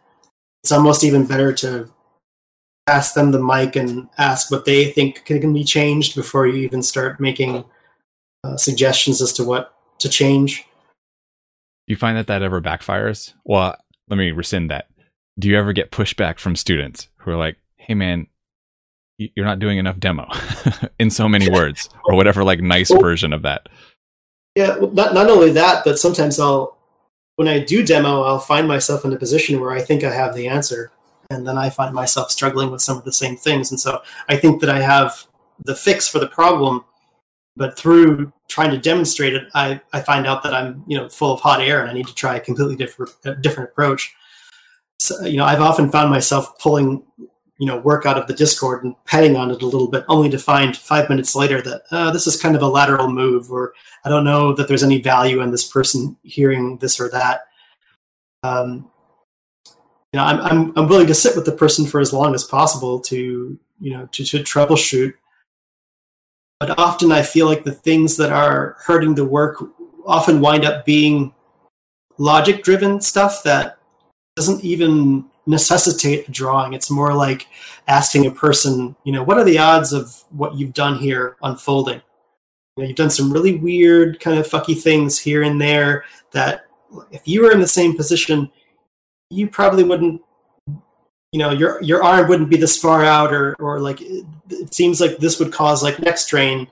it's 0.62 0.70
almost 0.70 1.02
even 1.02 1.24
better 1.24 1.52
to 1.54 1.88
ask 2.86 3.14
them 3.14 3.30
the 3.30 3.42
mic 3.42 3.74
and 3.74 4.08
ask 4.18 4.50
what 4.50 4.66
they 4.66 4.90
think 4.92 5.24
can, 5.24 5.52
be 5.52 5.64
changed 5.64 6.14
before 6.14 6.46
you 6.46 6.56
even 6.62 6.82
start 6.82 7.18
making 7.18 7.64
uh, 8.44 8.56
suggestions 8.56 9.22
as 9.22 9.32
to 9.32 9.44
what 9.44 9.74
to 9.98 10.10
change. 10.10 10.66
Do 11.86 11.94
you 11.94 11.96
find 11.96 12.18
that 12.18 12.26
that 12.26 12.42
ever 12.42 12.60
backfires? 12.60 13.32
Well, 13.44 13.76
let 14.08 14.16
me 14.16 14.30
rescind 14.30 14.70
that. 14.70 14.88
Do 15.38 15.48
you 15.48 15.58
ever 15.58 15.72
get 15.72 15.90
pushback 15.90 16.38
from 16.38 16.54
students 16.54 17.08
who 17.16 17.30
are 17.30 17.36
like, 17.36 17.56
"Hey, 17.76 17.94
man, 17.94 18.26
you're 19.16 19.46
not 19.46 19.58
doing 19.58 19.78
enough 19.78 19.98
demo," 19.98 20.28
in 20.98 21.10
so 21.10 21.28
many 21.28 21.48
words, 21.48 21.88
or 22.04 22.14
whatever, 22.14 22.44
like 22.44 22.60
nice 22.60 22.90
version 22.90 23.32
of 23.32 23.42
that? 23.42 23.70
Yeah, 24.54 24.76
not 24.92 25.14
not 25.14 25.30
only 25.30 25.50
that, 25.52 25.82
but 25.84 25.98
sometimes 25.98 26.38
I'll 26.38 26.76
when 27.36 27.48
I 27.48 27.58
do 27.58 27.84
demo, 27.84 28.22
I'll 28.22 28.38
find 28.38 28.68
myself 28.68 29.04
in 29.04 29.12
a 29.12 29.18
position 29.18 29.60
where 29.60 29.72
I 29.72 29.80
think 29.80 30.04
I 30.04 30.12
have 30.12 30.34
the 30.34 30.48
answer, 30.48 30.92
and 31.30 31.46
then 31.46 31.56
I 31.56 31.70
find 31.70 31.94
myself 31.94 32.30
struggling 32.30 32.70
with 32.70 32.82
some 32.82 32.98
of 32.98 33.04
the 33.04 33.12
same 33.12 33.36
things. 33.36 33.70
And 33.70 33.80
so 33.80 34.02
I 34.28 34.36
think 34.36 34.60
that 34.60 34.70
I 34.70 34.80
have 34.80 35.26
the 35.64 35.74
fix 35.74 36.08
for 36.08 36.18
the 36.18 36.26
problem, 36.26 36.84
but 37.56 37.78
through 37.78 38.32
trying 38.48 38.70
to 38.70 38.78
demonstrate 38.78 39.34
it, 39.34 39.48
I, 39.54 39.80
I 39.92 40.00
find 40.00 40.26
out 40.26 40.42
that 40.42 40.54
I'm 40.54 40.84
you 40.86 40.98
know 40.98 41.08
full 41.08 41.32
of 41.32 41.40
hot 41.40 41.60
air 41.60 41.80
and 41.80 41.90
I 41.90 41.94
need 41.94 42.06
to 42.06 42.14
try 42.14 42.36
a 42.36 42.40
completely 42.40 42.76
different 42.76 43.10
different 43.40 43.70
approach. 43.70 44.14
So 44.98 45.24
you 45.24 45.38
know 45.38 45.44
I've 45.44 45.60
often 45.60 45.90
found 45.90 46.10
myself 46.10 46.58
pulling 46.58 47.02
you 47.62 47.68
know 47.68 47.78
work 47.78 48.06
out 48.06 48.18
of 48.18 48.26
the 48.26 48.34
Discord 48.34 48.82
and 48.82 48.96
petting 49.04 49.36
on 49.36 49.52
it 49.52 49.62
a 49.62 49.66
little 49.66 49.86
bit, 49.86 50.04
only 50.08 50.28
to 50.30 50.36
find 50.36 50.76
five 50.76 51.08
minutes 51.08 51.36
later 51.36 51.62
that 51.62 51.82
uh, 51.92 52.10
this 52.10 52.26
is 52.26 52.42
kind 52.42 52.56
of 52.56 52.62
a 52.62 52.66
lateral 52.66 53.08
move, 53.08 53.52
or 53.52 53.72
I 54.04 54.08
don't 54.08 54.24
know 54.24 54.52
that 54.54 54.66
there's 54.66 54.82
any 54.82 55.00
value 55.00 55.40
in 55.42 55.52
this 55.52 55.70
person 55.70 56.16
hearing 56.24 56.78
this 56.78 56.98
or 56.98 57.08
that. 57.10 57.42
Um, 58.42 58.90
you 60.12 60.18
know, 60.18 60.24
I'm, 60.24 60.40
I'm 60.40 60.72
I'm 60.76 60.88
willing 60.88 61.06
to 61.06 61.14
sit 61.14 61.36
with 61.36 61.44
the 61.44 61.52
person 61.52 61.86
for 61.86 62.00
as 62.00 62.12
long 62.12 62.34
as 62.34 62.42
possible 62.42 62.98
to 63.02 63.56
you 63.78 63.92
know 63.92 64.08
to, 64.10 64.24
to 64.24 64.38
troubleshoot. 64.40 65.14
But 66.58 66.76
often 66.80 67.12
I 67.12 67.22
feel 67.22 67.46
like 67.46 67.62
the 67.62 67.70
things 67.70 68.16
that 68.16 68.32
are 68.32 68.76
hurting 68.80 69.14
the 69.14 69.24
work 69.24 69.62
often 70.04 70.40
wind 70.40 70.64
up 70.64 70.84
being 70.84 71.32
logic 72.18 72.64
driven 72.64 73.00
stuff 73.00 73.44
that 73.44 73.78
doesn't 74.34 74.64
even 74.64 75.26
necessitate 75.46 76.28
a 76.28 76.30
drawing. 76.30 76.72
It's 76.72 76.90
more 76.90 77.14
like 77.14 77.46
asking 77.88 78.26
a 78.26 78.30
person, 78.30 78.96
you 79.04 79.12
know, 79.12 79.22
what 79.22 79.38
are 79.38 79.44
the 79.44 79.58
odds 79.58 79.92
of 79.92 80.24
what 80.30 80.56
you've 80.56 80.74
done 80.74 80.96
here 80.96 81.36
unfolding? 81.42 82.00
You 82.76 82.82
know, 82.82 82.88
you've 82.88 82.96
done 82.96 83.10
some 83.10 83.32
really 83.32 83.56
weird 83.56 84.20
kind 84.20 84.38
of 84.38 84.48
fucky 84.48 84.80
things 84.80 85.18
here 85.18 85.42
and 85.42 85.60
there 85.60 86.04
that 86.32 86.64
if 87.10 87.26
you 87.26 87.42
were 87.42 87.52
in 87.52 87.60
the 87.60 87.66
same 87.66 87.96
position, 87.96 88.50
you 89.30 89.48
probably 89.48 89.84
wouldn't 89.84 90.22
you 91.32 91.38
know 91.38 91.50
your 91.50 91.82
your 91.82 92.02
arm 92.02 92.28
wouldn't 92.28 92.50
be 92.50 92.58
this 92.58 92.76
far 92.76 93.04
out 93.04 93.32
or 93.32 93.56
or 93.58 93.80
like 93.80 94.00
it, 94.02 94.24
it 94.50 94.74
seems 94.74 95.00
like 95.00 95.16
this 95.16 95.38
would 95.38 95.52
cause 95.52 95.82
like 95.82 95.98
neck 95.98 96.18
strain 96.18 96.68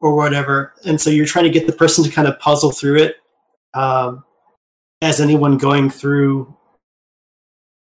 or 0.00 0.16
whatever 0.16 0.74
and 0.84 1.00
so 1.00 1.08
you're 1.08 1.24
trying 1.24 1.44
to 1.44 1.50
get 1.50 1.66
the 1.66 1.72
person 1.72 2.02
to 2.02 2.10
kind 2.10 2.26
of 2.26 2.38
puzzle 2.40 2.72
through 2.72 2.96
it 2.96 3.16
um, 3.74 4.24
as 5.02 5.20
anyone 5.20 5.56
going 5.56 5.88
through 5.88 6.55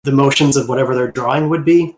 the 0.04 0.12
motions 0.12 0.56
of 0.56 0.68
whatever 0.68 0.94
their 0.94 1.10
drawing 1.10 1.48
would 1.48 1.64
be. 1.64 1.96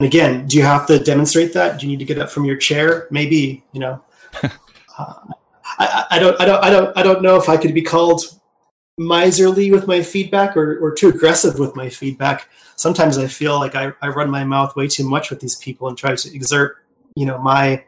And 0.00 0.06
again, 0.06 0.46
do 0.46 0.56
you 0.56 0.62
have 0.62 0.86
to 0.86 0.98
demonstrate 0.98 1.52
that? 1.54 1.78
Do 1.78 1.86
you 1.86 1.92
need 1.92 1.98
to 1.98 2.04
get 2.04 2.18
up 2.18 2.30
from 2.30 2.44
your 2.44 2.56
chair? 2.56 3.08
Maybe, 3.10 3.64
you 3.72 3.80
know. 3.80 4.02
uh, 4.98 5.14
I, 5.78 6.06
I, 6.10 6.18
don't, 6.18 6.40
I 6.40 6.44
don't, 6.44 6.64
I 6.64 6.70
don't, 6.70 6.98
I 6.98 7.02
don't 7.02 7.22
know 7.22 7.36
if 7.36 7.48
I 7.48 7.56
could 7.56 7.74
be 7.74 7.82
called 7.82 8.22
miserly 8.98 9.70
with 9.70 9.86
my 9.86 10.02
feedback 10.02 10.56
or, 10.56 10.78
or 10.78 10.94
too 10.94 11.08
aggressive 11.08 11.58
with 11.58 11.74
my 11.74 11.88
feedback. 11.88 12.48
Sometimes 12.76 13.18
I 13.18 13.26
feel 13.26 13.58
like 13.58 13.74
I, 13.74 13.92
I 14.02 14.08
run 14.08 14.30
my 14.30 14.44
mouth 14.44 14.76
way 14.76 14.88
too 14.88 15.08
much 15.08 15.30
with 15.30 15.40
these 15.40 15.56
people 15.56 15.88
and 15.88 15.96
try 15.96 16.14
to 16.14 16.34
exert, 16.34 16.84
you 17.16 17.26
know, 17.26 17.38
my 17.38 17.84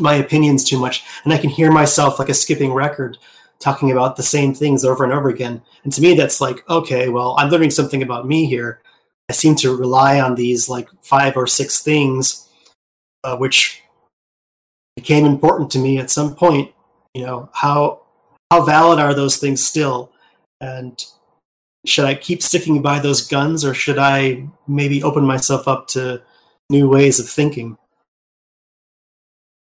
my 0.00 0.14
opinions 0.14 0.62
too 0.62 0.78
much, 0.78 1.02
and 1.24 1.32
I 1.32 1.38
can 1.38 1.50
hear 1.50 1.72
myself 1.72 2.20
like 2.20 2.28
a 2.28 2.34
skipping 2.34 2.72
record 2.72 3.18
talking 3.60 3.90
about 3.90 4.16
the 4.16 4.22
same 4.22 4.54
things 4.54 4.84
over 4.84 5.04
and 5.04 5.12
over 5.12 5.28
again. 5.28 5.62
And 5.84 5.92
to 5.92 6.00
me, 6.00 6.14
that's 6.14 6.40
like, 6.40 6.68
okay, 6.68 7.08
well, 7.08 7.34
I'm 7.38 7.50
learning 7.50 7.70
something 7.70 8.02
about 8.02 8.26
me 8.26 8.46
here. 8.46 8.80
I 9.28 9.32
seem 9.32 9.56
to 9.56 9.76
rely 9.76 10.20
on 10.20 10.34
these 10.34 10.68
like 10.68 10.88
five 11.02 11.36
or 11.36 11.46
six 11.46 11.82
things, 11.82 12.48
uh, 13.24 13.36
which 13.36 13.82
became 14.96 15.26
important 15.26 15.70
to 15.72 15.78
me 15.78 15.98
at 15.98 16.10
some 16.10 16.34
point. 16.34 16.72
You 17.14 17.26
know, 17.26 17.50
how 17.52 18.02
how 18.50 18.64
valid 18.64 18.98
are 18.98 19.14
those 19.14 19.36
things 19.36 19.64
still? 19.64 20.12
And 20.60 21.02
should 21.84 22.04
I 22.04 22.14
keep 22.14 22.42
sticking 22.42 22.80
by 22.80 23.00
those 23.00 23.26
guns, 23.26 23.64
or 23.64 23.74
should 23.74 23.98
I 23.98 24.48
maybe 24.66 25.02
open 25.02 25.24
myself 25.24 25.68
up 25.68 25.88
to 25.88 26.22
new 26.70 26.88
ways 26.88 27.20
of 27.20 27.28
thinking? 27.28 27.76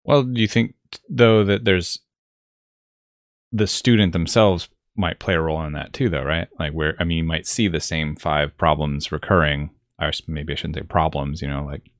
Well, 0.04 0.22
do 0.22 0.40
you 0.40 0.48
think 0.48 0.74
though 1.08 1.44
that 1.44 1.64
there's 1.64 2.00
the 3.52 3.66
student 3.66 4.12
themselves 4.12 4.68
might 4.96 5.20
play 5.20 5.34
a 5.34 5.40
role 5.40 5.62
in 5.62 5.72
that 5.72 5.92
too, 5.92 6.08
though, 6.08 6.24
right? 6.24 6.48
Like 6.58 6.72
where 6.72 6.94
I 6.98 7.04
mean, 7.04 7.18
you 7.18 7.24
might 7.24 7.46
see 7.46 7.68
the 7.68 7.80
same 7.80 8.16
five 8.16 8.56
problems 8.56 9.12
recurring, 9.12 9.70
or 10.00 10.10
maybe 10.26 10.52
I 10.52 10.56
shouldn't 10.56 10.76
say 10.76 10.82
problems. 10.82 11.40
You 11.40 11.48
know, 11.48 11.64
like 11.64 11.90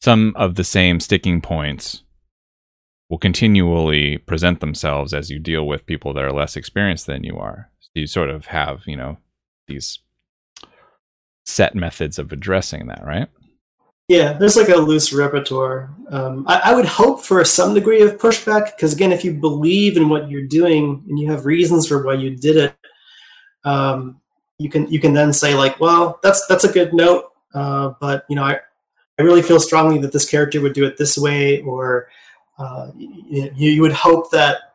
some 0.00 0.32
of 0.36 0.54
the 0.54 0.64
same 0.64 1.00
sticking 1.00 1.40
points 1.40 2.02
will 3.08 3.18
continually 3.18 4.18
present 4.18 4.60
themselves 4.60 5.12
as 5.12 5.30
you 5.30 5.38
deal 5.38 5.66
with 5.66 5.86
people 5.86 6.14
that 6.14 6.24
are 6.24 6.32
less 6.32 6.56
experienced 6.56 7.06
than 7.06 7.22
you 7.22 7.36
are. 7.36 7.70
So 7.80 7.90
you 7.94 8.06
sort 8.06 8.30
of 8.30 8.46
have, 8.46 8.82
you 8.86 8.96
know, 8.96 9.18
these 9.68 10.00
set 11.44 11.74
methods 11.74 12.18
of 12.18 12.32
addressing 12.32 12.86
that, 12.86 13.04
right? 13.04 13.28
Yeah, 14.08 14.34
there's 14.34 14.56
like 14.56 14.68
a 14.68 14.76
loose 14.76 15.12
repertoire. 15.14 15.90
Um, 16.10 16.44
I, 16.46 16.60
I, 16.64 16.74
would 16.74 16.84
hope 16.84 17.24
for 17.24 17.42
some 17.42 17.72
degree 17.72 18.02
of 18.02 18.18
pushback 18.18 18.76
because, 18.76 18.92
again, 18.92 19.12
if 19.12 19.24
you 19.24 19.32
believe 19.32 19.96
in 19.96 20.10
what 20.10 20.28
you're 20.28 20.46
doing 20.46 21.02
and 21.08 21.18
you 21.18 21.30
have 21.30 21.46
reasons 21.46 21.88
for 21.88 22.02
why 22.02 22.14
you 22.14 22.36
did 22.36 22.56
it, 22.56 22.76
um, 23.64 24.20
you 24.58 24.68
can 24.68 24.86
you 24.90 25.00
can 25.00 25.14
then 25.14 25.32
say 25.32 25.54
like, 25.54 25.80
well, 25.80 26.20
that's 26.22 26.46
that's 26.46 26.64
a 26.64 26.72
good 26.72 26.92
note, 26.92 27.30
uh, 27.54 27.94
but 27.98 28.26
you 28.28 28.36
know, 28.36 28.44
I 28.44 28.60
I 29.18 29.22
really 29.22 29.42
feel 29.42 29.58
strongly 29.58 29.98
that 30.00 30.12
this 30.12 30.28
character 30.28 30.60
would 30.60 30.74
do 30.74 30.84
it 30.84 30.98
this 30.98 31.16
way, 31.16 31.62
or 31.62 32.08
uh, 32.58 32.90
you, 32.96 33.50
you 33.54 33.82
would 33.82 33.92
hope 33.92 34.30
that 34.32 34.74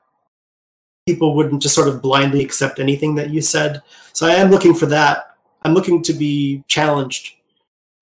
people 1.05 1.35
wouldn't 1.35 1.61
just 1.61 1.75
sort 1.75 1.87
of 1.87 2.01
blindly 2.01 2.43
accept 2.43 2.79
anything 2.79 3.15
that 3.15 3.29
you 3.29 3.41
said. 3.41 3.81
So 4.13 4.27
I 4.27 4.35
am 4.35 4.49
looking 4.49 4.73
for 4.73 4.85
that. 4.87 5.35
I'm 5.63 5.73
looking 5.73 6.01
to 6.03 6.13
be 6.13 6.63
challenged. 6.67 7.35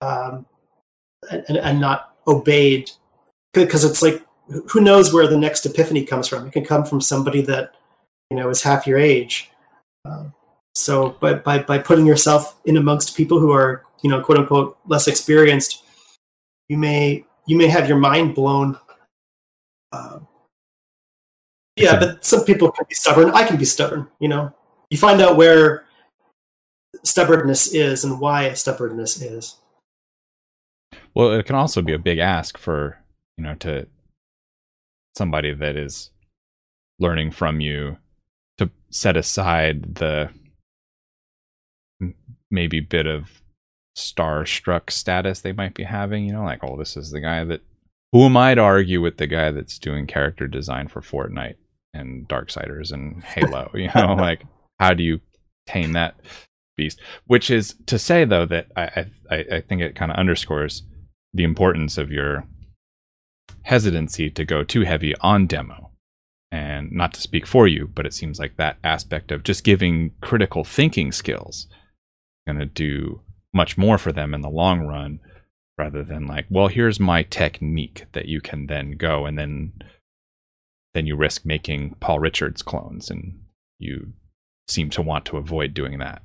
Um, 0.00 0.46
and, 1.30 1.56
and 1.56 1.80
not 1.80 2.14
obeyed 2.26 2.90
because 3.52 3.84
it's 3.84 4.02
like 4.02 4.24
who 4.70 4.80
knows 4.80 5.12
where 5.12 5.26
the 5.26 5.36
next 5.36 5.66
epiphany 5.66 6.04
comes 6.04 6.28
from 6.28 6.46
it 6.46 6.52
can 6.52 6.64
come 6.64 6.84
from 6.84 7.00
somebody 7.00 7.40
that 7.40 7.74
you 8.30 8.36
know 8.36 8.48
is 8.48 8.62
half 8.62 8.86
your 8.86 8.98
age 8.98 9.50
uh, 10.04 10.24
so 10.74 11.10
by, 11.20 11.34
by 11.34 11.58
by 11.58 11.78
putting 11.78 12.06
yourself 12.06 12.58
in 12.64 12.76
amongst 12.76 13.16
people 13.16 13.38
who 13.38 13.52
are 13.52 13.84
you 14.02 14.10
know 14.10 14.20
quote 14.20 14.38
unquote 14.38 14.76
less 14.86 15.08
experienced 15.08 15.84
you 16.68 16.76
may 16.76 17.24
you 17.46 17.56
may 17.56 17.66
have 17.66 17.88
your 17.88 17.98
mind 17.98 18.34
blown 18.34 18.78
uh, 19.92 20.18
yeah, 21.78 21.98
but 21.98 22.24
some 22.24 22.44
people 22.44 22.72
can 22.72 22.84
be 22.88 22.94
stubborn. 22.94 23.30
I 23.30 23.46
can 23.46 23.56
be 23.56 23.64
stubborn. 23.64 24.08
You 24.18 24.28
know, 24.28 24.52
you 24.90 24.98
find 24.98 25.20
out 25.20 25.36
where 25.36 25.84
stubbornness 27.04 27.72
is 27.72 28.04
and 28.04 28.20
why 28.20 28.52
stubbornness 28.54 29.22
is. 29.22 29.56
Well, 31.14 31.32
it 31.32 31.46
can 31.46 31.56
also 31.56 31.82
be 31.82 31.92
a 31.92 31.98
big 31.98 32.18
ask 32.18 32.58
for 32.58 32.98
you 33.36 33.44
know 33.44 33.54
to 33.56 33.86
somebody 35.16 35.52
that 35.54 35.76
is 35.76 36.10
learning 36.98 37.30
from 37.30 37.60
you 37.60 37.96
to 38.58 38.70
set 38.90 39.16
aside 39.16 39.96
the 39.96 40.30
maybe 42.50 42.80
bit 42.80 43.06
of 43.06 43.42
starstruck 43.96 44.90
status 44.90 45.40
they 45.40 45.52
might 45.52 45.74
be 45.74 45.84
having. 45.84 46.24
You 46.24 46.32
know, 46.32 46.44
like, 46.44 46.62
oh, 46.62 46.76
this 46.76 46.96
is 46.96 47.10
the 47.10 47.20
guy 47.20 47.44
that. 47.44 47.60
Who 48.12 48.24
am 48.24 48.38
I 48.38 48.54
to 48.54 48.62
argue 48.62 49.02
with 49.02 49.18
the 49.18 49.26
guy 49.26 49.50
that's 49.50 49.78
doing 49.78 50.06
character 50.06 50.48
design 50.48 50.88
for 50.88 51.02
Fortnite 51.02 51.56
and 51.92 52.26
Darksiders 52.26 52.90
and 52.90 53.22
Halo? 53.22 53.70
you 53.74 53.90
know, 53.94 54.14
like, 54.18 54.44
how 54.80 54.94
do 54.94 55.02
you 55.02 55.20
tame 55.66 55.92
that 55.92 56.14
beast? 56.76 57.00
Which 57.26 57.50
is 57.50 57.74
to 57.86 57.98
say, 57.98 58.24
though, 58.24 58.46
that 58.46 58.68
I 58.76 59.06
I, 59.30 59.44
I 59.52 59.60
think 59.60 59.82
it 59.82 59.94
kind 59.94 60.10
of 60.10 60.16
underscores 60.16 60.84
the 61.32 61.44
importance 61.44 61.98
of 61.98 62.10
your 62.10 62.44
hesitancy 63.62 64.30
to 64.30 64.44
go 64.44 64.64
too 64.64 64.82
heavy 64.82 65.14
on 65.20 65.46
demo. 65.46 65.90
And 66.50 66.90
not 66.92 67.12
to 67.14 67.20
speak 67.20 67.46
for 67.46 67.68
you, 67.68 67.86
but 67.86 68.06
it 68.06 68.14
seems 68.14 68.38
like 68.38 68.56
that 68.56 68.78
aspect 68.82 69.30
of 69.30 69.42
just 69.42 69.64
giving 69.64 70.12
critical 70.22 70.64
thinking 70.64 71.12
skills 71.12 71.66
going 72.46 72.58
to 72.58 72.64
do 72.64 73.20
much 73.52 73.76
more 73.76 73.98
for 73.98 74.12
them 74.12 74.32
in 74.34 74.40
the 74.40 74.48
long 74.48 74.86
run 74.86 75.20
rather 75.76 76.02
than 76.02 76.26
like, 76.26 76.46
well, 76.50 76.68
here's 76.68 76.98
my 76.98 77.22
technique 77.22 78.06
that 78.12 78.26
you 78.26 78.40
can 78.40 78.66
then 78.66 78.92
go 78.92 79.26
and 79.26 79.38
then 79.38 79.72
then 80.94 81.06
you 81.06 81.14
risk 81.14 81.44
making 81.44 81.94
Paul 82.00 82.18
Richards 82.18 82.62
clones 82.62 83.10
and 83.10 83.38
you 83.78 84.14
seem 84.66 84.88
to 84.90 85.02
want 85.02 85.26
to 85.26 85.36
avoid 85.36 85.74
doing 85.74 85.98
that. 85.98 86.22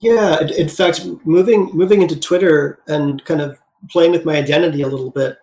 Yeah, 0.00 0.40
in 0.46 0.68
fact, 0.68 1.04
moving 1.24 1.70
moving 1.72 2.02
into 2.02 2.18
Twitter 2.18 2.80
and 2.86 3.24
kind 3.24 3.40
of 3.40 3.58
playing 3.90 4.12
with 4.12 4.24
my 4.24 4.36
identity 4.36 4.82
a 4.82 4.88
little 4.88 5.10
bit 5.10 5.38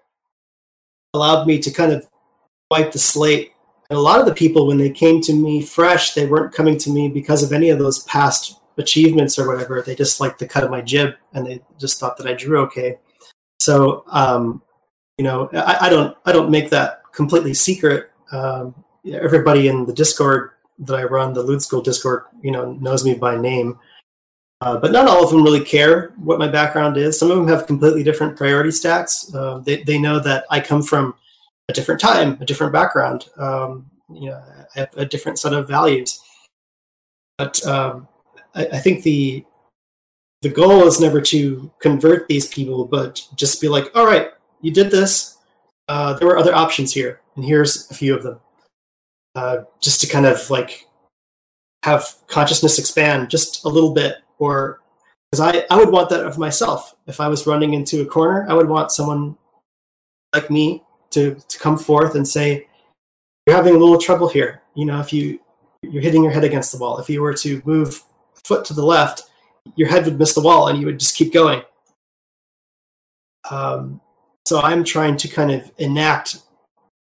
allowed 1.14 1.46
me 1.46 1.60
to 1.60 1.72
kind 1.72 1.92
of 1.92 2.08
wipe 2.70 2.92
the 2.92 3.00
slate. 3.00 3.52
And 3.90 3.98
a 3.98 4.02
lot 4.02 4.20
of 4.20 4.26
the 4.26 4.34
people, 4.34 4.68
when 4.68 4.78
they 4.78 4.90
came 4.90 5.22
to 5.22 5.34
me 5.34 5.62
fresh, 5.62 6.14
they 6.14 6.26
weren't 6.26 6.54
coming 6.54 6.78
to 6.80 6.90
me 6.90 7.10
because 7.10 7.44
of 7.44 7.52
any 7.52 7.70
of 7.70 7.80
those 7.80 8.04
past 8.04 8.58
achievements 8.78 9.38
or 9.38 9.48
whatever. 9.48 9.82
They 9.82 9.96
just 9.96 10.22
liked 10.22 10.40
the 10.40 10.48
cut 10.48 10.64
of 10.64 10.72
my 10.72 10.82
jib 10.82 11.16
and 11.34 11.46
they 11.46 11.62
just 11.80 12.00
thought 12.00 12.18
that 12.18 12.28
I 12.28 12.34
drew 12.34 12.60
okay. 12.62 12.98
So, 13.60 14.06
um, 14.08 14.62
you 15.18 15.26
know, 15.26 15.50
I, 15.54 15.88
I, 15.88 15.90
don't 15.90 16.18
I 16.26 16.32
don't 16.32 16.50
make 16.50 16.70
that 16.70 17.02
completely 17.14 17.54
secret. 17.54 18.10
Um, 18.32 18.74
everybody 19.12 19.68
in 19.68 19.86
the 19.86 19.94
Discord 19.94 20.52
that 20.80 20.96
I 20.96 21.04
run, 21.04 21.34
the 21.34 21.44
Lewd 21.44 21.62
School 21.62 21.82
Discord, 21.82 22.24
you 22.42 22.52
know, 22.52 22.74
knows 22.74 23.04
me 23.04 23.14
by 23.14 23.38
name. 23.38 23.78
Uh, 24.62 24.78
but 24.78 24.92
not 24.92 25.08
all 25.08 25.24
of 25.24 25.32
them 25.32 25.44
really 25.44 25.64
care 25.64 26.10
what 26.18 26.38
my 26.38 26.48
background 26.48 26.96
is. 26.96 27.18
Some 27.18 27.32
of 27.32 27.38
them 27.38 27.48
have 27.48 27.66
completely 27.66 28.04
different 28.04 28.38
priority 28.38 28.70
stacks. 28.70 29.34
Uh, 29.34 29.58
they, 29.60 29.82
they 29.84 29.98
know 29.98 30.20
that 30.20 30.46
I 30.52 30.60
come 30.60 30.84
from 30.84 31.16
a 31.68 31.74
different 31.74 32.00
time, 32.00 32.38
a 32.40 32.46
different 32.46 32.72
background. 32.72 33.28
Um, 33.38 33.90
you 34.14 34.30
know, 34.30 34.44
I 34.76 34.80
have 34.80 34.90
a 34.98 35.06
different 35.06 35.40
set 35.40 35.54
of 35.54 35.68
values. 35.68 36.22
But 37.40 37.66
um, 37.66 38.08
I, 38.54 38.68
I, 38.68 38.78
think 38.78 39.02
the 39.02 39.44
the 40.42 40.50
goal 40.50 40.86
is 40.86 41.02
never 41.02 41.22
to 41.22 41.72
convert 41.80 42.28
these 42.28 42.48
people, 42.48 42.86
but 42.86 43.28
just 43.36 43.62
be 43.62 43.68
like, 43.68 43.90
all 43.96 44.06
right, 44.06 44.30
you 44.62 44.72
did 44.72 44.92
this. 44.92 45.38
Uh, 45.88 46.14
there 46.14 46.28
were 46.28 46.38
other 46.38 46.54
options 46.54 46.94
here, 46.94 47.22
and 47.36 47.44
here's 47.44 47.90
a 47.90 47.96
few 47.96 48.16
of 48.16 48.22
them. 48.22 48.40
Uh, 49.34 49.64
just 49.80 50.02
to 50.02 50.08
kind 50.08 50.26
of 50.28 50.50
like 50.52 50.86
have 51.84 52.16
consciousness 52.28 52.78
expand 52.78 53.30
just 53.30 53.66
a 53.66 53.70
little 53.70 53.94
bit 53.94 54.18
or 54.38 54.80
because 55.32 55.40
I, 55.40 55.66
I 55.72 55.78
would 55.78 55.90
want 55.90 56.10
that 56.10 56.26
of 56.26 56.38
myself. 56.38 56.96
If 57.08 57.20
i 57.20 57.28
was 57.28 57.48
running 57.48 57.74
into 57.74 58.02
a 58.02 58.06
corner 58.06 58.46
i 58.50 58.54
would 58.54 58.70
want 58.70 58.92
someone 58.92 59.38
like 60.34 60.50
me 60.50 60.84
to, 61.12 61.36
to 61.48 61.60
come 61.60 61.78
forth 61.78 62.16
and 62.16 62.28
say 62.28 62.68
you're 63.46 63.56
having 63.56 63.76
a 63.76 63.78
little 63.78 63.98
trouble 63.98 64.30
here. 64.30 64.62
You 64.76 64.86
know 64.86 65.00
if 65.00 65.12
you 65.12 65.40
you're 65.82 66.04
hitting 66.04 66.24
your 66.24 66.32
head 66.32 66.44
against 66.44 66.72
the 66.72 66.78
wall. 66.78 67.00
If 67.00 67.10
you 67.10 67.22
were 67.22 67.34
to 67.34 67.62
move 67.66 68.04
foot 68.46 68.66
to 68.66 68.74
the 68.74 68.86
left 68.86 69.24
your 69.76 69.88
head 69.88 70.06
would 70.06 70.18
miss 70.18 70.34
the 70.34 70.42
wall 70.42 70.68
and 70.68 70.80
you 70.80 70.88
would 70.88 71.00
just 71.00 71.16
keep 71.16 71.32
going. 71.32 71.62
Um, 73.50 74.02
so 74.46 74.60
i'm 74.62 74.84
trying 74.84 75.18
to 75.18 75.28
kind 75.28 75.52
of 75.52 75.72
enact 75.78 76.38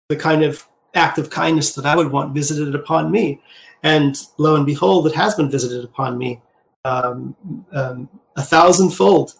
the 0.09 0.15
kind 0.15 0.43
of 0.43 0.65
act 0.93 1.17
of 1.17 1.29
kindness 1.29 1.73
that 1.75 1.85
i 1.85 1.95
would 1.95 2.11
want 2.11 2.33
visited 2.33 2.75
upon 2.75 3.11
me 3.11 3.41
and 3.83 4.17
lo 4.37 4.55
and 4.55 4.65
behold 4.65 5.05
it 5.05 5.13
has 5.13 5.35
been 5.35 5.51
visited 5.51 5.83
upon 5.83 6.17
me 6.17 6.41
um, 6.85 7.35
um, 7.71 8.09
a 8.35 8.41
thousandfold 8.41 9.33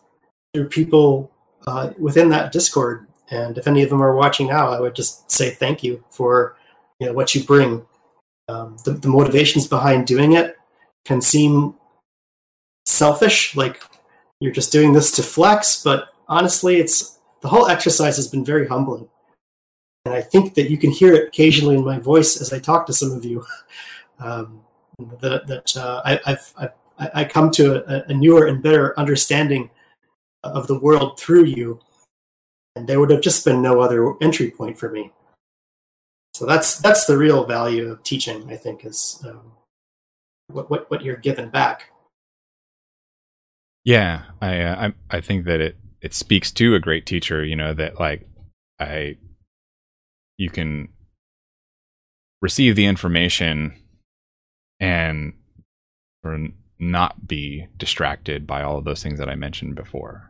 through 0.53 0.69
people 0.69 1.31
uh, 1.67 1.91
within 1.97 2.29
that 2.29 2.51
Discord. 2.51 3.07
And 3.31 3.57
if 3.57 3.67
any 3.67 3.83
of 3.83 3.89
them 3.89 4.01
are 4.01 4.15
watching 4.15 4.47
now, 4.47 4.69
I 4.69 4.79
would 4.79 4.95
just 4.95 5.29
say 5.31 5.49
thank 5.49 5.83
you 5.83 6.03
for 6.11 6.57
you 6.99 7.07
know 7.07 7.13
what 7.13 7.33
you 7.33 7.43
bring. 7.43 7.85
Um, 8.49 8.75
the, 8.83 8.91
the 8.91 9.07
motivations 9.07 9.67
behind 9.67 10.05
doing 10.05 10.33
it 10.33 10.57
can 11.05 11.21
seem 11.21 11.75
selfish, 12.85 13.55
like 13.55 13.81
you're 14.41 14.51
just 14.51 14.71
doing 14.71 14.91
this 14.91 15.11
to 15.11 15.23
flex. 15.23 15.81
But 15.81 16.09
honestly, 16.27 16.75
it's 16.77 17.17
the 17.41 17.47
whole 17.47 17.67
exercise 17.67 18.17
has 18.17 18.27
been 18.27 18.43
very 18.43 18.67
humbling, 18.67 19.07
and 20.05 20.13
I 20.13 20.21
think 20.21 20.53
that 20.55 20.69
you 20.69 20.77
can 20.77 20.91
hear 20.91 21.13
it 21.13 21.27
occasionally 21.27 21.75
in 21.75 21.85
my 21.85 21.99
voice 21.99 22.39
as 22.39 22.51
I 22.53 22.59
talk 22.59 22.85
to 22.87 22.93
some 22.93 23.11
of 23.11 23.25
you. 23.25 23.45
Um, 24.19 24.61
that 25.19 25.47
that 25.47 25.77
uh, 25.77 26.01
I, 26.05 26.19
I've 26.25 26.53
I, 26.99 27.09
I 27.13 27.23
come 27.25 27.51
to 27.51 27.83
a, 27.87 28.09
a, 28.09 28.13
newer 28.13 28.47
and 28.47 28.61
better 28.61 28.97
understanding 28.97 29.69
of 30.43 30.67
the 30.67 30.79
world 30.79 31.19
through 31.19 31.45
you, 31.45 31.79
and 32.75 32.87
there 32.87 32.99
would 32.99 33.09
have 33.09 33.21
just 33.21 33.43
been 33.43 33.61
no 33.61 33.81
other 33.81 34.13
entry 34.21 34.51
point 34.51 34.77
for 34.77 34.89
me. 34.89 35.11
So 36.33 36.45
that's 36.45 36.79
that's 36.79 37.05
the 37.05 37.17
real 37.17 37.45
value 37.45 37.91
of 37.91 38.03
teaching. 38.03 38.51
I 38.51 38.55
think 38.55 38.85
is 38.85 39.23
um, 39.27 39.53
what, 40.47 40.69
what 40.69 40.89
what 40.89 41.03
you're 41.03 41.17
given 41.17 41.49
back. 41.49 41.91
Yeah, 43.83 44.23
I, 44.41 44.61
uh, 44.61 44.89
I 45.11 45.17
I 45.17 45.21
think 45.21 45.45
that 45.45 45.59
it 45.59 45.77
it 46.01 46.13
speaks 46.13 46.51
to 46.53 46.75
a 46.75 46.79
great 46.79 47.05
teacher. 47.05 47.43
You 47.43 47.55
know 47.55 47.73
that 47.73 47.99
like 47.99 48.27
I 48.79 49.17
you 50.37 50.49
can 50.49 50.89
receive 52.41 52.75
the 52.75 52.85
information 52.85 53.82
and 54.83 55.31
or 56.25 56.49
not 56.77 57.25
be 57.25 57.65
distracted 57.77 58.45
by 58.45 58.61
all 58.61 58.77
of 58.77 58.83
those 58.83 59.01
things 59.01 59.17
that 59.17 59.29
I 59.29 59.35
mentioned 59.35 59.75
before. 59.75 60.29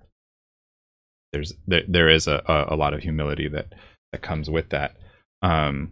There's 1.31 1.53
there, 1.65 1.81
there 1.87 2.07
is 2.07 2.27
a, 2.27 2.43
a, 2.45 2.75
a 2.75 2.77
lot 2.77 2.93
of 2.93 3.01
humility 3.01 3.47
that 3.47 3.73
that 4.11 4.21
comes 4.21 4.51
with 4.51 4.69
that. 4.69 4.95
Um, 5.41 5.91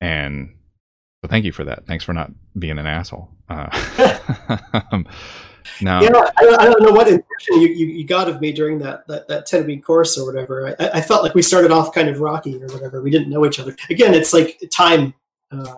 and 0.00 0.54
so 1.22 1.28
thank 1.28 1.44
you 1.44 1.50
for 1.50 1.64
that. 1.64 1.84
Thanks 1.86 2.04
for 2.04 2.12
not 2.12 2.30
being 2.56 2.78
an 2.78 2.86
asshole. 2.86 3.28
Uh, 3.48 3.68
um, 4.92 5.08
now, 5.80 6.00
yeah, 6.00 6.10
I, 6.14 6.56
I, 6.60 6.64
don't 6.66 6.82
know 6.82 6.92
what 6.92 7.08
impression 7.08 7.60
you, 7.60 7.68
you, 7.68 7.86
you, 7.86 8.04
got 8.06 8.28
of 8.28 8.40
me 8.40 8.52
during 8.52 8.78
that, 8.80 9.06
that, 9.08 9.26
that 9.28 9.46
10 9.46 9.66
week 9.66 9.84
course 9.84 10.16
or 10.16 10.26
whatever. 10.26 10.74
I, 10.78 10.98
I, 10.98 11.00
felt 11.00 11.22
like 11.22 11.34
we 11.34 11.42
started 11.42 11.70
off 11.70 11.94
kind 11.94 12.08
of 12.08 12.20
rocky 12.20 12.62
or 12.62 12.66
whatever. 12.68 13.02
We 13.02 13.10
didn't 13.10 13.30
know 13.30 13.44
each 13.44 13.58
other. 13.58 13.74
Again, 13.90 14.14
it's 14.14 14.32
like 14.32 14.62
time. 14.70 15.14
Uh, 15.50 15.76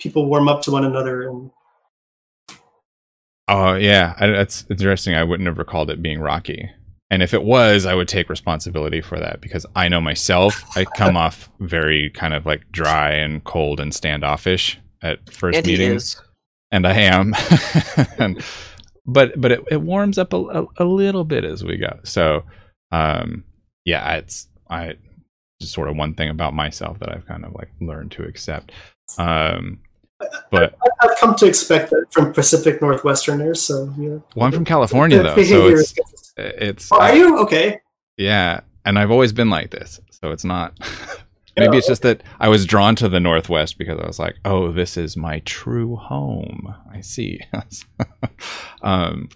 people 0.00 0.26
warm 0.26 0.48
up 0.48 0.62
to 0.62 0.70
one 0.70 0.84
another 0.84 1.28
and 1.28 1.50
Oh 3.50 3.74
yeah, 3.74 4.14
that's 4.20 4.64
interesting. 4.70 5.16
I 5.16 5.24
wouldn't 5.24 5.48
have 5.48 5.58
recalled 5.58 5.90
it 5.90 6.00
being 6.00 6.20
Rocky. 6.20 6.70
And 7.10 7.20
if 7.20 7.34
it 7.34 7.42
was, 7.42 7.84
I 7.84 7.96
would 7.96 8.06
take 8.06 8.28
responsibility 8.28 9.00
for 9.00 9.18
that 9.18 9.40
because 9.40 9.66
I 9.74 9.88
know 9.88 10.00
myself. 10.00 10.62
I 10.76 10.84
come 10.84 11.16
off 11.16 11.50
very 11.58 12.10
kind 12.10 12.32
of 12.32 12.46
like 12.46 12.70
dry 12.70 13.10
and 13.10 13.42
cold 13.42 13.80
and 13.80 13.92
standoffish 13.92 14.78
at 15.02 15.32
first 15.32 15.58
and 15.58 15.66
meetings, 15.66 16.22
and 16.70 16.86
I 16.86 16.92
am. 16.92 17.34
and, 18.18 18.40
but 19.04 19.40
but 19.40 19.50
it, 19.50 19.64
it 19.68 19.82
warms 19.82 20.16
up 20.16 20.32
a, 20.32 20.36
a, 20.36 20.66
a, 20.78 20.84
little 20.84 21.24
bit 21.24 21.44
as 21.44 21.64
we 21.64 21.76
go. 21.76 21.98
So 22.04 22.44
um, 22.92 23.42
yeah, 23.84 24.14
it's 24.14 24.46
I 24.70 24.94
just 25.60 25.72
sort 25.72 25.88
of 25.88 25.96
one 25.96 26.14
thing 26.14 26.28
about 26.28 26.54
myself 26.54 27.00
that 27.00 27.10
I've 27.10 27.26
kind 27.26 27.44
of 27.44 27.52
like 27.54 27.72
learned 27.80 28.12
to 28.12 28.22
accept. 28.22 28.70
Um, 29.18 29.80
but 30.50 30.76
I've 31.00 31.16
come 31.18 31.34
to 31.36 31.46
expect 31.46 31.90
that 31.90 32.06
from 32.10 32.32
Pacific 32.32 32.80
Northwesterners. 32.80 33.58
So 33.58 33.92
yeah. 33.98 34.18
Well, 34.34 34.46
I'm 34.46 34.52
from 34.52 34.64
California 34.64 35.22
though, 35.22 35.42
so 35.42 35.68
it's 35.68 35.94
it's. 36.36 36.88
Oh, 36.92 37.00
are 37.00 37.14
you 37.14 37.38
okay? 37.38 37.80
Yeah, 38.16 38.60
and 38.84 38.98
I've 38.98 39.10
always 39.10 39.32
been 39.32 39.50
like 39.50 39.70
this, 39.70 40.00
so 40.10 40.30
it's 40.30 40.44
not. 40.44 40.78
Maybe 41.56 41.76
it's 41.76 41.86
just 41.86 42.02
that 42.02 42.22
I 42.38 42.48
was 42.48 42.64
drawn 42.64 42.96
to 42.96 43.08
the 43.08 43.20
Northwest 43.20 43.76
because 43.76 43.98
I 43.98 44.06
was 44.06 44.18
like, 44.18 44.36
"Oh, 44.44 44.72
this 44.72 44.96
is 44.96 45.16
my 45.16 45.40
true 45.40 45.96
home." 45.96 46.74
I 46.92 47.00
see. 47.00 47.40
um, 48.82 49.28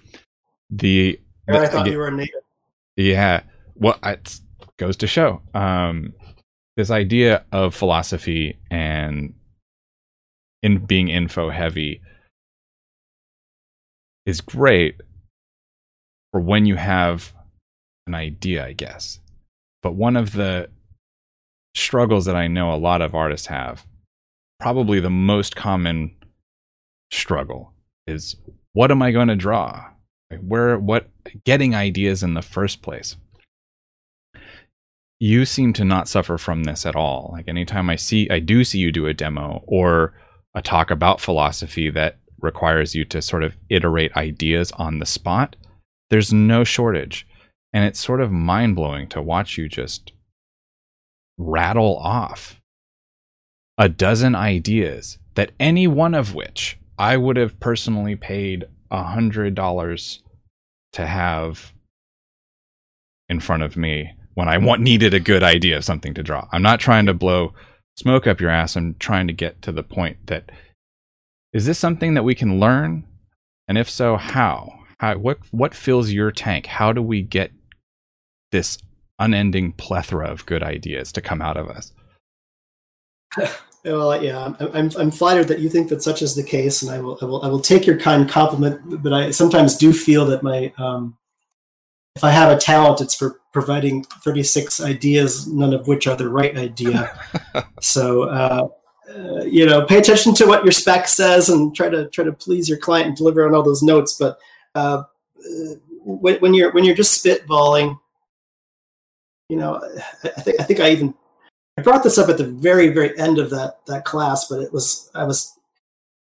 the, 0.71 1.21
the 1.47 1.61
I 1.61 1.67
thought 1.67 1.87
you 1.87 1.99
were 1.99 2.09
a 2.09 2.13
native. 2.13 2.41
Yeah, 2.97 3.43
well, 3.75 3.99
it 4.03 4.41
goes 4.79 4.97
to 4.99 5.07
show. 5.07 5.43
Um, 5.53 6.15
this 6.77 6.91
idea 6.91 7.45
of 7.53 7.75
philosophy 7.75 8.59
and 8.71 9.35
in 10.65 10.79
being 10.79 11.09
info 11.09 11.51
heavy 11.51 12.01
is 14.25 14.41
great 14.41 14.97
for 16.33 16.41
when 16.41 16.65
you 16.65 16.75
have 16.75 17.35
an 18.07 18.15
idea, 18.15 18.65
I 18.65 18.73
guess. 18.73 19.21
But 19.83 19.95
one 19.95 20.17
of 20.17 20.33
the 20.33 20.71
struggles 21.75 22.25
that 22.25 22.35
I 22.35 22.47
know 22.47 22.73
a 22.73 22.77
lot 22.77 23.03
of 23.03 23.15
artists 23.15 23.49
have, 23.49 23.87
probably 24.59 25.01
the 25.01 25.11
most 25.11 25.55
common 25.55 26.17
struggle, 27.13 27.75
is 28.07 28.35
what 28.73 28.91
am 28.91 29.03
I 29.03 29.13
going 29.13 29.29
to 29.29 29.37
draw? 29.37 29.91
Where, 30.41 30.79
what, 30.79 31.11
getting 31.45 31.75
ideas 31.75 32.23
in 32.23 32.33
the 32.33 32.43
first 32.43 32.81
place. 32.81 33.17
You 35.21 35.45
seem 35.45 35.75
to 35.75 35.85
not 35.85 36.09
suffer 36.09 36.39
from 36.39 36.65
this 36.65 36.87
at 36.87 36.97
all. 36.97 37.31
Like 37.35 37.49
anytime 37.49 37.91
I 37.91 37.97
see, 37.97 38.31
I 38.31 38.39
do 38.39 38.65
see 38.65 38.79
you 38.79 38.91
do 38.91 39.07
a 39.07 39.13
demo 39.13 39.63
or 39.67 40.15
a 40.55 40.63
talk 40.63 40.91
about 40.91 41.21
philosophy 41.21 41.91
that 41.91 42.19
requires 42.41 42.95
you 42.95 43.05
to 43.07 43.23
sort 43.23 43.43
of 43.43 43.57
iterate 43.69 44.17
ideas 44.17 44.71
on 44.73 44.99
the 44.99 45.07
spot, 45.07 45.57
there's 46.11 46.33
no 46.33 46.65
shortage. 46.65 47.27
And 47.73 47.85
it's 47.85 47.99
sort 47.99 48.21
of 48.21 48.31
mind 48.31 48.77
blowing 48.77 49.09
to 49.09 49.23
watch 49.23 49.59
you 49.59 49.69
just 49.69 50.13
rattle 51.37 51.97
off 51.99 52.61
a 53.77 53.89
dozen 53.89 54.37
ideas 54.37 55.19
that 55.35 55.51
any 55.59 55.89
one 55.89 56.15
of 56.15 56.35
which 56.35 56.79
I 56.97 57.17
would 57.17 57.37
have 57.37 57.59
personally 57.59 58.15
paid 58.15 58.67
a 58.91 59.03
hundred 59.03 59.57
dollars 59.57 60.23
to 60.93 61.05
have 61.05 61.73
in 63.29 63.41
front 63.41 63.65
of 63.65 63.77
me 63.77 64.13
when 64.35 64.49
I 64.49 64.59
want 64.59 64.83
needed 64.83 65.15
a 65.15 65.21
good 65.21 65.43
idea 65.43 65.77
of 65.77 65.85
something 65.85 66.15
to 66.15 66.23
draw. 66.23 66.47
I'm 66.53 66.63
not 66.63 66.79
trying 66.79 67.07
to 67.07 67.15
blow 67.15 67.55
smoke 67.97 68.27
up 68.27 68.41
your 68.41 68.51
ass. 68.51 68.77
I'm 68.77 68.95
trying 68.99 69.27
to 69.27 69.33
get 69.33 69.63
to 69.63 69.73
the 69.73 69.83
point 69.83 70.27
that 70.27 70.51
is 71.53 71.67
this 71.67 71.79
something 71.79 72.15
that 72.15 72.25
we 72.25 72.35
can 72.35 72.59
learn? 72.59 73.05
And 73.69 73.79
if 73.79 73.89
so, 73.89 74.17
how? 74.17 74.81
How 74.99 75.17
what 75.17 75.39
what 75.51 75.75
fills 75.75 76.11
your 76.11 76.31
tank? 76.31 76.67
How 76.67 76.93
do 76.93 77.03
we 77.03 77.23
get 77.23 77.53
this 78.51 78.79
unending 79.19 79.73
plethora 79.73 80.29
of 80.29 80.47
good 80.47 80.63
ideas 80.63 81.13
to 81.13 81.21
come 81.21 81.43
out 81.43 81.57
of 81.57 81.69
us. 81.69 81.93
Well, 83.87 84.25
yeah, 84.25 84.55
I'm, 84.73 84.91
I'm 84.99 85.11
flattered 85.11 85.49
that 85.49 85.59
you 85.59 85.69
think 85.69 85.91
that 85.91 86.03
such 86.03 86.23
is 86.23 86.35
the 86.35 86.43
case, 86.43 86.81
and 86.81 86.91
I 86.91 87.03
will, 87.03 87.19
I 87.21 87.27
will, 87.27 87.43
I 87.43 87.49
will 87.49 87.61
take 87.61 87.87
your 87.87 87.99
kind 87.99 88.27
compliment. 88.27 89.03
But 89.03 89.13
I 89.13 89.31
sometimes 89.31 89.77
do 89.77 89.93
feel 89.93 90.25
that 90.25 90.43
my, 90.43 90.73
um, 90.79 91.19
if 92.17 92.23
I 92.23 92.31
have 92.31 92.57
a 92.57 92.61
talent, 92.61 93.01
it's 93.01 93.15
for 93.15 93.41
providing 93.53 94.05
36 94.05 94.81
ideas, 94.81 95.47
none 95.47 95.75
of 95.75 95.89
which 95.89 96.07
are 96.07 96.17
the 96.17 96.29
right 96.29 96.57
idea. 96.57 97.19
so, 97.81 98.23
uh, 98.25 98.69
uh, 99.09 99.45
you 99.45 99.67
know, 99.67 99.85
pay 99.85 99.99
attention 99.99 100.35
to 100.35 100.47
what 100.47 100.65
your 100.65 100.73
spec 100.73 101.09
says 101.09 101.49
and 101.49 101.75
try 101.75 101.89
to 101.89 102.09
try 102.11 102.25
to 102.25 102.33
please 102.33 102.69
your 102.69 102.79
client 102.79 103.09
and 103.09 103.17
deliver 103.17 103.47
on 103.47 103.55
all 103.55 103.63
those 103.63 103.83
notes. 103.83 104.17
But 104.19 104.39
uh, 104.75 105.05
uh 105.39 105.75
when, 106.05 106.37
when 106.37 106.55
you're 106.55 106.73
when 106.73 106.85
you're 106.85 106.95
just 106.95 107.25
spitballing, 107.25 107.99
you 109.49 109.57
know, 109.57 109.81
I 110.25 110.41
think 110.41 110.61
I 110.61 110.65
think 110.65 110.81
I 110.81 110.91
even 110.91 111.15
I 111.77 111.83
brought 111.83 112.03
this 112.03 112.19
up 112.19 112.29
at 112.29 112.39
the 112.39 112.47
very 112.47 112.89
very 112.89 113.19
end 113.19 113.39
of 113.39 113.51
that 113.51 113.85
that 113.87 114.05
class, 114.05 114.49
but 114.49 114.61
it 114.61 114.73
was 114.73 115.11
I 115.15 115.25
was 115.25 115.59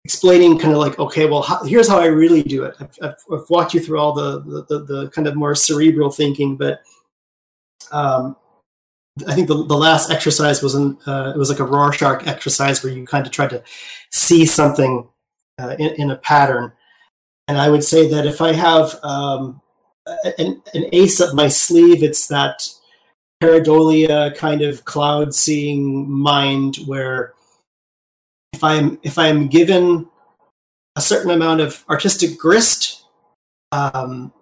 explaining 0.06 0.58
kind 0.58 0.74
of 0.74 0.80
like 0.80 0.98
okay, 1.00 1.26
well, 1.26 1.42
how, 1.42 1.64
here's 1.64 1.88
how 1.88 2.00
I 2.00 2.06
really 2.06 2.44
do 2.44 2.64
it. 2.64 2.76
I've, 2.80 2.98
I've, 3.02 3.16
I've 3.32 3.50
walked 3.50 3.74
you 3.74 3.80
through 3.80 4.00
all 4.00 4.14
the, 4.14 4.42
the, 4.70 4.84
the 4.86 5.10
kind 5.10 5.28
of 5.28 5.36
more 5.36 5.56
cerebral 5.56 6.10
thinking, 6.10 6.56
but 6.56 6.82
um, 7.92 8.36
I 9.28 9.34
think 9.34 9.48
the, 9.48 9.66
the 9.66 9.78
last 9.78 10.12
exercise 10.12 10.62
was 10.62 10.76
in, 10.76 10.98
uh, 11.06 11.34
it 11.36 11.38
was 11.38 11.50
like 11.50 11.60
a 11.60 11.66
Rorschach 11.66 12.28
exercise 12.28 12.84
where 12.84 12.94
you 12.94 13.06
kind 13.06 13.26
of 13.26 13.32
tried 13.32 13.50
to 13.52 13.64
see 14.12 14.46
something 14.46 15.08
uh, 15.58 15.76
in, 15.78 15.90
in, 15.96 16.12
a 16.12 16.16
pattern. 16.16 16.72
And 17.48 17.58
I 17.58 17.70
would 17.70 17.84
say 17.84 18.08
that 18.10 18.26
if 18.26 18.42
I 18.42 18.54
have 18.54 18.98
um, 19.04 19.62
an, 20.38 20.62
an, 20.74 20.86
ace 20.94 21.20
up 21.20 21.34
my 21.34 21.48
sleeve, 21.48 22.04
it's 22.04 22.28
that 22.28 22.68
pareidolia 23.42 24.36
kind 24.36 24.62
of 24.62 24.86
cloud 24.86 25.34
seeing 25.36 26.10
mind 26.10 26.78
where 26.86 27.34
if 28.54 28.64
I'm 28.64 29.00
if 29.04 29.18
I'm 29.18 29.48
given 29.48 30.08
a 30.96 31.02
certain 31.02 31.32
amount 31.32 31.62
of 31.62 31.84
artistic 31.90 32.38
grist, 32.38 33.06
um, 33.72 34.34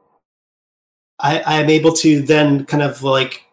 I, 1.19 1.61
am 1.61 1.69
able 1.69 1.93
to 1.93 2.21
then 2.21 2.65
kind 2.65 2.83
of 2.83 3.03
like 3.03 3.43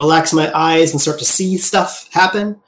relax 0.00 0.32
my 0.32 0.50
eyes 0.54 0.92
and 0.92 1.00
start 1.00 1.18
to 1.18 1.24
see 1.24 1.56
stuff 1.56 2.08
happen. 2.12 2.60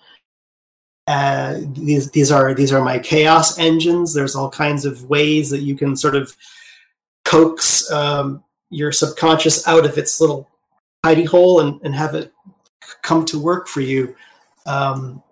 Uh, 1.06 1.60
these 1.73 2.10
these 2.10 2.31
are 2.31 2.55
these 2.55 2.73
are 2.73 2.85
my 2.85 2.98
chaos 2.98 3.59
engines. 3.59 4.12
There's 4.12 4.36
all 4.36 4.51
kinds 4.51 4.85
of 4.85 5.09
ways 5.09 5.48
that 5.51 5.60
you 5.60 5.74
can 5.74 5.97
sort 5.97 6.16
of 6.16 6.36
coax 7.24 7.90
um, 7.90 8.44
your 8.70 8.93
subconscious 8.93 9.66
out 9.66 9.86
of 9.86 9.97
its 9.97 10.20
little 10.20 10.48
hidey 11.05 11.27
hole 11.27 11.60
and, 11.60 11.81
and 11.82 11.94
have 11.94 12.15
it 12.15 12.32
come 13.02 13.24
to 13.27 13.39
work 13.39 13.69
for 13.69 13.81
you. 13.81 14.15
Um, 14.66 15.23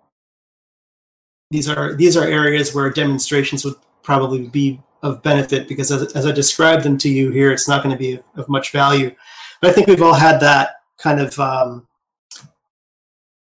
these 1.49 1.69
are 1.69 1.93
these 1.93 2.17
are 2.17 2.25
areas 2.25 2.75
where 2.75 2.89
demonstrations 2.89 3.63
would 3.63 3.75
probably 4.03 4.47
be 4.47 4.79
of 5.03 5.21
benefit 5.21 5.67
because 5.67 5.91
as, 5.91 6.13
as 6.13 6.25
I 6.25 6.31
described 6.31 6.83
them 6.83 6.97
to 6.99 7.09
you 7.09 7.31
here, 7.31 7.51
it's 7.51 7.67
not 7.67 7.83
going 7.83 7.95
to 7.95 7.99
be 7.99 8.19
of, 8.35 8.49
much 8.49 8.71
value. 8.71 9.13
But 9.61 9.69
I 9.69 9.73
think 9.73 9.87
we've 9.87 10.01
all 10.01 10.13
had 10.13 10.39
that 10.39 10.75
kind 10.97 11.19
of 11.19 11.39
um, 11.39 11.87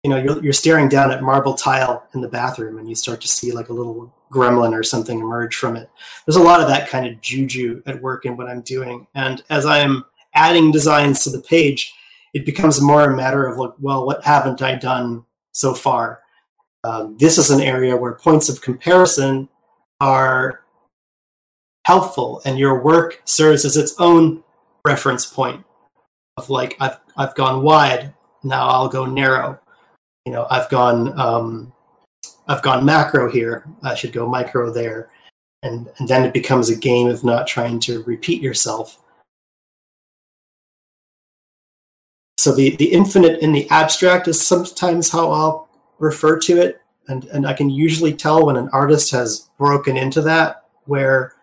you 0.03 0.09
know 0.09 0.17
you're, 0.17 0.41
you're 0.43 0.53
staring 0.53 0.87
down 0.87 1.11
at 1.11 1.21
marble 1.21 1.53
tile 1.53 2.07
in 2.13 2.21
the 2.21 2.29
bathroom 2.29 2.77
and 2.77 2.87
you 2.87 2.95
start 2.95 3.21
to 3.21 3.27
see 3.27 3.51
like 3.51 3.69
a 3.69 3.73
little 3.73 4.13
gremlin 4.31 4.73
or 4.73 4.83
something 4.83 5.19
emerge 5.19 5.55
from 5.55 5.75
it. 5.75 5.89
There's 6.25 6.37
a 6.37 6.43
lot 6.43 6.61
of 6.61 6.67
that 6.69 6.87
kind 6.87 7.05
of 7.05 7.19
juju 7.19 7.83
at 7.85 8.01
work 8.01 8.25
in 8.25 8.37
what 8.37 8.47
I'm 8.47 8.61
doing, 8.61 9.07
and 9.15 9.43
as 9.49 9.65
I 9.65 9.79
am 9.79 10.05
adding 10.33 10.71
designs 10.71 11.25
to 11.25 11.29
the 11.29 11.41
page, 11.41 11.93
it 12.33 12.45
becomes 12.45 12.79
more 12.79 13.03
a 13.03 13.15
matter 13.15 13.45
of 13.45 13.57
like, 13.57 13.73
well, 13.79 14.05
what 14.05 14.23
haven't 14.23 14.61
I 14.61 14.75
done 14.75 15.25
so 15.51 15.73
far? 15.73 16.20
Um, 16.83 17.17
this 17.17 17.37
is 17.37 17.49
an 17.49 17.61
area 17.61 17.95
where 17.95 18.13
points 18.13 18.49
of 18.49 18.61
comparison 18.61 19.49
are 19.99 20.61
helpful, 21.85 22.41
and 22.45 22.57
your 22.57 22.81
work 22.81 23.21
serves 23.25 23.65
as 23.65 23.77
its 23.77 23.93
own 23.99 24.43
reference 24.85 25.25
point 25.25 25.63
of 26.37 26.49
like, 26.49 26.75
I've 26.79 26.97
I've 27.17 27.35
gone 27.35 27.63
wide, 27.63 28.13
now 28.43 28.67
I'll 28.67 28.89
go 28.89 29.05
narrow. 29.05 29.59
You 30.25 30.31
know, 30.31 30.47
I've 30.49 30.69
gone 30.69 31.19
um, 31.19 31.73
I've 32.47 32.63
gone 32.63 32.85
macro 32.85 33.29
here, 33.29 33.65
I 33.83 33.95
should 33.95 34.13
go 34.13 34.27
micro 34.27 34.71
there, 34.71 35.09
and 35.61 35.89
and 35.99 36.07
then 36.07 36.23
it 36.23 36.33
becomes 36.33 36.69
a 36.69 36.75
game 36.75 37.07
of 37.07 37.23
not 37.23 37.47
trying 37.47 37.79
to 37.81 38.03
repeat 38.03 38.41
yourself 38.41 38.97
So 42.41 42.51
the, 42.51 42.75
the 42.77 42.91
infinite 42.91 43.39
in 43.41 43.51
the 43.51 43.69
abstract 43.69 44.27
is 44.27 44.41
sometimes 44.41 45.11
how 45.11 45.29
I'll 45.31 45.69
refer 46.01 46.37
to 46.39 46.59
it. 46.59 46.81
And, 47.07 47.25
and 47.25 47.47
I 47.47 47.53
can 47.53 47.69
usually 47.69 48.13
tell 48.13 48.45
when 48.45 48.57
an 48.57 48.69
artist 48.73 49.11
has 49.11 49.49
broken 49.57 49.95
into 49.95 50.21
that, 50.21 50.65
where 50.85 51.33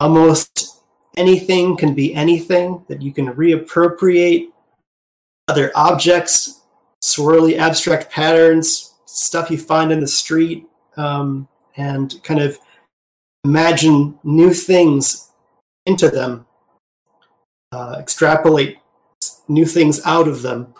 almost 0.00 0.80
anything 1.16 1.76
can 1.76 1.94
be 1.94 2.14
anything, 2.14 2.84
that 2.88 3.02
you 3.02 3.12
can 3.12 3.32
reappropriate 3.34 4.48
other 5.48 5.70
objects, 5.74 6.62
swirly 7.02 7.56
abstract 7.58 8.10
patterns, 8.10 8.94
stuff 9.06 9.50
you 9.50 9.58
find 9.58 9.92
in 9.92 10.00
the 10.00 10.08
street, 10.08 10.66
um, 10.96 11.48
and 11.76 12.20
kind 12.22 12.40
of 12.40 12.58
imagine 13.44 14.18
new 14.24 14.52
things 14.52 15.30
into 15.86 16.08
them, 16.10 16.46
uh, 17.72 17.96
extrapolate 17.98 18.78
new 19.48 19.64
things 19.64 20.00
out 20.04 20.28
of 20.28 20.42
them. 20.42 20.74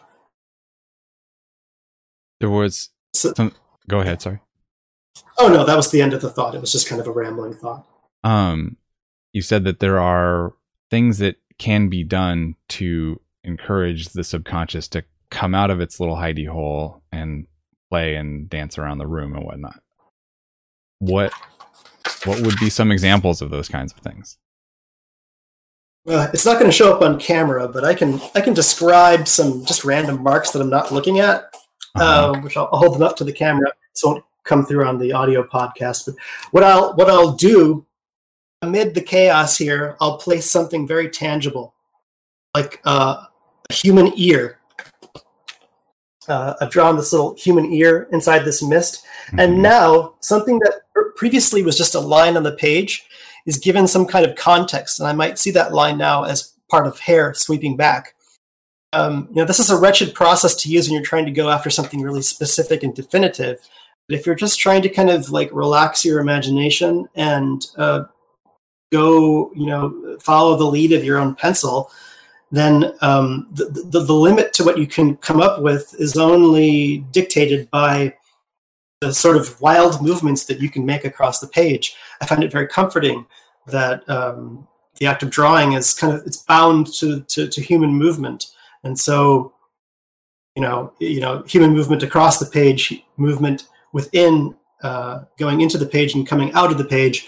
There 2.41 2.51
was 2.51 2.91
so, 3.17 3.33
some. 3.35 3.53
Go 3.89 4.01
ahead. 4.01 4.23
Sorry. 4.23 4.41
Oh 5.39 5.49
no, 5.49 5.65
that 5.65 5.77
was 5.77 5.91
the 5.91 6.03
end 6.03 6.13
of 6.13 6.21
the 6.21 6.31
thought. 6.31 6.55
It 6.55 6.61
was 6.61 6.73
just 6.73 6.89
kind 6.89 7.01
of 7.01 7.07
a 7.07 7.13
rambling 7.13 7.55
thought. 7.55 7.87
Um, 8.25 8.77
you 9.33 9.43
said 9.43 9.65
that 9.65 9.81
there 9.81 9.99
are 10.01 10.55
things 10.91 11.19
that 11.19 11.37
can 11.59 11.89
be 11.89 12.05
done 12.05 12.55
to 12.69 13.21
encourage 13.45 14.09
the 14.09 14.25
subconscious 14.25 14.89
to 14.89 15.05
come 15.31 15.55
out 15.55 15.71
of 15.71 15.81
its 15.81 16.01
little 16.01 16.17
hidey 16.17 16.49
hole 16.49 17.03
and 17.13 17.47
play 17.91 18.17
and 18.17 18.49
dance 18.49 18.79
around 18.79 18.99
the 18.99 19.07
room 19.07 19.35
and 19.35 19.45
whatnot. 19.45 19.81
What 20.99 21.33
what 22.25 22.41
would 22.41 22.59
be 22.59 22.71
some 22.71 22.91
examples 22.91 23.43
of 23.43 23.51
those 23.51 23.69
kinds 23.69 23.93
of 23.93 23.99
things? 23.99 24.39
Well, 26.05 26.31
it's 26.33 26.47
not 26.47 26.59
going 26.59 26.71
to 26.71 26.77
show 26.77 26.95
up 26.95 27.03
on 27.03 27.19
camera, 27.19 27.69
but 27.69 27.85
I 27.85 27.95
can 27.95 28.21
I 28.35 28.41
can 28.41 28.55
describe 28.55 29.27
some 29.29 29.65
just 29.65 29.85
random 29.85 30.23
marks 30.23 30.51
that 30.53 30.63
I'm 30.63 30.71
not 30.71 30.93
looking 30.93 31.19
at, 31.19 31.53
uh-huh. 31.97 32.33
uh, 32.33 32.41
which 32.41 32.57
I'll, 32.57 32.69
I'll, 32.73 32.79
hold 32.79 32.95
them 32.95 33.03
up 33.03 33.17
to 33.17 33.25
the 33.25 33.33
camera. 33.33 33.71
So 33.93 34.11
it 34.11 34.13
won't 34.13 34.25
come 34.45 34.65
through 34.65 34.87
on 34.87 34.99
the 34.99 35.13
audio 35.13 35.43
podcast. 35.43 36.07
But 36.07 36.17
what 36.51 36.63
I'll 36.63 36.95
what 36.95 37.11
I'll 37.11 37.33
do 37.33 37.87
amid 38.63 38.95
the 38.95 39.01
chaos 39.01 39.57
here, 39.59 39.97
I'll 40.01 40.19
place 40.19 40.51
something 40.51 40.87
very 40.87 41.09
tangible, 41.09 41.75
like 42.55 42.81
uh, 42.85 43.25
a 43.71 43.73
human 43.73 44.13
ear. 44.17 44.59
uh, 46.29 46.55
I've 46.61 46.71
drawn 46.71 46.97
this 46.97 47.13
little 47.13 47.35
human 47.35 47.73
ear 47.73 48.09
inside 48.13 48.41
this 48.41 48.63
mist. 48.63 49.05
Mm-hmm. 49.29 49.41
And 49.41 49.63
now 49.63 50.15
something 50.21 50.59
that 50.61 50.83
previously 51.17 51.63
was 51.63 51.79
just 51.79 51.95
a 51.95 52.01
line 52.01 52.37
on 52.37 52.43
the 52.43 52.53
page 52.53 53.05
is 53.47 53.59
given 53.59 53.87
some 53.87 54.07
kind 54.07 54.27
of 54.27 54.37
context. 54.37 54.99
And 54.99 55.09
I 55.09 55.13
might 55.13 55.39
see 55.39 55.51
that 55.53 55.73
line 55.73 55.99
now 55.99 56.25
as 56.25 56.53
part 56.69 56.87
of 56.87 56.99
hair 56.99 57.33
sweeping 57.33 57.77
back. 57.77 58.16
Um, 58.93 59.29
you 59.31 59.37
know, 59.37 59.45
this 59.45 59.61
is 59.61 59.71
a 59.71 59.79
wretched 59.79 60.15
process 60.15 60.55
to 60.57 60.69
use 60.69 60.89
when 60.89 60.95
you're 60.95 61.05
trying 61.05 61.27
to 61.27 61.33
go 61.33 61.51
after 61.51 61.71
something 61.71 62.01
really 62.01 62.23
specific 62.23 62.83
and 62.83 62.95
definitive. 62.95 63.59
But 64.09 64.19
if 64.19 64.27
you're 64.27 64.35
just 64.35 64.61
trying 64.61 64.83
to 64.83 64.89
kind 64.89 65.11
of 65.11 65.31
like 65.31 65.51
relax 65.53 66.05
your 66.05 66.21
imagination 66.21 67.09
and 67.15 67.67
uh, 67.77 68.05
go, 68.93 69.53
you 69.55 69.67
know, 69.67 70.17
follow 70.21 70.57
the 70.57 70.65
lead 70.65 70.93
of 70.93 71.05
your 71.05 71.19
own 71.19 71.35
pencil, 71.35 71.91
then 72.53 72.93
um, 73.01 73.49
the, 73.53 73.65
the, 73.91 74.01
the 74.01 74.13
limit 74.13 74.53
to 74.55 74.65
what 74.65 74.79
you 74.79 74.87
can 74.87 75.17
come 75.17 75.41
up 75.41 75.61
with 75.61 75.95
is 75.99 76.17
only 76.17 76.99
dictated 77.11 77.69
by 77.71 78.15
the 79.01 79.13
sort 79.13 79.37
of 79.37 79.61
wild 79.61 80.01
movements 80.01 80.45
that 80.45 80.61
you 80.61 80.71
can 80.71 80.87
make 80.87 81.05
across 81.05 81.41
the 81.41 81.49
page. 81.49 81.95
I 82.21 82.27
find 82.27 82.43
it 82.43 82.53
very 82.53 82.69
comforting 82.69 83.27
that 83.67 84.09
um, 84.09 84.67
the 84.99 85.07
act 85.07 85.23
of 85.23 85.31
drawing 85.31 85.73
is 85.73 85.93
kind 85.93 86.15
of 86.15 86.27
it's 86.27 86.39
bound 86.39 86.87
to, 86.95 87.21
to, 87.23 87.49
to 87.49 87.61
human 87.61 87.91
movement, 87.91 88.47
and 88.87 88.99
so 88.99 89.53
you 90.55 90.63
know 90.63 90.93
you 90.99 91.21
know 91.21 91.43
human 91.43 91.73
movement 91.73 92.03
across 92.03 92.39
the 92.39 92.47
page, 92.47 93.03
movement 93.17 93.69
within, 93.93 94.55
uh, 94.83 95.25
going 95.39 95.61
into 95.61 95.79
the 95.79 95.87
page 95.87 96.15
and 96.15 96.27
coming 96.27 96.53
out 96.55 96.71
of 96.71 96.79
the 96.79 96.85
page 96.85 97.27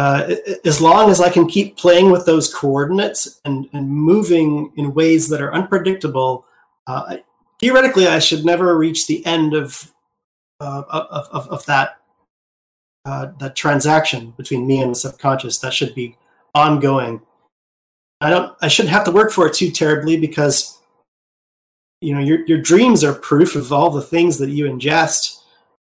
uh, 0.00 0.34
as 0.64 0.80
long 0.80 1.10
as 1.10 1.20
I 1.20 1.28
can 1.28 1.46
keep 1.46 1.76
playing 1.76 2.10
with 2.10 2.24
those 2.24 2.52
coordinates 2.52 3.40
and, 3.44 3.68
and 3.72 3.88
moving 3.88 4.72
in 4.76 4.94
ways 4.94 5.28
that 5.28 5.42
are 5.42 5.52
unpredictable, 5.52 6.46
uh, 6.86 7.16
theoretically, 7.60 8.06
I 8.06 8.18
should 8.18 8.44
never 8.44 8.78
reach 8.78 9.06
the 9.06 9.24
end 9.26 9.52
of 9.52 9.92
uh, 10.60 10.84
of, 10.90 11.28
of, 11.32 11.48
of, 11.48 11.66
that 11.66 11.98
uh, 13.04 13.32
that 13.40 13.56
transaction 13.56 14.32
between 14.36 14.66
me 14.66 14.80
and 14.80 14.92
the 14.92 14.94
subconscious. 14.94 15.58
That 15.58 15.74
should 15.74 15.94
be 15.94 16.16
ongoing. 16.54 17.22
I 18.20 18.30
don't. 18.30 18.54
I 18.60 18.68
shouldn't 18.68 18.92
have 18.92 19.04
to 19.04 19.10
work 19.10 19.32
for 19.32 19.46
it 19.46 19.54
too 19.54 19.70
terribly 19.70 20.16
because 20.16 20.78
you 22.00 22.14
know 22.14 22.20
your 22.20 22.44
your 22.46 22.58
dreams 22.58 23.02
are 23.02 23.14
proof 23.14 23.56
of 23.56 23.72
all 23.72 23.90
the 23.90 24.02
things 24.02 24.38
that 24.38 24.50
you 24.50 24.66
ingest, 24.66 25.40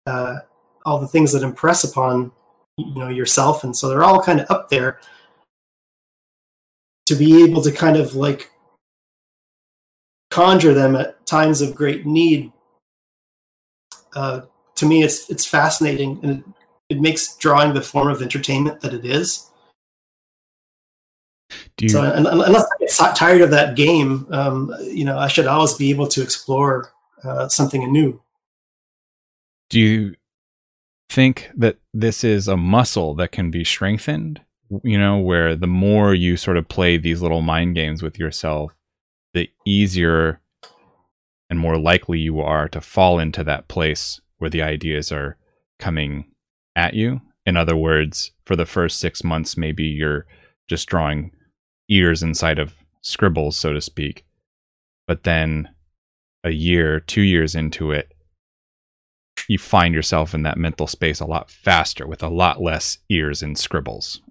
uh, 0.07 0.39
all 0.85 0.99
the 0.99 1.07
things 1.07 1.31
that 1.33 1.43
impress 1.43 1.83
upon 1.83 2.31
you 2.77 2.95
know 2.95 3.09
yourself 3.09 3.63
and 3.63 3.75
so 3.75 3.89
they're 3.89 4.03
all 4.03 4.21
kind 4.21 4.39
of 4.39 4.49
up 4.49 4.69
there 4.69 4.99
to 7.05 7.15
be 7.15 7.43
able 7.43 7.61
to 7.61 7.71
kind 7.71 7.97
of 7.97 8.15
like 8.15 8.49
conjure 10.29 10.73
them 10.73 10.95
at 10.95 11.25
times 11.25 11.61
of 11.61 11.75
great 11.75 12.05
need 12.05 12.51
uh, 14.15 14.41
to 14.75 14.85
me 14.85 15.03
it's 15.03 15.29
it's 15.29 15.45
fascinating 15.45 16.19
and 16.23 16.39
it, 16.39 16.45
it, 16.95 17.01
makes 17.01 17.35
drawing 17.37 17.73
the 17.73 17.81
form 17.81 18.07
of 18.07 18.21
entertainment 18.21 18.79
that 18.81 18.93
it 18.93 19.05
is 19.05 19.50
you... 21.79 21.89
so 21.89 22.01
unless 22.01 22.63
i 22.63 22.77
get 22.79 23.15
tired 23.15 23.41
of 23.41 23.51
that 23.51 23.75
game 23.75 24.25
um, 24.31 24.73
you 24.83 25.05
know 25.05 25.17
i 25.17 25.27
should 25.27 25.47
always 25.47 25.73
be 25.73 25.89
able 25.89 26.07
to 26.07 26.21
explore 26.21 26.91
uh, 27.23 27.47
something 27.47 27.91
new 27.91 28.21
do 29.69 29.79
you 29.79 30.15
think 31.11 31.49
that 31.55 31.77
this 31.93 32.23
is 32.23 32.47
a 32.47 32.57
muscle 32.57 33.13
that 33.15 33.31
can 33.31 33.51
be 33.51 33.63
strengthened, 33.63 34.41
you 34.83 34.97
know, 34.97 35.17
where 35.17 35.55
the 35.55 35.67
more 35.67 36.13
you 36.13 36.37
sort 36.37 36.57
of 36.57 36.67
play 36.67 36.97
these 36.97 37.21
little 37.21 37.41
mind 37.41 37.75
games 37.75 38.01
with 38.01 38.17
yourself, 38.17 38.73
the 39.33 39.49
easier 39.65 40.39
and 41.49 41.59
more 41.59 41.77
likely 41.77 42.19
you 42.19 42.39
are 42.39 42.69
to 42.69 42.79
fall 42.79 43.19
into 43.19 43.43
that 43.43 43.67
place 43.67 44.21
where 44.37 44.49
the 44.49 44.61
ideas 44.61 45.11
are 45.11 45.37
coming 45.79 46.25
at 46.75 46.93
you. 46.93 47.21
In 47.45 47.57
other 47.57 47.75
words, 47.75 48.31
for 48.45 48.55
the 48.55 48.65
first 48.65 48.99
six 48.99 49.23
months, 49.23 49.57
maybe 49.57 49.83
you're 49.83 50.25
just 50.69 50.87
drawing 50.87 51.31
ears 51.91 52.23
inside 52.23 52.57
of 52.57 52.73
scribbles, 53.01 53.57
so 53.57 53.73
to 53.73 53.81
speak. 53.81 54.25
But 55.07 55.23
then 55.23 55.69
a 56.43 56.51
year, 56.51 56.99
two 56.99 57.21
years 57.21 57.53
into 57.53 57.91
it, 57.91 58.13
you 59.47 59.57
find 59.57 59.93
yourself 59.93 60.33
in 60.33 60.43
that 60.43 60.57
mental 60.57 60.87
space 60.87 61.19
a 61.19 61.25
lot 61.25 61.49
faster 61.49 62.07
with 62.07 62.23
a 62.23 62.29
lot 62.29 62.61
less 62.61 62.97
ears 63.09 63.41
and 63.43 63.57
scribbles. 63.57 64.21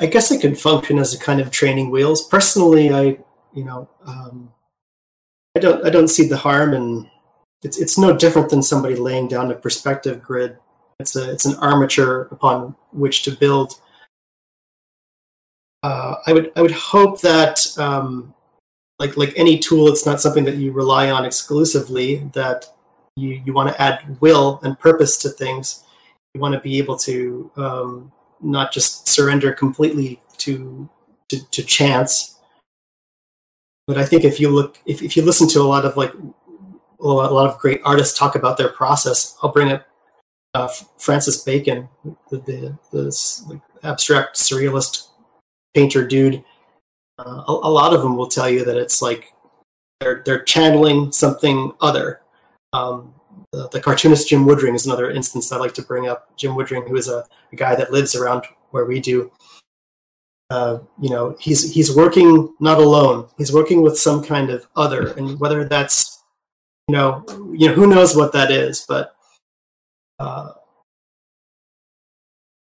I 0.00 0.06
guess 0.06 0.30
it 0.30 0.40
can 0.40 0.54
function 0.56 0.98
as 0.98 1.14
a 1.14 1.18
kind 1.18 1.40
of 1.40 1.50
training 1.50 1.90
wheels. 1.90 2.26
Personally, 2.26 2.92
I, 2.92 3.18
you 3.54 3.64
know, 3.64 3.88
um, 4.04 4.52
I 5.56 5.60
don't, 5.60 5.86
I 5.86 5.90
don't 5.90 6.08
see 6.08 6.26
the 6.26 6.36
harm, 6.36 6.74
and 6.74 7.08
it's 7.62 7.78
it's 7.78 7.98
no 7.98 8.16
different 8.16 8.50
than 8.50 8.62
somebody 8.62 8.96
laying 8.96 9.28
down 9.28 9.50
a 9.50 9.54
perspective 9.54 10.22
grid. 10.22 10.58
It's 10.98 11.14
a 11.14 11.30
it's 11.30 11.44
an 11.44 11.56
armature 11.56 12.22
upon 12.30 12.74
which 12.92 13.22
to 13.22 13.30
build. 13.30 13.74
Uh, 15.82 16.16
I 16.26 16.32
would 16.32 16.52
I 16.56 16.62
would 16.62 16.72
hope 16.72 17.20
that 17.20 17.66
um, 17.78 18.34
like 18.98 19.16
like 19.16 19.32
any 19.36 19.58
tool, 19.58 19.88
it's 19.88 20.06
not 20.06 20.20
something 20.20 20.44
that 20.44 20.56
you 20.56 20.72
rely 20.72 21.10
on 21.10 21.24
exclusively. 21.24 22.16
That 22.34 22.66
you 23.16 23.40
you 23.44 23.52
want 23.52 23.70
to 23.70 23.80
add 23.80 24.20
will 24.20 24.60
and 24.62 24.78
purpose 24.78 25.16
to 25.18 25.28
things. 25.28 25.84
You 26.34 26.40
want 26.40 26.54
to 26.54 26.60
be 26.60 26.78
able 26.78 26.96
to 26.98 27.50
um, 27.56 28.12
not 28.40 28.72
just 28.72 29.08
surrender 29.08 29.52
completely 29.52 30.20
to, 30.38 30.88
to 31.28 31.38
to 31.50 31.62
chance. 31.62 32.38
But 33.86 33.98
I 33.98 34.04
think 34.04 34.24
if 34.24 34.38
you 34.38 34.50
look, 34.50 34.78
if, 34.84 35.02
if 35.02 35.16
you 35.16 35.22
listen 35.22 35.48
to 35.50 35.60
a 35.60 35.62
lot 35.62 35.84
of 35.84 35.96
like 35.96 36.12
a 37.00 37.06
lot 37.06 37.48
of 37.48 37.58
great 37.58 37.80
artists 37.84 38.18
talk 38.18 38.34
about 38.34 38.58
their 38.58 38.68
process, 38.68 39.36
I'll 39.42 39.52
bring 39.52 39.72
up 39.72 39.86
uh, 40.54 40.68
Francis 40.98 41.42
Bacon, 41.42 41.88
the, 42.30 42.38
the, 42.38 42.78
the 42.92 43.60
abstract 43.82 44.36
surrealist 44.36 45.07
painter 45.74 46.06
dude 46.06 46.42
uh, 47.18 47.42
a, 47.48 47.52
a, 47.52 47.70
lot 47.70 47.92
of 47.92 48.02
them 48.02 48.16
will 48.16 48.28
tell 48.28 48.48
you 48.48 48.64
that 48.64 48.76
it's 48.76 49.02
like 49.02 49.32
they're 50.00 50.22
they're 50.24 50.42
channeling 50.44 51.10
something 51.10 51.72
other. 51.80 52.20
Um, 52.72 53.14
the, 53.52 53.68
the, 53.68 53.80
cartoonist 53.80 54.28
Jim 54.28 54.44
Woodring 54.44 54.74
is 54.74 54.86
another 54.86 55.10
instance 55.10 55.50
I 55.50 55.56
like 55.56 55.74
to 55.74 55.82
bring 55.82 56.06
up. 56.06 56.36
Jim 56.36 56.52
Woodring, 56.52 56.86
who 56.86 56.96
is 56.96 57.08
a, 57.08 57.24
a 57.52 57.56
guy 57.56 57.74
that 57.74 57.90
lives 57.90 58.14
around 58.14 58.44
where 58.70 58.84
we 58.84 59.00
do. 59.00 59.32
Uh, 60.50 60.78
you 61.00 61.10
know, 61.10 61.36
he's 61.40 61.72
he's 61.72 61.94
working 61.94 62.54
not 62.60 62.78
alone. 62.78 63.28
He's 63.36 63.52
working 63.52 63.82
with 63.82 63.98
some 63.98 64.22
kind 64.22 64.50
of 64.50 64.66
other, 64.76 65.12
and 65.14 65.40
whether 65.40 65.64
that's 65.64 66.22
you 66.86 66.94
know, 66.94 67.24
you 67.52 67.68
know, 67.68 67.74
who 67.74 67.86
knows 67.86 68.14
what 68.14 68.32
that 68.32 68.50
is, 68.50 68.86
but 68.88 69.14
uh, 70.20 70.52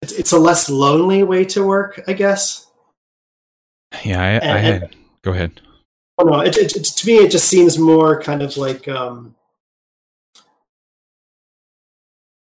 it's, 0.00 0.12
it's 0.12 0.32
a 0.32 0.38
less 0.38 0.70
lonely 0.70 1.22
way 1.22 1.44
to 1.44 1.64
work, 1.64 2.02
I 2.08 2.14
guess. 2.14 2.67
Yeah, 4.04 4.22
I, 4.22 4.28
and, 4.30 4.44
I 4.44 4.58
had. 4.58 4.96
go 5.22 5.32
ahead. 5.32 5.60
Oh 6.18 6.24
no! 6.24 6.40
It, 6.40 6.56
it, 6.56 6.68
to 6.68 7.06
me, 7.06 7.16
it 7.16 7.30
just 7.30 7.48
seems 7.48 7.78
more 7.78 8.20
kind 8.20 8.42
of 8.42 8.56
like 8.56 8.86
um, 8.88 9.34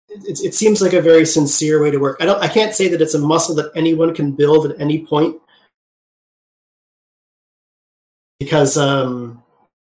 it, 0.09 0.41
it 0.41 0.55
seems 0.55 0.81
like 0.81 0.93
a 0.93 1.03
very 1.03 1.27
sincere 1.27 1.83
way 1.83 1.91
to 1.91 1.99
work. 1.99 2.19
I 2.21 2.25
don't. 2.25 2.43
I 2.43 2.49
can't 2.49 2.75
say 2.75 2.89
that 2.89 3.01
it's 3.01 3.15
a 3.15 3.19
muscle 3.19 3.55
that 3.57 3.73
anyone 3.75 4.15
can 4.15 4.33
build 4.33 4.71
at 4.71 4.81
any 4.81 5.05
point 5.05 5.37
because 8.41 8.77
um, 8.77 9.43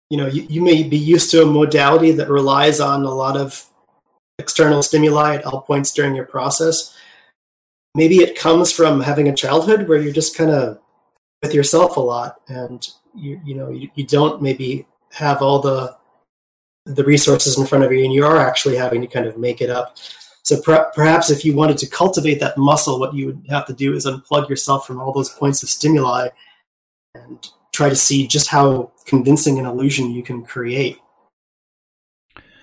you 0.10 0.18
know 0.18 0.28
you, 0.28 0.44
you 0.50 0.62
may 0.62 0.84
be 0.84 0.98
used 0.98 1.32
to 1.32 1.44
a 1.44 1.46
modality 1.46 2.12
that 2.12 2.30
relies 2.30 2.80
on 2.80 3.04
a 3.06 3.14
lot 3.14 3.38
of 3.38 3.66
external 4.40 4.82
stimuli 4.82 5.36
at 5.36 5.46
all 5.46 5.62
points 5.62 5.94
during 5.94 6.16
your 6.16 6.26
process. 6.26 6.96
Maybe 7.96 8.18
it 8.18 8.38
comes 8.38 8.72
from 8.72 9.02
having 9.02 9.28
a 9.30 9.36
childhood 9.36 9.88
where 9.88 10.00
you're 10.00 10.14
just 10.14 10.38
kind 10.38 10.52
of 10.52 10.80
with 11.42 11.54
yourself 11.54 11.98
a 11.98 12.00
lot 12.00 12.42
and 12.48 12.90
you 13.16 13.40
you 13.46 13.56
know 13.56 13.70
you, 13.70 13.90
you 13.96 14.06
don't 14.06 14.42
maybe 14.42 14.86
have 15.12 15.42
all 15.42 15.60
the 15.60 15.96
the 16.86 17.04
resources 17.04 17.58
in 17.58 17.66
front 17.66 17.84
of 17.84 17.92
you 17.92 18.04
and 18.04 18.14
you 18.14 18.26
are 18.26 18.38
actually 18.38 18.76
having 18.76 19.02
to 19.02 19.08
kind 19.08 19.26
of 19.26 19.38
make 19.38 19.62
it 19.62 19.70
up. 19.70 19.98
So 20.44 20.60
per- 20.62 20.92
perhaps 20.96 21.30
if 21.30 21.46
you 21.46 21.56
wanted 21.56 21.78
to 21.80 21.88
cultivate 21.88 22.40
that 22.40 22.58
muscle 22.58 23.00
what 23.00 23.14
you 23.14 23.28
would 23.28 23.46
have 23.50 23.66
to 23.68 23.74
do 23.74 23.94
is 23.94 24.06
unplug 24.06 24.50
yourself 24.50 24.88
from 24.88 25.00
all 25.00 25.12
those 25.12 25.30
points 25.30 25.62
of 25.62 25.70
stimuli 25.70 26.30
and 27.14 27.48
try 27.72 27.90
to 27.90 27.96
see 27.96 28.26
just 28.26 28.48
how 28.48 28.92
convincing 29.06 29.60
an 29.60 29.66
illusion 29.66 30.12
you 30.12 30.24
can 30.24 30.44
create. 30.44 30.98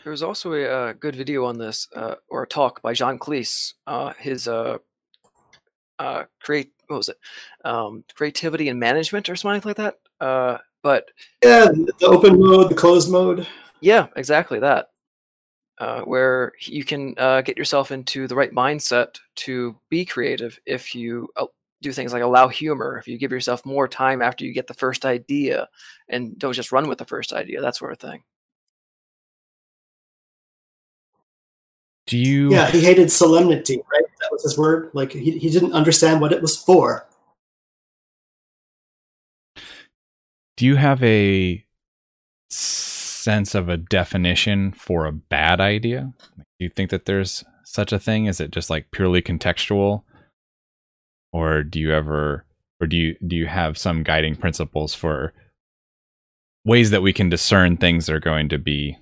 There 0.03 0.11
was 0.11 0.23
also 0.23 0.53
a, 0.53 0.94
good 0.94 1.16
video 1.16 1.44
on 1.44 1.59
this 1.59 1.89
uh, 1.94 2.15
or 2.28 2.44
a 2.44 2.47
talk 2.47 2.82
by 2.82 2.93
John 2.93 3.19
Cleese 3.19 3.74
uh, 3.86 4.12
his 4.19 4.48
uh, 4.48 4.78
uh 5.98 6.24
create 6.40 6.73
what 6.86 6.96
was 6.96 7.08
it? 7.08 7.18
Um, 7.64 8.04
creativity 8.14 8.68
and 8.68 8.78
management 8.78 9.28
or 9.28 9.36
something 9.36 9.62
like 9.64 9.76
that. 9.76 9.98
Uh, 10.20 10.58
but 10.82 11.10
yeah, 11.42 11.66
the 11.66 12.06
open 12.06 12.38
mode, 12.38 12.70
the 12.70 12.74
closed 12.74 13.10
mode. 13.10 13.46
Yeah, 13.80 14.06
exactly 14.16 14.60
that. 14.60 14.90
Uh, 15.78 16.00
where 16.02 16.52
you 16.60 16.84
can 16.84 17.14
uh, 17.18 17.42
get 17.42 17.58
yourself 17.58 17.90
into 17.90 18.26
the 18.26 18.34
right 18.34 18.52
mindset 18.52 19.18
to 19.34 19.76
be 19.90 20.06
creative 20.06 20.58
if 20.64 20.94
you 20.94 21.28
uh, 21.36 21.44
do 21.82 21.92
things 21.92 22.12
like 22.12 22.22
allow 22.22 22.48
humor, 22.48 22.96
if 22.98 23.06
you 23.06 23.18
give 23.18 23.30
yourself 23.30 23.66
more 23.66 23.86
time 23.86 24.22
after 24.22 24.44
you 24.44 24.54
get 24.54 24.66
the 24.66 24.74
first 24.74 25.04
idea 25.04 25.68
and 26.08 26.38
don't 26.38 26.54
just 26.54 26.72
run 26.72 26.88
with 26.88 26.98
the 26.98 27.04
first 27.04 27.32
idea, 27.32 27.60
that 27.60 27.76
sort 27.76 27.92
of 27.92 27.98
thing. 27.98 28.22
Do 32.06 32.16
you? 32.16 32.52
Yeah, 32.52 32.70
he 32.70 32.80
hated 32.80 33.10
solemnity, 33.10 33.82
right? 33.92 34.04
That 34.27 34.32
was 34.32 34.43
his 34.43 34.59
word. 34.59 34.90
Like 34.93 35.12
he, 35.12 35.39
he 35.39 35.51
didn't 35.51 35.73
understand 35.73 36.20
what 36.20 36.32
it 36.32 36.43
was 36.43 36.57
for. 36.57 37.07
Do 40.57 40.66
you 40.66 40.74
have 40.74 41.01
a 41.05 41.65
sense 42.51 43.55
of 43.55 43.69
a 43.69 43.77
definition 43.77 44.73
for 44.73 45.07
a 45.07 45.12
bad 45.12 45.61
idea? 45.61 46.12
Do 46.36 46.65
you 46.65 46.70
think 46.70 46.90
that 46.90 47.05
there's 47.05 47.44
such 47.65 47.93
a 47.93 48.01
thing? 48.01 48.27
Is 48.27 48.40
it 48.40 48.51
just 48.51 48.69
like 48.69 48.90
purely 48.90 49.23
contextual? 49.23 50.03
Or 51.32 51.62
do 51.62 51.78
you 51.78 51.93
ever 51.93 52.44
or 52.81 52.89
do 52.89 52.97
you 52.97 53.16
do 53.24 53.36
you 53.36 53.47
have 53.47 53.78
some 53.78 54.03
guiding 54.03 54.35
principles 54.35 54.93
for 54.93 55.32
ways 56.65 56.90
that 56.90 57.03
we 57.03 57.12
can 57.12 57.28
discern 57.28 57.77
things 57.77 58.07
that 58.07 58.16
are 58.16 58.20
going 58.20 58.48
to 58.48 58.59
be 58.59 58.98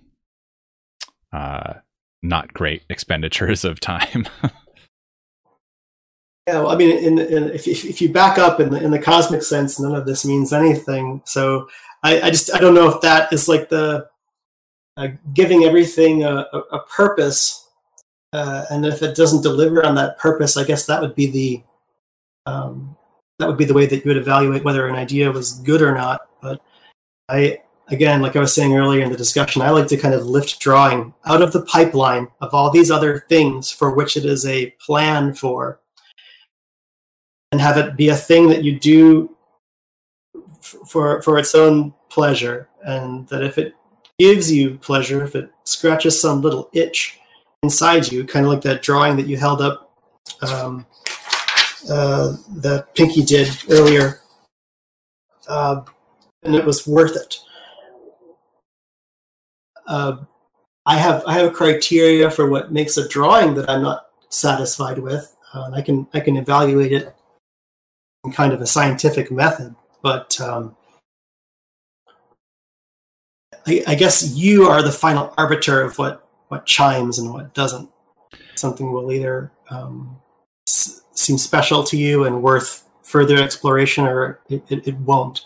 uh, 1.32 1.74
not 2.22 2.52
great 2.52 2.82
expenditures 2.90 3.64
of 3.64 3.80
time? 3.80 4.26
Yeah, 6.46 6.60
well, 6.60 6.68
I 6.72 6.76
mean, 6.76 6.98
in, 6.98 7.18
in, 7.18 7.44
if, 7.50 7.66
if 7.66 8.02
you 8.02 8.12
back 8.12 8.36
up 8.36 8.60
in 8.60 8.70
the, 8.70 8.82
in 8.82 8.90
the 8.90 8.98
cosmic 8.98 9.42
sense, 9.42 9.80
none 9.80 9.94
of 9.94 10.04
this 10.04 10.26
means 10.26 10.52
anything. 10.52 11.22
So 11.24 11.68
I, 12.02 12.20
I 12.20 12.30
just 12.30 12.54
I 12.54 12.58
don't 12.58 12.74
know 12.74 12.88
if 12.88 13.00
that 13.00 13.32
is 13.32 13.48
like 13.48 13.70
the 13.70 14.08
uh, 14.98 15.08
giving 15.32 15.64
everything 15.64 16.22
a, 16.22 16.46
a, 16.52 16.58
a 16.72 16.86
purpose, 16.86 17.66
uh, 18.34 18.66
and 18.70 18.84
if 18.84 19.02
it 19.02 19.16
doesn't 19.16 19.42
deliver 19.42 19.84
on 19.86 19.94
that 19.94 20.18
purpose, 20.18 20.58
I 20.58 20.64
guess 20.64 20.84
that 20.84 21.00
would 21.00 21.14
be 21.14 21.26
the 21.30 21.62
um, 22.44 22.94
that 23.38 23.48
would 23.48 23.56
be 23.56 23.64
the 23.64 23.74
way 23.74 23.86
that 23.86 24.04
you 24.04 24.08
would 24.08 24.18
evaluate 24.18 24.64
whether 24.64 24.86
an 24.86 24.96
idea 24.96 25.32
was 25.32 25.54
good 25.60 25.80
or 25.80 25.94
not. 25.94 26.28
But 26.42 26.60
I 27.30 27.60
again, 27.88 28.20
like 28.20 28.36
I 28.36 28.40
was 28.40 28.54
saying 28.54 28.76
earlier 28.76 29.02
in 29.02 29.10
the 29.10 29.16
discussion, 29.16 29.62
I 29.62 29.70
like 29.70 29.88
to 29.88 29.96
kind 29.96 30.12
of 30.12 30.26
lift 30.26 30.60
drawing 30.60 31.14
out 31.24 31.40
of 31.40 31.52
the 31.52 31.62
pipeline 31.62 32.28
of 32.42 32.52
all 32.52 32.70
these 32.70 32.90
other 32.90 33.24
things 33.30 33.70
for 33.70 33.94
which 33.94 34.18
it 34.18 34.26
is 34.26 34.44
a 34.44 34.74
plan 34.78 35.32
for 35.32 35.80
and 37.54 37.60
have 37.60 37.76
it 37.76 37.94
be 37.94 38.08
a 38.08 38.16
thing 38.16 38.48
that 38.48 38.64
you 38.64 38.80
do 38.80 39.30
for 40.60 41.22
for 41.22 41.38
its 41.38 41.54
own 41.54 41.94
pleasure 42.08 42.68
and 42.84 43.28
that 43.28 43.44
if 43.44 43.58
it 43.58 43.76
gives 44.18 44.50
you 44.50 44.76
pleasure 44.78 45.22
if 45.22 45.36
it 45.36 45.48
scratches 45.62 46.20
some 46.20 46.40
little 46.40 46.68
itch 46.72 47.20
inside 47.62 48.10
you 48.10 48.24
kind 48.24 48.44
of 48.44 48.50
like 48.50 48.60
that 48.60 48.82
drawing 48.82 49.14
that 49.16 49.28
you 49.28 49.36
held 49.36 49.62
up 49.62 49.92
um, 50.42 50.84
uh, 51.88 52.34
that 52.56 52.92
pinky 52.96 53.22
did 53.22 53.48
earlier 53.70 54.20
uh, 55.46 55.80
and 56.42 56.56
it 56.56 56.64
was 56.64 56.88
worth 56.88 57.14
it. 57.14 57.38
Uh, 59.86 60.16
i 60.86 60.96
have 60.96 61.22
i 61.24 61.34
have 61.34 61.46
a 61.46 61.54
criteria 61.54 62.28
for 62.28 62.50
what 62.50 62.72
makes 62.72 62.96
a 62.96 63.08
drawing 63.08 63.54
that 63.54 63.70
i'm 63.70 63.82
not 63.82 64.06
satisfied 64.28 64.98
with 64.98 65.36
uh, 65.52 65.70
i 65.72 65.80
can 65.80 66.04
i 66.14 66.18
can 66.18 66.36
evaluate 66.36 66.90
it 66.90 67.14
kind 68.32 68.52
of 68.52 68.60
a 68.60 68.66
scientific 68.66 69.30
method, 69.30 69.74
but 70.02 70.40
um, 70.40 70.76
I, 73.66 73.82
I, 73.86 73.94
guess 73.94 74.34
you 74.34 74.64
are 74.64 74.82
the 74.82 74.92
final 74.92 75.32
arbiter 75.36 75.82
of 75.82 75.98
what 75.98 76.26
what 76.48 76.66
chimes 76.66 77.18
and 77.18 77.32
what 77.32 77.54
doesn't. 77.54 77.88
Something 78.54 78.92
will 78.92 79.10
either 79.12 79.50
um, 79.70 80.20
s- 80.68 81.02
seem 81.14 81.38
special 81.38 81.82
to 81.84 81.96
you 81.96 82.24
and 82.24 82.42
worth 82.42 82.84
further 83.02 83.36
exploration, 83.36 84.04
or 84.04 84.40
it, 84.48 84.62
it, 84.68 84.88
it 84.88 84.96
won't. 84.98 85.44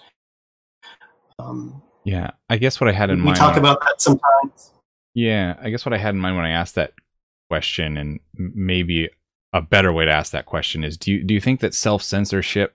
Um, 1.38 1.82
yeah, 2.04 2.30
I 2.48 2.56
guess 2.56 2.80
what 2.80 2.88
I 2.88 2.92
had 2.92 3.10
in 3.10 3.18
we 3.18 3.24
mind. 3.24 3.36
We 3.36 3.38
talk 3.38 3.56
about 3.56 3.80
that 3.80 4.00
sometimes. 4.00 4.70
Yeah, 5.14 5.56
I 5.60 5.70
guess 5.70 5.84
what 5.84 5.92
I 5.92 5.98
had 5.98 6.14
in 6.14 6.20
mind 6.20 6.36
when 6.36 6.44
I 6.44 6.50
asked 6.50 6.74
that 6.76 6.92
question, 7.48 7.96
and 7.96 8.20
maybe 8.34 9.08
a 9.52 9.62
better 9.62 9.92
way 9.92 10.04
to 10.04 10.10
ask 10.10 10.32
that 10.32 10.46
question 10.46 10.84
is 10.84 10.96
do 10.96 11.12
you 11.12 11.24
do 11.24 11.34
you 11.34 11.40
think 11.40 11.60
that 11.60 11.74
self-censorship 11.74 12.74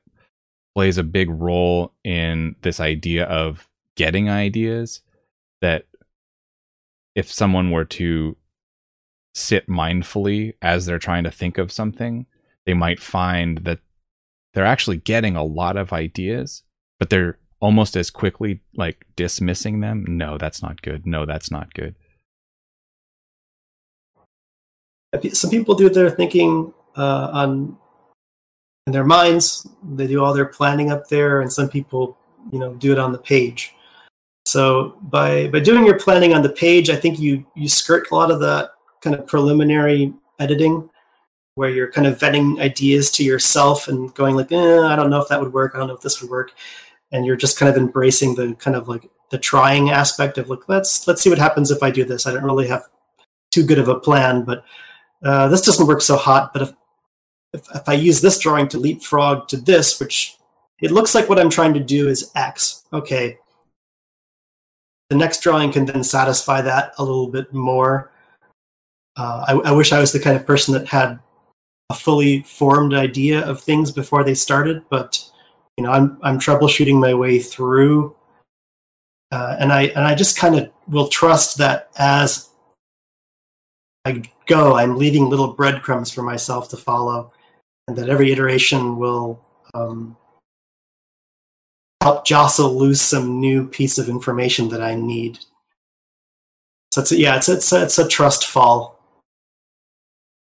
plays 0.75 0.97
a 0.97 1.03
big 1.03 1.29
role 1.29 1.93
in 2.03 2.55
this 2.61 2.79
idea 2.79 3.25
of 3.25 3.67
getting 3.95 4.29
ideas? 4.29 5.01
That 5.61 5.85
if 7.15 7.31
someone 7.31 7.71
were 7.71 7.85
to 7.85 8.35
sit 9.35 9.67
mindfully 9.67 10.53
as 10.61 10.85
they're 10.85 10.99
trying 10.99 11.23
to 11.23 11.31
think 11.31 11.57
of 11.57 11.71
something 11.71 12.25
they 12.65 12.73
might 12.73 12.99
find 12.99 13.57
that 13.59 13.79
they're 14.53 14.63
actually 14.65 14.97
getting 14.97 15.35
a 15.35 15.43
lot 15.43 15.75
of 15.75 15.91
ideas 15.91 16.61
but 16.99 17.09
they're 17.09 17.39
almost 17.59 17.97
as 17.97 18.09
quickly 18.09 18.61
like 18.75 19.05
dismissing 19.15 19.79
them? 19.79 20.05
No 20.07 20.37
that's 20.37 20.61
not 20.61 20.81
good. 20.81 21.05
No 21.05 21.25
that's 21.25 21.49
not 21.49 21.73
good 21.73 21.95
some 25.33 25.49
people 25.49 25.75
do 25.75 25.89
their 25.89 26.09
thinking 26.09 26.73
uh, 26.95 27.29
on 27.33 27.77
in 28.87 28.93
their 28.93 29.03
minds. 29.03 29.67
They 29.83 30.07
do 30.07 30.23
all 30.23 30.33
their 30.33 30.45
planning 30.45 30.91
up 30.91 31.07
there, 31.07 31.41
and 31.41 31.51
some 31.51 31.69
people, 31.69 32.17
you 32.51 32.59
know, 32.59 32.73
do 32.73 32.91
it 32.91 32.99
on 32.99 33.11
the 33.11 33.17
page. 33.17 33.73
So 34.45 34.97
by 35.03 35.47
by 35.47 35.59
doing 35.59 35.85
your 35.85 35.99
planning 35.99 36.33
on 36.33 36.41
the 36.41 36.49
page, 36.49 36.89
I 36.89 36.95
think 36.95 37.19
you 37.19 37.45
you 37.55 37.69
skirt 37.69 38.11
a 38.11 38.15
lot 38.15 38.31
of 38.31 38.39
that 38.41 38.71
kind 39.01 39.15
of 39.15 39.27
preliminary 39.27 40.13
editing, 40.39 40.89
where 41.55 41.69
you're 41.69 41.91
kind 41.91 42.07
of 42.07 42.17
vetting 42.17 42.59
ideas 42.59 43.11
to 43.11 43.23
yourself 43.23 43.87
and 43.87 44.13
going 44.15 44.35
like, 44.35 44.51
eh, 44.51 44.79
I 44.79 44.95
don't 44.95 45.09
know 45.09 45.21
if 45.21 45.29
that 45.29 45.41
would 45.41 45.53
work. 45.53 45.73
I 45.73 45.77
don't 45.77 45.87
know 45.87 45.95
if 45.95 46.01
this 46.01 46.21
would 46.21 46.29
work, 46.29 46.53
and 47.11 47.25
you're 47.25 47.35
just 47.35 47.57
kind 47.57 47.69
of 47.69 47.77
embracing 47.77 48.35
the 48.35 48.55
kind 48.55 48.75
of 48.75 48.87
like 48.87 49.09
the 49.31 49.37
trying 49.37 49.89
aspect 49.89 50.37
of 50.37 50.49
like 50.49 50.67
let's 50.67 51.07
let's 51.07 51.21
see 51.21 51.29
what 51.29 51.39
happens 51.39 51.71
if 51.71 51.81
I 51.81 51.89
do 51.89 52.03
this. 52.03 52.27
I 52.27 52.33
don't 52.33 52.43
really 52.43 52.67
have 52.67 52.83
too 53.51 53.63
good 53.65 53.79
of 53.79 53.87
a 53.87 53.99
plan, 53.99 54.43
but 54.43 54.65
uh, 55.23 55.47
this 55.47 55.61
doesn't 55.61 55.87
work 55.87 56.01
so 56.01 56.17
hot, 56.17 56.51
but 56.53 56.61
if, 56.63 56.73
if, 57.53 57.75
if 57.75 57.89
I 57.89 57.93
use 57.93 58.21
this 58.21 58.39
drawing 58.39 58.67
to 58.69 58.77
leapfrog 58.77 59.47
to 59.49 59.57
this, 59.57 59.99
which 59.99 60.37
it 60.81 60.91
looks 60.91 61.15
like 61.15 61.29
what 61.29 61.39
I'm 61.39 61.49
trying 61.49 61.73
to 61.75 61.79
do 61.79 62.07
is 62.07 62.31
X. 62.35 62.83
Okay. 62.91 63.37
The 65.09 65.15
next 65.15 65.41
drawing 65.41 65.71
can 65.71 65.85
then 65.85 66.03
satisfy 66.03 66.61
that 66.61 66.93
a 66.97 67.03
little 67.03 67.27
bit 67.27 67.53
more. 67.53 68.11
Uh, 69.15 69.45
I, 69.47 69.69
I 69.69 69.71
wish 69.71 69.93
I 69.93 69.99
was 69.99 70.11
the 70.11 70.19
kind 70.19 70.35
of 70.35 70.45
person 70.45 70.73
that 70.73 70.87
had 70.87 71.19
a 71.89 71.93
fully 71.93 72.41
formed 72.41 72.93
idea 72.93 73.45
of 73.45 73.61
things 73.61 73.91
before 73.91 74.23
they 74.23 74.33
started, 74.33 74.83
but 74.89 75.23
you 75.77 75.83
know, 75.83 75.91
I'm 75.91 76.17
I'm 76.21 76.39
troubleshooting 76.39 76.99
my 76.99 77.13
way 77.13 77.39
through, 77.39 78.15
uh, 79.31 79.55
and 79.59 79.71
I 79.71 79.83
and 79.83 80.05
I 80.05 80.15
just 80.15 80.37
kind 80.37 80.55
of 80.55 80.71
will 80.87 81.07
trust 81.07 81.57
that 81.57 81.89
as 81.97 82.49
I 84.05 84.23
go, 84.47 84.75
I'm 84.75 84.97
leaving 84.97 85.29
little 85.29 85.53
breadcrumbs 85.53 86.11
for 86.11 86.23
myself 86.23 86.69
to 86.69 86.77
follow, 86.77 87.31
and 87.87 87.97
that 87.97 88.09
every 88.09 88.31
iteration 88.31 88.97
will 88.97 89.43
um, 89.73 90.17
help 92.01 92.25
jostle 92.25 92.77
loose 92.77 93.01
some 93.01 93.39
new 93.39 93.65
piece 93.65 93.97
of 93.97 94.09
information 94.09 94.69
that 94.69 94.81
I 94.81 94.95
need. 94.95 95.39
So 96.91 97.01
it's 97.01 97.11
a, 97.11 97.17
yeah, 97.17 97.37
it's 97.37 97.47
it's 97.49 97.71
a, 97.71 97.83
it's 97.83 97.97
a 97.97 98.07
trust 98.07 98.47
fall. 98.47 98.93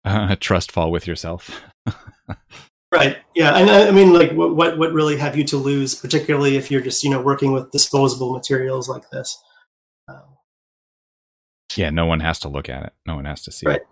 Uh, 0.04 0.34
trust 0.40 0.72
fall 0.72 0.90
with 0.90 1.06
yourself. 1.06 1.62
right. 2.92 3.18
Yeah, 3.36 3.54
and 3.54 3.70
I, 3.70 3.86
I 3.86 3.90
mean, 3.92 4.12
like, 4.12 4.32
what, 4.32 4.56
what 4.56 4.76
what 4.76 4.92
really 4.92 5.16
have 5.16 5.36
you 5.36 5.44
to 5.44 5.56
lose, 5.56 5.94
particularly 5.94 6.56
if 6.56 6.72
you're 6.72 6.80
just 6.80 7.04
you 7.04 7.10
know 7.10 7.20
working 7.20 7.52
with 7.52 7.70
disposable 7.70 8.32
materials 8.32 8.88
like 8.88 9.08
this. 9.10 9.40
Yeah, 11.76 11.90
no 11.90 12.06
one 12.06 12.20
has 12.20 12.38
to 12.40 12.48
look 12.48 12.68
at 12.68 12.84
it. 12.84 12.92
No 13.06 13.14
one 13.14 13.24
has 13.24 13.42
to 13.42 13.52
see 13.52 13.66
right. 13.66 13.80
it. 13.80 13.86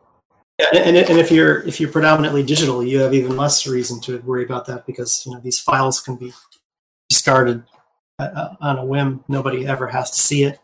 Yeah, 0.73 0.81
and, 0.82 0.97
and 0.97 1.19
if 1.19 1.31
you're 1.31 1.66
if 1.66 1.81
you're 1.81 1.90
predominantly 1.90 2.43
digital, 2.43 2.85
you 2.85 2.98
have 3.01 3.15
even 3.15 3.36
less 3.36 3.66
reason 3.66 4.01
to 4.02 4.19
worry 4.20 4.44
about 4.44 4.66
that 4.66 4.86
because 4.86 5.24
you 5.24 5.32
know 5.32 5.40
these 5.40 5.59
files 5.59 6.01
can 6.01 6.16
be 6.16 6.32
discarded 7.09 7.62
uh, 8.19 8.24
uh, 8.24 8.57
on 8.61 8.78
a 8.78 8.85
whim. 8.85 9.24
Nobody 9.28 9.66
ever 9.66 9.86
has 9.86 10.11
to 10.11 10.20
see 10.20 10.44
it. 10.44 10.61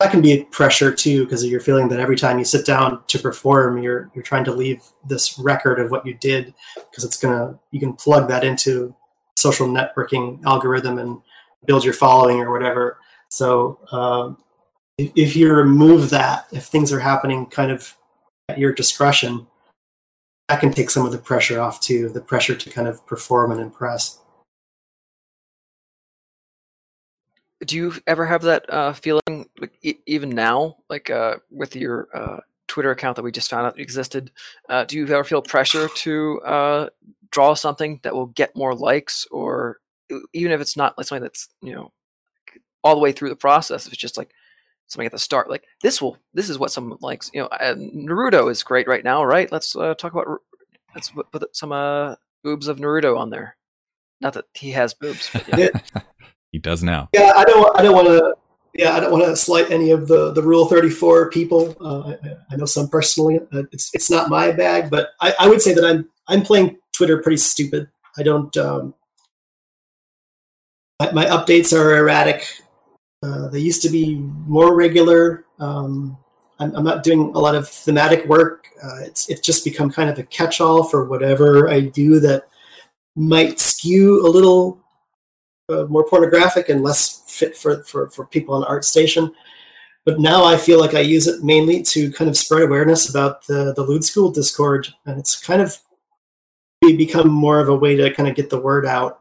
That 0.00 0.10
can 0.10 0.20
be 0.20 0.32
a 0.32 0.44
pressure 0.44 0.94
too, 0.94 1.24
because 1.24 1.44
you're 1.44 1.60
feeling 1.60 1.88
that 1.88 1.98
every 1.98 2.16
time 2.16 2.38
you 2.38 2.44
sit 2.44 2.66
down 2.66 3.02
to 3.06 3.18
perform, 3.18 3.82
you're 3.82 4.10
you're 4.14 4.22
trying 4.22 4.44
to 4.44 4.52
leave 4.52 4.82
this 5.08 5.38
record 5.38 5.80
of 5.80 5.90
what 5.90 6.04
you 6.04 6.14
did, 6.14 6.52
because 6.90 7.04
it's 7.04 7.16
gonna 7.16 7.58
you 7.70 7.80
can 7.80 7.94
plug 7.94 8.28
that 8.28 8.44
into 8.44 8.94
social 9.36 9.66
networking 9.66 10.44
algorithm 10.44 10.98
and 10.98 11.20
build 11.64 11.84
your 11.84 11.94
following 11.94 12.40
or 12.40 12.52
whatever. 12.52 12.98
So 13.30 13.80
um, 13.92 14.36
if, 14.98 15.36
you 15.36 15.52
remove 15.52 16.10
that, 16.10 16.46
if 16.52 16.64
things 16.64 16.92
are 16.92 17.00
happening 17.00 17.46
kind 17.46 17.70
of 17.70 17.94
at 18.48 18.58
your 18.58 18.72
discretion, 18.72 19.46
that 20.48 20.60
can 20.60 20.72
take 20.72 20.90
some 20.90 21.06
of 21.06 21.12
the 21.12 21.18
pressure 21.18 21.60
off 21.60 21.80
too, 21.80 22.08
the 22.08 22.20
pressure 22.20 22.54
to 22.54 22.70
kind 22.70 22.88
of 22.88 23.06
perform 23.06 23.52
and 23.52 23.60
impress. 23.60 24.18
Do 27.64 27.76
you 27.76 27.92
ever 28.06 28.24
have 28.24 28.42
that 28.42 28.72
uh, 28.72 28.92
feeling, 28.92 29.48
like, 29.58 29.72
e- 29.82 29.98
even 30.06 30.30
now, 30.30 30.76
like 30.88 31.10
uh, 31.10 31.36
with 31.50 31.74
your 31.74 32.08
uh, 32.14 32.40
Twitter 32.68 32.90
account 32.90 33.16
that 33.16 33.22
we 33.22 33.32
just 33.32 33.50
found 33.50 33.66
out 33.66 33.80
existed. 33.80 34.30
Uh, 34.68 34.84
do 34.84 34.96
you 34.96 35.04
ever 35.04 35.24
feel 35.24 35.42
pressure 35.42 35.88
to 35.96 36.40
uh, 36.42 36.88
draw 37.30 37.54
something 37.54 37.98
that 38.04 38.14
will 38.14 38.26
get 38.26 38.54
more 38.54 38.74
likes, 38.74 39.26
or 39.30 39.80
even 40.32 40.52
if 40.52 40.60
it's 40.60 40.76
not 40.76 40.96
like 40.96 41.06
something 41.06 41.22
that's 41.22 41.48
you 41.60 41.74
know 41.74 41.90
all 42.84 42.94
the 42.94 43.00
way 43.00 43.10
through 43.10 43.30
the 43.30 43.36
process, 43.36 43.86
if 43.86 43.92
it's 43.92 44.00
just 44.00 44.16
like 44.16 44.32
something 44.88 45.06
at 45.06 45.12
the 45.12 45.18
start, 45.18 45.48
like 45.48 45.64
this 45.82 46.02
will 46.02 46.18
this 46.34 46.50
is 46.50 46.58
what 46.58 46.70
someone 46.70 46.98
likes. 47.00 47.30
You 47.32 47.42
know, 47.42 47.48
Naruto 47.62 48.50
is 48.50 48.62
great 48.62 48.88
right 48.88 49.04
now, 49.04 49.24
right? 49.24 49.50
Let's 49.50 49.76
uh, 49.76 49.94
talk 49.94 50.12
about 50.12 50.26
let's 50.94 51.10
put 51.32 51.56
some 51.56 51.72
uh, 51.72 52.16
boobs 52.42 52.68
of 52.68 52.78
Naruto 52.78 53.16
on 53.16 53.30
there. 53.30 53.56
Not 54.20 54.32
that 54.34 54.46
he 54.54 54.72
has 54.72 54.94
boobs. 54.94 55.30
Yeah. 55.56 55.68
he 56.52 56.58
does 56.58 56.82
now. 56.82 57.08
Yeah, 57.14 57.32
I 57.36 57.44
don't. 57.44 57.78
I 57.78 57.82
don't 57.82 57.94
want 57.94 58.08
to 58.08 58.34
yeah, 58.74 58.96
I 58.96 59.00
don't 59.00 59.10
want 59.10 59.24
to 59.24 59.36
slight 59.36 59.70
any 59.70 59.90
of 59.90 60.06
the, 60.06 60.32
the 60.32 60.42
Rule 60.42 60.66
34 60.66 61.30
people. 61.30 61.76
Uh, 61.80 62.10
I, 62.10 62.52
I, 62.52 62.56
know 62.56 62.64
some 62.64 62.88
personally. 62.88 63.40
Uh, 63.52 63.64
it's 63.72 63.90
it's 63.92 64.08
not 64.08 64.28
my 64.28 64.52
bag, 64.52 64.88
but 64.88 65.10
I, 65.20 65.34
I, 65.40 65.48
would 65.48 65.60
say 65.60 65.74
that 65.74 65.84
I'm 65.84 66.08
I'm 66.28 66.42
playing 66.42 66.78
Twitter 66.92 67.20
pretty 67.20 67.38
stupid. 67.38 67.88
I 68.16 68.22
don't. 68.22 68.56
Um, 68.56 68.94
my, 71.00 71.10
my, 71.12 71.24
updates 71.26 71.76
are 71.76 71.96
erratic. 71.96 72.46
Uh, 73.22 73.48
they 73.48 73.58
used 73.58 73.82
to 73.82 73.88
be 73.88 74.16
more 74.46 74.76
regular. 74.76 75.44
Um, 75.58 76.16
I'm, 76.60 76.74
I'm, 76.74 76.84
not 76.84 77.02
doing 77.02 77.32
a 77.34 77.38
lot 77.38 77.54
of 77.54 77.68
thematic 77.68 78.24
work. 78.26 78.68
Uh, 78.82 78.98
it's 79.00 79.28
it's 79.28 79.40
just 79.40 79.64
become 79.64 79.90
kind 79.90 80.08
of 80.08 80.18
a 80.18 80.22
catch-all 80.24 80.84
for 80.84 81.04
whatever 81.04 81.68
I 81.68 81.80
do 81.80 82.20
that 82.20 82.44
might 83.16 83.58
skew 83.58 84.24
a 84.24 84.30
little 84.30 84.80
uh, 85.68 85.84
more 85.84 86.08
pornographic 86.08 86.68
and 86.68 86.82
less 86.82 87.24
fit 87.26 87.56
for, 87.56 87.82
for, 87.84 88.08
for 88.10 88.26
people 88.26 88.54
on 88.54 88.62
ArtStation. 88.62 89.32
But 90.04 90.20
now 90.20 90.44
I 90.44 90.56
feel 90.56 90.80
like 90.80 90.94
I 90.94 91.00
use 91.00 91.26
it 91.26 91.44
mainly 91.44 91.82
to 91.82 92.10
kind 92.12 92.30
of 92.30 92.36
spread 92.36 92.62
awareness 92.62 93.10
about 93.10 93.46
the, 93.46 93.74
the 93.74 93.82
Lewd 93.82 94.04
School 94.04 94.30
Discord. 94.30 94.88
And 95.04 95.18
it's 95.18 95.38
kind 95.38 95.60
of 95.60 95.76
become 96.80 97.28
more 97.28 97.60
of 97.60 97.68
a 97.68 97.76
way 97.76 97.96
to 97.96 98.14
kind 98.14 98.28
of 98.28 98.34
get 98.34 98.48
the 98.48 98.60
word 98.60 98.86
out. 98.86 99.17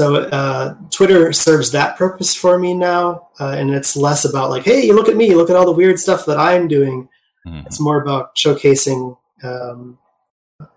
So 0.00 0.14
uh, 0.14 0.76
Twitter 0.90 1.30
serves 1.30 1.72
that 1.72 1.98
purpose 1.98 2.34
for 2.34 2.58
me 2.58 2.72
now. 2.72 3.28
Uh, 3.38 3.50
and 3.58 3.70
it's 3.70 3.98
less 3.98 4.24
about 4.24 4.48
like, 4.48 4.64
hey, 4.64 4.92
look 4.92 5.10
at 5.10 5.16
me, 5.16 5.34
look 5.34 5.50
at 5.50 5.56
all 5.56 5.66
the 5.66 5.72
weird 5.72 5.98
stuff 5.98 6.24
that 6.24 6.38
I'm 6.38 6.68
doing. 6.68 7.06
Mm-hmm. 7.46 7.66
It's 7.66 7.78
more 7.78 8.00
about 8.00 8.34
showcasing 8.34 9.18
um, 9.42 9.98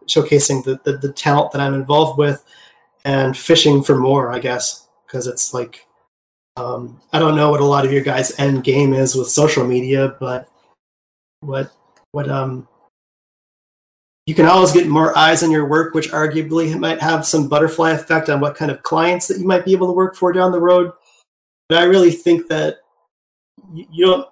showcasing 0.07 0.65
the, 0.65 0.77
the, 0.83 0.97
the 0.97 1.13
talent 1.13 1.53
that 1.53 1.61
I'm 1.61 1.73
involved 1.73 2.17
with 2.17 2.43
and 3.05 3.37
fishing 3.37 3.81
for 3.81 3.97
more, 3.97 4.29
I 4.29 4.39
guess, 4.39 4.89
because 5.07 5.25
it's 5.25 5.53
like 5.53 5.87
um, 6.57 6.99
I 7.13 7.19
don't 7.19 7.37
know 7.37 7.49
what 7.49 7.61
a 7.61 7.65
lot 7.65 7.85
of 7.85 7.93
your 7.93 8.03
guys' 8.03 8.37
end 8.37 8.65
game 8.65 8.93
is 8.93 9.15
with 9.15 9.29
social 9.29 9.65
media, 9.65 10.17
but 10.19 10.49
what 11.39 11.71
what 12.11 12.29
um 12.29 12.67
you 14.25 14.33
can 14.33 14.45
always 14.45 14.71
get 14.71 14.87
more 14.87 15.17
eyes 15.17 15.43
on 15.43 15.51
your 15.51 15.67
work, 15.67 15.93
which 15.93 16.11
arguably 16.11 16.77
might 16.79 17.01
have 17.01 17.25
some 17.25 17.49
butterfly 17.49 17.91
effect 17.91 18.29
on 18.29 18.39
what 18.39 18.55
kind 18.55 18.71
of 18.71 18.83
clients 18.83 19.27
that 19.27 19.39
you 19.39 19.45
might 19.45 19.65
be 19.65 19.73
able 19.73 19.87
to 19.87 19.93
work 19.93 20.15
for 20.15 20.31
down 20.31 20.51
the 20.51 20.61
road. 20.61 20.91
But 21.67 21.79
I 21.79 21.83
really 21.83 22.11
think 22.11 22.47
that 22.47 22.77
you 23.73 24.05
don't 24.05 24.27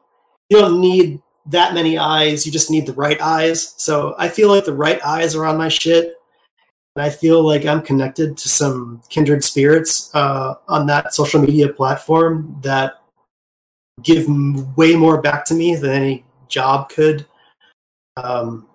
you 0.49 0.57
don't 0.57 0.79
need 0.79 1.21
that 1.47 1.73
many 1.73 1.97
eyes. 1.97 2.45
You 2.45 2.51
just 2.51 2.71
need 2.71 2.85
the 2.85 2.93
right 2.93 3.19
eyes. 3.21 3.73
So 3.77 4.15
I 4.17 4.29
feel 4.29 4.49
like 4.49 4.65
the 4.65 4.73
right 4.73 5.03
eyes 5.05 5.35
are 5.35 5.45
on 5.45 5.57
my 5.57 5.69
shit. 5.69 6.15
And 6.95 7.05
I 7.05 7.09
feel 7.09 7.41
like 7.41 7.65
I'm 7.65 7.81
connected 7.81 8.37
to 8.37 8.49
some 8.49 9.01
kindred 9.09 9.43
spirits 9.43 10.13
uh, 10.13 10.55
on 10.67 10.87
that 10.87 11.13
social 11.13 11.39
media 11.41 11.69
platform 11.69 12.59
that 12.63 13.01
give 14.03 14.27
way 14.77 14.95
more 14.95 15.21
back 15.21 15.45
to 15.45 15.53
me 15.53 15.75
than 15.75 15.91
any 15.91 16.25
job 16.49 16.89
could. 16.89 17.25
Um, 18.17 18.67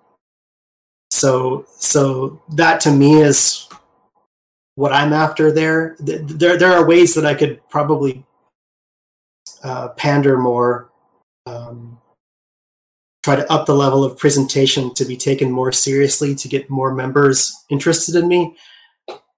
so, 1.17 1.65
so 1.77 2.41
that 2.49 2.79
to 2.81 2.91
me 2.91 3.21
is 3.21 3.67
what 4.75 4.93
I'm 4.93 5.13
after. 5.13 5.51
There, 5.51 5.95
there, 5.99 6.57
there 6.57 6.73
are 6.73 6.87
ways 6.87 7.15
that 7.15 7.25
I 7.25 7.33
could 7.33 7.67
probably 7.69 8.23
uh, 9.63 9.89
pander 9.89 10.37
more. 10.37 10.89
Um, 11.45 11.99
try 13.23 13.35
to 13.35 13.51
up 13.51 13.65
the 13.65 13.75
level 13.75 14.03
of 14.03 14.17
presentation 14.17 14.93
to 14.93 15.03
be 15.03 15.17
taken 15.17 15.51
more 15.51 15.71
seriously 15.71 16.35
to 16.35 16.47
get 16.47 16.69
more 16.69 16.93
members 16.93 17.53
interested 17.69 18.15
in 18.15 18.27
me. 18.27 18.55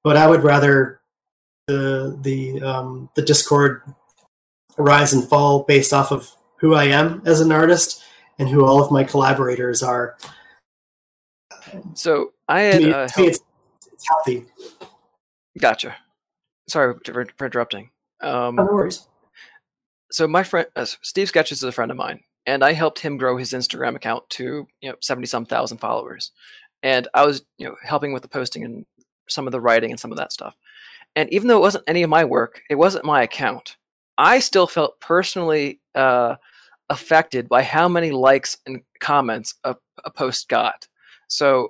But 0.04 0.18
I 0.18 0.28
would 0.28 0.44
rather 0.44 1.00
the 1.68 2.18
the 2.22 2.62
um, 2.62 3.10
the 3.16 3.22
Discord 3.22 3.82
rise 4.78 5.14
and 5.14 5.28
fall 5.28 5.64
based 5.64 5.94
off 5.94 6.12
of 6.12 6.30
who 6.58 6.74
I 6.74 6.86
am 6.86 7.22
as 7.26 7.42
an 7.42 7.52
artist 7.52 8.04
and 8.38 8.50
who 8.50 8.66
all 8.66 8.84
of 8.84 8.92
my 8.92 9.04
collaborators 9.04 9.82
are. 9.82 10.18
So 11.94 12.34
I 12.48 12.62
had 12.62 12.82
me, 12.82 12.92
uh, 12.92 13.08
it's, 13.18 13.42
it's, 13.92 14.08
healthy. 14.08 14.46
Gotcha. 15.58 15.96
Sorry 16.68 16.96
for, 17.06 17.28
for 17.38 17.46
interrupting. 17.46 17.90
Um, 18.22 18.56
no 18.56 18.66
worries. 18.66 19.08
So 20.12 20.28
my 20.28 20.44
friend 20.44 20.68
uh, 20.76 20.86
Steve 20.86 21.28
Sketches 21.28 21.60
is 21.60 21.64
a 21.64 21.72
friend 21.72 21.92
of 21.92 21.98
mine, 21.98 22.22
and 22.46 22.64
I 22.64 22.74
helped 22.74 23.00
him 23.00 23.18
grow 23.18 23.38
his 23.38 23.54
Instagram 23.54 23.96
account 23.96 24.30
to 24.32 24.68
you 24.82 24.90
know 24.90 24.96
seventy 25.02 25.28
some 25.28 25.46
thousand 25.46 25.78
followers, 25.78 26.32
and 26.82 27.08
I 27.14 27.26
was 27.26 27.44
you 27.58 27.68
know 27.68 27.76
helping 27.84 28.14
with 28.14 28.24
the 28.24 28.30
posting 28.30 28.64
and 28.64 28.86
some 29.28 29.48
of 29.48 29.52
the 29.52 29.62
writing 29.62 29.92
and 29.92 30.00
some 30.00 30.12
of 30.12 30.18
that 30.18 30.34
stuff. 30.34 30.56
And 31.16 31.32
even 31.32 31.48
though 31.48 31.58
it 31.58 31.62
wasn't 31.62 31.84
any 31.88 32.04
of 32.04 32.10
my 32.10 32.26
work, 32.26 32.62
it 32.70 32.76
wasn't 32.76 33.06
my 33.06 33.24
account. 33.24 33.78
I 34.18 34.40
still 34.40 34.68
felt 34.68 35.00
personally 35.00 35.80
uh, 35.96 36.36
affected 36.90 37.48
by 37.48 37.64
how 37.64 37.88
many 37.88 38.12
likes 38.12 38.58
and 38.66 38.82
comments 39.00 39.56
a, 39.64 39.76
a 40.04 40.12
post 40.12 40.50
got. 40.50 40.88
So 41.30 41.70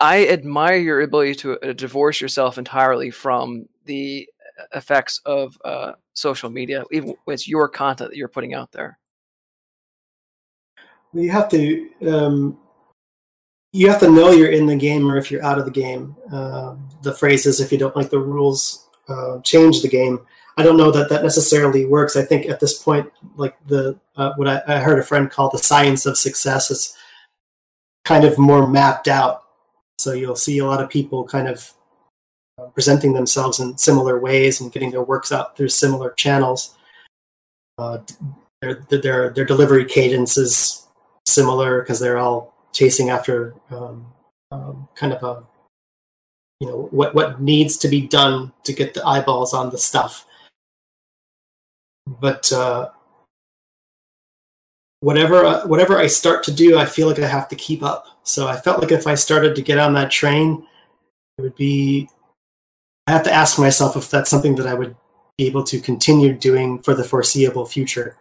I 0.00 0.28
admire 0.28 0.76
your 0.76 1.00
ability 1.00 1.34
to 1.36 1.58
uh, 1.60 1.72
divorce 1.72 2.20
yourself 2.20 2.58
entirely 2.58 3.10
from 3.10 3.66
the 3.86 4.28
effects 4.74 5.20
of 5.24 5.56
uh, 5.64 5.92
social 6.12 6.50
media, 6.50 6.84
even 6.92 7.14
when 7.24 7.34
it's 7.34 7.48
your 7.48 7.68
content 7.68 8.10
that 8.10 8.16
you're 8.16 8.28
putting 8.28 8.54
out 8.54 8.70
there 8.70 8.98
you 11.14 11.30
have 11.30 11.48
to 11.48 11.88
um, 12.06 12.58
you 13.72 13.88
have 13.88 14.00
to 14.00 14.10
know 14.10 14.30
you're 14.30 14.50
in 14.50 14.66
the 14.66 14.76
game 14.76 15.10
or 15.10 15.16
if 15.16 15.30
you're 15.30 15.44
out 15.44 15.58
of 15.58 15.64
the 15.64 15.70
game. 15.70 16.16
Uh, 16.32 16.76
the 17.02 17.12
phrase 17.12 17.46
is 17.46 17.60
if 17.60 17.72
you 17.72 17.78
don't 17.78 17.96
like 17.96 18.10
the 18.10 18.18
rules, 18.18 18.88
uh, 19.08 19.40
change 19.40 19.82
the 19.82 19.88
game. 19.88 20.20
I 20.56 20.62
don't 20.62 20.76
know 20.76 20.92
that 20.92 21.08
that 21.08 21.24
necessarily 21.24 21.84
works. 21.84 22.16
I 22.16 22.24
think 22.24 22.46
at 22.46 22.60
this 22.60 22.80
point, 22.80 23.10
like 23.36 23.56
the 23.66 23.98
uh, 24.16 24.32
what 24.36 24.46
I, 24.46 24.62
I, 24.68 24.78
heard 24.78 25.00
a 25.00 25.02
friend 25.02 25.28
call 25.28 25.50
the 25.50 25.58
science 25.58 26.06
of 26.06 26.16
success 26.16 26.70
is 26.70 26.96
kind 28.04 28.24
of 28.24 28.38
more 28.38 28.66
mapped 28.66 29.08
out. 29.08 29.44
So 29.98 30.12
you'll 30.12 30.36
see 30.36 30.58
a 30.58 30.66
lot 30.66 30.82
of 30.82 30.90
people 30.90 31.24
kind 31.24 31.48
of 31.48 31.72
uh, 32.58 32.66
presenting 32.66 33.12
themselves 33.12 33.60
in 33.60 33.76
similar 33.78 34.18
ways 34.18 34.60
and 34.60 34.72
getting 34.72 34.90
their 34.90 35.02
works 35.02 35.32
out 35.32 35.56
through 35.56 35.68
similar 35.68 36.10
channels. 36.10 36.76
Uh, 37.78 37.98
their, 38.60 38.74
their 38.90 39.30
their 39.30 39.44
delivery 39.44 39.84
cadence 39.84 40.36
is 40.36 40.86
similar 41.26 41.80
because 41.80 41.98
they're 41.98 42.18
all 42.18 42.54
chasing 42.72 43.10
after 43.10 43.54
um, 43.70 44.06
um, 44.50 44.88
kind 44.94 45.12
of 45.12 45.22
a 45.22 45.44
you 46.60 46.68
know 46.68 46.88
what 46.90 47.14
what 47.14 47.40
needs 47.40 47.76
to 47.78 47.88
be 47.88 48.00
done 48.06 48.52
to 48.64 48.72
get 48.72 48.94
the 48.94 49.04
eyeballs 49.04 49.52
on 49.52 49.70
the 49.70 49.78
stuff 49.78 50.26
but 52.20 52.52
uh, 52.52 52.90
whatever 55.04 55.44
uh, 55.44 55.66
whatever 55.66 55.98
I 55.98 56.06
start 56.06 56.42
to 56.44 56.52
do, 56.52 56.78
I 56.78 56.86
feel 56.86 57.08
like 57.08 57.18
I 57.18 57.26
have 57.26 57.48
to 57.48 57.56
keep 57.56 57.82
up. 57.82 58.06
So 58.22 58.48
I 58.48 58.56
felt 58.56 58.80
like 58.80 58.92
if 58.92 59.06
I 59.06 59.14
started 59.14 59.54
to 59.56 59.62
get 59.62 59.78
on 59.78 59.94
that 59.94 60.10
train, 60.10 60.66
it 61.38 61.42
would 61.42 61.56
be. 61.56 62.08
I 63.06 63.12
have 63.12 63.24
to 63.24 63.32
ask 63.32 63.58
myself 63.58 63.96
if 63.96 64.10
that's 64.10 64.30
something 64.30 64.54
that 64.56 64.66
I 64.66 64.74
would 64.74 64.96
be 65.36 65.46
able 65.46 65.64
to 65.64 65.78
continue 65.78 66.32
doing 66.32 66.78
for 66.78 66.94
the 66.94 67.04
foreseeable 67.04 67.66
future 67.66 68.16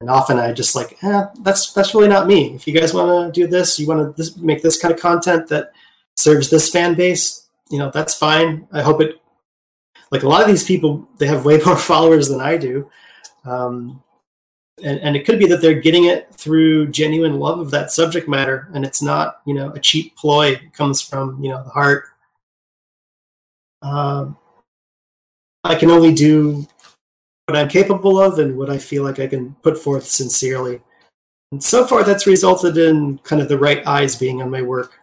and 0.00 0.10
often 0.10 0.38
I 0.38 0.52
just 0.52 0.76
like, 0.76 1.02
eh, 1.02 1.24
that's 1.40 1.72
that's 1.72 1.94
really 1.94 2.08
not 2.08 2.26
me. 2.26 2.54
If 2.54 2.66
you 2.66 2.78
guys 2.78 2.92
want 2.92 3.34
to 3.34 3.40
do 3.40 3.46
this, 3.46 3.78
you 3.78 3.86
want 3.86 4.16
to 4.16 4.32
make 4.38 4.62
this 4.62 4.80
kind 4.80 4.92
of 4.92 5.00
content 5.00 5.48
that 5.48 5.72
serves 6.16 6.50
this 6.50 6.70
fan 6.70 6.94
base, 6.94 7.48
you 7.70 7.78
know, 7.78 7.90
that's 7.92 8.14
fine. 8.14 8.68
I 8.72 8.82
hope 8.82 9.00
it. 9.00 9.20
Like 10.10 10.22
a 10.22 10.28
lot 10.28 10.42
of 10.42 10.48
these 10.48 10.64
people, 10.64 11.08
they 11.18 11.26
have 11.26 11.44
way 11.44 11.58
more 11.66 11.76
followers 11.76 12.28
than 12.28 12.40
I 12.40 12.56
do, 12.58 12.90
um, 13.44 14.02
and 14.82 15.00
and 15.00 15.16
it 15.16 15.24
could 15.24 15.38
be 15.38 15.46
that 15.46 15.62
they're 15.62 15.80
getting 15.80 16.04
it 16.04 16.32
through 16.34 16.88
genuine 16.88 17.38
love 17.38 17.58
of 17.60 17.70
that 17.70 17.90
subject 17.90 18.28
matter, 18.28 18.68
and 18.74 18.84
it's 18.84 19.00
not, 19.02 19.40
you 19.46 19.54
know, 19.54 19.70
a 19.72 19.80
cheap 19.80 20.16
ploy. 20.16 20.52
It 20.52 20.72
comes 20.72 21.00
from 21.00 21.42
you 21.42 21.50
know 21.50 21.62
the 21.62 21.70
heart. 21.70 22.04
Um, 23.82 24.36
I 25.64 25.74
can 25.74 25.90
only 25.90 26.14
do 26.14 26.66
what 27.46 27.56
I'm 27.56 27.68
capable 27.68 28.20
of 28.20 28.38
and 28.38 28.56
what 28.56 28.70
I 28.70 28.78
feel 28.78 29.04
like 29.04 29.18
I 29.18 29.26
can 29.26 29.54
put 29.62 29.78
forth 29.78 30.04
sincerely. 30.04 30.80
And 31.52 31.62
so 31.62 31.86
far, 31.86 32.02
that's 32.02 32.26
resulted 32.26 32.76
in 32.76 33.18
kind 33.18 33.40
of 33.40 33.48
the 33.48 33.58
right 33.58 33.86
eyes 33.86 34.16
being 34.16 34.42
on 34.42 34.50
my 34.50 34.62
work. 34.62 34.98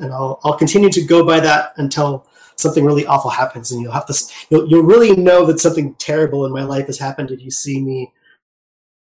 And 0.00 0.12
I'll, 0.12 0.40
I'll 0.44 0.56
continue 0.56 0.90
to 0.90 1.02
go 1.02 1.24
by 1.24 1.40
that 1.40 1.72
until 1.78 2.26
something 2.56 2.84
really 2.84 3.06
awful 3.06 3.30
happens. 3.30 3.72
And 3.72 3.80
you'll 3.80 3.92
have 3.92 4.06
to, 4.06 4.14
you'll, 4.50 4.68
you'll 4.68 4.82
really 4.82 5.16
know 5.16 5.46
that 5.46 5.58
something 5.58 5.94
terrible 5.94 6.44
in 6.44 6.52
my 6.52 6.64
life 6.64 6.86
has 6.86 6.98
happened 6.98 7.30
if 7.30 7.42
you 7.42 7.50
see 7.50 7.80
me 7.80 8.12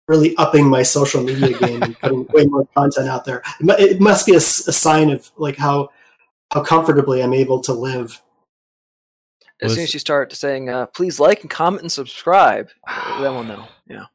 really 0.07 0.35
upping 0.38 0.69
my 0.69 0.84
social 0.84 1.21
media 1.21 1.57
game 1.57 1.84
and 1.84 1.99
putting 1.99 2.25
way 2.27 2.45
more 2.45 2.67
content 2.75 3.09
out 3.09 3.25
there. 3.25 3.43
It 3.59 3.99
must 3.99 4.25
be 4.25 4.34
a, 4.34 4.38
a 4.38 4.39
sign 4.39 5.09
of 5.09 5.29
like 5.38 5.57
how 5.57 5.89
how 6.53 6.63
comfortably 6.63 7.21
I'm 7.21 7.34
able 7.34 7.59
to 7.61 7.73
live. 7.73 8.21
As 9.61 9.73
soon 9.73 9.84
as 9.84 9.93
you 9.93 9.99
start 9.99 10.34
saying, 10.34 10.69
uh, 10.69 10.85
"Please 10.88 11.19
like 11.19 11.41
and 11.41 11.49
comment 11.49 11.81
and 11.81 11.91
subscribe," 11.91 12.69
then 13.19 13.34
we'll 13.34 13.43
know. 13.43 13.67
Yeah. 13.89 14.05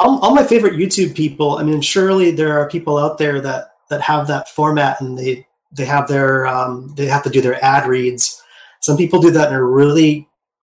All, 0.00 0.20
all 0.20 0.32
my 0.32 0.44
favorite 0.44 0.74
YouTube 0.74 1.16
people. 1.16 1.58
I 1.58 1.64
mean, 1.64 1.80
surely 1.80 2.30
there 2.30 2.56
are 2.56 2.70
people 2.70 2.98
out 2.98 3.18
there 3.18 3.40
that 3.40 3.72
that 3.90 4.00
have 4.00 4.28
that 4.28 4.48
format 4.48 5.00
and 5.00 5.18
they 5.18 5.44
they 5.72 5.84
have 5.84 6.06
their 6.06 6.46
um, 6.46 6.94
they 6.96 7.06
have 7.06 7.24
to 7.24 7.30
do 7.30 7.40
their 7.40 7.62
ad 7.64 7.88
reads. 7.88 8.40
Some 8.80 8.96
people 8.96 9.20
do 9.20 9.32
that 9.32 9.48
in 9.48 9.54
a 9.54 9.62
really 9.62 10.28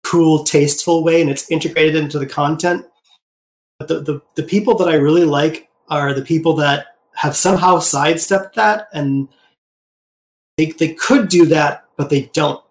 cool, 0.03 0.43
tasteful 0.43 1.03
way, 1.03 1.21
and 1.21 1.29
it's 1.29 1.51
integrated 1.51 1.95
into 1.95 2.17
the 2.17 2.25
content. 2.25 2.85
But 3.79 3.87
the, 3.87 3.99
the, 4.01 4.21
the 4.35 4.43
people 4.43 4.75
that 4.77 4.89
I 4.89 4.95
really 4.95 5.25
like 5.25 5.69
are 5.87 6.13
the 6.13 6.21
people 6.21 6.53
that 6.57 6.97
have 7.15 7.35
somehow 7.35 7.79
sidestepped 7.79 8.55
that 8.55 8.87
and 8.93 9.27
they, 10.57 10.67
they 10.67 10.93
could 10.93 11.29
do 11.29 11.45
that, 11.47 11.85
but 11.95 12.09
they 12.09 12.29
don't. 12.33 12.61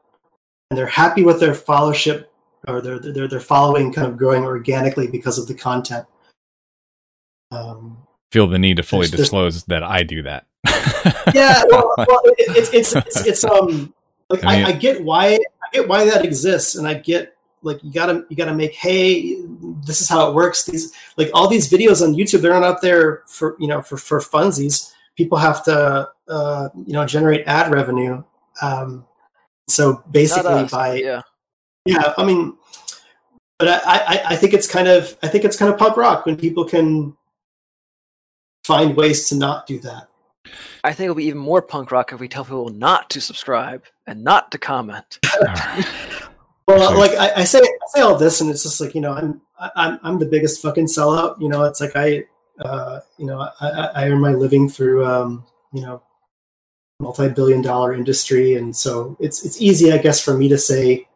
And 0.70 0.78
they're 0.78 0.86
happy 0.86 1.22
with 1.24 1.40
their 1.40 1.54
followership 1.54 2.26
or 2.66 2.82
their, 2.82 2.98
their, 2.98 3.26
their 3.26 3.40
following 3.40 3.92
kind 3.92 4.06
of 4.06 4.18
growing 4.18 4.44
organically 4.44 5.06
because 5.06 5.38
of 5.38 5.48
the 5.48 5.54
content. 5.54 6.06
Um, 7.50 7.98
Feel 8.30 8.46
the 8.46 8.58
need 8.58 8.76
to 8.76 8.82
fully 8.82 9.06
there's, 9.06 9.20
disclose 9.20 9.64
there's, 9.64 9.80
that 9.80 9.82
I 9.82 10.02
do 10.02 10.22
that. 10.24 10.46
yeah, 11.34 11.64
well, 11.70 11.94
well 11.98 12.20
it, 12.24 12.56
it's, 12.56 12.74
it's, 12.74 12.94
it's, 12.94 13.26
it's, 13.26 13.44
um, 13.44 13.94
like 14.28 14.44
I, 14.44 14.56
mean, 14.56 14.66
I, 14.66 14.68
I 14.68 14.72
get 14.72 15.02
why 15.02 15.28
I 15.28 15.70
get 15.72 15.88
why 15.88 16.04
that 16.04 16.26
exists, 16.26 16.74
and 16.74 16.86
I 16.86 16.92
get 16.92 17.37
like 17.62 17.82
you 17.82 17.92
gotta 17.92 18.24
you 18.28 18.36
gotta 18.36 18.54
make 18.54 18.74
hey 18.74 19.36
this 19.86 20.00
is 20.00 20.08
how 20.08 20.28
it 20.28 20.34
works. 20.34 20.64
These 20.64 20.92
like 21.16 21.30
all 21.34 21.48
these 21.48 21.70
videos 21.70 22.02
on 22.02 22.14
youtube 22.14 22.40
they're 22.40 22.52
not 22.52 22.62
out 22.62 22.82
there 22.82 23.22
for 23.26 23.56
you 23.58 23.68
know 23.68 23.82
for 23.82 23.96
for 23.96 24.20
funsies. 24.20 24.92
People 25.16 25.38
have 25.38 25.64
to 25.64 26.08
uh, 26.28 26.68
you 26.74 26.92
know 26.92 27.04
generate 27.04 27.46
ad 27.46 27.72
revenue 27.72 28.22
um, 28.62 29.04
so 29.66 30.02
basically 30.10 30.64
by 30.66 30.94
yeah. 30.94 31.22
Yeah 31.84 32.12
i 32.16 32.24
mean 32.24 32.56
but 33.58 33.68
I, 33.68 33.80
I 33.84 34.22
i 34.30 34.36
think 34.36 34.52
it's 34.52 34.66
kind 34.66 34.88
of 34.88 35.16
i 35.22 35.28
think 35.28 35.44
it's 35.44 35.56
kind 35.56 35.72
of 35.72 35.78
punk 35.78 35.96
rock 35.96 36.26
when 36.26 36.36
people 36.36 36.64
can 36.64 37.16
find 38.68 38.94
ways 38.94 39.28
to 39.30 39.34
not 39.34 39.66
do 39.66 39.78
that. 39.80 40.08
I 40.84 40.92
think 40.92 41.06
it'll 41.06 41.16
be 41.16 41.24
even 41.24 41.40
more 41.40 41.62
punk 41.62 41.90
rock 41.90 42.12
if 42.12 42.20
we 42.20 42.28
tell 42.28 42.44
people 42.44 42.68
not 42.68 43.08
to 43.10 43.20
subscribe 43.20 43.82
and 44.06 44.22
not 44.22 44.52
to 44.52 44.58
comment. 44.58 45.18
well, 46.68 46.98
like 46.98 47.12
I, 47.12 47.32
I, 47.40 47.44
say, 47.44 47.60
I 47.60 47.86
say 47.94 48.00
all 48.02 48.16
this, 48.16 48.42
and 48.42 48.50
it's 48.50 48.62
just 48.62 48.78
like 48.78 48.94
you 48.94 49.00
know, 49.00 49.12
I'm 49.12 49.40
I'm 49.74 49.98
I'm 50.02 50.18
the 50.18 50.26
biggest 50.26 50.60
fucking 50.60 50.84
sellout. 50.84 51.40
You 51.40 51.48
know, 51.48 51.64
it's 51.64 51.80
like 51.80 51.96
I, 51.96 52.24
uh, 52.60 53.00
you 53.16 53.24
know, 53.24 53.48
I, 53.60 53.68
I 53.94 54.08
earn 54.10 54.20
my 54.20 54.34
living 54.34 54.68
through, 54.68 55.06
um, 55.06 55.46
you 55.72 55.80
know, 55.80 56.02
multi-billion-dollar 57.00 57.94
industry, 57.94 58.54
and 58.54 58.76
so 58.76 59.16
it's 59.18 59.46
it's 59.46 59.62
easy, 59.62 59.92
I 59.92 59.98
guess, 59.98 60.22
for 60.22 60.36
me 60.36 60.48
to 60.50 60.58
say 60.58 61.06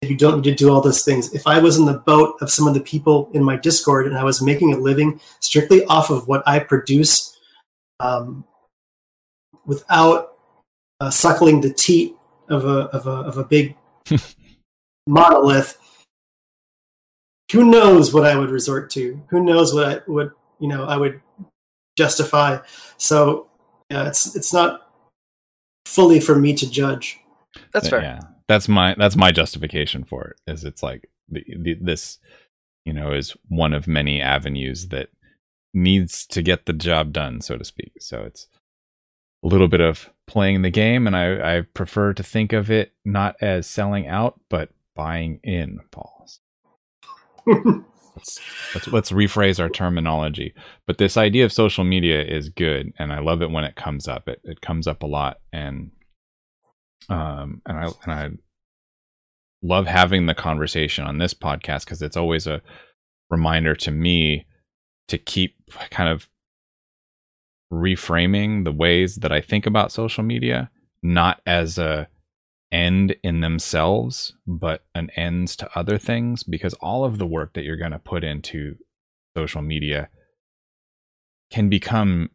that 0.00 0.08
you 0.08 0.16
don't 0.16 0.36
need 0.36 0.50
to 0.50 0.54
do 0.54 0.70
all 0.70 0.80
those 0.80 1.04
things. 1.04 1.34
If 1.34 1.48
I 1.48 1.58
was 1.58 1.76
in 1.76 1.84
the 1.84 1.98
boat 1.98 2.36
of 2.40 2.48
some 2.48 2.68
of 2.68 2.74
the 2.74 2.80
people 2.80 3.30
in 3.34 3.42
my 3.42 3.56
Discord 3.56 4.06
and 4.06 4.16
I 4.16 4.22
was 4.22 4.40
making 4.40 4.72
a 4.72 4.76
living 4.76 5.20
strictly 5.40 5.84
off 5.86 6.10
of 6.10 6.28
what 6.28 6.46
I 6.46 6.60
produce, 6.60 7.36
um, 7.98 8.44
without 9.66 10.34
uh, 11.00 11.10
suckling 11.10 11.62
the 11.62 11.74
teat 11.74 12.14
of 12.48 12.64
a 12.64 12.86
of 12.94 13.08
a 13.08 13.10
of 13.10 13.38
a 13.38 13.44
big 13.44 13.74
monolith, 15.08 15.78
who 17.52 17.64
knows 17.64 18.12
what 18.12 18.26
I 18.26 18.36
would 18.36 18.50
resort 18.50 18.90
to? 18.90 19.20
Who 19.30 19.42
knows 19.42 19.74
what 19.74 19.86
I 19.88 20.00
would 20.06 20.32
you 20.60 20.68
know 20.68 20.84
I 20.84 20.96
would 20.96 21.20
justify? 21.96 22.58
So 22.98 23.48
yeah, 23.90 24.06
it's 24.06 24.36
it's 24.36 24.52
not 24.52 24.90
fully 25.86 26.20
for 26.20 26.36
me 26.36 26.54
to 26.54 26.70
judge. 26.70 27.18
That's 27.72 27.88
fair. 27.88 28.02
Yeah, 28.02 28.20
that's 28.46 28.68
my 28.68 28.94
that's 28.98 29.16
my 29.16 29.32
justification 29.32 30.04
for 30.04 30.28
it. 30.28 30.52
Is 30.52 30.64
it's 30.64 30.82
like 30.82 31.08
the, 31.28 31.44
the, 31.58 31.74
this, 31.80 32.18
you 32.84 32.92
know, 32.92 33.12
is 33.12 33.36
one 33.48 33.72
of 33.72 33.88
many 33.88 34.20
avenues 34.20 34.88
that 34.88 35.08
needs 35.74 36.26
to 36.26 36.42
get 36.42 36.66
the 36.66 36.72
job 36.72 37.12
done, 37.12 37.40
so 37.40 37.56
to 37.56 37.64
speak. 37.64 37.92
So 38.00 38.22
it's 38.22 38.46
a 39.42 39.48
little 39.48 39.68
bit 39.68 39.80
of 39.80 40.10
playing 40.26 40.62
the 40.62 40.70
game, 40.70 41.06
and 41.06 41.16
I, 41.16 41.58
I 41.58 41.60
prefer 41.62 42.12
to 42.12 42.22
think 42.22 42.52
of 42.52 42.70
it 42.70 42.92
not 43.04 43.36
as 43.40 43.66
selling 43.66 44.06
out, 44.06 44.40
but 44.50 44.70
buying 44.98 45.38
in, 45.44 45.78
Paul. 45.92 46.26
let's, 47.46 48.40
let's, 48.74 48.88
let's 48.88 49.10
rephrase 49.12 49.60
our 49.60 49.68
terminology. 49.70 50.52
But 50.86 50.98
this 50.98 51.16
idea 51.16 51.44
of 51.44 51.52
social 51.52 51.84
media 51.84 52.22
is 52.22 52.48
good, 52.48 52.92
and 52.98 53.12
I 53.12 53.20
love 53.20 53.40
it 53.40 53.50
when 53.50 53.64
it 53.64 53.76
comes 53.76 54.08
up. 54.08 54.28
It 54.28 54.40
it 54.44 54.60
comes 54.60 54.86
up 54.86 55.02
a 55.02 55.06
lot, 55.06 55.38
and 55.52 55.92
um, 57.08 57.62
and 57.64 57.78
I 57.78 57.88
and 58.04 58.12
I 58.12 58.30
love 59.62 59.86
having 59.86 60.26
the 60.26 60.34
conversation 60.34 61.04
on 61.04 61.18
this 61.18 61.32
podcast 61.32 61.84
because 61.84 62.02
it's 62.02 62.16
always 62.16 62.46
a 62.46 62.60
reminder 63.30 63.74
to 63.74 63.90
me 63.90 64.46
to 65.08 65.16
keep 65.16 65.54
kind 65.90 66.08
of 66.10 66.28
reframing 67.72 68.64
the 68.64 68.72
ways 68.72 69.16
that 69.16 69.32
I 69.32 69.40
think 69.40 69.66
about 69.66 69.92
social 69.92 70.24
media, 70.24 70.70
not 71.02 71.40
as 71.46 71.78
a 71.78 72.08
end 72.70 73.16
in 73.22 73.40
themselves, 73.40 74.34
but 74.46 74.84
an 74.94 75.10
ends 75.16 75.56
to 75.56 75.78
other 75.78 75.98
things, 75.98 76.42
because 76.42 76.74
all 76.74 77.04
of 77.04 77.18
the 77.18 77.26
work 77.26 77.54
that 77.54 77.64
you're 77.64 77.76
going 77.76 77.92
to 77.92 77.98
put 77.98 78.24
into 78.24 78.76
social 79.36 79.62
media 79.62 80.08
can 81.50 81.68
become 81.68 82.30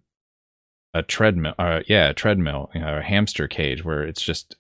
a 0.93 1.03
treadmill, 1.03 1.53
uh, 1.60 1.81
yeah, 1.88 2.10
a 2.10 2.14
treadmill, 2.14 2.69
you 2.73 2.81
know, 2.81 2.97
a 2.97 3.01
hamster 3.01 3.47
cage 3.47 3.84
where 3.84 4.03
it's 4.03 4.22
just 4.22 4.55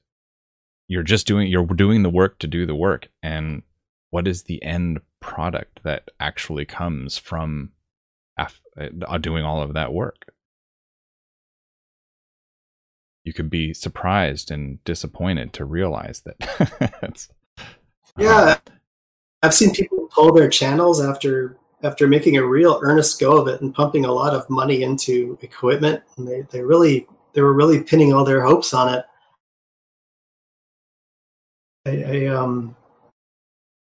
you're 0.87 1.03
just 1.03 1.25
doing 1.25 1.47
you're 1.47 1.65
doing 1.65 2.03
the 2.03 2.09
work 2.09 2.39
to 2.39 2.47
do 2.47 2.65
the 2.65 2.75
work, 2.75 3.07
and 3.21 3.63
what 4.09 4.27
is 4.27 4.43
the 4.43 4.61
end 4.63 4.99
product 5.21 5.79
that 5.83 6.09
actually 6.19 6.65
comes 6.65 7.17
from 7.17 7.71
af- 8.37 8.61
uh, 8.79 9.17
doing 9.17 9.43
all 9.43 9.61
of 9.61 9.73
that 9.73 9.93
work? 9.93 10.32
You 13.23 13.33
could 13.33 13.49
be 13.49 13.73
surprised 13.73 14.51
and 14.51 14.83
disappointed 14.83 15.53
to 15.53 15.65
realize 15.65 16.21
that. 16.21 17.27
yeah, 18.17 18.57
um, 18.67 18.75
I've 19.41 19.53
seen 19.53 19.73
people 19.73 20.09
pull 20.13 20.33
their 20.33 20.49
channels 20.49 21.01
after 21.01 21.57
after 21.83 22.07
making 22.07 22.37
a 22.37 22.45
real 22.45 22.79
earnest 22.81 23.19
go 23.19 23.37
of 23.37 23.47
it 23.49 23.61
and 23.61 23.75
pumping 23.75 24.05
a 24.05 24.11
lot 24.11 24.33
of 24.33 24.49
money 24.49 24.83
into 24.83 25.37
equipment, 25.41 26.01
and 26.17 26.27
they 26.27 26.41
they 26.51 26.61
really 26.61 27.07
they 27.33 27.41
were 27.41 27.53
really 27.53 27.83
pinning 27.83 28.13
all 28.13 28.25
their 28.25 28.43
hopes 28.43 28.73
on 28.73 28.93
it. 28.93 29.05
I, 31.85 32.03
I 32.03 32.25
um 32.27 32.75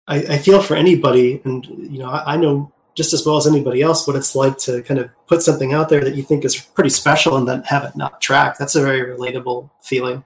I, 0.08 0.18
I 0.18 0.38
feel 0.40 0.62
for 0.62 0.76
anybody, 0.76 1.42
and 1.46 1.66
you 1.66 2.00
know 2.00 2.10
I, 2.10 2.34
I 2.34 2.38
know 2.38 2.73
just 2.96 3.14
as 3.14 3.26
well 3.26 3.38
as 3.38 3.48
anybody 3.48 3.82
else 3.82 4.06
what 4.06 4.16
it's 4.16 4.36
like 4.36 4.58
to 4.58 4.82
kind 4.84 5.00
of 5.00 5.10
put 5.28 5.42
something 5.42 5.74
out 5.74 5.90
there 5.90 6.04
that 6.04 6.16
you 6.16 6.24
think 6.24 6.46
is 6.46 6.56
pretty 6.56 6.90
special 6.90 7.38
and 7.38 7.48
then 7.48 7.64
have 7.64 7.84
it 7.84 7.96
not 7.96 8.22
track. 8.22 8.58
That's 8.58 8.76
a 8.76 8.82
very 8.82 9.02
relatable 9.16 9.70
feeling. 9.82 10.24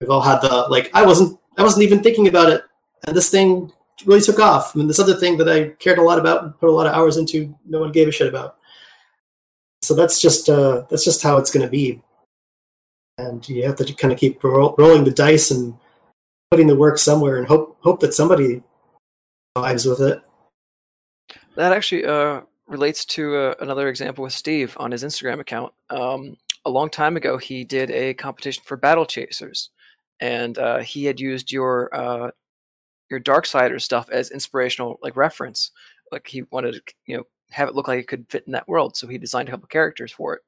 We've 0.00 0.10
all 0.10 0.20
had 0.20 0.40
the 0.40 0.66
like 0.68 0.90
I 0.94 1.04
wasn't 1.04 1.38
I 1.56 1.62
wasn't 1.62 1.84
even 1.84 2.02
thinking 2.02 2.28
about 2.28 2.50
it 2.50 2.62
and 3.06 3.16
this 3.16 3.30
thing 3.30 3.72
really 4.04 4.20
took 4.20 4.38
off. 4.38 4.74
I 4.74 4.78
mean 4.78 4.88
this 4.88 4.98
other 4.98 5.14
thing 5.14 5.36
that 5.38 5.48
I 5.48 5.70
cared 5.80 5.98
a 5.98 6.02
lot 6.02 6.18
about 6.18 6.42
and 6.42 6.58
put 6.58 6.68
a 6.68 6.72
lot 6.72 6.86
of 6.86 6.94
hours 6.94 7.16
into 7.16 7.54
no 7.66 7.80
one 7.80 7.92
gave 7.92 8.08
a 8.08 8.12
shit 8.12 8.28
about. 8.28 8.56
So 9.82 9.94
that's 9.94 10.20
just 10.20 10.48
uh 10.48 10.84
that's 10.90 11.04
just 11.04 11.22
how 11.22 11.36
it's 11.38 11.52
gonna 11.52 11.68
be. 11.68 12.02
And 13.16 13.48
you 13.48 13.64
have 13.64 13.76
to 13.76 13.92
kind 13.94 14.12
of 14.12 14.18
keep 14.18 14.42
ro- 14.42 14.74
rolling 14.78 15.04
the 15.04 15.10
dice 15.10 15.50
and 15.50 15.74
putting 16.50 16.66
the 16.66 16.76
work 16.76 16.98
somewhere 16.98 17.36
and 17.36 17.46
hope 17.46 17.76
hope 17.80 18.00
that 18.00 18.14
somebody 18.14 18.62
vibes 19.56 19.88
with 19.88 20.00
it. 20.00 20.22
That 21.58 21.72
actually 21.72 22.04
uh, 22.04 22.42
relates 22.68 23.04
to 23.06 23.34
uh, 23.34 23.54
another 23.58 23.88
example 23.88 24.22
with 24.22 24.32
Steve 24.32 24.76
on 24.78 24.92
his 24.92 25.02
Instagram 25.02 25.40
account. 25.40 25.72
Um, 25.90 26.36
a 26.64 26.70
long 26.70 26.88
time 26.88 27.16
ago, 27.16 27.36
he 27.36 27.64
did 27.64 27.90
a 27.90 28.14
competition 28.14 28.62
for 28.64 28.76
battle 28.76 29.04
chasers, 29.04 29.70
and 30.20 30.56
uh, 30.56 30.78
he 30.78 31.06
had 31.06 31.18
used 31.18 31.50
your 31.50 31.92
uh, 31.92 32.30
your 33.10 33.18
Darksider 33.18 33.80
stuff 33.80 34.08
as 34.08 34.30
inspirational, 34.30 35.00
like 35.02 35.16
reference. 35.16 35.72
Like 36.12 36.28
he 36.28 36.42
wanted 36.42 36.74
to, 36.74 36.94
you 37.06 37.16
know, 37.16 37.24
have 37.50 37.68
it 37.68 37.74
look 37.74 37.88
like 37.88 37.98
it 37.98 38.06
could 38.06 38.26
fit 38.28 38.44
in 38.46 38.52
that 38.52 38.68
world, 38.68 38.96
so 38.96 39.08
he 39.08 39.18
designed 39.18 39.48
a 39.48 39.50
couple 39.50 39.66
characters 39.66 40.12
for 40.12 40.34
it. 40.34 40.42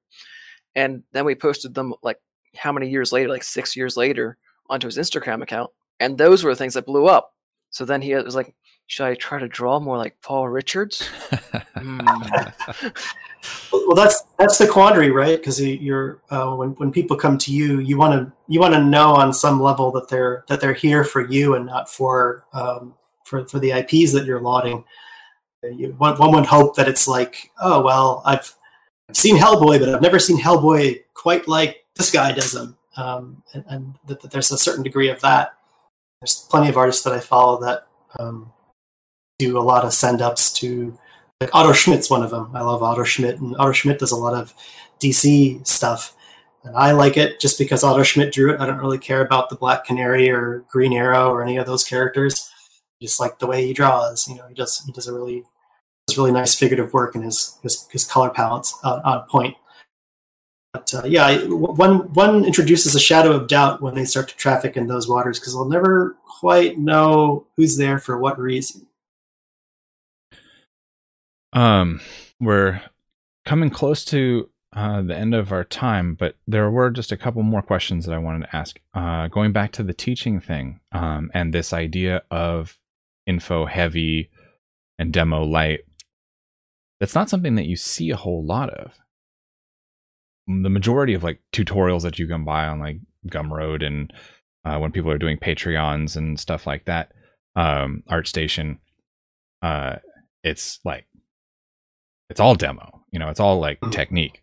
And 0.77 1.03
then 1.11 1.25
we 1.25 1.35
posted 1.35 1.75
them 1.75 1.93
like 2.05 2.21
how 2.55 2.71
many 2.71 2.89
years 2.89 3.11
later, 3.11 3.31
like 3.31 3.43
six 3.43 3.75
years 3.75 3.97
later, 3.97 4.39
onto 4.69 4.87
his 4.87 4.97
Instagram 4.97 5.43
account, 5.43 5.73
and 5.99 6.17
those 6.17 6.45
were 6.45 6.53
the 6.53 6.57
things 6.57 6.75
that 6.75 6.87
blew 6.87 7.07
up. 7.07 7.35
So 7.71 7.85
then 7.85 8.01
he 8.01 8.15
was 8.15 8.37
like, 8.37 8.55
should 8.91 9.07
I 9.07 9.15
try 9.15 9.39
to 9.39 9.47
draw 9.47 9.79
more 9.79 9.97
like 9.97 10.17
Paul 10.21 10.49
Richards? 10.49 11.09
mm. 11.77 12.53
well, 13.73 13.95
that's 13.95 14.25
that's 14.37 14.59
the 14.59 14.67
quandary, 14.67 15.13
right? 15.13 15.39
Because 15.39 15.65
you're 15.65 16.21
uh, 16.31 16.57
when 16.57 16.71
when 16.71 16.91
people 16.91 17.17
come 17.17 17.39
to 17.39 17.55
you, 17.55 17.79
you 17.79 17.97
want 17.97 18.15
to 18.15 18.33
you 18.49 18.59
want 18.59 18.75
to 18.75 18.83
know 18.83 19.15
on 19.15 19.33
some 19.33 19.63
level 19.63 19.93
that 19.93 20.09
they're 20.09 20.45
that 20.49 20.61
they're 20.61 20.73
here 20.73 21.05
for 21.05 21.25
you 21.25 21.55
and 21.55 21.67
not 21.67 21.89
for 21.89 22.45
um, 22.53 22.95
for 23.23 23.45
for 23.45 23.61
the 23.61 23.71
IPs 23.71 24.13
that 24.13 24.25
you're 24.27 24.41
lauding. 24.41 24.85
you, 25.63 25.95
one, 25.99 26.19
one 26.19 26.33
would 26.33 26.47
hope 26.47 26.75
that 26.75 26.89
it's 26.89 27.07
like, 27.07 27.53
oh 27.61 27.81
well, 27.83 28.23
I've 28.27 28.53
I've 29.09 29.17
seen 29.17 29.37
Hellboy, 29.37 29.79
but 29.79 29.95
I've 29.95 30.03
never 30.03 30.19
seen 30.19 30.37
Hellboy 30.37 31.05
quite 31.15 31.47
like 31.47 31.85
this 31.95 32.11
guy 32.11 32.33
does 32.33 32.51
them, 32.51 32.77
um, 32.97 33.45
and, 33.55 33.65
and 33.69 33.95
that, 34.09 34.21
that, 34.23 34.33
there's 34.33 34.51
a 34.51 34.59
certain 34.59 34.83
degree 34.83 35.11
of 35.11 35.21
that. 35.21 35.53
There's 36.21 36.45
plenty 36.51 36.69
of 36.69 36.77
artists 36.77 37.05
that 37.05 37.13
I 37.13 37.21
follow 37.21 37.61
that 37.61 37.87
um, 38.19 38.53
do 39.41 39.59
a 39.59 39.61
lot 39.61 39.85
of 39.85 39.95
send 39.95 40.21
ups 40.21 40.53
to 40.53 40.97
like 41.41 41.55
Otto 41.55 41.73
Schmidt's 41.73 42.11
one 42.11 42.23
of 42.23 42.31
them. 42.31 42.51
I 42.55 42.61
love 42.61 42.83
Otto 42.83 43.05
Schmidt, 43.05 43.41
and 43.41 43.57
Otto 43.57 43.73
Schmidt 43.73 43.99
does 43.99 44.13
a 44.13 44.17
lot 44.17 44.35
of 44.35 44.55
DC 45.01 45.67
stuff. 45.67 46.15
And 46.63 46.77
I 46.77 46.93
like 46.93 47.17
it 47.17 47.41
just 47.41 47.59
because 47.59 47.83
Otto 47.83 48.03
Schmidt 48.03 48.35
drew 48.35 48.53
it. 48.53 48.61
I 48.61 48.67
don't 48.67 48.79
really 48.79 48.99
care 48.99 49.23
about 49.23 49.49
the 49.49 49.57
Black 49.57 49.87
Canary 49.87 50.31
or 50.31 50.65
Green 50.71 50.93
Arrow 50.93 51.31
or 51.31 51.43
any 51.43 51.57
of 51.57 51.67
those 51.67 51.85
characters. 51.85 52.51
Just 53.01 53.19
like 53.19 53.39
the 53.39 53.47
way 53.47 53.67
he 53.67 53.73
draws, 53.73 54.29
you 54.29 54.37
know, 54.37 54.47
he 54.47 54.55
does 54.55 54.83
he 54.85 54.93
does 54.93 55.07
a 55.07 55.15
really 55.15 55.45
does 56.07 56.19
really 56.19 56.33
nice 56.33 56.55
figurative 56.55 56.93
work, 56.93 57.15
and 57.15 57.25
his 57.25 57.57
his, 57.63 57.89
his 57.91 58.05
color 58.05 58.29
palettes 58.29 58.79
on, 58.85 59.01
on 59.01 59.27
point. 59.27 59.57
But 60.75 60.93
uh, 60.93 61.03
yeah, 61.07 61.39
one 61.47 62.13
one 62.13 62.45
introduces 62.45 62.95
a 62.95 63.01
shadow 63.01 63.33
of 63.33 63.49
doubt 63.49 63.81
when 63.81 63.95
they 63.95 64.05
start 64.05 64.29
to 64.29 64.37
traffic 64.37 64.77
in 64.77 64.87
those 64.87 65.09
waters 65.09 65.41
because 65.41 65.55
they'll 65.55 65.65
never 65.65 66.19
quite 66.41 66.79
know 66.79 67.47
who's 67.57 67.79
there 67.79 67.99
for 67.99 68.19
what 68.19 68.39
reason. 68.39 68.87
Um, 71.53 72.01
we're 72.41 72.81
coming 73.45 73.71
close 73.71 74.05
to 74.07 74.49
uh, 74.73 75.03
the 75.03 75.17
end 75.17 75.35
of 75.35 75.53
our 75.53 75.65
time, 75.65 76.15
but 76.15 76.37
there 76.47 76.71
were 76.71 76.91
just 76.91 77.11
a 77.11 77.17
couple 77.17 77.43
more 77.43 77.63
questions 77.63 78.07
that 78.07 78.15
I 78.15 78.19
wanted 78.19 78.47
to 78.47 78.57
ask. 78.57 78.79
Uh, 78.95 79.27
going 79.29 79.53
back 79.53 79.73
to 79.73 79.83
the 79.83 79.95
teaching 79.95 80.41
thing 80.41 80.81
um, 80.93 81.31
and 81.35 81.53
this 81.53 81.73
idea 81.73 82.23
of 82.31 82.79
info 83.27 83.67
heavy 83.67 84.31
and 84.99 85.13
demo 85.13 85.43
light, 85.43 85.81
that's 87.01 87.15
not 87.15 87.29
something 87.29 87.57
that 87.57 87.67
you 87.67 87.77
see 87.77 88.11
a 88.11 88.17
whole 88.17 88.45
lot 88.45 88.71
of. 88.71 88.93
The 90.47 90.71
majority 90.71 91.15
of 91.15 91.25
like 91.25 91.41
tutorials 91.53 92.03
that 92.03 92.19
you 92.19 92.27
can 92.27 92.45
buy 92.45 92.67
on 92.67 92.79
like 92.79 92.99
Gumroad 93.29 93.85
and 93.85 94.13
uh, 94.65 94.79
when 94.79 94.93
people 94.93 95.11
are 95.11 95.19
doing 95.19 95.39
Patreons 95.39 96.17
and 96.17 96.39
stuff 96.39 96.67
like 96.67 96.85
that, 96.85 97.13
um, 97.57 98.03
ArtStation, 98.11 98.79
uh, 99.63 99.97
it's 100.43 100.81
like 100.85 101.07
it's 102.31 102.41
all 102.41 102.55
demo. 102.55 103.03
You 103.11 103.19
know, 103.19 103.29
it's 103.29 103.41
all 103.41 103.61
like 103.61 103.81
mm-hmm. 103.81 103.91
technique. 103.91 104.43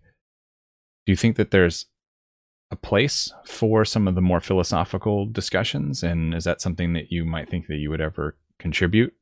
Do 1.05 1.13
you 1.13 1.15
think 1.15 1.37
that 1.37 1.51
there's 1.51 1.85
a 2.69 2.75
place 2.75 3.31
for 3.45 3.85
some 3.85 4.07
of 4.07 4.15
the 4.15 4.21
more 4.21 4.41
philosophical 4.41 5.25
discussions? 5.25 6.03
And 6.03 6.35
is 6.35 6.43
that 6.43 6.61
something 6.61 6.93
that 6.93 7.11
you 7.11 7.25
might 7.25 7.49
think 7.49 7.67
that 7.67 7.77
you 7.77 7.89
would 7.89 8.01
ever 8.01 8.35
contribute 8.59 9.13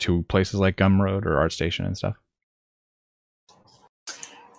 to 0.00 0.24
places 0.24 0.60
like 0.60 0.76
Gumroad 0.76 1.24
or 1.24 1.36
ArtStation 1.36 1.86
and 1.86 1.96
stuff? 1.96 2.16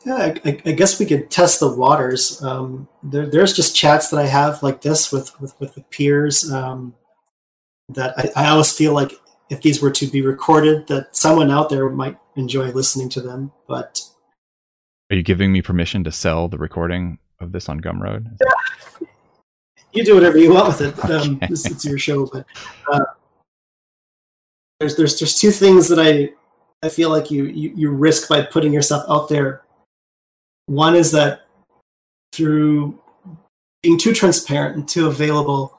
Yeah, 0.06 0.16
I, 0.46 0.62
I, 0.66 0.72
guess 0.72 0.98
we 0.98 1.06
could 1.06 1.30
test 1.30 1.60
the 1.60 1.76
waters. 1.76 2.42
Um, 2.42 2.88
there, 3.04 3.26
there's 3.26 3.52
just 3.52 3.76
chats 3.76 4.10
that 4.10 4.18
I 4.18 4.28
have 4.28 4.64
like 4.64 4.82
this 4.82 5.12
with 5.12 5.40
with, 5.42 5.60
with 5.60 5.76
the 5.76 5.82
peers 5.82 6.50
um, 6.50 6.96
that 7.90 8.18
I, 8.18 8.46
I 8.46 8.50
always 8.50 8.72
feel 8.72 8.94
like 8.94 9.12
if 9.50 9.62
these 9.62 9.82
were 9.82 9.92
to 9.92 10.08
be 10.08 10.22
recorded, 10.22 10.88
that 10.88 11.16
someone 11.16 11.52
out 11.52 11.70
there 11.70 11.90
might 11.90 12.18
enjoy 12.40 12.72
listening 12.72 13.10
to 13.10 13.22
them. 13.22 13.52
But 13.68 14.02
are 15.10 15.16
you 15.16 15.24
giving 15.24 15.52
me 15.52 15.62
permission 15.62 16.04
to 16.04 16.12
sell 16.12 16.48
the 16.48 16.58
recording 16.58 17.20
of 17.40 17.52
this 17.52 17.70
on 17.70 17.82
Gumroad? 17.82 18.38
Yeah. 18.42 19.08
You 19.92 20.06
do 20.06 20.14
whatever 20.14 20.38
you 20.38 20.54
want 20.54 20.68
with 20.68 20.82
it. 20.82 21.06
Um, 21.06 21.12
okay. 21.12 21.26
Um, 21.26 21.40
it's, 21.50 21.66
it's, 21.66 21.84
your 21.84 21.98
show, 21.98 22.28
but 22.28 22.46
uh, 22.92 23.06
there's 24.80 24.96
there's 24.96 25.18
there's 25.18 25.40
two 25.40 25.50
things 25.50 25.88
that 25.88 25.98
I 25.98 26.30
I 26.86 26.90
feel 26.90 27.10
like 27.10 27.32
you, 27.32 27.46
you 27.46 27.74
you 27.76 27.90
risk 27.90 28.30
by 28.30 28.44
putting 28.44 28.72
yourself 28.72 29.04
out 29.10 29.30
there. 29.30 29.64
One 30.68 30.96
is 30.96 31.12
that 31.14 31.48
through 32.34 33.02
being 33.82 33.98
too 33.98 34.14
transparent 34.14 34.76
and 34.76 34.88
too 34.88 35.08
available, 35.08 35.76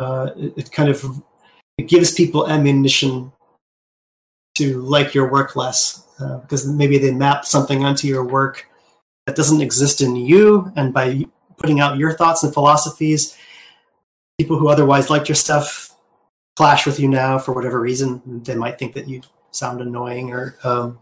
uh, 0.00 0.30
it, 0.36 0.54
it 0.56 0.72
kind 0.72 0.88
of 0.88 1.22
it 1.78 1.88
gives 1.88 2.12
people 2.12 2.48
ammunition 2.50 3.30
to 4.60 4.80
like 4.82 5.14
your 5.14 5.30
work 5.30 5.56
less 5.56 6.06
uh, 6.20 6.36
because 6.38 6.66
maybe 6.66 6.98
they 6.98 7.10
map 7.10 7.46
something 7.46 7.84
onto 7.84 8.06
your 8.06 8.24
work 8.24 8.66
that 9.26 9.36
doesn't 9.36 9.62
exist 9.62 10.02
in 10.02 10.14
you 10.14 10.70
and 10.76 10.92
by 10.92 11.24
putting 11.56 11.80
out 11.80 11.96
your 11.96 12.12
thoughts 12.12 12.42
and 12.42 12.52
philosophies 12.52 13.36
people 14.38 14.58
who 14.58 14.68
otherwise 14.68 15.08
liked 15.08 15.28
your 15.28 15.36
stuff 15.36 15.94
clash 16.56 16.86
with 16.86 17.00
you 17.00 17.08
now 17.08 17.38
for 17.38 17.54
whatever 17.54 17.80
reason 17.80 18.20
they 18.44 18.54
might 18.54 18.78
think 18.78 18.92
that 18.92 19.08
you 19.08 19.22
sound 19.50 19.80
annoying 19.80 20.30
or 20.30 20.56
um, 20.62 20.98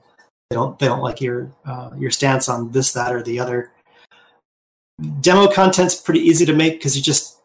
they 0.51 0.55
don't 0.55 0.79
they 0.79 0.87
don't 0.87 1.03
like 1.03 1.21
your 1.21 1.51
uh, 1.67 1.91
your 1.97 2.13
stance 2.13 2.49
on 2.49 2.71
this 2.71 2.93
that 2.93 3.13
or 3.13 3.23
the 3.23 3.41
other 3.41 3.73
demo 5.21 5.49
content's 5.49 5.95
pretty 5.95 6.21
easy 6.21 6.47
to 6.47 6.53
make 6.53 6.75
because 6.75 6.97
you 6.97 7.03
just 7.03 7.39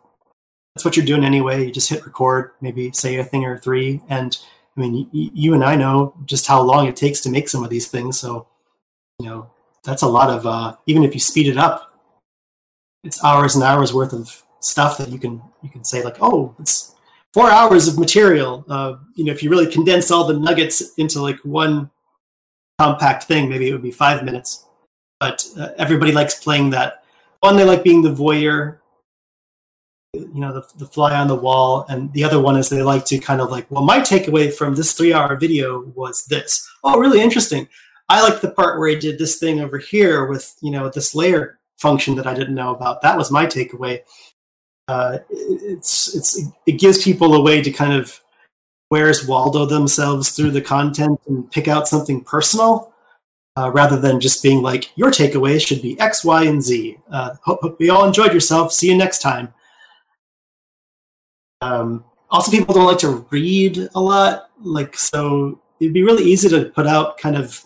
that's 0.76 0.86
what 0.86 0.98
you're 0.98 1.06
doing 1.06 1.24
anyway. 1.24 1.66
You 1.66 1.72
just 1.72 1.90
hit 1.90 2.06
record, 2.06 2.52
maybe 2.62 2.92
say 2.92 3.18
a 3.18 3.24
thing 3.24 3.46
or 3.46 3.60
three. 3.60 4.02
And 4.10 4.38
I 4.76 4.82
mean, 4.82 5.10
y- 5.14 5.32
you 5.34 5.54
and 5.54 5.64
I 5.64 5.76
know 5.76 6.14
just 6.26 6.48
how 6.48 6.62
long 6.62 6.88
it 6.88 6.96
takes 6.96 7.22
to 7.22 7.30
make 7.30 7.50
some 7.50 7.64
of 7.64 7.70
these 7.70 7.88
things. 7.88 8.20
So, 8.20 8.48
you 9.20 9.28
know, 9.28 9.50
that's 9.84 10.02
a 10.02 10.08
lot 10.08 10.30
of, 10.30 10.46
uh, 10.46 10.76
even 10.88 11.04
if 11.04 11.14
you 11.14 11.20
speed 11.20 11.48
it 11.48 11.58
up, 11.58 11.94
it's 13.04 13.24
hours 13.24 13.56
and 13.56 13.64
hours 13.64 13.94
worth 13.94 14.14
of 14.14 14.44
stuff 14.60 14.98
that 14.98 15.10
you 15.10 15.20
can, 15.20 15.42
you 15.62 15.70
can 15.70 15.84
say 15.84 16.04
like, 16.04 16.18
oh, 16.22 16.56
it's 16.60 16.96
four 17.34 17.50
hours 17.50 17.88
of 17.88 18.00
material. 18.00 18.66
Uh, 18.68 18.96
you 19.16 19.26
know, 19.26 19.32
if 19.32 19.44
you 19.44 19.50
really 19.50 19.72
condense 19.72 20.10
all 20.10 20.26
the 20.26 20.40
nuggets 20.40 20.94
into 20.98 21.22
like 21.22 21.40
one 21.40 21.90
compact 22.80 23.26
thing, 23.26 23.50
maybe 23.50 23.70
it 23.70 23.74
would 23.74 23.84
be 23.84 23.92
five 23.92 24.24
minutes. 24.24 24.66
But 25.20 25.46
uh, 25.58 25.70
everybody 25.78 26.12
likes 26.12 26.44
playing 26.44 26.70
that. 26.72 27.04
One, 27.42 27.58
they 27.58 27.66
like 27.66 27.84
being 27.84 28.02
the 28.02 28.14
voyeur 28.14 28.80
you 30.14 30.40
know 30.40 30.54
the, 30.54 30.66
the 30.78 30.86
fly 30.86 31.16
on 31.16 31.28
the 31.28 31.36
wall. 31.36 31.86
And 31.90 32.12
the 32.14 32.24
other 32.24 32.40
one 32.40 32.56
is 32.56 32.70
they 32.70 32.84
like 32.84 33.06
to 33.06 33.18
kind 33.18 33.42
of 33.42 33.50
like 33.50 33.70
well 33.70 33.84
my 33.84 34.00
takeaway 34.00 34.54
from 34.54 34.76
this 34.76 34.94
three 34.94 35.14
hour 35.14 35.36
video 35.36 35.82
was 35.96 36.26
this. 36.26 36.70
Oh 36.84 37.00
really 37.00 37.22
interesting. 37.22 37.68
I 38.10 38.22
like 38.22 38.42
the 38.42 38.52
part 38.52 38.80
where 38.80 38.90
he 38.90 38.96
did 38.96 39.18
this 39.18 39.40
thing 39.40 39.60
over 39.60 39.78
here 39.78 40.26
with 40.26 40.56
you 40.62 40.72
know 40.72 40.90
this 40.90 41.16
layer 41.16 41.60
function 41.78 42.16
that 42.16 42.28
i 42.28 42.34
didn't 42.34 42.56
know 42.56 42.74
about. 42.74 43.02
That 43.02 43.18
was 43.18 43.32
my 43.32 43.46
takeaway. 43.46 44.02
Uh, 44.88 45.20
it's 45.30 46.16
it's 46.16 46.42
it 46.66 46.74
gives 46.74 47.04
people 47.04 47.34
a 47.34 47.42
way 47.42 47.62
to 47.62 47.72
kind 47.72 47.94
of 47.94 48.20
where's 48.90 49.28
waldo 49.28 49.66
themselves 49.66 50.32
through 50.32 50.52
the 50.52 50.62
content 50.62 51.20
and 51.28 51.50
pick 51.52 51.68
out 51.68 51.88
something 51.88 52.24
personal 52.24 52.94
uh, 53.58 53.72
rather 53.72 54.00
than 54.00 54.20
just 54.20 54.44
being 54.44 54.62
like 54.62 54.96
your 54.96 55.10
takeaway 55.10 55.60
should 55.66 55.82
be 55.82 56.00
x 56.00 56.24
y 56.24 56.44
and 56.44 56.62
z. 56.62 56.98
Uh, 57.10 57.34
hope, 57.42 57.62
hope 57.62 57.82
you 57.82 57.92
all 57.92 58.06
enjoyed 58.06 58.34
yourself. 58.34 58.72
See 58.72 58.90
you 58.90 58.96
next 58.96 59.20
time 59.20 59.54
um, 61.64 62.04
also, 62.30 62.52
people 62.52 62.74
don't 62.74 62.86
like 62.86 62.98
to 63.00 63.26
read 63.30 63.90
a 63.96 64.02
lot, 64.02 64.50
like 64.62 64.98
so. 64.98 65.60
It'd 65.80 65.94
be 65.94 66.04
really 66.04 66.24
easy 66.24 66.50
to 66.50 66.66
put 66.66 66.88
out 66.88 67.18
kind 67.18 67.36
of 67.36 67.64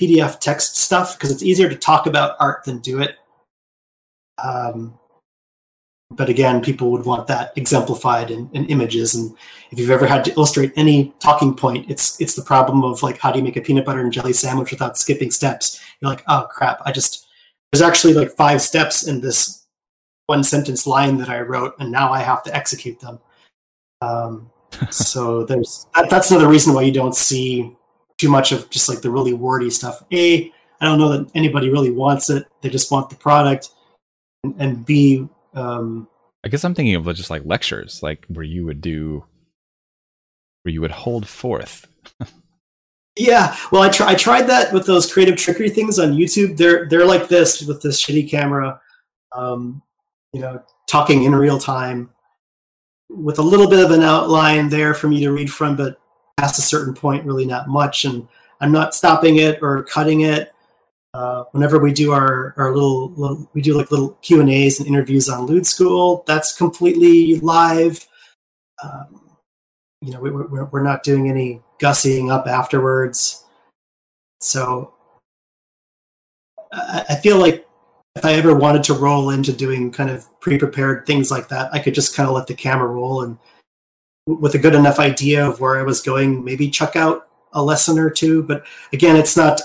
PDF 0.00 0.38
text 0.40 0.76
stuff 0.76 1.16
because 1.16 1.30
it's 1.30 1.42
easier 1.42 1.68
to 1.68 1.76
talk 1.76 2.06
about 2.06 2.36
art 2.40 2.64
than 2.64 2.78
do 2.78 3.00
it. 3.00 3.16
Um, 4.42 4.98
but 6.10 6.28
again, 6.28 6.62
people 6.62 6.90
would 6.92 7.04
want 7.04 7.26
that 7.26 7.52
exemplified 7.56 8.30
in, 8.30 8.48
in, 8.52 8.66
images. 8.66 9.14
And 9.14 9.36
if 9.70 9.78
you've 9.78 9.90
ever 9.90 10.06
had 10.06 10.24
to 10.24 10.32
illustrate 10.32 10.72
any 10.76 11.12
talking 11.20 11.54
point, 11.54 11.90
it's 11.90 12.20
it's 12.20 12.34
the 12.34 12.42
problem 12.42 12.84
of 12.84 13.02
like 13.02 13.18
how 13.18 13.30
do 13.30 13.38
you 13.38 13.44
make 13.44 13.56
a 13.56 13.60
peanut 13.60 13.84
butter 13.84 14.00
and 14.00 14.12
jelly 14.12 14.32
sandwich 14.32 14.70
without 14.70 14.96
skipping 14.96 15.30
steps? 15.30 15.80
You're 16.00 16.10
like, 16.10 16.24
oh 16.28 16.46
crap, 16.50 16.80
I 16.84 16.92
just 16.92 17.26
there's 17.72 17.82
actually 17.82 18.14
like 18.14 18.30
five 18.36 18.62
steps 18.62 19.06
in 19.06 19.20
this 19.20 19.57
one 20.28 20.44
sentence 20.44 20.86
line 20.86 21.16
that 21.18 21.30
I 21.30 21.40
wrote, 21.40 21.74
and 21.80 21.90
now 21.90 22.12
I 22.12 22.20
have 22.20 22.42
to 22.44 22.54
execute 22.54 23.00
them. 23.00 23.18
Um, 24.00 24.50
so 24.90 25.44
there's 25.44 25.86
that, 25.94 26.08
that's 26.10 26.30
another 26.30 26.48
reason 26.48 26.74
why 26.74 26.82
you 26.82 26.92
don't 26.92 27.16
see 27.16 27.74
too 28.18 28.28
much 28.28 28.52
of 28.52 28.68
just 28.70 28.88
like 28.88 29.00
the 29.00 29.10
really 29.10 29.32
wordy 29.32 29.70
stuff. 29.70 30.02
A, 30.12 30.52
I 30.80 30.84
don't 30.84 30.98
know 30.98 31.08
that 31.08 31.30
anybody 31.34 31.70
really 31.70 31.90
wants 31.90 32.30
it; 32.30 32.46
they 32.60 32.68
just 32.68 32.92
want 32.92 33.10
the 33.10 33.16
product. 33.16 33.70
And, 34.44 34.54
and 34.58 34.86
B, 34.86 35.26
um, 35.54 36.08
I 36.44 36.48
guess 36.48 36.64
I'm 36.64 36.74
thinking 36.74 36.94
of 36.94 37.06
just 37.16 37.30
like 37.30 37.42
lectures, 37.44 38.02
like 38.02 38.26
where 38.28 38.44
you 38.44 38.66
would 38.66 38.80
do, 38.80 39.24
where 40.62 40.72
you 40.72 40.82
would 40.82 40.90
hold 40.90 41.26
forth. 41.26 41.86
yeah, 43.16 43.56
well, 43.72 43.82
I, 43.82 43.88
try, 43.88 44.10
I 44.10 44.14
tried 44.14 44.46
that 44.48 44.72
with 44.74 44.86
those 44.86 45.10
creative 45.10 45.36
trickery 45.36 45.70
things 45.70 45.98
on 45.98 46.12
YouTube. 46.12 46.58
They're 46.58 46.86
they're 46.86 47.06
like 47.06 47.28
this 47.28 47.62
with 47.62 47.80
this 47.80 48.04
shitty 48.04 48.30
camera. 48.30 48.78
Um, 49.34 49.82
you 50.32 50.40
know, 50.40 50.62
talking 50.86 51.24
in 51.24 51.34
real 51.34 51.58
time 51.58 52.10
with 53.10 53.38
a 53.38 53.42
little 53.42 53.68
bit 53.68 53.84
of 53.84 53.90
an 53.90 54.02
outline 54.02 54.68
there 54.68 54.94
for 54.94 55.08
me 55.08 55.20
to 55.20 55.32
read 55.32 55.50
from, 55.50 55.76
but 55.76 55.98
past 56.38 56.58
a 56.58 56.62
certain 56.62 56.94
point, 56.94 57.24
really 57.24 57.46
not 57.46 57.68
much. 57.68 58.04
And 58.04 58.28
I'm 58.60 58.72
not 58.72 58.94
stopping 58.94 59.36
it 59.36 59.60
or 59.62 59.82
cutting 59.84 60.22
it. 60.22 60.52
Uh, 61.14 61.44
whenever 61.52 61.78
we 61.78 61.92
do 61.92 62.12
our, 62.12 62.54
our 62.58 62.72
little, 62.72 63.10
little, 63.12 63.48
we 63.54 63.62
do 63.62 63.74
like 63.74 63.90
little 63.90 64.10
Q 64.22 64.40
and 64.40 64.50
A's 64.50 64.78
and 64.78 64.86
interviews 64.86 65.28
on 65.28 65.46
Lewd 65.46 65.66
School, 65.66 66.22
that's 66.26 66.56
completely 66.56 67.36
live. 67.40 68.06
Um, 68.82 69.22
you 70.02 70.12
know, 70.12 70.20
we, 70.20 70.30
we're, 70.30 70.66
we're 70.66 70.82
not 70.82 71.02
doing 71.02 71.28
any 71.28 71.60
gussying 71.80 72.30
up 72.30 72.46
afterwards. 72.46 73.42
So 74.40 74.94
I, 76.72 77.04
I 77.08 77.14
feel 77.16 77.38
like 77.38 77.66
if 78.18 78.24
I 78.24 78.32
ever 78.32 78.54
wanted 78.54 78.82
to 78.84 78.94
roll 78.94 79.30
into 79.30 79.52
doing 79.52 79.92
kind 79.92 80.10
of 80.10 80.26
pre-prepared 80.40 81.06
things 81.06 81.30
like 81.30 81.48
that, 81.48 81.72
I 81.72 81.78
could 81.78 81.94
just 81.94 82.16
kind 82.16 82.28
of 82.28 82.34
let 82.34 82.48
the 82.48 82.54
camera 82.54 82.88
roll 82.88 83.22
and 83.22 83.38
with 84.26 84.54
a 84.54 84.58
good 84.58 84.74
enough 84.74 84.98
idea 84.98 85.46
of 85.46 85.60
where 85.60 85.78
I 85.78 85.84
was 85.84 86.00
going, 86.00 86.44
maybe 86.44 86.68
chuck 86.68 86.96
out 86.96 87.28
a 87.52 87.62
lesson 87.62 87.96
or 87.96 88.10
two. 88.10 88.42
But 88.42 88.66
again, 88.92 89.14
it's 89.14 89.36
not 89.36 89.60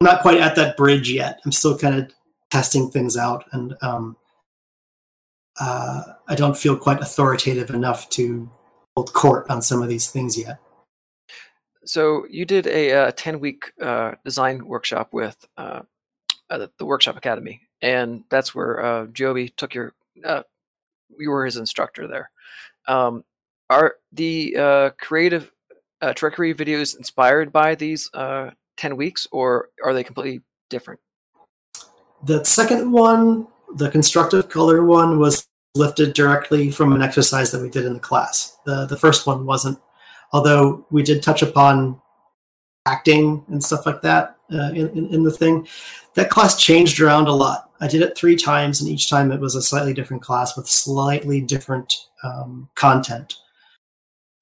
I'm 0.00 0.04
not 0.04 0.22
quite 0.22 0.40
at 0.40 0.54
that 0.54 0.76
bridge 0.76 1.10
yet. 1.10 1.40
I'm 1.44 1.50
still 1.50 1.76
kind 1.76 1.96
of 1.96 2.12
testing 2.52 2.88
things 2.88 3.16
out, 3.16 3.44
and 3.50 3.74
um, 3.82 4.16
uh, 5.60 6.02
I 6.28 6.36
don't 6.36 6.56
feel 6.56 6.76
quite 6.76 7.00
authoritative 7.00 7.70
enough 7.70 8.08
to 8.10 8.48
hold 8.94 9.12
court 9.12 9.50
on 9.50 9.60
some 9.60 9.82
of 9.82 9.88
these 9.88 10.08
things 10.08 10.38
yet. 10.38 10.60
So 11.84 12.26
you 12.30 12.44
did 12.44 12.68
a, 12.68 12.92
uh, 12.92 13.12
ten 13.16 13.40
week 13.40 13.72
uh, 13.82 14.12
design 14.24 14.64
workshop 14.64 15.12
with 15.12 15.44
uh, 15.56 15.80
the, 16.48 16.70
the, 16.78 16.86
Workshop 16.86 17.16
Academy, 17.16 17.60
and 17.82 18.24
that's 18.30 18.54
where 18.54 18.84
uh, 18.84 19.06
Joby 19.06 19.50
took 19.50 19.74
your 19.74 19.94
uh, 20.24 20.42
you 21.18 21.30
were 21.30 21.44
his 21.44 21.56
instructor 21.56 22.06
there. 22.06 22.30
Um, 22.86 23.24
are 23.70 23.96
the 24.12 24.92
creative 24.98 25.52
trickery 26.14 26.54
videos 26.54 26.96
inspired 26.96 27.52
by 27.52 27.74
these 27.74 28.10
10 28.78 28.96
weeks 28.96 29.26
or 29.30 29.68
are 29.84 29.92
they 29.92 30.04
completely 30.04 30.40
different? 30.70 31.00
The 32.24 32.44
second 32.44 32.90
one, 32.90 33.46
the 33.76 33.90
constructive 33.90 34.48
color 34.48 34.84
one, 34.84 35.18
was 35.18 35.46
lifted 35.74 36.14
directly 36.14 36.70
from 36.70 36.92
an 36.92 37.02
exercise 37.02 37.50
that 37.52 37.62
we 37.62 37.68
did 37.68 37.84
in 37.84 37.94
the 37.94 38.00
class. 38.00 38.56
The, 38.64 38.86
the 38.86 38.96
first 38.96 39.26
one 39.26 39.46
wasn't, 39.46 39.78
although 40.32 40.86
we 40.90 41.02
did 41.02 41.22
touch 41.22 41.42
upon 41.42 42.00
acting 42.86 43.44
and 43.48 43.62
stuff 43.62 43.86
like 43.86 44.00
that 44.02 44.36
uh, 44.52 44.70
in, 44.74 44.88
in, 44.90 45.14
in, 45.14 45.22
the 45.22 45.30
thing. 45.30 45.68
That 46.14 46.30
class 46.30 46.58
changed 46.58 47.00
around 47.00 47.28
a 47.28 47.32
lot. 47.32 47.67
I 47.80 47.88
did 47.88 48.02
it 48.02 48.16
three 48.16 48.36
times, 48.36 48.80
and 48.80 48.90
each 48.90 49.08
time 49.08 49.30
it 49.30 49.40
was 49.40 49.54
a 49.54 49.62
slightly 49.62 49.94
different 49.94 50.22
class 50.22 50.56
with 50.56 50.68
slightly 50.68 51.40
different 51.40 51.94
um, 52.24 52.68
content. 52.74 53.34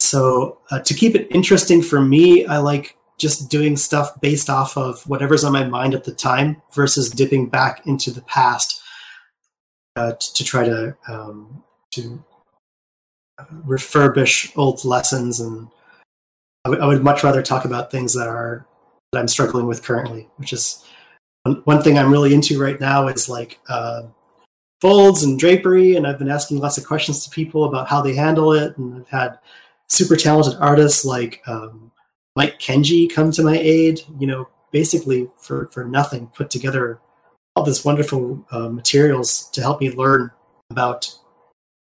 So, 0.00 0.58
uh, 0.70 0.80
to 0.80 0.94
keep 0.94 1.14
it 1.14 1.28
interesting 1.30 1.82
for 1.82 2.00
me, 2.00 2.46
I 2.46 2.58
like 2.58 2.96
just 3.18 3.50
doing 3.50 3.76
stuff 3.76 4.20
based 4.20 4.50
off 4.50 4.76
of 4.76 5.06
whatever's 5.08 5.44
on 5.44 5.52
my 5.52 5.64
mind 5.64 5.94
at 5.94 6.04
the 6.04 6.12
time 6.12 6.60
versus 6.74 7.10
dipping 7.10 7.48
back 7.48 7.86
into 7.86 8.10
the 8.10 8.20
past 8.22 8.80
uh, 9.96 10.12
to, 10.12 10.34
to, 10.34 10.44
try 10.44 10.64
to 10.64 10.94
um, 11.08 11.62
to 11.92 12.22
refurbish 13.66 14.52
old 14.56 14.84
lessons 14.84 15.40
and 15.40 15.68
I, 16.64 16.70
w- 16.70 16.82
I 16.82 16.86
would 16.86 17.02
much 17.02 17.24
rather 17.24 17.42
talk 17.42 17.64
about 17.64 17.90
things 17.90 18.12
that 18.14 18.28
are 18.28 18.66
that 19.12 19.18
I'm 19.18 19.28
struggling 19.28 19.66
with 19.66 19.82
currently 19.82 20.28
which 20.36 20.52
is 20.52 20.84
one, 21.54 21.82
thing 21.82 21.98
I'm 21.98 22.10
really 22.10 22.34
into 22.34 22.60
right 22.60 22.80
now 22.80 23.08
is 23.08 23.28
like 23.28 23.58
uh, 23.68 24.02
folds 24.80 25.22
and 25.22 25.38
drapery 25.38 25.96
and 25.96 26.06
I've 26.06 26.18
been 26.18 26.30
asking 26.30 26.58
lots 26.58 26.78
of 26.78 26.86
questions 26.86 27.24
to 27.24 27.30
people 27.30 27.64
about 27.64 27.88
how 27.88 28.02
they 28.02 28.14
handle 28.14 28.52
it 28.52 28.76
and 28.76 29.00
I've 29.00 29.08
had 29.08 29.38
super 29.88 30.16
talented 30.16 30.58
artists 30.60 31.04
like 31.04 31.42
um, 31.46 31.92
Mike 32.34 32.58
Kenji 32.58 33.12
come 33.12 33.30
to 33.32 33.42
my 33.42 33.56
aid, 33.56 34.00
you 34.18 34.26
know, 34.26 34.48
basically 34.72 35.28
for, 35.38 35.68
for 35.68 35.84
nothing, 35.84 36.26
put 36.28 36.50
together 36.50 37.00
all 37.54 37.64
this 37.64 37.84
wonderful 37.84 38.44
uh, 38.50 38.68
materials 38.68 39.48
to 39.50 39.62
help 39.62 39.80
me 39.80 39.90
learn 39.90 40.30
about 40.70 41.14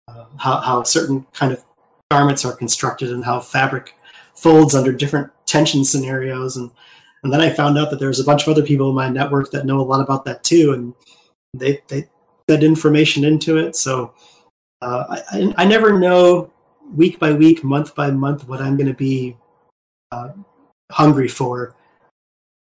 uh, 0.08 0.26
how, 0.38 0.60
how 0.60 0.84
certain 0.84 1.26
kind 1.34 1.52
of 1.52 1.64
garments 2.12 2.46
are 2.46 2.56
constructed 2.56 3.10
and 3.10 3.26
how 3.26 3.40
fabric 3.40 3.96
folds 4.36 4.76
under 4.76 4.92
different 4.92 5.32
tension 5.46 5.84
scenarios. 5.84 6.58
And, 6.58 6.70
and 7.26 7.34
then 7.34 7.42
I 7.42 7.50
found 7.50 7.76
out 7.76 7.90
that 7.90 8.00
there's 8.00 8.20
a 8.20 8.24
bunch 8.24 8.44
of 8.44 8.50
other 8.50 8.62
people 8.62 8.88
in 8.90 8.96
my 8.96 9.10
network 9.10 9.50
that 9.50 9.66
know 9.66 9.80
a 9.80 9.82
lot 9.82 10.00
about 10.00 10.26
that 10.26 10.44
too. 10.44 10.74
And 10.74 10.94
they, 11.56 11.82
they 11.88 12.08
fed 12.48 12.64
information 12.64 13.24
into 13.26 13.58
it. 13.58 13.76
So 13.76 14.14
uh, 14.84 15.22
I, 15.32 15.52
I 15.58 15.66
never 15.66 15.98
know 15.98 16.54
week 16.94 17.18
by 17.18 17.34
week, 17.34 17.64
month 17.64 17.96
by 17.96 18.12
month, 18.12 18.48
what 18.48 18.62
I'm 18.62 18.78
going 18.78 18.86
to 18.86 18.94
be 18.94 19.36
uh, 20.12 20.34
hungry 20.92 21.28
for. 21.28 21.76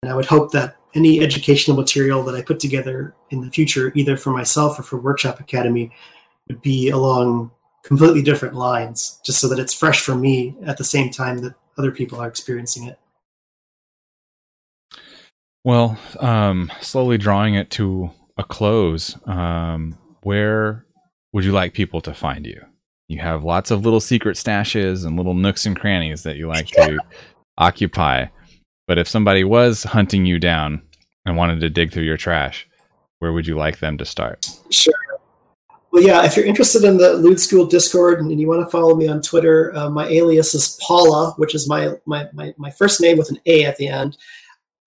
And 0.00 0.12
I 0.12 0.14
would 0.14 0.26
hope 0.26 0.52
that 0.52 0.76
any 0.94 1.20
educational 1.20 1.76
material 1.76 2.22
that 2.22 2.36
I 2.36 2.42
put 2.42 2.60
together 2.60 3.16
in 3.30 3.40
the 3.40 3.50
future, 3.50 3.90
either 3.96 4.16
for 4.16 4.30
myself 4.30 4.78
or 4.78 4.84
for 4.84 5.00
Workshop 5.00 5.40
Academy, 5.40 5.90
would 6.46 6.62
be 6.62 6.90
along 6.90 7.50
completely 7.82 8.22
different 8.22 8.54
lines, 8.54 9.20
just 9.26 9.40
so 9.40 9.48
that 9.48 9.58
it's 9.58 9.74
fresh 9.74 10.00
for 10.02 10.14
me 10.14 10.54
at 10.66 10.78
the 10.78 10.84
same 10.84 11.10
time 11.10 11.38
that 11.38 11.54
other 11.76 11.90
people 11.90 12.20
are 12.20 12.28
experiencing 12.28 12.86
it. 12.86 13.00
Well, 15.64 15.98
um, 16.18 16.72
slowly 16.80 17.18
drawing 17.18 17.54
it 17.54 17.70
to 17.72 18.10
a 18.36 18.44
close, 18.44 19.16
um, 19.26 19.96
where 20.22 20.86
would 21.32 21.44
you 21.44 21.52
like 21.52 21.72
people 21.72 22.00
to 22.02 22.14
find 22.14 22.46
you? 22.46 22.60
You 23.08 23.20
have 23.20 23.44
lots 23.44 23.70
of 23.70 23.84
little 23.84 24.00
secret 24.00 24.36
stashes 24.36 25.04
and 25.06 25.16
little 25.16 25.34
nooks 25.34 25.66
and 25.66 25.78
crannies 25.78 26.22
that 26.24 26.36
you 26.36 26.48
like 26.48 26.68
to 26.68 26.98
occupy. 27.58 28.26
But 28.88 28.98
if 28.98 29.06
somebody 29.06 29.44
was 29.44 29.84
hunting 29.84 30.26
you 30.26 30.38
down 30.38 30.82
and 31.24 31.36
wanted 31.36 31.60
to 31.60 31.70
dig 31.70 31.92
through 31.92 32.04
your 32.04 32.16
trash, 32.16 32.66
where 33.20 33.32
would 33.32 33.46
you 33.46 33.56
like 33.56 33.78
them 33.78 33.98
to 33.98 34.04
start? 34.04 34.48
Sure. 34.70 34.94
Well, 35.92 36.02
yeah, 36.02 36.24
if 36.24 36.36
you're 36.36 36.46
interested 36.46 36.84
in 36.84 36.96
the 36.96 37.12
Lewd 37.12 37.38
School 37.38 37.66
Discord 37.66 38.20
and 38.20 38.40
you 38.40 38.48
want 38.48 38.66
to 38.66 38.70
follow 38.70 38.96
me 38.96 39.08
on 39.08 39.20
Twitter, 39.20 39.76
uh, 39.76 39.90
my 39.90 40.08
alias 40.08 40.54
is 40.54 40.78
Paula, 40.80 41.34
which 41.36 41.54
is 41.54 41.68
my, 41.68 41.92
my, 42.06 42.28
my, 42.32 42.54
my, 42.56 42.70
first 42.70 42.98
name 42.98 43.18
with 43.18 43.28
an 43.30 43.38
A 43.44 43.64
at 43.64 43.76
the 43.76 43.88
end. 43.88 44.16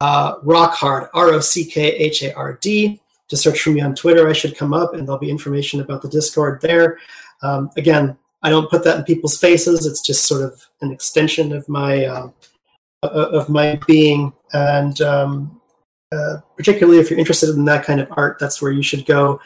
Uh, 0.02 0.40
Rockhard, 0.40 1.10
R 1.14 1.30
O 1.30 1.40
C 1.40 1.66
K 1.66 1.96
H 1.96 2.24
A 2.24 2.34
R 2.36 2.58
D. 2.62 3.00
To 3.30 3.38
search 3.38 3.62
for 3.62 3.72
me 3.72 3.82
on 3.82 3.96
Twitter, 3.96 4.30
I 4.30 4.34
should 4.34 4.56
come 4.56 4.74
up 4.74 4.94
and 4.94 5.08
there'll 5.08 5.20
be 5.20 5.32
information 5.32 5.82
about 5.82 6.04
the 6.04 6.10
Discord 6.10 6.62
there. 6.62 7.00
Um, 7.42 7.72
again, 7.76 8.16
I 8.44 8.50
don't 8.50 8.70
put 8.70 8.84
that 8.84 8.98
in 9.00 9.04
people's 9.04 9.40
faces. 9.40 9.88
It's 9.88 10.02
just 10.02 10.26
sort 10.26 10.44
of 10.44 10.64
an 10.82 10.92
extension 10.92 11.52
of 11.52 11.68
my 11.68 12.06
uh, 12.06 12.30
uh, 13.02 13.08
of 13.08 13.50
my 13.50 13.80
being, 13.88 14.32
and 14.54 15.02
um, 15.02 15.62
uh, 16.12 16.38
particularly 16.56 17.00
if 17.00 17.10
you're 17.10 17.20
interested 17.20 17.50
in 17.50 17.66
that 17.66 17.86
kind 17.86 18.00
of 18.00 18.08
art, 18.12 18.38
that's 18.40 18.62
where 18.62 18.72
you 18.72 18.84
should 18.84 19.06
go. 19.06 19.40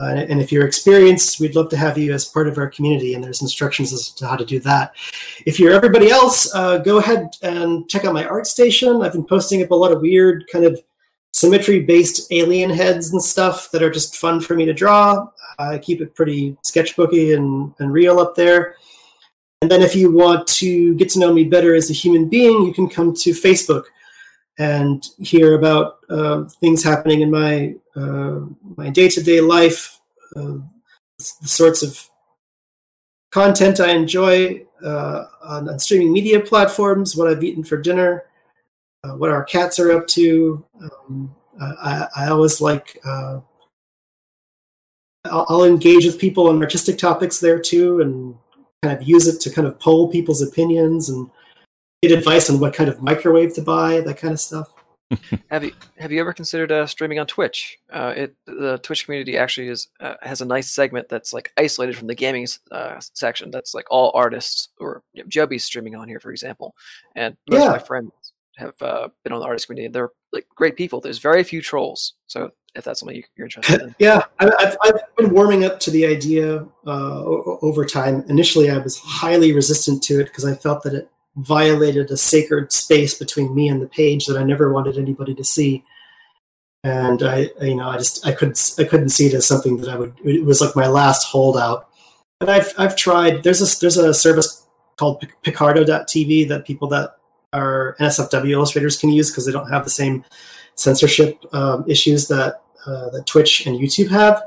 Uh, 0.00 0.06
and 0.06 0.40
if 0.40 0.50
you're 0.50 0.66
experienced, 0.66 1.38
we'd 1.38 1.54
love 1.54 1.68
to 1.68 1.76
have 1.76 1.98
you 1.98 2.12
as 2.12 2.24
part 2.24 2.48
of 2.48 2.56
our 2.56 2.68
community, 2.68 3.14
and 3.14 3.22
there's 3.22 3.42
instructions 3.42 3.92
as 3.92 4.08
to 4.10 4.26
how 4.26 4.36
to 4.36 4.44
do 4.44 4.58
that. 4.60 4.94
If 5.44 5.60
you're 5.60 5.72
everybody 5.72 6.10
else, 6.10 6.52
uh, 6.54 6.78
go 6.78 6.98
ahead 6.98 7.36
and 7.42 7.88
check 7.88 8.04
out 8.04 8.14
my 8.14 8.24
art 8.26 8.46
station. 8.46 9.02
I've 9.02 9.12
been 9.12 9.24
posting 9.24 9.62
up 9.62 9.70
a 9.70 9.74
lot 9.74 9.92
of 9.92 10.00
weird 10.00 10.44
kind 10.50 10.64
of 10.64 10.82
symmetry-based 11.32 12.30
alien 12.30 12.70
heads 12.70 13.12
and 13.12 13.22
stuff 13.22 13.70
that 13.70 13.82
are 13.82 13.90
just 13.90 14.16
fun 14.16 14.40
for 14.40 14.54
me 14.54 14.64
to 14.64 14.72
draw. 14.72 15.28
I 15.58 15.78
keep 15.78 16.00
it 16.00 16.14
pretty 16.14 16.56
sketchbooky 16.64 17.36
and, 17.36 17.74
and 17.78 17.92
real 17.92 18.18
up 18.18 18.34
there. 18.34 18.76
And 19.60 19.70
then 19.70 19.80
if 19.80 19.94
you 19.94 20.10
want 20.10 20.46
to 20.48 20.94
get 20.96 21.08
to 21.10 21.18
know 21.18 21.32
me 21.32 21.44
better 21.44 21.74
as 21.74 21.88
a 21.88 21.94
human 21.94 22.28
being, 22.28 22.62
you 22.62 22.74
can 22.74 22.88
come 22.88 23.14
to 23.14 23.30
Facebook 23.30 23.84
and 24.58 25.06
hear 25.18 25.54
about 25.54 25.98
uh, 26.10 26.44
things 26.60 26.82
happening 26.82 27.22
in 27.22 27.30
my 27.30 27.74
uh, 27.96 28.40
my 28.76 28.90
day 28.90 29.08
to 29.08 29.22
day 29.22 29.40
life, 29.40 30.00
uh, 30.36 30.58
the 31.18 31.48
sorts 31.48 31.82
of 31.82 32.08
content 33.30 33.80
I 33.80 33.92
enjoy 33.92 34.64
uh, 34.84 35.24
on, 35.42 35.68
on, 35.68 35.78
streaming 35.78 36.12
media 36.12 36.40
platforms, 36.40 37.16
what 37.16 37.28
I've 37.28 37.44
eaten 37.44 37.64
for 37.64 37.76
dinner, 37.76 38.24
uh, 39.04 39.12
what 39.12 39.30
our 39.30 39.44
cats 39.44 39.78
are 39.78 39.92
up 39.92 40.06
to. 40.08 40.64
Um, 40.82 41.34
I, 41.60 42.08
I, 42.16 42.28
always 42.28 42.60
like. 42.60 42.98
Uh, 43.04 43.40
I'll, 45.26 45.46
I'll 45.48 45.64
engage 45.64 46.04
with 46.04 46.18
people 46.18 46.48
on 46.48 46.60
artistic 46.60 46.98
topics 46.98 47.38
there 47.38 47.60
too, 47.60 48.00
and 48.00 48.34
kind 48.82 49.00
of 49.00 49.06
use 49.06 49.28
it 49.28 49.40
to 49.42 49.50
kind 49.50 49.68
of 49.68 49.78
poll 49.78 50.10
people's 50.10 50.42
opinions 50.42 51.08
and 51.08 51.30
get 52.02 52.16
advice 52.16 52.50
on 52.50 52.58
what 52.60 52.74
kind 52.74 52.90
of 52.90 53.00
microwave 53.00 53.54
to 53.54 53.62
buy, 53.62 54.00
that 54.00 54.18
kind 54.18 54.32
of 54.32 54.40
stuff. 54.40 54.72
have 55.50 55.62
you 55.62 55.72
have 55.98 56.10
you 56.10 56.20
ever 56.20 56.32
considered 56.32 56.72
uh, 56.72 56.86
streaming 56.86 57.18
on 57.18 57.26
Twitch? 57.26 57.78
Uh, 57.92 58.14
it 58.16 58.36
the 58.46 58.78
Twitch 58.82 59.04
community 59.04 59.36
actually 59.36 59.68
is 59.68 59.88
uh, 60.00 60.14
has 60.22 60.40
a 60.40 60.44
nice 60.44 60.70
segment 60.70 61.08
that's 61.08 61.32
like 61.32 61.52
isolated 61.58 61.96
from 61.96 62.06
the 62.08 62.14
gaming 62.14 62.46
uh, 62.70 62.98
section. 63.12 63.50
That's 63.50 63.74
like 63.74 63.84
all 63.90 64.10
artists 64.14 64.70
or 64.80 65.02
you 65.12 65.22
know, 65.22 65.28
Joby's 65.28 65.64
streaming 65.64 65.94
on 65.94 66.08
here, 66.08 66.18
for 66.18 66.30
example. 66.30 66.74
And 67.14 67.36
most 67.48 67.60
yeah. 67.60 67.66
of 67.66 67.72
my 67.72 67.78
friends 67.78 68.12
have 68.56 68.80
uh, 68.80 69.08
been 69.22 69.32
on 69.32 69.40
the 69.40 69.46
artist 69.46 69.66
community. 69.66 69.92
They're 69.92 70.10
like 70.32 70.46
great 70.54 70.76
people. 70.76 71.00
There's 71.00 71.18
very 71.18 71.44
few 71.44 71.60
trolls, 71.60 72.14
so 72.26 72.50
if 72.74 72.84
that's 72.84 73.00
something 73.00 73.22
you're 73.36 73.46
interested 73.46 73.82
in. 73.82 73.94
yeah, 73.98 74.22
I've, 74.38 74.76
I've 74.82 75.16
been 75.16 75.30
warming 75.30 75.64
up 75.64 75.78
to 75.80 75.90
the 75.90 76.06
idea 76.06 76.66
uh, 76.86 77.22
over 77.60 77.84
time. 77.84 78.24
Initially, 78.28 78.70
I 78.70 78.78
was 78.78 78.98
highly 78.98 79.52
resistant 79.52 80.02
to 80.04 80.20
it 80.20 80.24
because 80.24 80.46
I 80.46 80.54
felt 80.54 80.82
that 80.84 80.94
it 80.94 81.10
violated 81.36 82.10
a 82.10 82.16
sacred 82.16 82.72
space 82.72 83.14
between 83.14 83.54
me 83.54 83.68
and 83.68 83.80
the 83.80 83.88
page 83.88 84.26
that 84.26 84.36
I 84.36 84.44
never 84.44 84.72
wanted 84.72 84.98
anybody 84.98 85.34
to 85.34 85.44
see. 85.44 85.84
And 86.84 87.22
I, 87.22 87.50
you 87.60 87.76
know, 87.76 87.88
I 87.88 87.96
just 87.96 88.26
I 88.26 88.32
couldn't 88.32 88.74
I 88.78 88.84
couldn't 88.84 89.10
see 89.10 89.26
it 89.26 89.34
as 89.34 89.46
something 89.46 89.78
that 89.78 89.88
I 89.88 89.96
would. 89.96 90.14
It 90.24 90.44
was 90.44 90.60
like 90.60 90.74
my 90.74 90.88
last 90.88 91.24
holdout. 91.24 91.88
And 92.40 92.50
I've 92.50 92.74
I've 92.76 92.96
tried. 92.96 93.44
There's 93.44 93.62
a 93.62 93.80
there's 93.80 93.96
a 93.96 94.12
service 94.12 94.66
called 94.96 95.24
Picarto.tv 95.42 96.48
that 96.48 96.66
people 96.66 96.88
that 96.88 97.16
are 97.52 97.96
NSFW 98.00 98.50
illustrators 98.50 98.96
can 98.96 99.10
use 99.10 99.30
because 99.30 99.46
they 99.46 99.52
don't 99.52 99.70
have 99.70 99.84
the 99.84 99.90
same 99.90 100.24
censorship 100.74 101.38
um, 101.54 101.84
issues 101.88 102.28
that 102.28 102.62
uh, 102.86 103.10
that 103.10 103.26
Twitch 103.26 103.66
and 103.66 103.78
YouTube 103.78 104.10
have. 104.10 104.42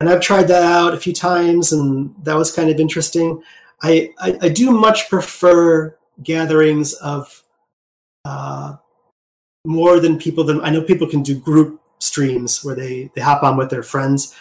And 0.00 0.08
I've 0.08 0.20
tried 0.20 0.44
that 0.44 0.62
out 0.62 0.94
a 0.94 1.00
few 1.00 1.12
times, 1.12 1.72
and 1.72 2.14
that 2.22 2.34
was 2.34 2.52
kind 2.52 2.70
of 2.70 2.78
interesting. 2.78 3.42
I, 3.82 4.12
I, 4.18 4.38
I 4.42 4.48
do 4.48 4.70
much 4.70 5.08
prefer 5.08 5.96
gatherings 6.22 6.94
of 6.94 7.42
uh, 8.24 8.76
more 9.64 10.00
than 10.00 10.18
people 10.18 10.44
than 10.44 10.60
I 10.62 10.70
know 10.70 10.82
people 10.82 11.06
can 11.06 11.22
do 11.22 11.38
group 11.38 11.80
streams 11.98 12.64
where 12.64 12.74
they 12.74 13.10
they 13.14 13.20
hop 13.20 13.42
on 13.42 13.56
with 13.56 13.70
their 13.70 13.82
friends. 13.82 14.34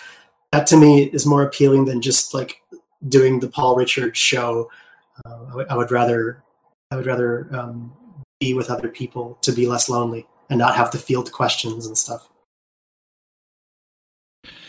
That 0.52 0.68
to 0.68 0.78
me 0.78 1.04
is 1.06 1.26
more 1.26 1.44
appealing 1.44 1.86
than 1.86 2.02
just 2.02 2.34
like 2.34 2.62
doing 3.08 3.40
the 3.40 3.50
Paul 3.50 3.76
Richards 3.76 4.18
show. 4.18 4.70
Uh, 5.26 5.44
I, 5.44 5.50
w- 5.50 5.68
I 5.70 5.76
would 5.76 5.92
rather 5.92 6.44
I 6.92 6.96
would 6.96 7.06
rather 7.06 7.48
um, 7.52 7.94
be 8.40 8.54
with 8.54 8.70
other 8.70 8.88
people 8.88 9.38
to 9.42 9.52
be 9.52 9.68
less 9.68 9.90
lonely 9.90 10.26
and 10.50 10.60
not 10.60 10.76
have 10.76 10.92
to 10.92 10.98
field 10.98 11.32
questions 11.32 11.86
and 11.86 11.98
stuff. 11.98 12.30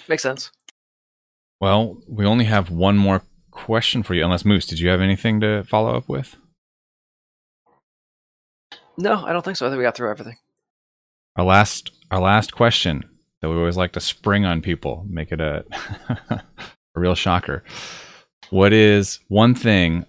Makes 0.08 0.22
sense. 0.22 0.50
Well, 1.60 1.98
we 2.06 2.26
only 2.26 2.44
have 2.44 2.70
one 2.70 2.96
more 2.96 3.22
question 3.56 4.02
for 4.02 4.14
you, 4.14 4.22
unless 4.22 4.44
Moose, 4.44 4.66
did 4.66 4.78
you 4.78 4.88
have 4.90 5.00
anything 5.00 5.40
to 5.40 5.64
follow 5.64 5.96
up 5.96 6.08
with? 6.08 6.36
No, 8.96 9.24
I 9.24 9.32
don't 9.32 9.44
think 9.44 9.56
so. 9.56 9.66
I 9.66 9.70
think 9.70 9.78
we 9.78 9.84
got 9.84 9.96
through 9.96 10.10
everything. 10.10 10.36
Our 11.36 11.44
last 11.44 11.90
our 12.10 12.20
last 12.20 12.54
question 12.54 13.04
that 13.40 13.48
we 13.50 13.56
always 13.56 13.76
like 13.76 13.92
to 13.92 14.00
spring 14.00 14.44
on 14.44 14.62
people, 14.62 15.04
make 15.08 15.32
it 15.32 15.40
a 15.40 15.64
a 16.30 16.42
real 16.94 17.14
shocker. 17.14 17.64
What 18.50 18.72
is 18.72 19.18
one 19.28 19.54
thing 19.54 20.06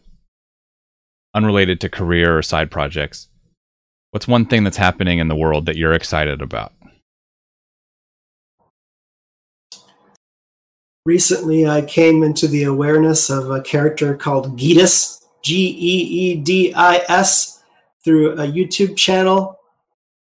unrelated 1.33 1.81
to 1.81 1.89
career 1.89 2.37
or 2.37 2.41
side 2.41 2.69
projects? 2.69 3.27
What's 4.11 4.27
one 4.27 4.45
thing 4.45 4.63
that's 4.63 4.77
happening 4.77 5.19
in 5.19 5.27
the 5.27 5.35
world 5.35 5.65
that 5.65 5.75
you're 5.75 5.93
excited 5.93 6.41
about? 6.41 6.71
Recently, 11.07 11.65
I 11.65 11.83
came 11.83 12.21
into 12.21 12.49
the 12.49 12.63
awareness 12.63 13.29
of 13.29 13.49
a 13.49 13.61
character 13.61 14.13
called 14.13 14.59
Geedis, 14.59 15.23
G 15.41 15.69
E 15.69 16.01
E 16.01 16.35
D 16.35 16.73
I 16.73 17.01
S, 17.07 17.63
through 18.03 18.33
a 18.33 18.45
YouTube 18.45 18.97
channel 18.97 19.57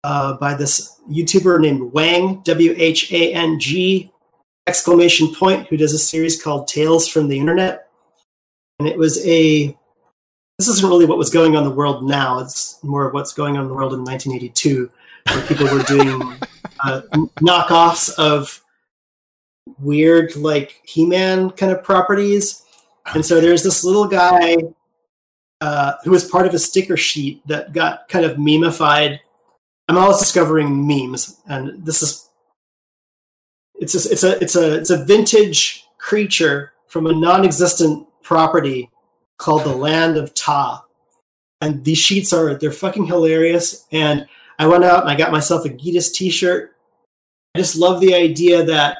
uh, 0.03 0.33
by 0.33 0.53
this 0.53 0.99
YouTuber 1.09 1.59
named 1.59 1.91
Whang, 1.91 2.41
W 2.43 2.75
H 2.77 3.11
A 3.11 3.33
N 3.33 3.59
G, 3.59 4.11
exclamation 4.67 5.33
point, 5.33 5.65
who 5.69 5.75
does 5.75 5.91
a 5.91 5.97
series 5.97 6.39
called 6.39 6.67
Tales 6.67 7.07
from 7.07 7.29
the 7.29 7.39
Internet. 7.39 7.87
And 8.77 8.87
it 8.87 8.95
was 8.95 9.25
a, 9.25 9.75
this 10.59 10.67
isn't 10.67 10.87
really 10.87 11.07
what 11.07 11.17
was 11.17 11.31
going 11.31 11.55
on 11.55 11.63
in 11.63 11.69
the 11.69 11.75
world 11.75 12.07
now, 12.07 12.37
it's 12.37 12.77
more 12.83 13.07
of 13.07 13.13
what's 13.15 13.33
going 13.33 13.57
on 13.57 13.63
in 13.63 13.69
the 13.69 13.73
world 13.73 13.93
in 13.95 14.03
1982, 14.03 14.91
where 15.31 15.47
people 15.47 15.65
were 15.65 15.81
doing 15.81 16.21
uh, 16.83 17.01
knockoffs 17.41 18.13
of 18.19 18.61
weird, 19.79 20.35
like 20.35 20.81
He 20.83 21.05
Man 21.05 21.49
kind 21.51 21.71
of 21.71 21.83
properties. 21.83 22.63
And 23.13 23.25
so 23.25 23.39
there's 23.39 23.63
this 23.63 23.83
little 23.83 24.07
guy 24.07 24.57
uh, 25.61 25.93
who 26.03 26.11
was 26.11 26.29
part 26.29 26.47
of 26.47 26.53
a 26.53 26.59
sticker 26.59 26.97
sheet 26.97 27.45
that 27.47 27.73
got 27.73 28.07
kind 28.09 28.25
of 28.25 28.37
memeified 28.37 29.19
I'm 29.87 29.97
always 29.97 30.19
discovering 30.19 30.87
memes, 30.87 31.39
and 31.47 31.85
this 31.85 32.01
is 32.01 32.29
it's 33.75 33.93
a, 33.93 34.11
it's 34.11 34.23
a 34.23 34.39
it's 34.41 34.55
a 34.55 34.75
it's 34.79 34.89
a 34.89 35.05
vintage 35.05 35.85
creature 35.97 36.73
from 36.87 37.05
a 37.05 37.13
non-existent 37.13 38.07
property 38.23 38.89
called 39.37 39.63
the 39.63 39.75
Land 39.75 40.17
of 40.17 40.33
Ta, 40.33 40.83
and 41.61 41.83
these 41.83 41.99
sheets 41.99 42.33
are 42.33 42.55
they're 42.55 42.71
fucking 42.71 43.05
hilarious. 43.05 43.85
And 43.91 44.27
I 44.57 44.65
went 44.65 44.85
out 44.85 45.01
and 45.01 45.09
I 45.09 45.15
got 45.15 45.31
myself 45.31 45.65
a 45.65 45.69
Geedis 45.69 46.13
T-shirt. 46.13 46.75
I 47.53 47.59
just 47.59 47.75
love 47.75 48.01
the 48.01 48.15
idea 48.15 48.63
that 48.63 48.97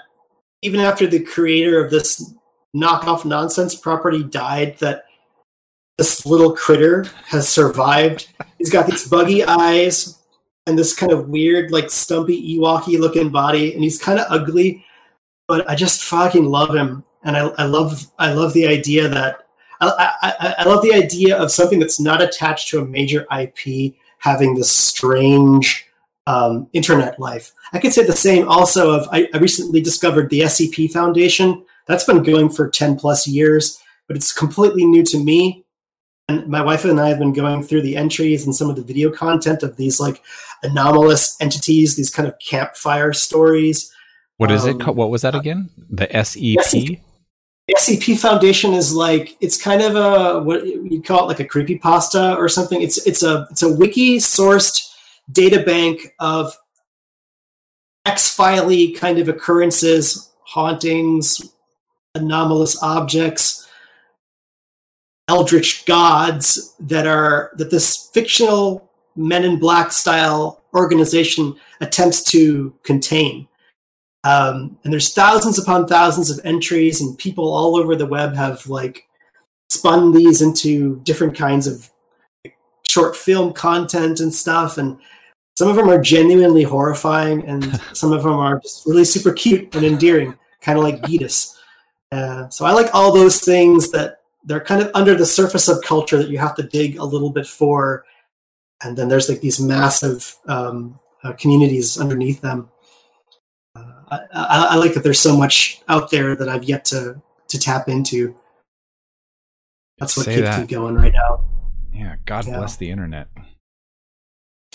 even 0.61 0.80
after 0.80 1.07
the 1.07 1.19
creator 1.19 1.84
of 1.84 1.91
this 1.91 2.34
knockoff 2.76 3.26
nonsense 3.26 3.76
property 3.76 4.23
died, 4.23 4.77
that 4.80 5.06
this 5.98 6.26
little 6.26 6.56
critter 6.56 7.06
has 7.27 7.48
survived. 7.48 8.27
He's 8.57 8.72
got 8.72 8.88
these 8.88 9.07
buggy 9.07 9.44
eyes 9.44 10.19
and 10.68 10.77
this 10.77 10.95
kind 10.95 11.11
of 11.11 11.30
weird, 11.30 11.72
like 11.72 11.90
stumpy 11.90 12.57
Ewoky 12.57 12.99
looking 12.99 13.30
body, 13.30 13.73
and 13.73 13.84
he's 13.84 14.02
kind 14.02 14.19
of 14.19 14.26
ugly, 14.30 14.84
but 15.48 15.69
I 15.69 15.76
just 15.76 16.03
fucking 16.03 16.45
love 16.45 16.73
him, 16.73 17.03
and 17.23 17.38
I, 17.38 17.48
I 17.57 17.65
love 17.65 18.07
I 18.18 18.34
love 18.34 18.53
the 18.53 18.68
idea 18.68 19.07
that 19.07 19.45
I, 19.82 20.14
I, 20.22 20.56
I 20.60 20.64
love 20.64 20.82
the 20.82 20.94
idea 20.94 21.38
of 21.38 21.52
something 21.52 21.80
that's 21.80 21.99
not 21.99 22.22
attached 22.22 22.69
to 22.69 22.80
a 22.80 22.86
major 22.86 23.27
IP 23.38 23.94
having 24.19 24.56
this 24.56 24.72
strange 24.72 25.86
um, 26.27 26.69
internet 26.73 27.19
life. 27.19 27.52
I 27.73 27.80
could 27.80 27.93
say 27.93 28.03
the 28.03 28.14
same 28.14 28.47
also 28.47 28.91
of 28.91 29.07
I, 29.11 29.27
I 29.34 29.38
recently 29.38 29.81
discovered 29.81 30.30
the 30.30 30.41
SCP 30.41 30.91
Foundation. 30.91 31.65
That's 31.88 32.03
been 32.03 32.23
going 32.23 32.49
for 32.49 32.69
ten 32.69 32.95
plus 32.95 33.27
years, 33.27 33.80
but 34.07 34.18
it's 34.18 34.34
completely 34.34 34.85
new 34.85 35.03
to 35.03 35.23
me 35.23 35.65
and 36.27 36.47
my 36.47 36.61
wife 36.61 36.85
and 36.85 36.99
I 36.99 37.10
have 37.10 37.19
been 37.19 37.34
going 37.34 37.64
through 37.64 37.84
the 37.84 37.95
entries 37.95 38.45
and 38.45 38.56
some 38.56 38.69
of 38.69 38.76
the 38.76 38.81
video 38.81 39.11
content 39.11 39.64
of 39.64 39.77
these 39.77 39.99
like 39.99 40.22
anomalous 40.64 41.39
entities, 41.39 41.95
these 41.95 42.10
kind 42.10 42.27
of 42.27 42.38
campfire 42.39 43.14
stories. 43.14 43.91
What 44.38 44.52
is 44.52 44.64
um, 44.64 44.72
it 44.72 44.80
called? 44.84 44.97
What 44.97 45.11
was 45.11 45.22
that 45.22 45.35
again? 45.35 45.69
The 45.89 46.07
SEP? 46.23 46.99
The 47.68 47.76
SCP 47.77 48.19
Foundation 48.19 48.73
is 48.73 48.93
like 48.93 49.38
it's 49.39 49.61
kind 49.61 49.81
of 49.81 49.95
a 49.95 50.41
what 50.41 50.65
you 50.65 51.02
call 51.02 51.23
it 51.23 51.27
like 51.27 51.39
a 51.39 51.45
creepy 51.45 51.77
pasta 51.77 52.35
or 52.35 52.49
something. 52.49 52.81
It's 52.81 53.06
it's 53.06 53.23
a 53.23 53.47
it's 53.52 53.64
a 53.64 53.72
wiki 53.72 54.18
sourced 54.18 54.93
data 55.31 55.64
bank 55.64 56.14
of 56.19 56.56
X 58.06 58.34
filey 58.34 58.91
kind 58.91 59.18
of 59.19 59.27
occurrences, 59.27 60.31
hauntings, 60.43 61.41
anomalous 62.14 62.81
objects 62.81 63.65
eldritch 65.27 65.85
gods 65.85 66.76
that 66.80 67.07
are 67.07 67.52
that 67.56 67.72
this 67.72 68.10
fictional 68.14 68.89
men 69.15 69.43
in 69.43 69.57
black 69.57 69.91
style 69.91 70.64
organization 70.73 71.56
attempts 71.81 72.23
to 72.23 72.73
contain. 72.84 73.47
Um, 74.23 74.77
and 74.84 74.91
there's 74.91 75.14
thousands 75.14 75.60
upon 75.60 75.88
thousands 75.88 76.30
of 76.30 76.43
entries 76.43 76.99
and 76.99 77.18
people 77.18 77.53
all 77.53 77.76
over 77.76 77.95
the 77.95 78.06
web 78.06 78.35
have 78.35 78.68
like 78.68 79.07
spun 79.69 80.14
these 80.14 80.41
into 80.41 80.99
different 81.02 81.35
kinds 81.35 81.68
of 81.68 81.89
short 82.88 83.15
film 83.15 83.53
content 83.53 84.19
and 84.19 84.34
stuff 84.34 84.77
and 84.77 84.97
some 85.57 85.69
of 85.69 85.76
them 85.76 85.90
are 85.90 86.02
genuinely 86.02 86.64
horrifying 86.64 87.45
and 87.45 87.80
some 87.94 88.11
of 88.11 88.23
them 88.23 88.34
are 88.34 88.60
just 88.60 88.86
really 88.86 89.06
super 89.06 89.34
cute 89.34 89.73
and 89.76 89.86
endearing 89.86 90.38
kind 90.61 90.77
of 90.77 90.84
like 90.84 91.02
Geedis. 91.02 91.56
Uh, 92.11 92.49
so 92.49 92.65
I 92.65 92.72
like 92.72 92.94
all 92.94 93.14
those 93.14 93.40
things 93.40 93.91
that 93.91 94.19
they're 94.45 94.60
kind 94.60 94.82
of 94.82 94.91
under 94.94 95.15
the 95.15 95.26
surface 95.26 95.68
of 95.68 95.82
culture 95.84 96.18
that 96.18 96.30
you 96.30 96.38
have 96.38 96.56
to 96.56 96.64
dig 96.64 96.98
a 96.98 97.03
little 97.03 97.30
bit 97.30 97.48
for 97.48 98.06
and 98.84 98.98
then 98.98 99.07
there's 99.07 99.30
like 99.30 99.41
these 99.41 99.60
massive 99.60 100.36
um, 100.48 100.99
uh, 101.23 101.34
communities 101.34 101.99
underneath 101.99 102.41
them 102.41 102.69
uh, 103.76 104.02
I, 104.11 104.68
I, 104.72 104.76
like 104.76 104.94
that 104.94 105.03
there's 105.03 105.19
so 105.19 105.36
much 105.36 105.82
out 105.88 106.11
there 106.11 106.36
that 106.36 106.48
i've 106.48 106.64
yet 106.64 106.86
to 106.86 107.22
to 107.48 107.60
tap 107.60 107.90
into 107.90 108.36
that's 109.98 110.18
what 110.18 110.27
keeps 110.27 110.41
that. 110.41 110.61
me 110.61 110.68
going 110.68 110.95
right 110.95 111.14
now 111.14 111.44
yeah 111.94 112.15
god 112.26 112.48
yeah. 112.48 112.57
bless 112.57 112.76
the 112.76 112.90
internet 112.90 113.27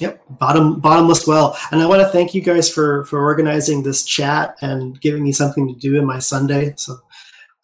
Yep, 0.01 0.23
bottom 0.31 0.81
bottomless 0.81 1.27
well. 1.27 1.57
And 1.71 1.83
I 1.83 1.87
want 1.87 2.01
to 2.01 2.09
thank 2.09 2.35
you 2.35 2.41
guys 2.41 2.71
for 2.71 3.05
for 3.05 3.23
organizing 3.23 3.83
this 3.83 4.05
chat 4.05 4.57
and 4.63 5.01
giving 5.01 5.23
me 5.23 5.33
something 5.33 5.69
to 5.69 5.75
do 5.79 5.99
in 5.99 6.07
my 6.07 6.19
Sunday. 6.19 6.73
So 6.77 6.99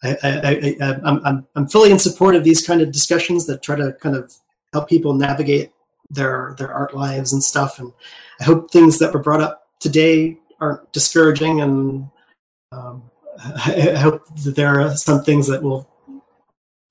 I, 0.03 0.17
I, 0.23 0.75
I, 0.81 0.99
I'm, 1.03 1.25
I'm, 1.25 1.47
I'm 1.55 1.67
fully 1.67 1.91
in 1.91 1.97
support 1.97 2.35
of 2.35 2.43
these 2.43 2.65
kind 2.65 2.81
of 2.81 2.91
discussions 2.91 3.47
that 3.47 3.63
try 3.63 3.75
to 3.75 3.93
kind 3.93 4.15
of 4.15 4.31
help 4.71 4.87
people 4.87 5.13
navigate 5.13 5.71
their 6.09 6.55
their 6.57 6.71
art 6.71 6.93
lives 6.93 7.33
and 7.33 7.43
stuff. 7.43 7.79
And 7.79 7.91
I 8.39 8.43
hope 8.43 8.71
things 8.71 8.99
that 8.99 9.13
were 9.13 9.21
brought 9.21 9.41
up 9.41 9.67
today 9.79 10.37
aren't 10.59 10.91
discouraging. 10.93 11.61
And 11.61 12.09
um, 12.71 13.09
I, 13.39 13.93
I, 13.95 13.97
hope 13.97 14.23
that 14.43 14.55
there 14.55 14.79
are 14.79 14.95
some 14.95 15.23
things 15.23 15.47
that 15.47 15.61
will 15.61 15.89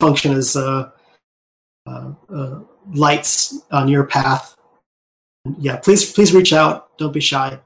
function 0.00 0.32
as 0.32 0.56
uh, 0.56 0.90
uh, 1.86 2.12
uh, 2.32 2.60
lights 2.92 3.60
on 3.70 3.88
your 3.88 4.04
path. 4.04 4.55
Yeah, 5.58 5.76
please 5.76 6.12
please 6.12 6.34
reach 6.34 6.52
out. 6.52 6.96
Don't 6.98 7.12
be 7.12 7.20
shy. 7.20 7.58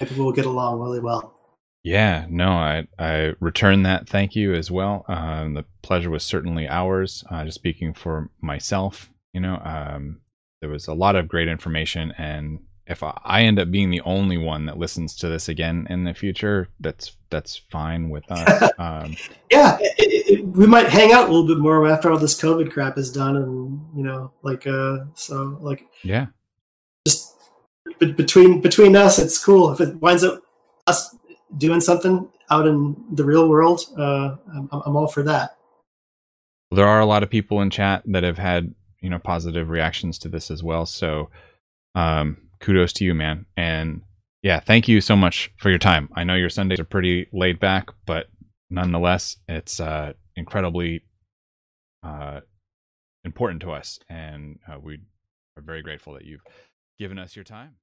Maybe 0.00 0.14
we'll 0.16 0.32
get 0.32 0.46
along 0.46 0.80
really 0.80 1.00
well. 1.00 1.34
Yeah, 1.82 2.26
no, 2.28 2.50
I 2.50 2.86
I 2.98 3.32
return 3.40 3.82
that 3.84 4.08
thank 4.08 4.34
you 4.34 4.54
as 4.54 4.70
well. 4.70 5.04
Um, 5.08 5.54
the 5.54 5.64
pleasure 5.82 6.10
was 6.10 6.22
certainly 6.22 6.68
ours. 6.68 7.24
Uh, 7.30 7.44
just 7.44 7.54
speaking 7.54 7.94
for 7.94 8.30
myself, 8.40 9.10
you 9.32 9.40
know, 9.40 9.60
um, 9.64 10.20
there 10.60 10.70
was 10.70 10.86
a 10.88 10.94
lot 10.94 11.16
of 11.16 11.28
great 11.28 11.48
information, 11.48 12.12
and 12.18 12.60
if 12.86 13.02
I 13.04 13.42
end 13.42 13.60
up 13.60 13.70
being 13.70 13.90
the 13.90 14.00
only 14.00 14.36
one 14.36 14.66
that 14.66 14.76
listens 14.76 15.14
to 15.16 15.28
this 15.28 15.48
again 15.48 15.86
in 15.88 16.04
the 16.04 16.12
future, 16.12 16.68
that's 16.80 17.16
that's 17.30 17.56
fine 17.70 18.10
with 18.10 18.24
us. 18.30 18.72
Um, 18.78 19.16
yeah, 19.50 19.78
it, 19.80 19.94
it, 19.98 20.46
we 20.48 20.66
might 20.66 20.88
hang 20.88 21.12
out 21.12 21.28
a 21.28 21.32
little 21.32 21.46
bit 21.46 21.58
more 21.58 21.86
after 21.88 22.10
all 22.10 22.18
this 22.18 22.38
COVID 22.40 22.72
crap 22.72 22.98
is 22.98 23.12
done, 23.12 23.36
and 23.36 23.80
you 23.96 24.02
know, 24.02 24.32
like 24.42 24.66
uh, 24.66 25.04
so 25.14 25.56
like 25.62 25.86
yeah, 26.02 26.26
b- 28.00 28.12
between 28.12 28.60
between 28.60 28.96
us, 28.96 29.18
it's 29.18 29.42
cool 29.42 29.72
if 29.72 29.80
it 29.80 29.96
winds 29.96 30.24
up 30.24 30.42
us 30.86 31.14
doing 31.56 31.80
something 31.80 32.28
out 32.50 32.66
in 32.66 32.96
the 33.12 33.24
real 33.24 33.48
world. 33.48 33.82
Uh, 33.96 34.36
I'm, 34.52 34.68
I'm 34.72 34.96
all 34.96 35.06
for 35.06 35.22
that. 35.22 35.56
There 36.72 36.86
are 36.86 37.00
a 37.00 37.06
lot 37.06 37.22
of 37.22 37.30
people 37.30 37.60
in 37.60 37.70
chat 37.70 38.02
that 38.06 38.24
have 38.24 38.38
had 38.38 38.74
you 39.00 39.10
know 39.10 39.18
positive 39.18 39.68
reactions 39.68 40.18
to 40.20 40.28
this 40.28 40.50
as 40.50 40.62
well. 40.62 40.86
So 40.86 41.30
um, 41.94 42.38
kudos 42.60 42.92
to 42.94 43.04
you, 43.04 43.14
man. 43.14 43.46
And 43.56 44.02
yeah, 44.42 44.60
thank 44.60 44.88
you 44.88 45.00
so 45.00 45.16
much 45.16 45.52
for 45.58 45.70
your 45.70 45.78
time. 45.78 46.08
I 46.14 46.24
know 46.24 46.34
your 46.34 46.48
Sundays 46.48 46.80
are 46.80 46.84
pretty 46.84 47.28
laid 47.32 47.60
back, 47.60 47.88
but 48.06 48.26
nonetheless, 48.70 49.36
it's 49.48 49.80
uh, 49.80 50.14
incredibly 50.36 51.02
uh, 52.02 52.40
important 53.24 53.60
to 53.62 53.72
us, 53.72 53.98
and 54.08 54.58
uh, 54.66 54.78
we 54.80 55.00
are 55.56 55.62
very 55.62 55.82
grateful 55.82 56.14
that 56.14 56.24
you've 56.24 56.44
given 56.98 57.18
us 57.18 57.36
your 57.36 57.44
time. 57.44 57.76